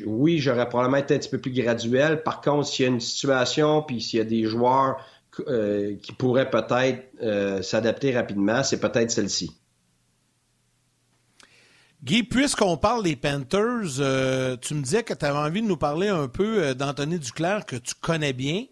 oui, 0.06 0.40
j'aurais 0.40 0.68
probablement 0.68 0.98
été 0.98 1.16
un 1.16 1.20
petit 1.20 1.30
peu 1.30 1.40
plus 1.40 1.52
graduel. 1.52 2.24
Par 2.24 2.42
contre, 2.42 2.68
s'il 2.68 2.84
y 2.84 2.88
a 2.88 2.92
une 2.92 3.00
situation, 3.00 3.82
puis 3.82 4.02
s'il 4.02 4.20
y 4.20 4.22
a 4.22 4.26
des 4.26 4.44
joueurs 4.44 4.98
euh, 5.48 5.96
qui 6.04 6.12
pourraient 6.12 6.50
peut-être 6.50 7.10
euh, 7.22 7.62
s'adapter 7.62 8.14
rapidement, 8.14 8.64
c'est 8.64 8.80
peut-être 8.80 9.12
celle-ci. 9.12 9.52
Guy, 12.04 12.24
puisqu'on 12.24 12.76
parle 12.76 13.04
des 13.04 13.16
Panthers, 13.16 14.00
euh, 14.00 14.58
tu 14.58 14.74
me 14.74 14.82
disais 14.82 15.04
que 15.04 15.14
tu 15.14 15.24
avais 15.24 15.38
envie 15.38 15.62
de 15.62 15.68
nous 15.68 15.78
parler 15.78 16.10
un 16.10 16.28
peu 16.28 16.76
d'Anthony 16.76 17.18
Duclair, 17.18 17.66
que 17.66 17.78
tu 17.78 17.94
connais 18.02 18.34
bien, 18.34 18.66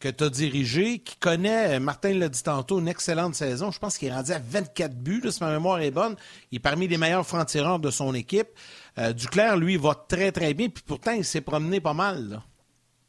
que 0.00 0.08
tu 0.08 0.24
as 0.24 0.30
dirigé, 0.30 1.00
qui 1.00 1.16
connaît, 1.16 1.78
Martin 1.80 2.14
l'a 2.14 2.30
dit 2.30 2.42
tantôt, 2.42 2.78
une 2.80 2.88
excellente 2.88 3.34
saison. 3.34 3.70
Je 3.70 3.78
pense 3.78 3.98
qu'il 3.98 4.08
est 4.08 4.14
rendu 4.14 4.32
à 4.32 4.38
24 4.38 4.94
buts, 4.94 5.22
si 5.28 5.42
ma 5.42 5.52
mémoire 5.52 5.80
est 5.80 5.90
bonne. 5.90 6.16
Il 6.50 6.56
est 6.56 6.60
parmi 6.60 6.88
les 6.88 6.96
meilleurs 6.96 7.26
francs-tireurs 7.26 7.78
de 7.78 7.90
son 7.90 8.14
équipe. 8.14 8.48
Duclair, 9.14 9.58
lui, 9.58 9.76
va 9.76 9.94
très, 9.94 10.32
très 10.32 10.54
bien, 10.54 10.70
puis 10.70 10.82
pourtant, 10.86 11.12
il 11.12 11.26
s'est 11.26 11.42
promené 11.42 11.80
pas 11.80 11.92
mal. 11.94 12.30
Là. 12.30 12.42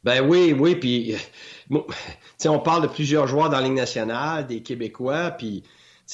Ben 0.04 0.26
oui, 0.26 0.54
oui, 0.58 0.76
puis 0.76 1.14
on 2.46 2.58
parle 2.58 2.82
de 2.82 2.88
plusieurs 2.88 3.26
joueurs 3.26 3.48
dans 3.48 3.58
la 3.58 3.62
Ligue 3.62 3.76
nationale, 3.76 4.46
des 4.46 4.62
Québécois, 4.62 5.30
puis 5.30 5.62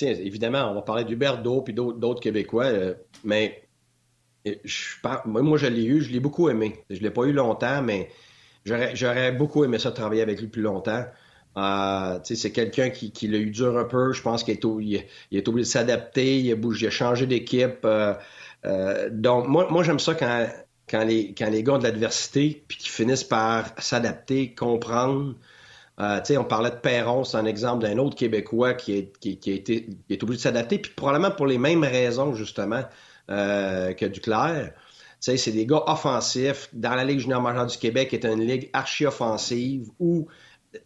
évidemment, 0.02 0.70
on 0.70 0.74
va 0.74 0.82
parler 0.82 1.04
d'Huberto 1.04 1.62
puis 1.62 1.74
d'autres 1.74 2.20
Québécois, 2.20 2.66
euh, 2.66 2.94
mais 3.24 3.68
euh, 4.46 4.54
moi, 5.24 5.58
je 5.58 5.66
l'ai 5.66 5.84
eu, 5.84 6.02
je 6.02 6.12
l'ai 6.12 6.20
beaucoup 6.20 6.48
aimé. 6.48 6.84
Je 6.90 7.00
l'ai 7.00 7.10
pas 7.10 7.24
eu 7.24 7.32
longtemps, 7.32 7.82
mais 7.82 8.10
j'aurais 8.64 9.32
beaucoup 9.32 9.64
aimé 9.64 9.78
ça 9.78 9.90
travailler 9.92 10.22
avec 10.22 10.40
lui 10.40 10.48
plus 10.48 10.62
longtemps. 10.62 11.04
Euh, 11.56 12.18
c'est 12.22 12.52
quelqu'un 12.52 12.90
qui, 12.90 13.28
l'a 13.28 13.38
eu 13.38 13.50
dur 13.50 13.78
un 13.78 13.84
peu. 13.84 14.12
Je 14.12 14.22
pense 14.22 14.44
qu'il 14.44 14.54
est, 14.54 14.64
il, 15.30 15.38
obligé 15.48 15.62
de 15.62 15.62
s'adapter, 15.62 16.38
il, 16.38 16.86
a 16.86 16.90
changé 16.90 17.26
d'équipe. 17.26 17.86
donc, 19.10 19.48
moi, 19.48 19.82
j'aime 19.82 19.98
ça 19.98 20.14
quand 20.14 21.04
les, 21.04 21.34
quand 21.34 21.50
gars 21.50 21.78
de 21.78 21.82
l'adversité, 21.82 22.64
puis 22.68 22.76
qui 22.78 22.88
finissent 22.88 23.24
par 23.24 23.72
s'adapter, 23.78 24.54
comprendre. 24.54 25.34
Euh, 25.98 26.20
on 26.38 26.44
parlait 26.44 26.70
de 26.70 26.76
Perron, 26.76 27.24
c'est 27.24 27.38
un 27.38 27.46
exemple 27.46 27.84
d'un 27.84 27.96
autre 27.98 28.16
Québécois 28.16 28.74
qui, 28.74 28.98
est, 28.98 29.18
qui, 29.18 29.38
qui, 29.38 29.50
a 29.50 29.54
été, 29.54 29.86
qui 29.86 30.12
est 30.12 30.22
obligé 30.22 30.38
de 30.38 30.42
s'adapter, 30.42 30.78
puis 30.78 30.92
probablement 30.94 31.30
pour 31.30 31.46
les 31.46 31.58
mêmes 31.58 31.84
raisons, 31.84 32.34
justement, 32.34 32.82
euh, 33.30 33.92
que 33.94 34.04
Duclair. 34.04 34.72
C'est 35.20 35.50
des 35.50 35.66
gars 35.66 35.82
offensifs. 35.86 36.68
Dans 36.72 36.94
la 36.94 37.04
Ligue 37.04 37.20
junior 37.20 37.40
majeure 37.40 37.66
du 37.66 37.78
Québec, 37.78 38.10
qui 38.10 38.16
est 38.16 38.26
une 38.26 38.42
ligue 38.42 38.68
archi-offensive 38.72 39.88
où, 39.98 40.28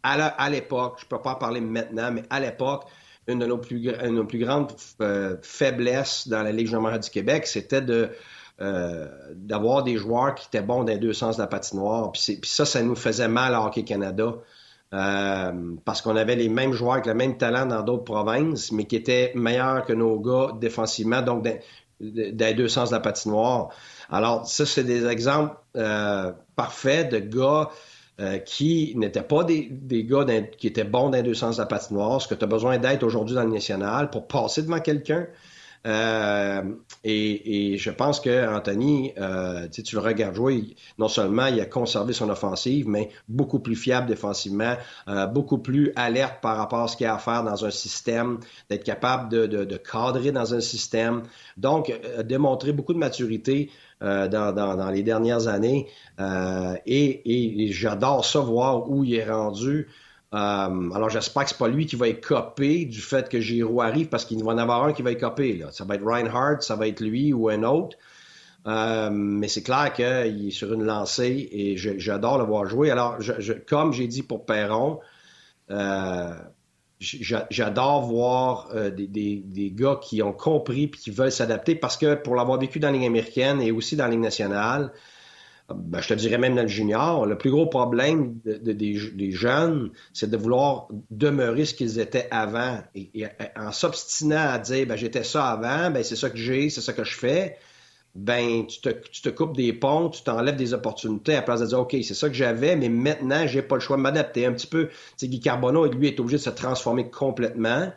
à 0.03 0.49
l'époque, 0.49 0.99
je 1.01 1.07
peux 1.07 1.21
pas 1.21 1.33
en 1.33 1.35
parler 1.35 1.61
maintenant, 1.61 2.13
mais 2.13 2.23
à 2.31 2.41
l'époque, 2.41 2.85
une 3.27 3.41
de 3.41 3.47
nos 3.47 3.59
plus, 3.59 3.89
une 3.89 4.01
de 4.03 4.09
nos 4.09 4.25
plus 4.25 4.39
grandes 4.39 4.73
euh, 5.03 5.37
faiblesses 5.43 6.29
dans 6.29 6.43
la 6.43 6.53
Ligue 6.53 6.67
junior 6.67 6.83
majeure 6.83 7.01
du 7.01 7.11
Québec, 7.11 7.47
c'était 7.47 7.83
de 7.83 8.11
euh, 8.61 9.09
d'avoir 9.35 9.83
des 9.83 9.97
joueurs 9.97 10.35
qui 10.35 10.47
étaient 10.47 10.63
bons 10.63 10.85
dans 10.85 10.93
les 10.93 10.99
deux 10.99 11.15
sens 11.15 11.37
de 11.37 11.43
la 11.43 11.49
patinoire. 11.49 12.13
Puis, 12.13 12.37
puis 12.37 12.51
ça, 12.51 12.67
ça 12.67 12.83
nous 12.83 12.95
faisait 12.95 13.29
mal 13.29 13.55
à 13.55 13.63
Hockey 13.63 13.85
Canada. 13.85 14.35
Euh, 14.93 15.53
parce 15.85 16.03
qu'on 16.03 16.17
avait 16.17 16.35
les 16.35 16.49
mêmes 16.49 16.73
joueurs 16.73 16.95
avec 16.95 17.07
le 17.07 17.15
même 17.15 17.37
talent 17.37 17.67
dans 17.67 17.83
d'autres 17.83 18.05
provinces, 18.05 18.73
mais 18.73 18.87
qui 18.87 18.97
étaient 18.97 19.33
meilleurs 19.37 19.85
que 19.85 19.93
nos 19.93 20.19
gars 20.19 20.53
défensivement, 20.61 21.23
donc 21.23 21.47
dans, 22.01 22.57
deux 22.57 22.69
sens 22.69 22.91
de 22.91 22.95
la 22.95 23.01
patinoire. 23.01 23.69
Alors, 24.11 24.47
ça, 24.49 24.67
c'est 24.67 24.83
des 24.83 25.07
exemples 25.07 25.55
euh, 25.77 26.33
parfaits 26.57 27.11
de 27.11 27.19
gars 27.19 27.71
qui 28.45 28.93
n'étaient 28.97 29.23
pas 29.23 29.45
des, 29.45 29.69
des 29.71 30.05
gars 30.05 30.27
qui 30.59 30.67
étaient 30.67 30.85
bons 30.85 31.09
dans 31.09 31.23
deux 31.23 31.33
sens 31.33 31.57
de 31.57 31.63
la 31.63 31.67
patinoire, 31.67 32.21
ce 32.21 32.29
que 32.29 32.35
tu 32.35 32.45
as 32.45 32.47
besoin 32.47 32.77
d'être 32.77 33.03
aujourd'hui 33.03 33.35
dans 33.35 33.45
le 33.45 33.51
national 33.51 34.11
pour 34.11 34.27
passer 34.27 34.61
devant 34.63 34.81
quelqu'un. 34.81 35.27
Euh, 35.87 36.63
et, 37.05 37.79
je 37.79 37.91
pense 37.91 38.21
que 38.21 38.55
Anthony, 38.55 39.13
euh, 39.19 39.67
tu 39.69 39.95
le 39.95 40.01
regardes 40.01 40.35
jouer, 40.35 40.77
non 40.99 41.09
seulement 41.09 41.47
il 41.47 41.59
a 41.61 41.65
conservé 41.65 42.13
son 42.13 42.29
offensive, 42.29 42.87
mais 42.89 43.09
beaucoup 43.29 43.61
plus 43.61 43.77
fiable 43.77 44.07
défensivement, 44.07 44.75
euh, 45.09 45.27
beaucoup 45.27 45.59
plus 45.59 45.93
alerte 45.97 46.41
par 46.43 46.57
rapport 46.59 46.83
à 46.83 46.89
ce 46.89 46.97
qu'il 46.97 47.07
a 47.07 47.15
à 47.15 47.19
faire 47.19 47.45
dans 47.45 47.65
un 47.65 47.71
système, 47.71 48.39
d'être 48.69 48.85
capable 48.85 49.31
de, 49.31 49.77
cadrer 49.77 50.33
dans 50.33 50.55
un 50.55 50.61
système. 50.61 51.23
Donc, 51.57 51.93
démontrer 52.25 52.73
beaucoup 52.73 52.93
de 52.93 52.99
maturité 52.99 53.71
dans, 54.01 54.91
les 54.93 55.03
dernières 55.03 55.49
années. 55.49 55.89
et, 56.87 57.65
et 57.65 57.73
j'adore 57.73 58.25
ça, 58.25 58.41
voir 58.41 58.91
où 58.91 59.05
il 59.05 59.15
est 59.15 59.31
rendu. 59.31 59.89
Euh, 60.33 60.91
alors, 60.93 61.11
j'espère 61.11 61.45
que 61.45 61.51
c'est 61.51 61.59
pas 61.59 61.69
lui 61.69 61.87
qui 61.87 61.97
va 61.97 62.09
être 62.09 62.25
copé 62.25 62.85
du 62.85 63.01
fait 63.01 63.29
que 63.29 63.41
Giroud 63.41 63.81
arrive 63.81 64.09
parce 64.09 64.25
qu'il 64.25 64.43
va 64.45 64.53
en 64.53 64.59
avoir 64.59 64.85
un 64.85 64.93
qui 64.93 65.03
va 65.03 65.13
être 65.13 65.21
copé. 65.21 65.55
Là. 65.55 65.73
Ça 65.73 65.85
va 65.85 65.97
être 65.97 66.05
Reinhardt, 66.05 66.63
ça 66.63 66.77
va 66.77 66.87
être 66.87 67.01
lui 67.01 67.33
ou 67.33 67.49
un 67.49 67.65
autre. 67.65 67.97
Euh, 68.67 69.11
mais 69.11 69.49
c'est 69.49 69.63
clair 69.63 69.93
qu'il 69.93 70.49
est 70.49 70.51
sur 70.51 70.73
une 70.73 70.85
lancée 70.85 71.49
et 71.51 71.77
j'adore 71.77 72.39
le 72.39 72.45
voir 72.45 72.67
jouer. 72.67 72.91
Alors, 72.91 73.21
je, 73.21 73.53
comme 73.55 73.93
j'ai 73.93 74.07
dit 74.07 74.23
pour 74.23 74.45
Perron, 74.47 75.01
euh, 75.71 76.35
j'adore 77.01 78.03
voir 78.03 78.69
des, 78.93 79.73
gars 79.75 79.99
qui 80.01 80.23
ont 80.23 80.33
compris 80.35 80.85
et 80.85 80.91
qui 80.91 81.11
veulent 81.11 81.33
s'adapter 81.33 81.75
parce 81.75 81.97
que 81.97 82.15
pour 82.15 82.37
l'avoir 82.37 82.61
vécu 82.61 82.79
dans 82.79 82.91
la 82.93 83.05
américaine 83.05 83.61
et 83.61 83.73
aussi 83.73 83.97
dans 83.97 84.07
la 84.07 84.17
nationale, 84.17 84.93
ben, 85.75 86.01
je 86.01 86.09
te 86.09 86.15
dirais 86.15 86.39
même 86.39 86.55
dans 86.55 86.63
le 86.63 86.69
junior, 86.69 87.27
le 87.27 87.39
plus 87.39 87.51
gros 87.51 87.67
problème 87.67 88.39
des, 88.45 89.33
jeunes, 89.33 89.91
c'est 90.13 90.31
de 90.31 90.37
vouloir 90.37 90.89
demeurer 91.11 91.65
ce 91.65 91.75
qu'ils 91.75 91.99
étaient 91.99 92.29
avant. 92.31 92.79
Et, 92.95 93.27
en 93.57 93.73
s'obstinant 93.73 94.49
à 94.51 94.59
dire, 94.59 94.87
ben, 94.87 94.97
j'étais 94.97 95.25
ça 95.25 95.47
avant, 95.47 95.91
ben, 95.91 96.03
c'est 96.03 96.17
ça 96.17 96.31
que 96.31 96.37
j'ai, 96.39 96.71
c'est 96.71 96.81
ça 96.81 96.93
que 96.93 97.05
je 97.05 97.17
fais, 97.17 97.59
ben, 98.15 98.67
tu 98.67 98.81
te, 98.81 98.89
tu 98.89 99.23
te 99.23 99.29
coupes 99.29 99.57
des 99.57 99.73
ponts, 99.73 100.09
tu 100.09 100.23
t'enlèves 100.23 100.57
des 100.57 100.75
opportunités 100.75 101.37
à 101.37 101.43
place 101.43 101.61
de 101.61 101.67
dire, 101.67 101.81
OK, 101.81 101.97
c'est 102.03 102.15
ça 102.15 102.29
que 102.29 102.35
j'avais, 102.35 102.75
mais 102.75 102.89
maintenant, 102.89 103.47
j'ai 103.47 103.63
pas 103.63 103.77
le 103.77 103.81
choix 103.81 103.97
de 103.97 104.03
m'adapter 104.03 104.47
un 104.47 104.53
petit 104.53 104.67
peu. 104.67 104.89
Tu 105.17 105.29
Guy 105.29 105.41
Carbonneau, 105.41 105.87
lui, 105.87 106.09
est 106.09 106.19
obligé 106.19 106.39
de 106.39 106.43
se 106.43 106.51
transformer 106.51 107.09
complètement 107.09 107.93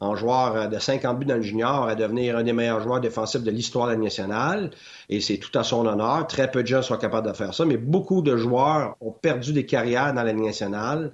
en 0.00 0.14
joueur 0.14 0.56
euh, 0.56 0.66
de 0.66 0.78
50 0.78 1.18
buts 1.18 1.26
dans 1.26 1.36
le 1.36 1.42
junior 1.42 1.88
à 1.88 1.94
devenir 1.94 2.36
un 2.36 2.42
des 2.42 2.52
meilleurs 2.52 2.80
joueurs 2.80 3.00
défensifs 3.00 3.42
de 3.42 3.50
l'histoire 3.50 3.86
de 3.86 3.92
la 3.92 3.98
nationale. 3.98 4.70
Et 5.08 5.20
c'est 5.20 5.38
tout 5.38 5.56
à 5.58 5.64
son 5.64 5.86
honneur. 5.86 6.26
Très 6.26 6.50
peu 6.50 6.62
de 6.62 6.68
gens 6.68 6.82
sont 6.82 6.96
capables 6.96 7.28
de 7.28 7.32
faire 7.32 7.54
ça, 7.54 7.64
mais 7.64 7.76
beaucoup 7.76 8.22
de 8.22 8.36
joueurs 8.36 8.96
ont 9.00 9.12
perdu 9.12 9.52
des 9.52 9.66
carrières 9.66 10.12
dans 10.12 10.22
la 10.22 10.32
nationale. 10.32 11.12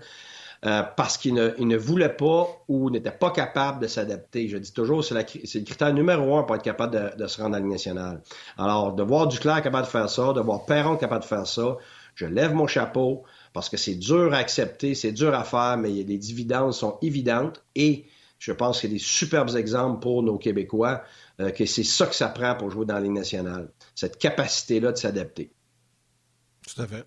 Euh, 0.64 0.85
parce 0.97 1.18
qu'ils 1.18 1.35
ne, 1.35 1.76
voulaient 1.76 2.14
pas 2.14 2.47
ou 2.68 2.89
n'étaient 2.89 3.11
pas 3.11 3.33
capables 3.33 3.80
de 3.80 3.89
s'adapter. 3.89 4.47
Je 4.47 4.59
dis 4.59 4.72
toujours, 4.72 5.03
c'est, 5.05 5.12
le 5.12 5.64
critère 5.64 5.93
numéro 5.93 6.37
un 6.37 6.45
pour 6.45 6.55
être 6.55 6.62
capable 6.62 7.16
de, 7.18 7.26
se 7.26 7.43
rendre 7.43 7.57
à 7.57 7.59
la 7.59 7.66
nationale. 7.66 8.22
Alors, 8.57 8.93
de 8.93 9.03
voir 9.03 9.26
Duclair 9.26 9.61
capable 9.61 9.87
de 9.87 9.91
faire 9.91 10.09
ça, 10.09 10.33
de 10.33 10.41
voir 10.41 10.64
Perron 10.64 10.97
capable 10.97 11.22
de 11.22 11.26
faire 11.26 11.49
ça, 11.49 11.78
je 12.14 12.26
lève 12.26 12.55
mon 12.55 12.68
chapeau 12.68 13.24
parce 13.53 13.68
que 13.68 13.76
c'est 13.76 13.97
dur 13.97 14.33
à 14.35 14.37
accepter, 14.37 14.95
c'est 14.95 15.11
dur 15.11 15.35
à 15.35 15.43
faire, 15.43 15.78
mais 15.78 15.91
les 15.91 16.18
dividendes 16.18 16.72
sont 16.72 16.97
évidentes 17.03 17.61
et 17.74 18.07
je 18.43 18.51
pense 18.51 18.80
qu'il 18.80 18.90
y 18.90 18.93
a 18.95 18.97
des 18.97 19.03
superbes 19.03 19.55
exemples 19.57 20.01
pour 20.01 20.20
nos 20.24 20.36
Québécois, 20.36 21.05
euh, 21.38 21.51
que 21.51 21.64
c'est 21.64 21.84
ça 21.84 22.07
que 22.07 22.14
ça 22.14 22.28
prend 22.28 22.57
pour 22.57 22.70
jouer 22.70 22.84
dans 22.84 22.95
la 22.95 23.01
Ligue 23.01 23.12
nationale, 23.12 23.70
cette 23.95 24.18
capacité-là 24.18 24.90
de 24.90 24.97
s'adapter. 24.97 25.53
Tout 26.66 26.82
à 26.82 26.88
fait. 26.88 27.07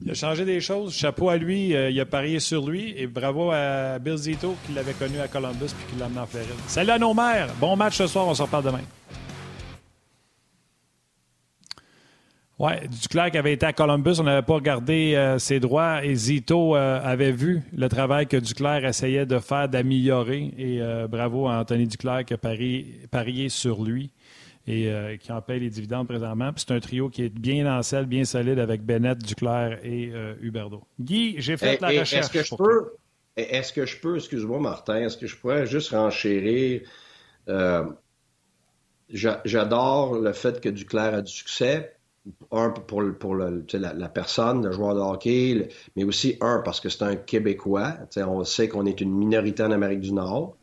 Il 0.00 0.10
a 0.10 0.14
changé 0.14 0.44
des 0.44 0.60
choses. 0.60 0.94
Chapeau 0.94 1.30
à 1.30 1.36
lui. 1.36 1.74
Euh, 1.74 1.90
il 1.90 1.98
a 1.98 2.06
parié 2.06 2.38
sur 2.38 2.68
lui. 2.68 2.94
Et 2.96 3.06
bravo 3.06 3.50
à 3.50 3.98
Bill 3.98 4.16
Zito 4.16 4.54
qui 4.66 4.72
l'avait 4.74 4.92
connu 4.92 5.18
à 5.18 5.26
Columbus 5.26 5.72
puis 5.76 5.92
qui 5.92 5.98
l'a 5.98 6.06
amené 6.06 6.20
en 6.20 6.26
Floride. 6.26 6.50
Salut 6.68 6.90
à 6.90 6.98
nos 6.98 7.14
mères. 7.14 7.52
Bon 7.58 7.74
match 7.76 7.96
ce 7.96 8.06
soir. 8.06 8.28
On 8.28 8.34
se 8.34 8.42
reparle 8.42 8.64
demain. 8.64 8.82
Oui, 12.58 12.72
Duclair 12.88 13.30
qui 13.30 13.36
avait 13.36 13.52
été 13.52 13.66
à 13.66 13.74
Columbus, 13.74 14.14
on 14.18 14.22
n'avait 14.22 14.46
pas 14.46 14.54
regardé 14.54 15.14
euh, 15.14 15.38
ses 15.38 15.60
droits 15.60 16.02
et 16.02 16.14
Zito 16.14 16.74
euh, 16.74 16.98
avait 17.02 17.32
vu 17.32 17.60
le 17.76 17.86
travail 17.90 18.26
que 18.26 18.38
Duclair 18.38 18.82
essayait 18.86 19.26
de 19.26 19.38
faire, 19.38 19.68
d'améliorer. 19.68 20.54
Et 20.56 20.80
euh, 20.80 21.06
bravo 21.06 21.48
à 21.48 21.58
Anthony 21.58 21.86
Duclair 21.86 22.24
qui 22.24 22.32
a 22.32 22.38
parié, 22.38 23.48
sur 23.50 23.84
lui 23.84 24.10
et 24.68 24.90
qui 25.20 25.30
en 25.30 25.40
paye 25.42 25.60
les 25.60 25.70
dividendes 25.70 26.08
présentement. 26.08 26.50
C'est 26.56 26.72
un 26.72 26.80
trio 26.80 27.08
qui 27.08 27.22
est 27.22 27.28
bien 27.28 27.72
en 27.72 27.82
selle, 27.82 28.06
bien 28.06 28.24
solide 28.24 28.58
avec 28.58 28.82
Bennett, 28.82 29.16
Duclair 29.16 29.78
et 29.84 30.10
Huberdo. 30.40 30.82
Guy, 30.98 31.36
j'ai 31.38 31.56
fait 31.56 31.80
la 31.80 31.88
recherche. 31.88 32.12
Est-ce 32.14 32.30
que 32.32 32.42
je 32.42 32.54
peux, 32.56 32.92
est-ce 33.36 33.72
que 33.72 33.86
je 33.86 34.00
peux, 34.00 34.16
excuse-moi 34.16 34.58
Martin, 34.58 35.02
est-ce 35.02 35.18
que 35.18 35.28
je 35.28 35.36
pourrais 35.36 35.66
juste 35.66 35.90
renchérir 35.90 36.80
J'adore 39.08 40.18
le 40.18 40.32
fait 40.32 40.60
que 40.60 40.68
Duclair 40.68 41.14
a 41.14 41.22
du 41.22 41.30
succès 41.30 41.95
un 42.50 42.70
pour, 42.70 43.02
pour 43.18 43.34
le, 43.34 43.64
la, 43.74 43.92
la, 43.92 44.08
personne, 44.08 44.64
le 44.64 44.72
joueur 44.72 44.94
de 44.94 45.00
hockey, 45.00 45.68
mais 45.94 46.04
aussi 46.04 46.36
un 46.40 46.60
parce 46.64 46.80
que 46.80 46.88
c'est 46.88 47.02
un 47.02 47.16
Québécois. 47.16 47.94
On 48.16 48.44
sait 48.44 48.68
qu'on 48.68 48.86
est 48.86 49.00
une 49.00 49.12
minorité 49.12 49.62
en 49.62 49.70
Amérique 49.70 50.00
du 50.00 50.12
Nord, 50.12 50.56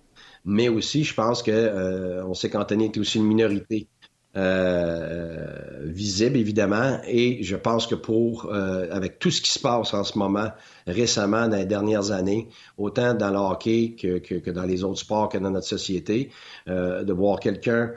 mais 0.46 0.70
aussi 0.70 1.04
je 1.04 1.14
pense 1.14 1.44
que 1.44 1.52
euh, 1.52 2.26
on 2.26 2.34
sait 2.34 2.50
qu'Anthony 2.50 2.86
est 2.86 2.98
aussi 2.98 3.18
une 3.18 3.28
minorité 3.28 3.88
euh, 4.36 5.84
visible 5.84 6.38
évidemment, 6.38 7.00
et 7.08 7.44
je 7.44 7.56
pense 7.56 7.86
que 7.86 7.96
pour 7.96 8.52
euh, 8.52 8.88
avec 8.92 9.20
tout 9.20 9.30
ce 9.30 9.42
qui 9.42 9.52
se 9.52 9.60
passe 9.60 9.94
en 9.94 10.04
ce 10.04 10.18
moment 10.18 10.50
récemment 10.88 11.48
dans 11.48 11.58
les 11.58 11.66
dernières 11.66 12.12
années, 12.12 12.50
autant 12.78 13.14
dans 13.14 13.30
le 13.30 13.38
hockey 13.38 13.96
que, 14.00 14.18
que, 14.18 14.36
que 14.36 14.50
dans 14.50 14.66
les 14.66 14.84
autres 14.84 15.00
sports 15.00 15.30
que 15.30 15.38
dans 15.38 15.52
notre 15.52 15.68
société, 15.68 16.32
de 16.66 17.14
voir 17.14 17.40
quelqu'un 17.40 17.92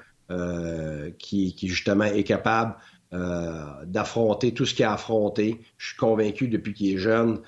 qui, 1.18 1.54
qui 1.54 1.68
justement 1.68 2.04
est 2.04 2.24
capable 2.24 2.76
d'affronter 3.12 4.52
tout 4.52 4.66
ce 4.66 4.74
qu'il 4.74 4.84
a 4.84 4.92
affronté. 4.92 5.60
Je 5.78 5.88
suis 5.88 5.96
convaincu 5.96 6.48
depuis 6.48 6.74
qu'il 6.74 6.94
est 6.94 6.98
jeune. 6.98 7.40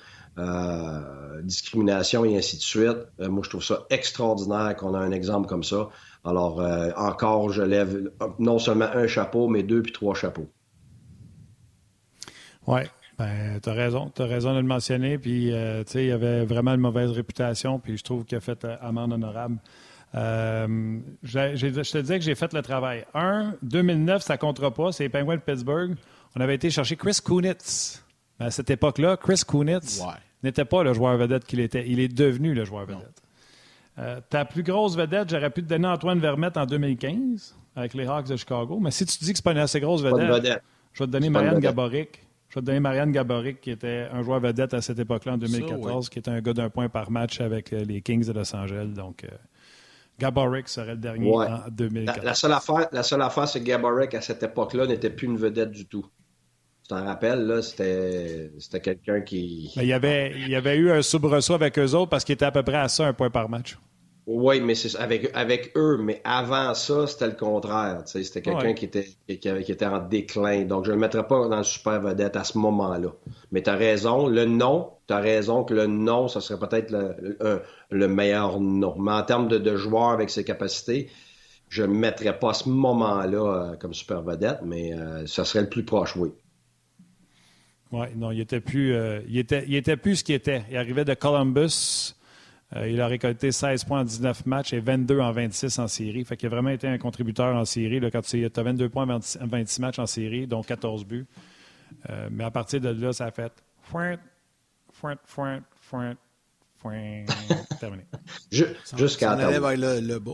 discrimination 1.43 2.25
et 2.25 2.37
ainsi 2.37 2.57
de 2.57 2.61
suite. 2.61 2.97
moi, 3.19 3.41
je 3.43 3.49
trouve 3.49 3.63
ça 3.63 3.85
extraordinaire 3.89 4.75
qu'on 4.77 4.93
a 4.93 4.99
un 4.99 5.11
exemple 5.11 5.47
comme 5.47 5.63
ça. 5.63 5.89
Alors, 6.23 6.61
encore, 6.97 7.51
je 7.51 7.61
lève 7.61 8.11
non 8.39 8.57
seulement 8.57 8.89
un 8.93 9.07
chapeau, 9.07 9.47
mais 9.47 9.63
deux 9.63 9.81
puis 9.81 9.91
trois 9.91 10.15
chapeaux. 10.15 10.49
Oui, 12.69 12.81
ben, 13.17 13.59
tu 13.61 13.69
as 13.69 13.73
raison. 13.73 14.11
As 14.17 14.25
raison 14.25 14.53
de 14.53 14.59
le 14.59 14.67
mentionner. 14.67 15.17
Puis, 15.17 15.51
euh, 15.51 15.83
tu 15.83 15.93
sais, 15.93 16.05
il 16.05 16.11
avait 16.11 16.45
vraiment 16.45 16.75
une 16.75 16.81
mauvaise 16.81 17.09
réputation. 17.09 17.79
Puis, 17.79 17.97
je 17.97 18.03
trouve 18.03 18.25
qu'il 18.25 18.37
a 18.37 18.41
fait 18.41 18.63
euh, 18.63 18.75
amende 18.79 19.13
honorable. 19.13 19.57
Euh, 20.15 20.99
je 21.23 21.91
te 21.91 21.97
disais 21.99 22.19
que 22.19 22.25
j'ai 22.25 22.35
fait 22.35 22.53
le 22.53 22.61
travail. 22.61 23.05
Un, 23.13 23.55
2009, 23.61 24.21
ça 24.21 24.33
ne 24.33 24.39
comptera 24.39 24.71
pas. 24.71 24.91
C'est 24.91 25.03
les 25.03 25.09
Penguins 25.09 25.35
de 25.35 25.41
Pittsburgh. 25.41 25.95
On 26.35 26.41
avait 26.41 26.55
été 26.55 26.69
chercher 26.69 26.95
Chris 26.95 27.19
Kunitz. 27.23 28.03
À 28.39 28.51
cette 28.51 28.69
époque-là, 28.69 29.17
Chris 29.17 29.41
Kunitz 29.47 30.01
n'était 30.43 30.65
pas 30.65 30.83
le 30.83 30.93
joueur 30.93 31.17
vedette 31.17 31.45
qu'il 31.45 31.59
était. 31.59 31.85
Il 31.87 31.99
est 31.99 32.07
devenu 32.07 32.53
le 32.53 32.65
joueur 32.65 32.85
vedette. 32.85 34.23
ta 34.29 34.45
plus 34.45 34.63
grosse 34.63 34.95
vedette, 34.95 35.29
j'aurais 35.29 35.49
pu 35.49 35.61
te 35.61 35.67
donner 35.67 35.87
Antoine 35.87 36.19
Vermette 36.19 36.57
en 36.57 36.65
2015 36.65 37.55
avec 37.75 37.93
les 37.93 38.07
Hawks 38.07 38.27
de 38.27 38.35
Chicago. 38.35 38.79
Mais 38.81 38.91
si 38.91 39.05
tu 39.05 39.17
dis 39.19 39.31
que 39.33 39.37
ce 39.37 39.41
n'est 39.41 39.43
pas 39.43 39.51
une 39.51 39.57
assez 39.57 39.79
grosse 39.79 40.01
vedette, 40.01 40.61
je 40.93 41.03
vais 41.03 41.07
te 41.07 41.11
donner 41.11 41.29
Marianne 41.29 41.59
Gaboric 41.59 42.21
je 42.49 42.55
vais 42.55 42.61
te 42.61 42.65
donner 42.65 42.79
Marianne 42.79 43.11
Gaboric, 43.11 43.61
qui 43.61 43.69
était 43.69 44.07
un 44.11 44.23
joueur 44.23 44.39
vedette 44.39 44.73
à 44.73 44.81
cette 44.81 44.97
époque-là, 44.97 45.33
en 45.33 45.37
2014, 45.37 46.09
qui 46.09 46.17
était 46.17 46.31
un 46.31 46.41
gars 46.41 46.53
d'un 46.53 46.69
point 46.71 46.89
par 46.89 47.11
match 47.11 47.41
avec 47.41 47.71
euh, 47.71 47.83
les 47.83 48.01
Kings 48.01 48.25
de 48.25 48.33
Los 48.33 48.55
Angeles. 48.55 48.87
Donc, 48.87 49.23
euh, 49.23 49.27
Gaboric 50.19 50.67
serait 50.67 50.91
le 50.91 50.97
dernier 50.97 51.33
en 51.33 51.69
2014. 51.69 52.25
La, 52.25 52.33
seule 52.33 52.51
affaire, 52.51 52.87
la 52.91 53.03
seule 53.03 53.21
affaire, 53.21 53.47
c'est 53.47 53.59
que 53.59 53.65
Gaboric, 53.65 54.13
à 54.13 54.21
cette 54.21 54.43
époque-là, 54.43 54.85
n'était 54.85 55.09
plus 55.09 55.27
une 55.27 55.37
vedette 55.37 55.71
du 55.71 55.87
tout. 55.87 56.05
Tu 56.83 56.89
t'en 56.89 57.03
rappelles, 57.03 57.45
là, 57.45 57.61
c'était, 57.61 58.51
quelqu'un 58.81 59.21
qui... 59.21 59.71
il, 59.75 59.85
y 59.85 59.93
avait, 59.93 60.33
il 60.35 60.49
y 60.49 60.55
avait 60.55 60.77
eu 60.77 60.91
un 60.91 61.01
soubresaut 61.01 61.53
avec 61.53 61.77
eux 61.79 61.93
autres 61.95 62.09
parce 62.09 62.23
qu'il 62.23 62.33
était 62.33 62.45
à 62.45 62.51
peu 62.51 62.63
près 62.63 62.77
à 62.77 62.87
ça, 62.87 63.07
un 63.07 63.13
point 63.13 63.29
par 63.29 63.49
match. 63.49 63.77
Oui, 64.27 64.61
mais 64.61 64.75
c'est 64.75 64.95
avec, 64.97 65.31
avec 65.33 65.71
eux. 65.75 65.97
Mais 65.99 66.21
avant 66.23 66.73
ça, 66.73 67.07
c'était 67.07 67.27
le 67.27 67.33
contraire. 67.33 68.03
C'était 68.05 68.41
quelqu'un 68.41 68.73
qui, 68.73 68.85
était, 68.85 69.07
qui, 69.27 69.47
était 69.49 69.85
en 69.85 69.99
déclin. 69.99 70.65
Donc, 70.65 70.85
je 70.85 70.91
ne 70.91 70.95
le 70.95 71.01
mettrais 71.01 71.25
pas 71.25 71.47
dans 71.47 71.57
le 71.57 71.63
super 71.63 71.99
vedette 72.01 72.35
à 72.35 72.43
ce 72.43 72.57
moment-là. 72.57 73.09
Mais 73.51 73.63
tu 73.63 73.69
as 73.69 73.75
raison. 73.75 74.27
Le 74.27 74.45
nom, 74.45 74.91
tu 75.07 75.13
as 75.13 75.19
raison 75.19 75.63
que 75.63 75.73
le 75.73 75.87
nom, 75.87 76.27
ça 76.27 76.41
serait 76.41 76.59
peut-être 76.59 76.91
le, 76.91 77.61
le, 77.89 78.07
meilleur 78.07 78.59
nom. 78.59 78.95
Mais 78.99 79.11
en 79.11 79.23
termes 79.23 79.47
de, 79.47 79.57
de 79.57 79.75
joueur 79.75 80.09
avec 80.09 80.29
ses 80.29 80.43
capacités, 80.43 81.09
je 81.69 81.83
ne 81.83 81.87
le 81.87 81.93
mettrais 81.93 82.37
pas 82.37 82.51
à 82.51 82.53
ce 82.53 82.67
moment-là 82.69 83.71
euh, 83.71 83.75
comme 83.77 83.93
super 83.93 84.21
vedette, 84.21 84.59
mais 84.63 84.93
euh, 84.93 85.25
ça 85.27 85.45
serait 85.45 85.61
le 85.61 85.69
plus 85.69 85.83
proche, 85.83 86.15
oui. 86.15 86.29
Oui, 87.91 88.07
non, 88.15 88.31
il 88.31 88.41
était 88.41 88.59
plus, 88.59 88.93
euh, 88.93 89.21
il 89.27 89.37
était, 89.37 89.63
il 89.67 89.75
était 89.75 89.97
plus 89.97 90.17
ce 90.17 90.23
qu'il 90.23 90.35
était. 90.35 90.63
Il 90.69 90.77
arrivait 90.77 91.05
de 91.05 91.13
Columbus. 91.13 92.15
Euh, 92.75 92.87
il 92.87 93.01
a 93.01 93.07
récolté 93.07 93.51
16 93.51 93.83
points 93.85 94.01
en 94.01 94.03
19 94.03 94.45
matchs 94.45 94.73
et 94.73 94.79
22 94.79 95.19
en 95.19 95.31
26 95.31 95.79
en 95.79 95.87
série. 95.87 96.23
Fait 96.23 96.37
qu'il 96.37 96.47
a 96.47 96.49
vraiment 96.49 96.69
été 96.69 96.87
un 96.87 96.97
contributeur 96.99 97.55
en 97.55 97.65
série. 97.65 97.99
Là, 97.99 98.11
quand 98.11 98.21
tu 98.21 98.45
as 98.45 98.61
22 98.63 98.89
points 98.89 99.09
en 99.09 99.19
26 99.47 99.81
matchs 99.81 99.99
en 99.99 100.05
série, 100.05 100.45
dont 100.45 100.61
14 100.61 101.05
buts. 101.05 101.25
Euh, 102.09 102.29
mais 102.31 102.43
à 102.43 102.51
partir 102.51 102.79
de 102.79 102.89
là, 102.89 103.11
ça 103.11 103.25
a 103.25 103.31
fait 103.31 103.51
fouin, 103.81 104.17
fouin, 104.91 105.15
terminé. 107.79 108.03
Jusqu'à 108.51 109.35
On 109.35 109.39
allait 109.39 109.59
vers 109.59 109.77
le, 109.77 109.99
le 110.07 110.19
bas. 110.19 110.33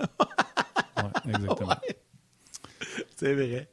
ouais, 0.00 1.34
exactement. 1.34 1.76
C'est 3.16 3.34
vrai. 3.34 3.68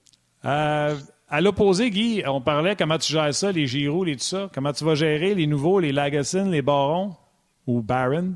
Euh, 0.46 0.96
à 1.28 1.42
l'opposé, 1.42 1.90
Guy, 1.90 2.24
on 2.26 2.40
parlait 2.40 2.76
comment 2.76 2.98
tu 2.98 3.12
gères 3.12 3.34
ça, 3.34 3.52
les 3.52 3.68
Giroux, 3.68 4.04
les 4.04 4.16
tout 4.16 4.24
ça. 4.24 4.50
Comment 4.54 4.72
tu 4.74 4.86
vas 4.86 4.96
gérer 4.96 5.36
les 5.36 5.48
nouveaux, 5.48 5.80
les 5.80 5.92
Lagassine, 5.92 6.50
les 6.52 6.62
Barons? 6.62 7.16
Ou 7.68 7.82
Baron? 7.82 8.34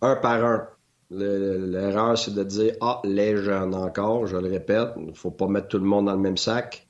Un 0.00 0.16
par 0.16 0.44
un. 0.44 0.68
L'erreur, 1.10 2.16
c'est 2.16 2.34
de 2.34 2.42
dire 2.42 2.74
Ah, 2.80 3.00
les 3.04 3.36
jeunes 3.36 3.74
encore, 3.74 4.26
je 4.26 4.36
le 4.36 4.48
répète, 4.48 4.88
il 4.96 5.06
ne 5.06 5.12
faut 5.12 5.30
pas 5.30 5.46
mettre 5.46 5.68
tout 5.68 5.78
le 5.78 5.84
monde 5.84 6.06
dans 6.06 6.14
le 6.14 6.18
même 6.18 6.38
sac. 6.38 6.86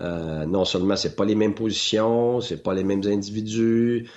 Euh, 0.00 0.46
non 0.46 0.64
seulement 0.64 0.96
c'est 0.96 1.14
pas 1.14 1.24
les 1.24 1.34
mêmes 1.34 1.54
positions, 1.54 2.40
c'est 2.40 2.62
pas 2.62 2.74
les 2.74 2.82
mêmes 2.82 3.02
individus. 3.06 4.08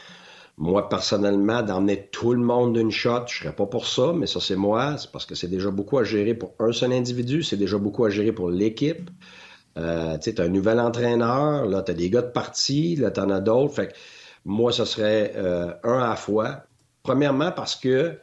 Moi, 0.57 0.87
personnellement, 0.87 1.61
d'emmener 1.63 2.07
tout 2.11 2.33
le 2.33 2.39
monde 2.39 2.77
d'une 2.77 2.91
shot, 2.91 3.25
je 3.27 3.39
serais 3.39 3.53
pas 3.53 3.65
pour 3.65 3.85
ça, 3.87 4.13
mais 4.15 4.25
ça, 4.25 4.39
c'est 4.39 4.55
moi. 4.55 4.97
C'est 4.97 5.11
parce 5.11 5.25
que 5.25 5.35
c'est 5.35 5.49
déjà 5.49 5.69
beaucoup 5.69 5.97
à 5.97 6.05
gérer 6.05 6.33
pour 6.33 6.53
un 6.59 6.71
seul 6.71 6.93
individu, 6.93 7.43
c'est 7.43 7.57
déjà 7.57 7.77
beaucoup 7.77 8.05
à 8.05 8.09
gérer 8.09 8.31
pour 8.31 8.49
l'équipe. 8.49 9.09
Euh, 9.77 10.17
tu 10.17 10.31
sais, 10.31 10.39
un 10.39 10.47
nouvel 10.47 10.79
entraîneur, 10.79 11.65
là, 11.65 11.81
tu 11.83 11.91
as 11.91 11.93
des 11.93 12.09
gars 12.09 12.21
de 12.21 12.31
partie, 12.31 12.95
là, 12.95 13.11
tu 13.11 13.19
en 13.19 13.29
as 13.29 13.41
d'autres. 13.41 13.73
Fait 13.73 13.87
que 13.89 13.93
moi, 14.45 14.71
ce 14.71 14.85
serait 14.85 15.33
euh, 15.35 15.73
un 15.83 15.99
à 15.99 16.09
la 16.09 16.15
fois. 16.15 16.63
Premièrement, 17.03 17.51
parce 17.51 17.75
que 17.75 18.19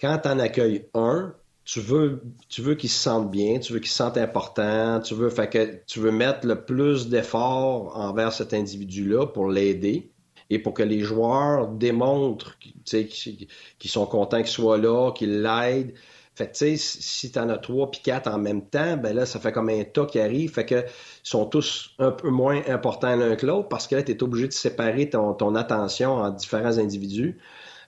quand 0.00 0.18
tu 0.18 0.28
en 0.28 0.38
accueilles 0.38 0.86
un, 0.94 1.34
tu 1.64 1.80
veux, 1.80 2.22
tu 2.48 2.62
veux 2.62 2.74
qu'il 2.74 2.90
se 2.90 2.98
sente 2.98 3.30
bien, 3.30 3.58
tu 3.58 3.72
veux 3.72 3.80
qu'il 3.80 3.90
se 3.90 3.96
sente 3.96 4.16
important, 4.16 5.00
tu 5.00 5.14
veux, 5.14 5.30
que 5.30 5.84
tu 5.86 6.00
veux 6.00 6.12
mettre 6.12 6.46
le 6.46 6.64
plus 6.64 7.08
d'efforts 7.08 7.96
envers 7.96 8.32
cet 8.32 8.54
individu-là 8.54 9.26
pour 9.26 9.48
l'aider 9.48 10.12
et 10.48 10.58
pour 10.60 10.74
que 10.74 10.82
les 10.82 11.00
joueurs 11.00 11.68
démontrent 11.68 12.56
qu'ils 12.84 13.90
sont 13.90 14.06
contents 14.06 14.38
qu'il 14.38 14.46
soit 14.46 14.78
là, 14.78 15.10
qu'ils 15.12 15.42
l'aident. 15.42 15.92
Fait 16.36 16.48
que, 16.48 16.52
tu 16.52 16.76
sais, 16.76 17.00
si 17.00 17.32
t'en 17.32 17.48
as 17.48 17.56
trois 17.56 17.90
puis 17.90 18.02
quatre 18.02 18.28
en 18.28 18.36
même 18.36 18.60
temps, 18.60 18.98
ben 18.98 19.16
là, 19.16 19.24
ça 19.24 19.40
fait 19.40 19.52
comme 19.52 19.70
un 19.70 19.84
tas 19.84 20.04
qui 20.04 20.20
arrive. 20.20 20.52
Fait 20.52 20.66
que, 20.66 20.84
sont 21.22 21.46
tous 21.46 21.94
un 21.98 22.10
peu 22.10 22.28
moins 22.28 22.60
importants 22.68 23.16
l'un 23.16 23.36
que 23.36 23.46
l'autre 23.46 23.68
parce 23.68 23.86
que 23.86 23.96
là, 23.96 24.02
tu 24.02 24.12
es 24.12 24.22
obligé 24.22 24.46
de 24.46 24.52
séparer 24.52 25.08
ton, 25.08 25.54
attention 25.54 26.12
en 26.16 26.30
différents 26.30 26.76
individus. 26.76 27.38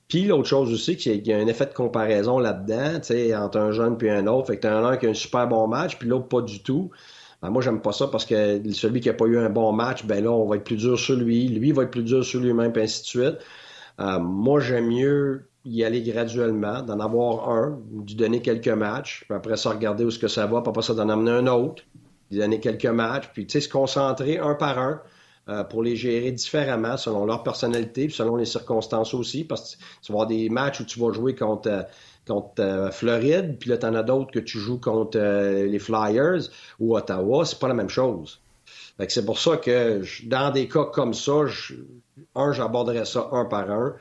Puis 0.08 0.24
l'autre 0.24 0.48
chose 0.48 0.72
aussi, 0.72 0.96
qu'il 0.96 1.26
y 1.26 1.32
a 1.34 1.36
un 1.36 1.46
effet 1.46 1.66
de 1.66 1.74
comparaison 1.74 2.38
là-dedans, 2.38 3.00
tu 3.00 3.08
sais, 3.08 3.36
entre 3.36 3.58
un 3.58 3.70
jeune 3.70 3.98
puis 3.98 4.08
un 4.08 4.26
autre. 4.26 4.46
Fait 4.46 4.56
que 4.56 4.62
t'as 4.62 4.78
un 4.78 4.96
qui 4.96 5.06
a 5.06 5.10
un 5.10 5.14
super 5.14 5.46
bon 5.46 5.66
match, 5.66 5.98
puis 5.98 6.08
l'autre 6.08 6.28
pas 6.28 6.40
du 6.40 6.62
tout. 6.62 6.90
Ben, 7.42 7.50
moi, 7.50 7.60
j'aime 7.60 7.82
pas 7.82 7.92
ça 7.92 8.06
parce 8.06 8.24
que 8.24 8.62
celui 8.72 9.02
qui 9.02 9.10
a 9.10 9.14
pas 9.14 9.26
eu 9.26 9.38
un 9.38 9.50
bon 9.50 9.72
match, 9.72 10.06
ben 10.06 10.24
là, 10.24 10.32
on 10.32 10.46
va 10.46 10.56
être 10.56 10.64
plus 10.64 10.76
dur 10.76 10.98
sur 10.98 11.16
lui. 11.16 11.48
Lui 11.48 11.72
va 11.72 11.82
être 11.82 11.90
plus 11.90 12.02
dur 12.02 12.24
sur 12.24 12.40
lui-même, 12.40 12.72
puis 12.72 12.82
ainsi 12.82 13.02
de 13.02 13.06
suite. 13.06 13.38
Euh, 14.00 14.18
moi, 14.18 14.60
j'aime 14.60 14.86
mieux 14.88 15.48
y 15.64 15.84
aller 15.84 16.02
graduellement, 16.02 16.82
d'en 16.82 17.00
avoir 17.00 17.50
un, 17.50 17.78
d'y 17.90 18.14
donner 18.14 18.40
quelques 18.40 18.68
matchs, 18.68 19.24
puis 19.28 19.36
après 19.36 19.56
ça, 19.56 19.70
regarder 19.70 20.04
où 20.04 20.10
ce 20.10 20.18
que 20.18 20.28
ça 20.28 20.46
va, 20.46 20.60
puis 20.60 20.70
après 20.70 20.82
ça, 20.82 20.94
d'en 20.94 21.08
amener 21.08 21.30
un 21.30 21.46
autre, 21.46 21.82
d'y 22.30 22.38
donner 22.38 22.60
quelques 22.60 22.86
matchs, 22.86 23.30
puis 23.32 23.46
tu 23.46 23.52
sais, 23.52 23.60
se 23.60 23.68
concentrer 23.68 24.38
un 24.38 24.54
par 24.54 24.78
un 24.78 25.00
euh, 25.48 25.64
pour 25.64 25.82
les 25.82 25.96
gérer 25.96 26.30
différemment 26.30 26.96
selon 26.96 27.24
leur 27.24 27.42
personnalité, 27.42 28.06
puis 28.06 28.14
selon 28.14 28.36
les 28.36 28.44
circonstances 28.44 29.14
aussi, 29.14 29.44
parce 29.44 29.76
que 29.76 29.80
tu 30.02 30.12
vas 30.12 30.18
avoir 30.18 30.26
des 30.26 30.48
matchs 30.50 30.80
où 30.80 30.84
tu 30.84 31.00
vas 31.00 31.12
jouer 31.12 31.34
contre, 31.34 31.68
euh, 31.70 31.82
contre 32.26 32.60
euh, 32.60 32.90
Floride, 32.90 33.56
puis 33.58 33.70
là, 33.70 33.78
tu 33.78 33.86
en 33.86 33.94
as 33.94 34.02
d'autres 34.02 34.30
que 34.30 34.40
tu 34.40 34.58
joues 34.58 34.78
contre 34.78 35.18
les 35.18 35.78
Flyers 35.78 36.50
ou 36.78 36.96
Ottawa, 36.96 37.44
c'est 37.46 37.58
pas 37.58 37.68
la 37.68 37.74
même 37.74 37.88
chose. 37.88 38.40
c'est 39.08 39.24
pour 39.24 39.38
ça 39.38 39.56
que 39.56 40.02
dans 40.26 40.50
des 40.50 40.68
cas 40.68 40.84
comme 40.84 41.14
ça, 41.14 41.44
un, 42.34 42.52
j'aborderais 42.52 43.06
ça 43.06 43.28
un 43.32 43.46
par 43.46 43.70
un. 43.70 43.94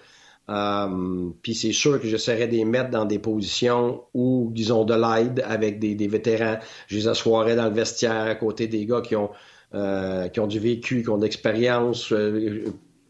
Euh, 0.49 1.29
puis 1.41 1.55
c'est 1.55 1.73
sûr 1.73 1.99
que 1.99 2.07
j'essaierais 2.07 2.47
de 2.47 2.53
les 2.53 2.65
mettre 2.65 2.89
dans 2.89 3.05
des 3.05 3.19
positions 3.19 4.03
où, 4.13 4.49
disons, 4.53 4.85
de 4.85 4.93
l'aide 4.93 5.43
avec 5.45 5.79
des, 5.79 5.93
des, 5.95 6.07
vétérans. 6.07 6.59
Je 6.87 6.95
les 6.95 7.07
assoirais 7.07 7.55
dans 7.55 7.65
le 7.65 7.73
vestiaire 7.73 8.23
à 8.23 8.35
côté 8.35 8.67
des 8.67 8.85
gars 8.85 9.01
qui 9.01 9.15
ont, 9.15 9.29
euh, 9.73 10.29
qui 10.29 10.39
ont 10.39 10.47
du 10.47 10.59
vécu, 10.59 11.03
qui 11.03 11.09
ont 11.09 11.17
de 11.17 11.23
l'expérience, 11.23 12.13
euh, 12.13 12.63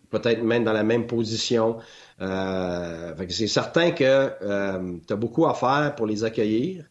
peut-être 0.09 0.41
même 0.41 0.63
dans 0.63 0.73
la 0.73 0.83
même 0.83 1.05
position. 1.05 1.77
Euh, 2.21 3.13
c'est 3.29 3.47
certain 3.47 3.91
que 3.91 4.31
tu 5.05 5.13
as 5.13 5.15
beaucoup 5.15 5.45
à 5.45 5.53
faire 5.53 5.93
pour 5.95 6.07
les 6.07 6.23
accueillir. 6.23 6.85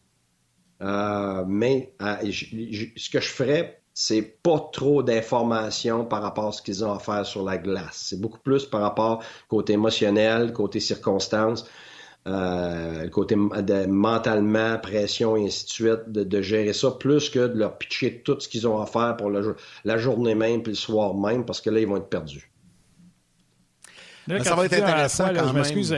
mais 0.79 1.93
ce 1.99 3.09
que 3.09 3.19
je 3.19 3.29
ferais 3.29 3.81
c'est 3.99 4.21
pas 4.21 4.69
trop 4.71 5.01
d'informations 5.01 6.05
par 6.05 6.21
rapport 6.21 6.49
à 6.49 6.51
ce 6.51 6.61
qu'ils 6.61 6.85
ont 6.85 6.93
à 6.93 6.99
faire 6.99 7.25
sur 7.25 7.43
la 7.43 7.57
glace. 7.57 8.05
C'est 8.09 8.21
beaucoup 8.21 8.37
plus 8.37 8.63
par 8.63 8.81
rapport 8.81 9.23
côté 9.47 9.73
émotionnel, 9.73 10.53
côté 10.53 10.79
circonstances, 10.79 11.67
euh, 12.27 13.09
côté 13.09 13.33
de, 13.33 13.85
mentalement, 13.87 14.77
pression 14.77 15.35
et 15.35 15.45
ainsi 15.45 15.65
de 15.65 15.69
suite, 15.71 16.09
de, 16.09 16.41
gérer 16.43 16.73
ça, 16.73 16.91
plus 16.91 17.31
que 17.31 17.47
de 17.47 17.57
leur 17.57 17.75
pitcher 17.79 18.21
tout 18.23 18.39
ce 18.39 18.47
qu'ils 18.47 18.67
ont 18.67 18.79
à 18.79 18.85
faire 18.85 19.17
pour 19.17 19.31
la 19.31 19.97
journée 19.97 20.35
même 20.35 20.61
puis 20.61 20.73
le 20.73 20.77
soir 20.77 21.15
même, 21.15 21.43
parce 21.43 21.59
que 21.59 21.71
là, 21.71 21.79
ils 21.79 21.87
vont 21.87 21.97
être 21.97 22.09
perdus. 22.09 22.51
ça 24.43 24.53
va 24.53 24.65
être 24.65 24.73
intéressant 24.73 25.33
quand 25.33 25.47
je 25.47 25.53
m'excuse, 25.53 25.95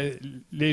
les, 0.53 0.71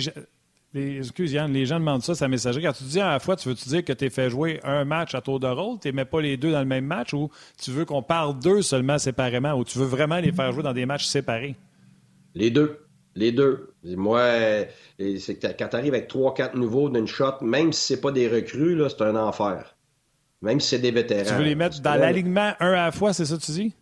les, 0.77 0.99
excuse 0.99 1.33
Yann, 1.33 1.53
les 1.53 1.67
gens 1.67 1.81
demandent 1.81 2.03
ça, 2.03 2.15
sa 2.15 2.29
messagerie. 2.29 2.63
Quand 2.63 2.73
tu 2.73 2.85
dis 2.85 3.01
à 3.01 3.11
la 3.13 3.19
fois, 3.19 3.37
tu 3.37 3.49
veux-tu 3.49 3.69
dire 3.69 3.85
que 3.85 3.93
tu 3.93 4.11
fait 4.11 4.31
jouer 4.31 4.61
un 4.63 4.85
match 4.85 5.15
à 5.15 5.21
tour 5.21 5.41
de 5.41 5.47
rôle, 5.47 5.79
tu 5.81 5.91
mets 5.93 6.05
pas 6.05 6.21
les 6.21 6.37
deux 6.37 6.53
dans 6.53 6.61
le 6.61 6.67
même 6.67 6.85
match 6.85 7.15
ou 7.15 7.31
tu 7.61 7.71
veux 7.71 7.85
qu'on 7.85 8.03
parle 8.03 8.39
d'eux 8.39 8.63
seulement 8.63 8.99
séparément 8.99 9.55
ou 9.55 9.65
tu 9.65 9.79
veux 9.79 9.87
vraiment 9.87 10.19
les 10.19 10.33
faire 10.33 10.53
jouer 10.53 10.63
dans 10.63 10.73
des 10.73 10.87
matchs 10.87 11.07
séparés? 11.07 11.57
Les 12.35 12.51
deux. 12.51 12.79
Les 13.15 13.33
deux. 13.33 13.73
Moi, 13.83 14.21
c'est 14.99 15.39
quand 15.41 15.69
tu 15.71 15.77
arrives 15.77 15.95
avec 15.95 16.07
trois, 16.09 16.35
quatre 16.35 16.55
nouveaux 16.55 16.91
d'une 16.91 17.07
shot, 17.07 17.41
même 17.41 17.73
si 17.73 17.87
c'est 17.95 18.01
pas 18.01 18.13
des 18.13 18.29
recrues, 18.29 18.79
c'est 18.91 19.01
un 19.01 19.17
enfer. 19.17 19.75
même 20.43 20.61
si 20.61 20.69
c'est 20.69 20.79
des 20.79 20.91
vétérans. 20.91 21.31
Tu 21.31 21.35
veux 21.35 21.45
les 21.45 21.55
mettre 21.55 21.81
dans 21.81 21.95
l'alignement 21.95 22.53
un 22.61 22.73
à 22.73 22.87
la 22.87 22.93
fois, 22.93 23.13
c'est 23.13 23.25
ça 23.25 23.37
que 23.37 23.43
tu 23.43 23.53
dis? 23.53 23.73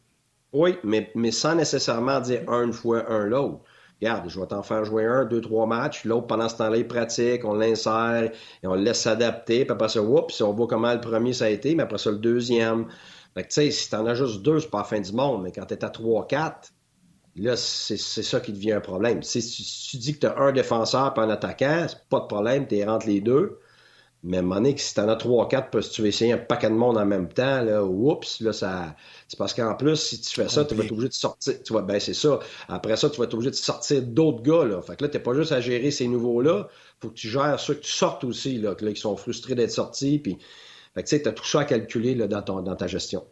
Oui, 0.52 0.76
mais, 0.84 1.10
mais 1.16 1.32
sans 1.32 1.56
nécessairement 1.56 2.20
dire 2.20 2.42
un 2.48 2.64
une 2.66 2.72
fois, 2.72 3.10
un 3.10 3.26
l'autre. 3.26 3.60
Regarde, 4.04 4.28
je 4.28 4.38
vais 4.38 4.46
t'en 4.46 4.62
faire 4.62 4.84
jouer 4.84 5.06
un, 5.06 5.24
deux, 5.24 5.40
trois 5.40 5.66
matchs. 5.66 6.04
L'autre, 6.04 6.26
pendant 6.26 6.46
ce 6.46 6.56
temps-là, 6.56 6.76
il 6.76 6.86
pratique, 6.86 7.42
on 7.42 7.54
l'insère 7.54 8.30
et 8.62 8.66
on 8.66 8.74
le 8.74 8.82
laisse 8.82 9.00
s'adapter. 9.00 9.64
Puis 9.64 9.72
après 9.72 9.88
ça, 9.88 10.02
oups, 10.02 10.42
on 10.42 10.52
voit 10.52 10.66
comment 10.66 10.92
le 10.92 11.00
premier 11.00 11.32
ça 11.32 11.46
a 11.46 11.48
été, 11.48 11.74
mais 11.74 11.84
après 11.84 11.96
ça, 11.96 12.10
le 12.10 12.18
deuxième. 12.18 12.84
Fait 13.32 13.44
que, 13.44 13.48
tu 13.48 13.54
sais, 13.54 13.70
si 13.70 13.88
t'en 13.88 14.04
as 14.04 14.14
juste 14.14 14.42
deux, 14.42 14.60
c'est 14.60 14.68
pas 14.68 14.78
la 14.78 14.84
fin 14.84 15.00
du 15.00 15.12
monde. 15.14 15.42
Mais 15.42 15.52
quand 15.52 15.64
t'es 15.64 15.82
à 15.82 15.88
trois, 15.88 16.26
quatre, 16.26 16.74
là, 17.34 17.56
c'est 17.56 17.96
ça 17.96 18.40
qui 18.40 18.52
devient 18.52 18.72
un 18.72 18.80
problème. 18.80 19.22
Si, 19.22 19.40
tu 19.90 19.96
dis 19.96 20.12
que 20.12 20.26
t'as 20.26 20.38
un 20.38 20.52
défenseur 20.52 21.14
et 21.16 21.20
un 21.20 21.30
attaquant, 21.30 21.86
c'est 21.88 22.06
pas 22.10 22.20
de 22.20 22.26
problème, 22.26 22.66
t'es 22.66 22.84
rentre 22.84 23.06
les 23.06 23.22
deux. 23.22 23.58
Mais 24.26 24.38
à 24.38 24.40
un 24.40 24.42
moment 24.42 24.54
donné, 24.56 24.74
si 24.78 24.94
t'en 24.94 25.06
as 25.08 25.16
trois, 25.16 25.48
quatre, 25.48 25.68
parce 25.68 25.90
que 25.90 25.94
tu 25.94 26.02
veux 26.02 26.08
essayer 26.08 26.32
un 26.32 26.38
paquet 26.38 26.70
de 26.70 26.74
monde 26.74 26.96
en 26.96 27.04
même 27.04 27.28
temps, 27.28 27.60
là, 27.60 27.84
oups, 27.84 28.40
là, 28.40 28.54
ça. 28.54 28.96
C'est 29.28 29.38
parce 29.38 29.52
qu'en 29.52 29.74
plus, 29.74 29.96
si 29.96 30.18
tu 30.18 30.34
fais 30.34 30.48
ça, 30.48 30.64
tu 30.64 30.74
vas 30.74 30.84
être 30.84 30.92
obligé 30.92 31.08
de 31.10 31.14
sortir. 31.14 31.62
Tu 31.62 31.72
vois, 31.74 31.82
ben, 31.82 32.00
c'est 32.00 32.14
ça. 32.14 32.38
Après 32.68 32.96
ça, 32.96 33.10
tu 33.10 33.18
vas 33.18 33.24
être 33.24 33.34
obligé 33.34 33.50
de 33.50 33.56
sortir 33.56 34.00
d'autres 34.02 34.42
gars, 34.42 34.64
là. 34.64 34.80
Fait 34.80 34.96
que 34.96 35.04
là, 35.04 35.10
t'es 35.10 35.18
pas 35.18 35.34
juste 35.34 35.52
à 35.52 35.60
gérer 35.60 35.90
ces 35.90 36.08
nouveaux-là. 36.08 36.68
Faut 37.00 37.10
que 37.10 37.14
tu 37.14 37.28
gères 37.28 37.60
ceux 37.60 37.74
que 37.74 37.82
tu 37.82 37.92
sortes 37.92 38.24
aussi, 38.24 38.56
là, 38.56 38.74
que, 38.74 38.86
là, 38.86 38.92
qui 38.94 39.00
sont 39.00 39.14
frustrés 39.16 39.54
d'être 39.54 39.70
sortis. 39.72 40.18
Puis, 40.18 40.38
fait 40.94 41.02
que 41.02 41.08
tu 41.08 41.16
sais, 41.16 41.22
t'as 41.22 41.32
tout 41.32 41.44
ça 41.44 41.60
à 41.60 41.64
calculer, 41.66 42.14
là, 42.14 42.26
dans, 42.26 42.40
ton, 42.40 42.62
dans 42.62 42.76
ta 42.76 42.86
gestion. 42.86 43.26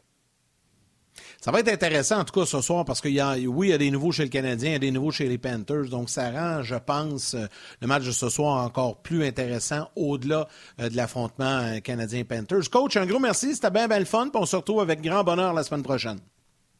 Ça 1.44 1.50
va 1.50 1.58
être 1.58 1.72
intéressant, 1.72 2.20
en 2.20 2.24
tout 2.24 2.38
cas, 2.38 2.46
ce 2.46 2.60
soir, 2.60 2.84
parce 2.84 3.00
qu'il 3.00 3.14
y 3.14 3.18
a, 3.18 3.34
oui, 3.34 3.66
il 3.66 3.70
y 3.70 3.72
a 3.72 3.78
des 3.78 3.90
nouveaux 3.90 4.12
chez 4.12 4.22
le 4.22 4.28
Canadien, 4.28 4.70
il 4.70 4.72
y 4.74 4.76
a 4.76 4.78
des 4.78 4.92
nouveaux 4.92 5.10
chez 5.10 5.28
les 5.28 5.38
Panthers. 5.38 5.86
Donc, 5.86 6.08
ça 6.08 6.30
rend, 6.30 6.62
je 6.62 6.76
pense, 6.76 7.34
euh, 7.34 7.46
le 7.80 7.88
match 7.88 8.04
de 8.04 8.12
ce 8.12 8.28
soir 8.28 8.64
encore 8.64 8.98
plus 8.98 9.26
intéressant 9.26 9.90
au-delà 9.96 10.46
euh, 10.80 10.88
de 10.88 10.96
l'affrontement 10.96 11.58
euh, 11.58 11.80
Canadien-Panthers. 11.80 12.70
Coach, 12.70 12.96
un 12.96 13.06
gros 13.06 13.18
merci. 13.18 13.56
C'était 13.56 13.72
bien, 13.72 13.88
bien 13.88 13.98
le 13.98 14.04
fun. 14.04 14.28
Puis 14.28 14.40
on 14.40 14.46
se 14.46 14.54
retrouve 14.54 14.82
avec 14.82 15.02
grand 15.02 15.24
bonheur 15.24 15.52
la 15.52 15.64
semaine 15.64 15.82
prochaine. 15.82 16.20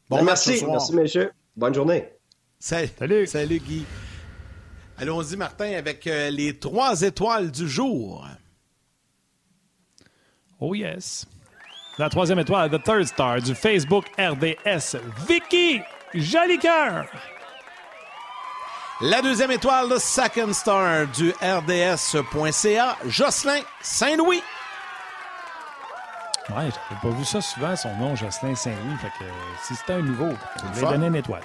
Bon 0.09 0.19
ben, 0.19 0.23
merci. 0.23 0.63
Merci, 0.65 0.95
messieurs. 0.95 1.33
Bonne 1.57 1.73
journée. 1.73 2.07
Salut. 2.57 3.27
Salut, 3.27 3.59
Guy. 3.59 3.83
Allons-y, 4.97 5.35
Martin, 5.35 5.73
avec 5.73 6.05
les 6.05 6.57
trois 6.57 7.01
étoiles 7.01 7.51
du 7.51 7.67
jour. 7.67 8.25
Oh 10.61 10.73
yes. 10.73 11.25
La 11.99 12.09
troisième 12.09 12.39
étoile, 12.39 12.71
The 12.71 12.81
Third 12.83 13.03
Star 13.05 13.39
du 13.39 13.53
Facebook 13.53 14.05
RDS, 14.17 14.97
Vicky 15.27 15.79
Jolicoeur. 16.15 17.05
La 19.01 19.21
deuxième 19.21 19.51
étoile, 19.51 19.89
The 19.89 19.99
Second 19.99 20.53
Star 20.53 21.05
du 21.07 21.31
RDS.ca, 21.41 22.97
Jocelyn 23.05 23.61
Saint-Louis. 23.81 24.41
Ouais, 26.49 26.55
j'avais 26.55 27.01
pas 27.01 27.09
vu 27.15 27.23
ça 27.25 27.41
souvent, 27.41 27.75
son 27.75 27.95
nom, 27.97 28.15
Jocelyn 28.15 28.55
Saint-Louis. 28.55 28.97
Fait 28.99 29.11
que 29.19 29.29
si 29.61 29.75
c'était 29.75 29.93
un 29.93 30.01
nouveau, 30.01 30.33
je 30.73 30.79
vais 30.79 30.91
donner 30.91 31.07
une 31.07 31.15
étoile. 31.15 31.43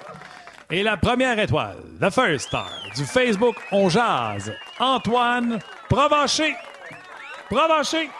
Et 0.70 0.82
la 0.82 0.96
première 0.96 1.38
étoile, 1.38 1.76
The 2.00 2.10
First 2.10 2.48
Star 2.48 2.70
du 2.96 3.04
Facebook 3.04 3.56
On 3.70 3.90
Jazz, 3.90 4.50
Antoine 4.78 5.58
Provencher. 5.90 6.54
Provencher. 7.50 8.10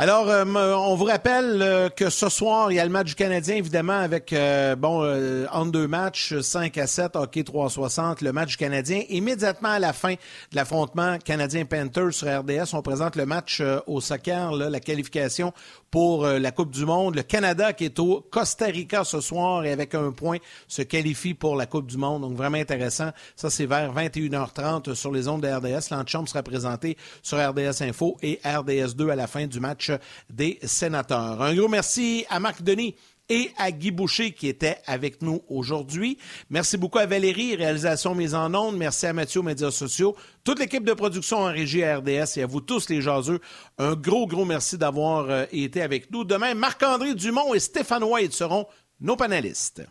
Alors, 0.00 0.28
euh, 0.28 0.44
on 0.44 0.94
vous 0.94 1.06
rappelle 1.06 1.60
euh, 1.60 1.88
que 1.88 2.08
ce 2.08 2.28
soir, 2.28 2.70
il 2.70 2.76
y 2.76 2.78
a 2.78 2.84
le 2.84 2.90
match 2.90 3.08
du 3.08 3.14
Canadien, 3.16 3.56
évidemment, 3.56 3.98
avec, 3.98 4.32
euh, 4.32 4.76
bon, 4.76 5.02
en 5.50 5.66
deux 5.66 5.88
matchs, 5.88 6.38
5 6.38 6.78
à 6.78 6.86
7, 6.86 7.16
hockey 7.16 7.42
360, 7.42 8.20
le 8.20 8.32
match 8.32 8.50
du 8.50 8.56
Canadien. 8.58 9.02
Immédiatement 9.08 9.70
à 9.70 9.80
la 9.80 9.92
fin 9.92 10.12
de 10.12 10.18
l'affrontement 10.52 11.18
Canadien-Panthers 11.18 12.12
sur 12.12 12.28
RDS, 12.28 12.74
on 12.74 12.82
présente 12.82 13.16
le 13.16 13.26
match 13.26 13.60
au 13.88 14.00
soccer, 14.00 14.52
la 14.52 14.78
qualification 14.78 15.52
pour 15.90 16.28
la 16.28 16.52
Coupe 16.52 16.70
du 16.70 16.84
Monde. 16.84 17.16
Le 17.16 17.22
Canada 17.22 17.72
qui 17.72 17.86
est 17.86 17.98
au 17.98 18.24
Costa 18.30 18.66
Rica 18.66 19.02
ce 19.02 19.20
soir 19.20 19.64
et 19.64 19.72
avec 19.72 19.96
un 19.96 20.12
point 20.12 20.36
se 20.68 20.82
qualifie 20.82 21.34
pour 21.34 21.56
la 21.56 21.66
Coupe 21.66 21.88
du 21.88 21.96
Monde. 21.96 22.22
Donc, 22.22 22.36
vraiment 22.36 22.58
intéressant. 22.58 23.10
Ça, 23.34 23.50
c'est 23.50 23.66
vers 23.66 23.92
21h30 23.92 24.94
sur 24.94 25.10
les 25.10 25.26
ondes 25.26 25.42
de 25.42 25.48
RDS. 25.48 25.90
L'antichambre 25.90 26.28
sera 26.28 26.44
présenté 26.44 26.96
sur 27.20 27.38
RDS 27.38 27.82
Info 27.82 28.16
et 28.22 28.38
RDS 28.44 28.94
2 28.94 29.10
à 29.10 29.16
la 29.16 29.26
fin 29.26 29.46
du 29.46 29.58
match 29.58 29.87
des 30.30 30.58
sénateurs. 30.62 31.40
Un 31.42 31.54
gros 31.54 31.68
merci 31.68 32.24
à 32.28 32.40
Marc 32.40 32.62
Denis 32.62 32.94
et 33.28 33.50
à 33.58 33.70
Guy 33.70 33.90
Boucher 33.90 34.32
qui 34.32 34.48
était 34.48 34.78
avec 34.86 35.22
nous 35.22 35.42
aujourd'hui. 35.48 36.18
Merci 36.50 36.76
beaucoup 36.76 36.98
à 36.98 37.06
Valérie, 37.06 37.56
réalisation 37.56 38.14
mise 38.14 38.34
en 38.34 38.54
ondes. 38.54 38.76
Merci 38.76 39.06
à 39.06 39.12
Mathieu, 39.12 39.42
médias 39.42 39.70
sociaux. 39.70 40.16
Toute 40.44 40.58
l'équipe 40.58 40.84
de 40.84 40.94
production 40.94 41.38
en 41.38 41.52
régie 41.52 41.84
à 41.84 41.98
RDS 41.98 42.38
et 42.38 42.42
à 42.42 42.46
vous 42.46 42.60
tous 42.60 42.88
les 42.88 43.02
jaseux. 43.02 43.40
Un 43.78 43.94
gros, 43.94 44.26
gros 44.26 44.44
merci 44.44 44.78
d'avoir 44.78 45.28
euh, 45.28 45.44
été 45.52 45.82
avec 45.82 46.10
nous. 46.10 46.24
Demain, 46.24 46.54
Marc-André 46.54 47.14
Dumont 47.14 47.54
et 47.54 47.60
Stéphane 47.60 48.04
White 48.04 48.32
seront 48.32 48.66
nos 49.00 49.16
panélistes. 49.16 49.82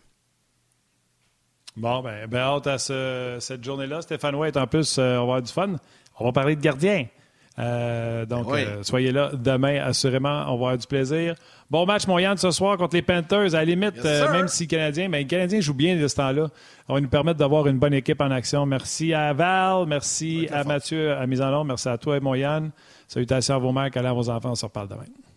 Bon, 1.76 2.02
ben, 2.02 2.26
ben 2.26 2.38
hâte 2.38 2.66
à 2.66 2.78
cette 2.78 3.62
journée-là. 3.62 4.02
Stéphane 4.02 4.34
White, 4.34 4.56
en 4.56 4.66
plus, 4.66 4.98
euh, 4.98 5.12
on 5.12 5.18
va 5.18 5.22
avoir 5.22 5.42
du 5.42 5.52
fun. 5.52 5.76
On 6.18 6.24
va 6.24 6.32
parler 6.32 6.56
de 6.56 6.60
gardien. 6.60 7.06
Euh, 7.58 8.24
donc, 8.24 8.46
euh, 8.52 8.82
soyez 8.82 9.10
là 9.10 9.30
demain, 9.34 9.80
assurément. 9.82 10.42
On 10.46 10.50
va 10.50 10.52
avoir 10.52 10.78
du 10.78 10.86
plaisir. 10.86 11.34
Bon 11.70 11.84
match, 11.86 12.06
Moyenne, 12.06 12.36
ce 12.36 12.50
soir 12.50 12.76
contre 12.76 12.94
les 12.94 13.02
Panthers. 13.02 13.54
À 13.54 13.58
la 13.58 13.64
limite, 13.64 14.04
euh, 14.04 14.30
même 14.32 14.48
si 14.48 14.66
Canadien, 14.68 15.08
mais 15.08 15.18
les 15.18 15.26
Canadiens 15.26 15.60
jouent 15.60 15.74
bien 15.74 15.96
de 15.96 16.06
ce 16.06 16.16
temps-là. 16.16 16.48
On 16.88 16.94
va 16.94 17.00
nous 17.00 17.08
permettre 17.08 17.38
d'avoir 17.38 17.66
une 17.66 17.78
bonne 17.78 17.94
équipe 17.94 18.20
en 18.20 18.30
action. 18.30 18.64
Merci 18.64 19.12
à 19.12 19.32
Val, 19.32 19.86
merci 19.86 20.48
à 20.52 20.64
Mathieu 20.64 21.12
à 21.12 21.26
Mise 21.26 21.42
en 21.42 21.64
merci 21.64 21.88
à 21.88 21.98
toi 21.98 22.16
et 22.16 22.20
Moyenne. 22.20 22.70
Salutations 23.08 23.56
à 23.56 23.58
vos 23.58 23.72
mères, 23.72 23.90
à 23.94 24.12
vos 24.12 24.30
enfants. 24.30 24.50
On 24.52 24.54
se 24.54 24.64
reparle 24.64 24.88
demain. 24.88 25.27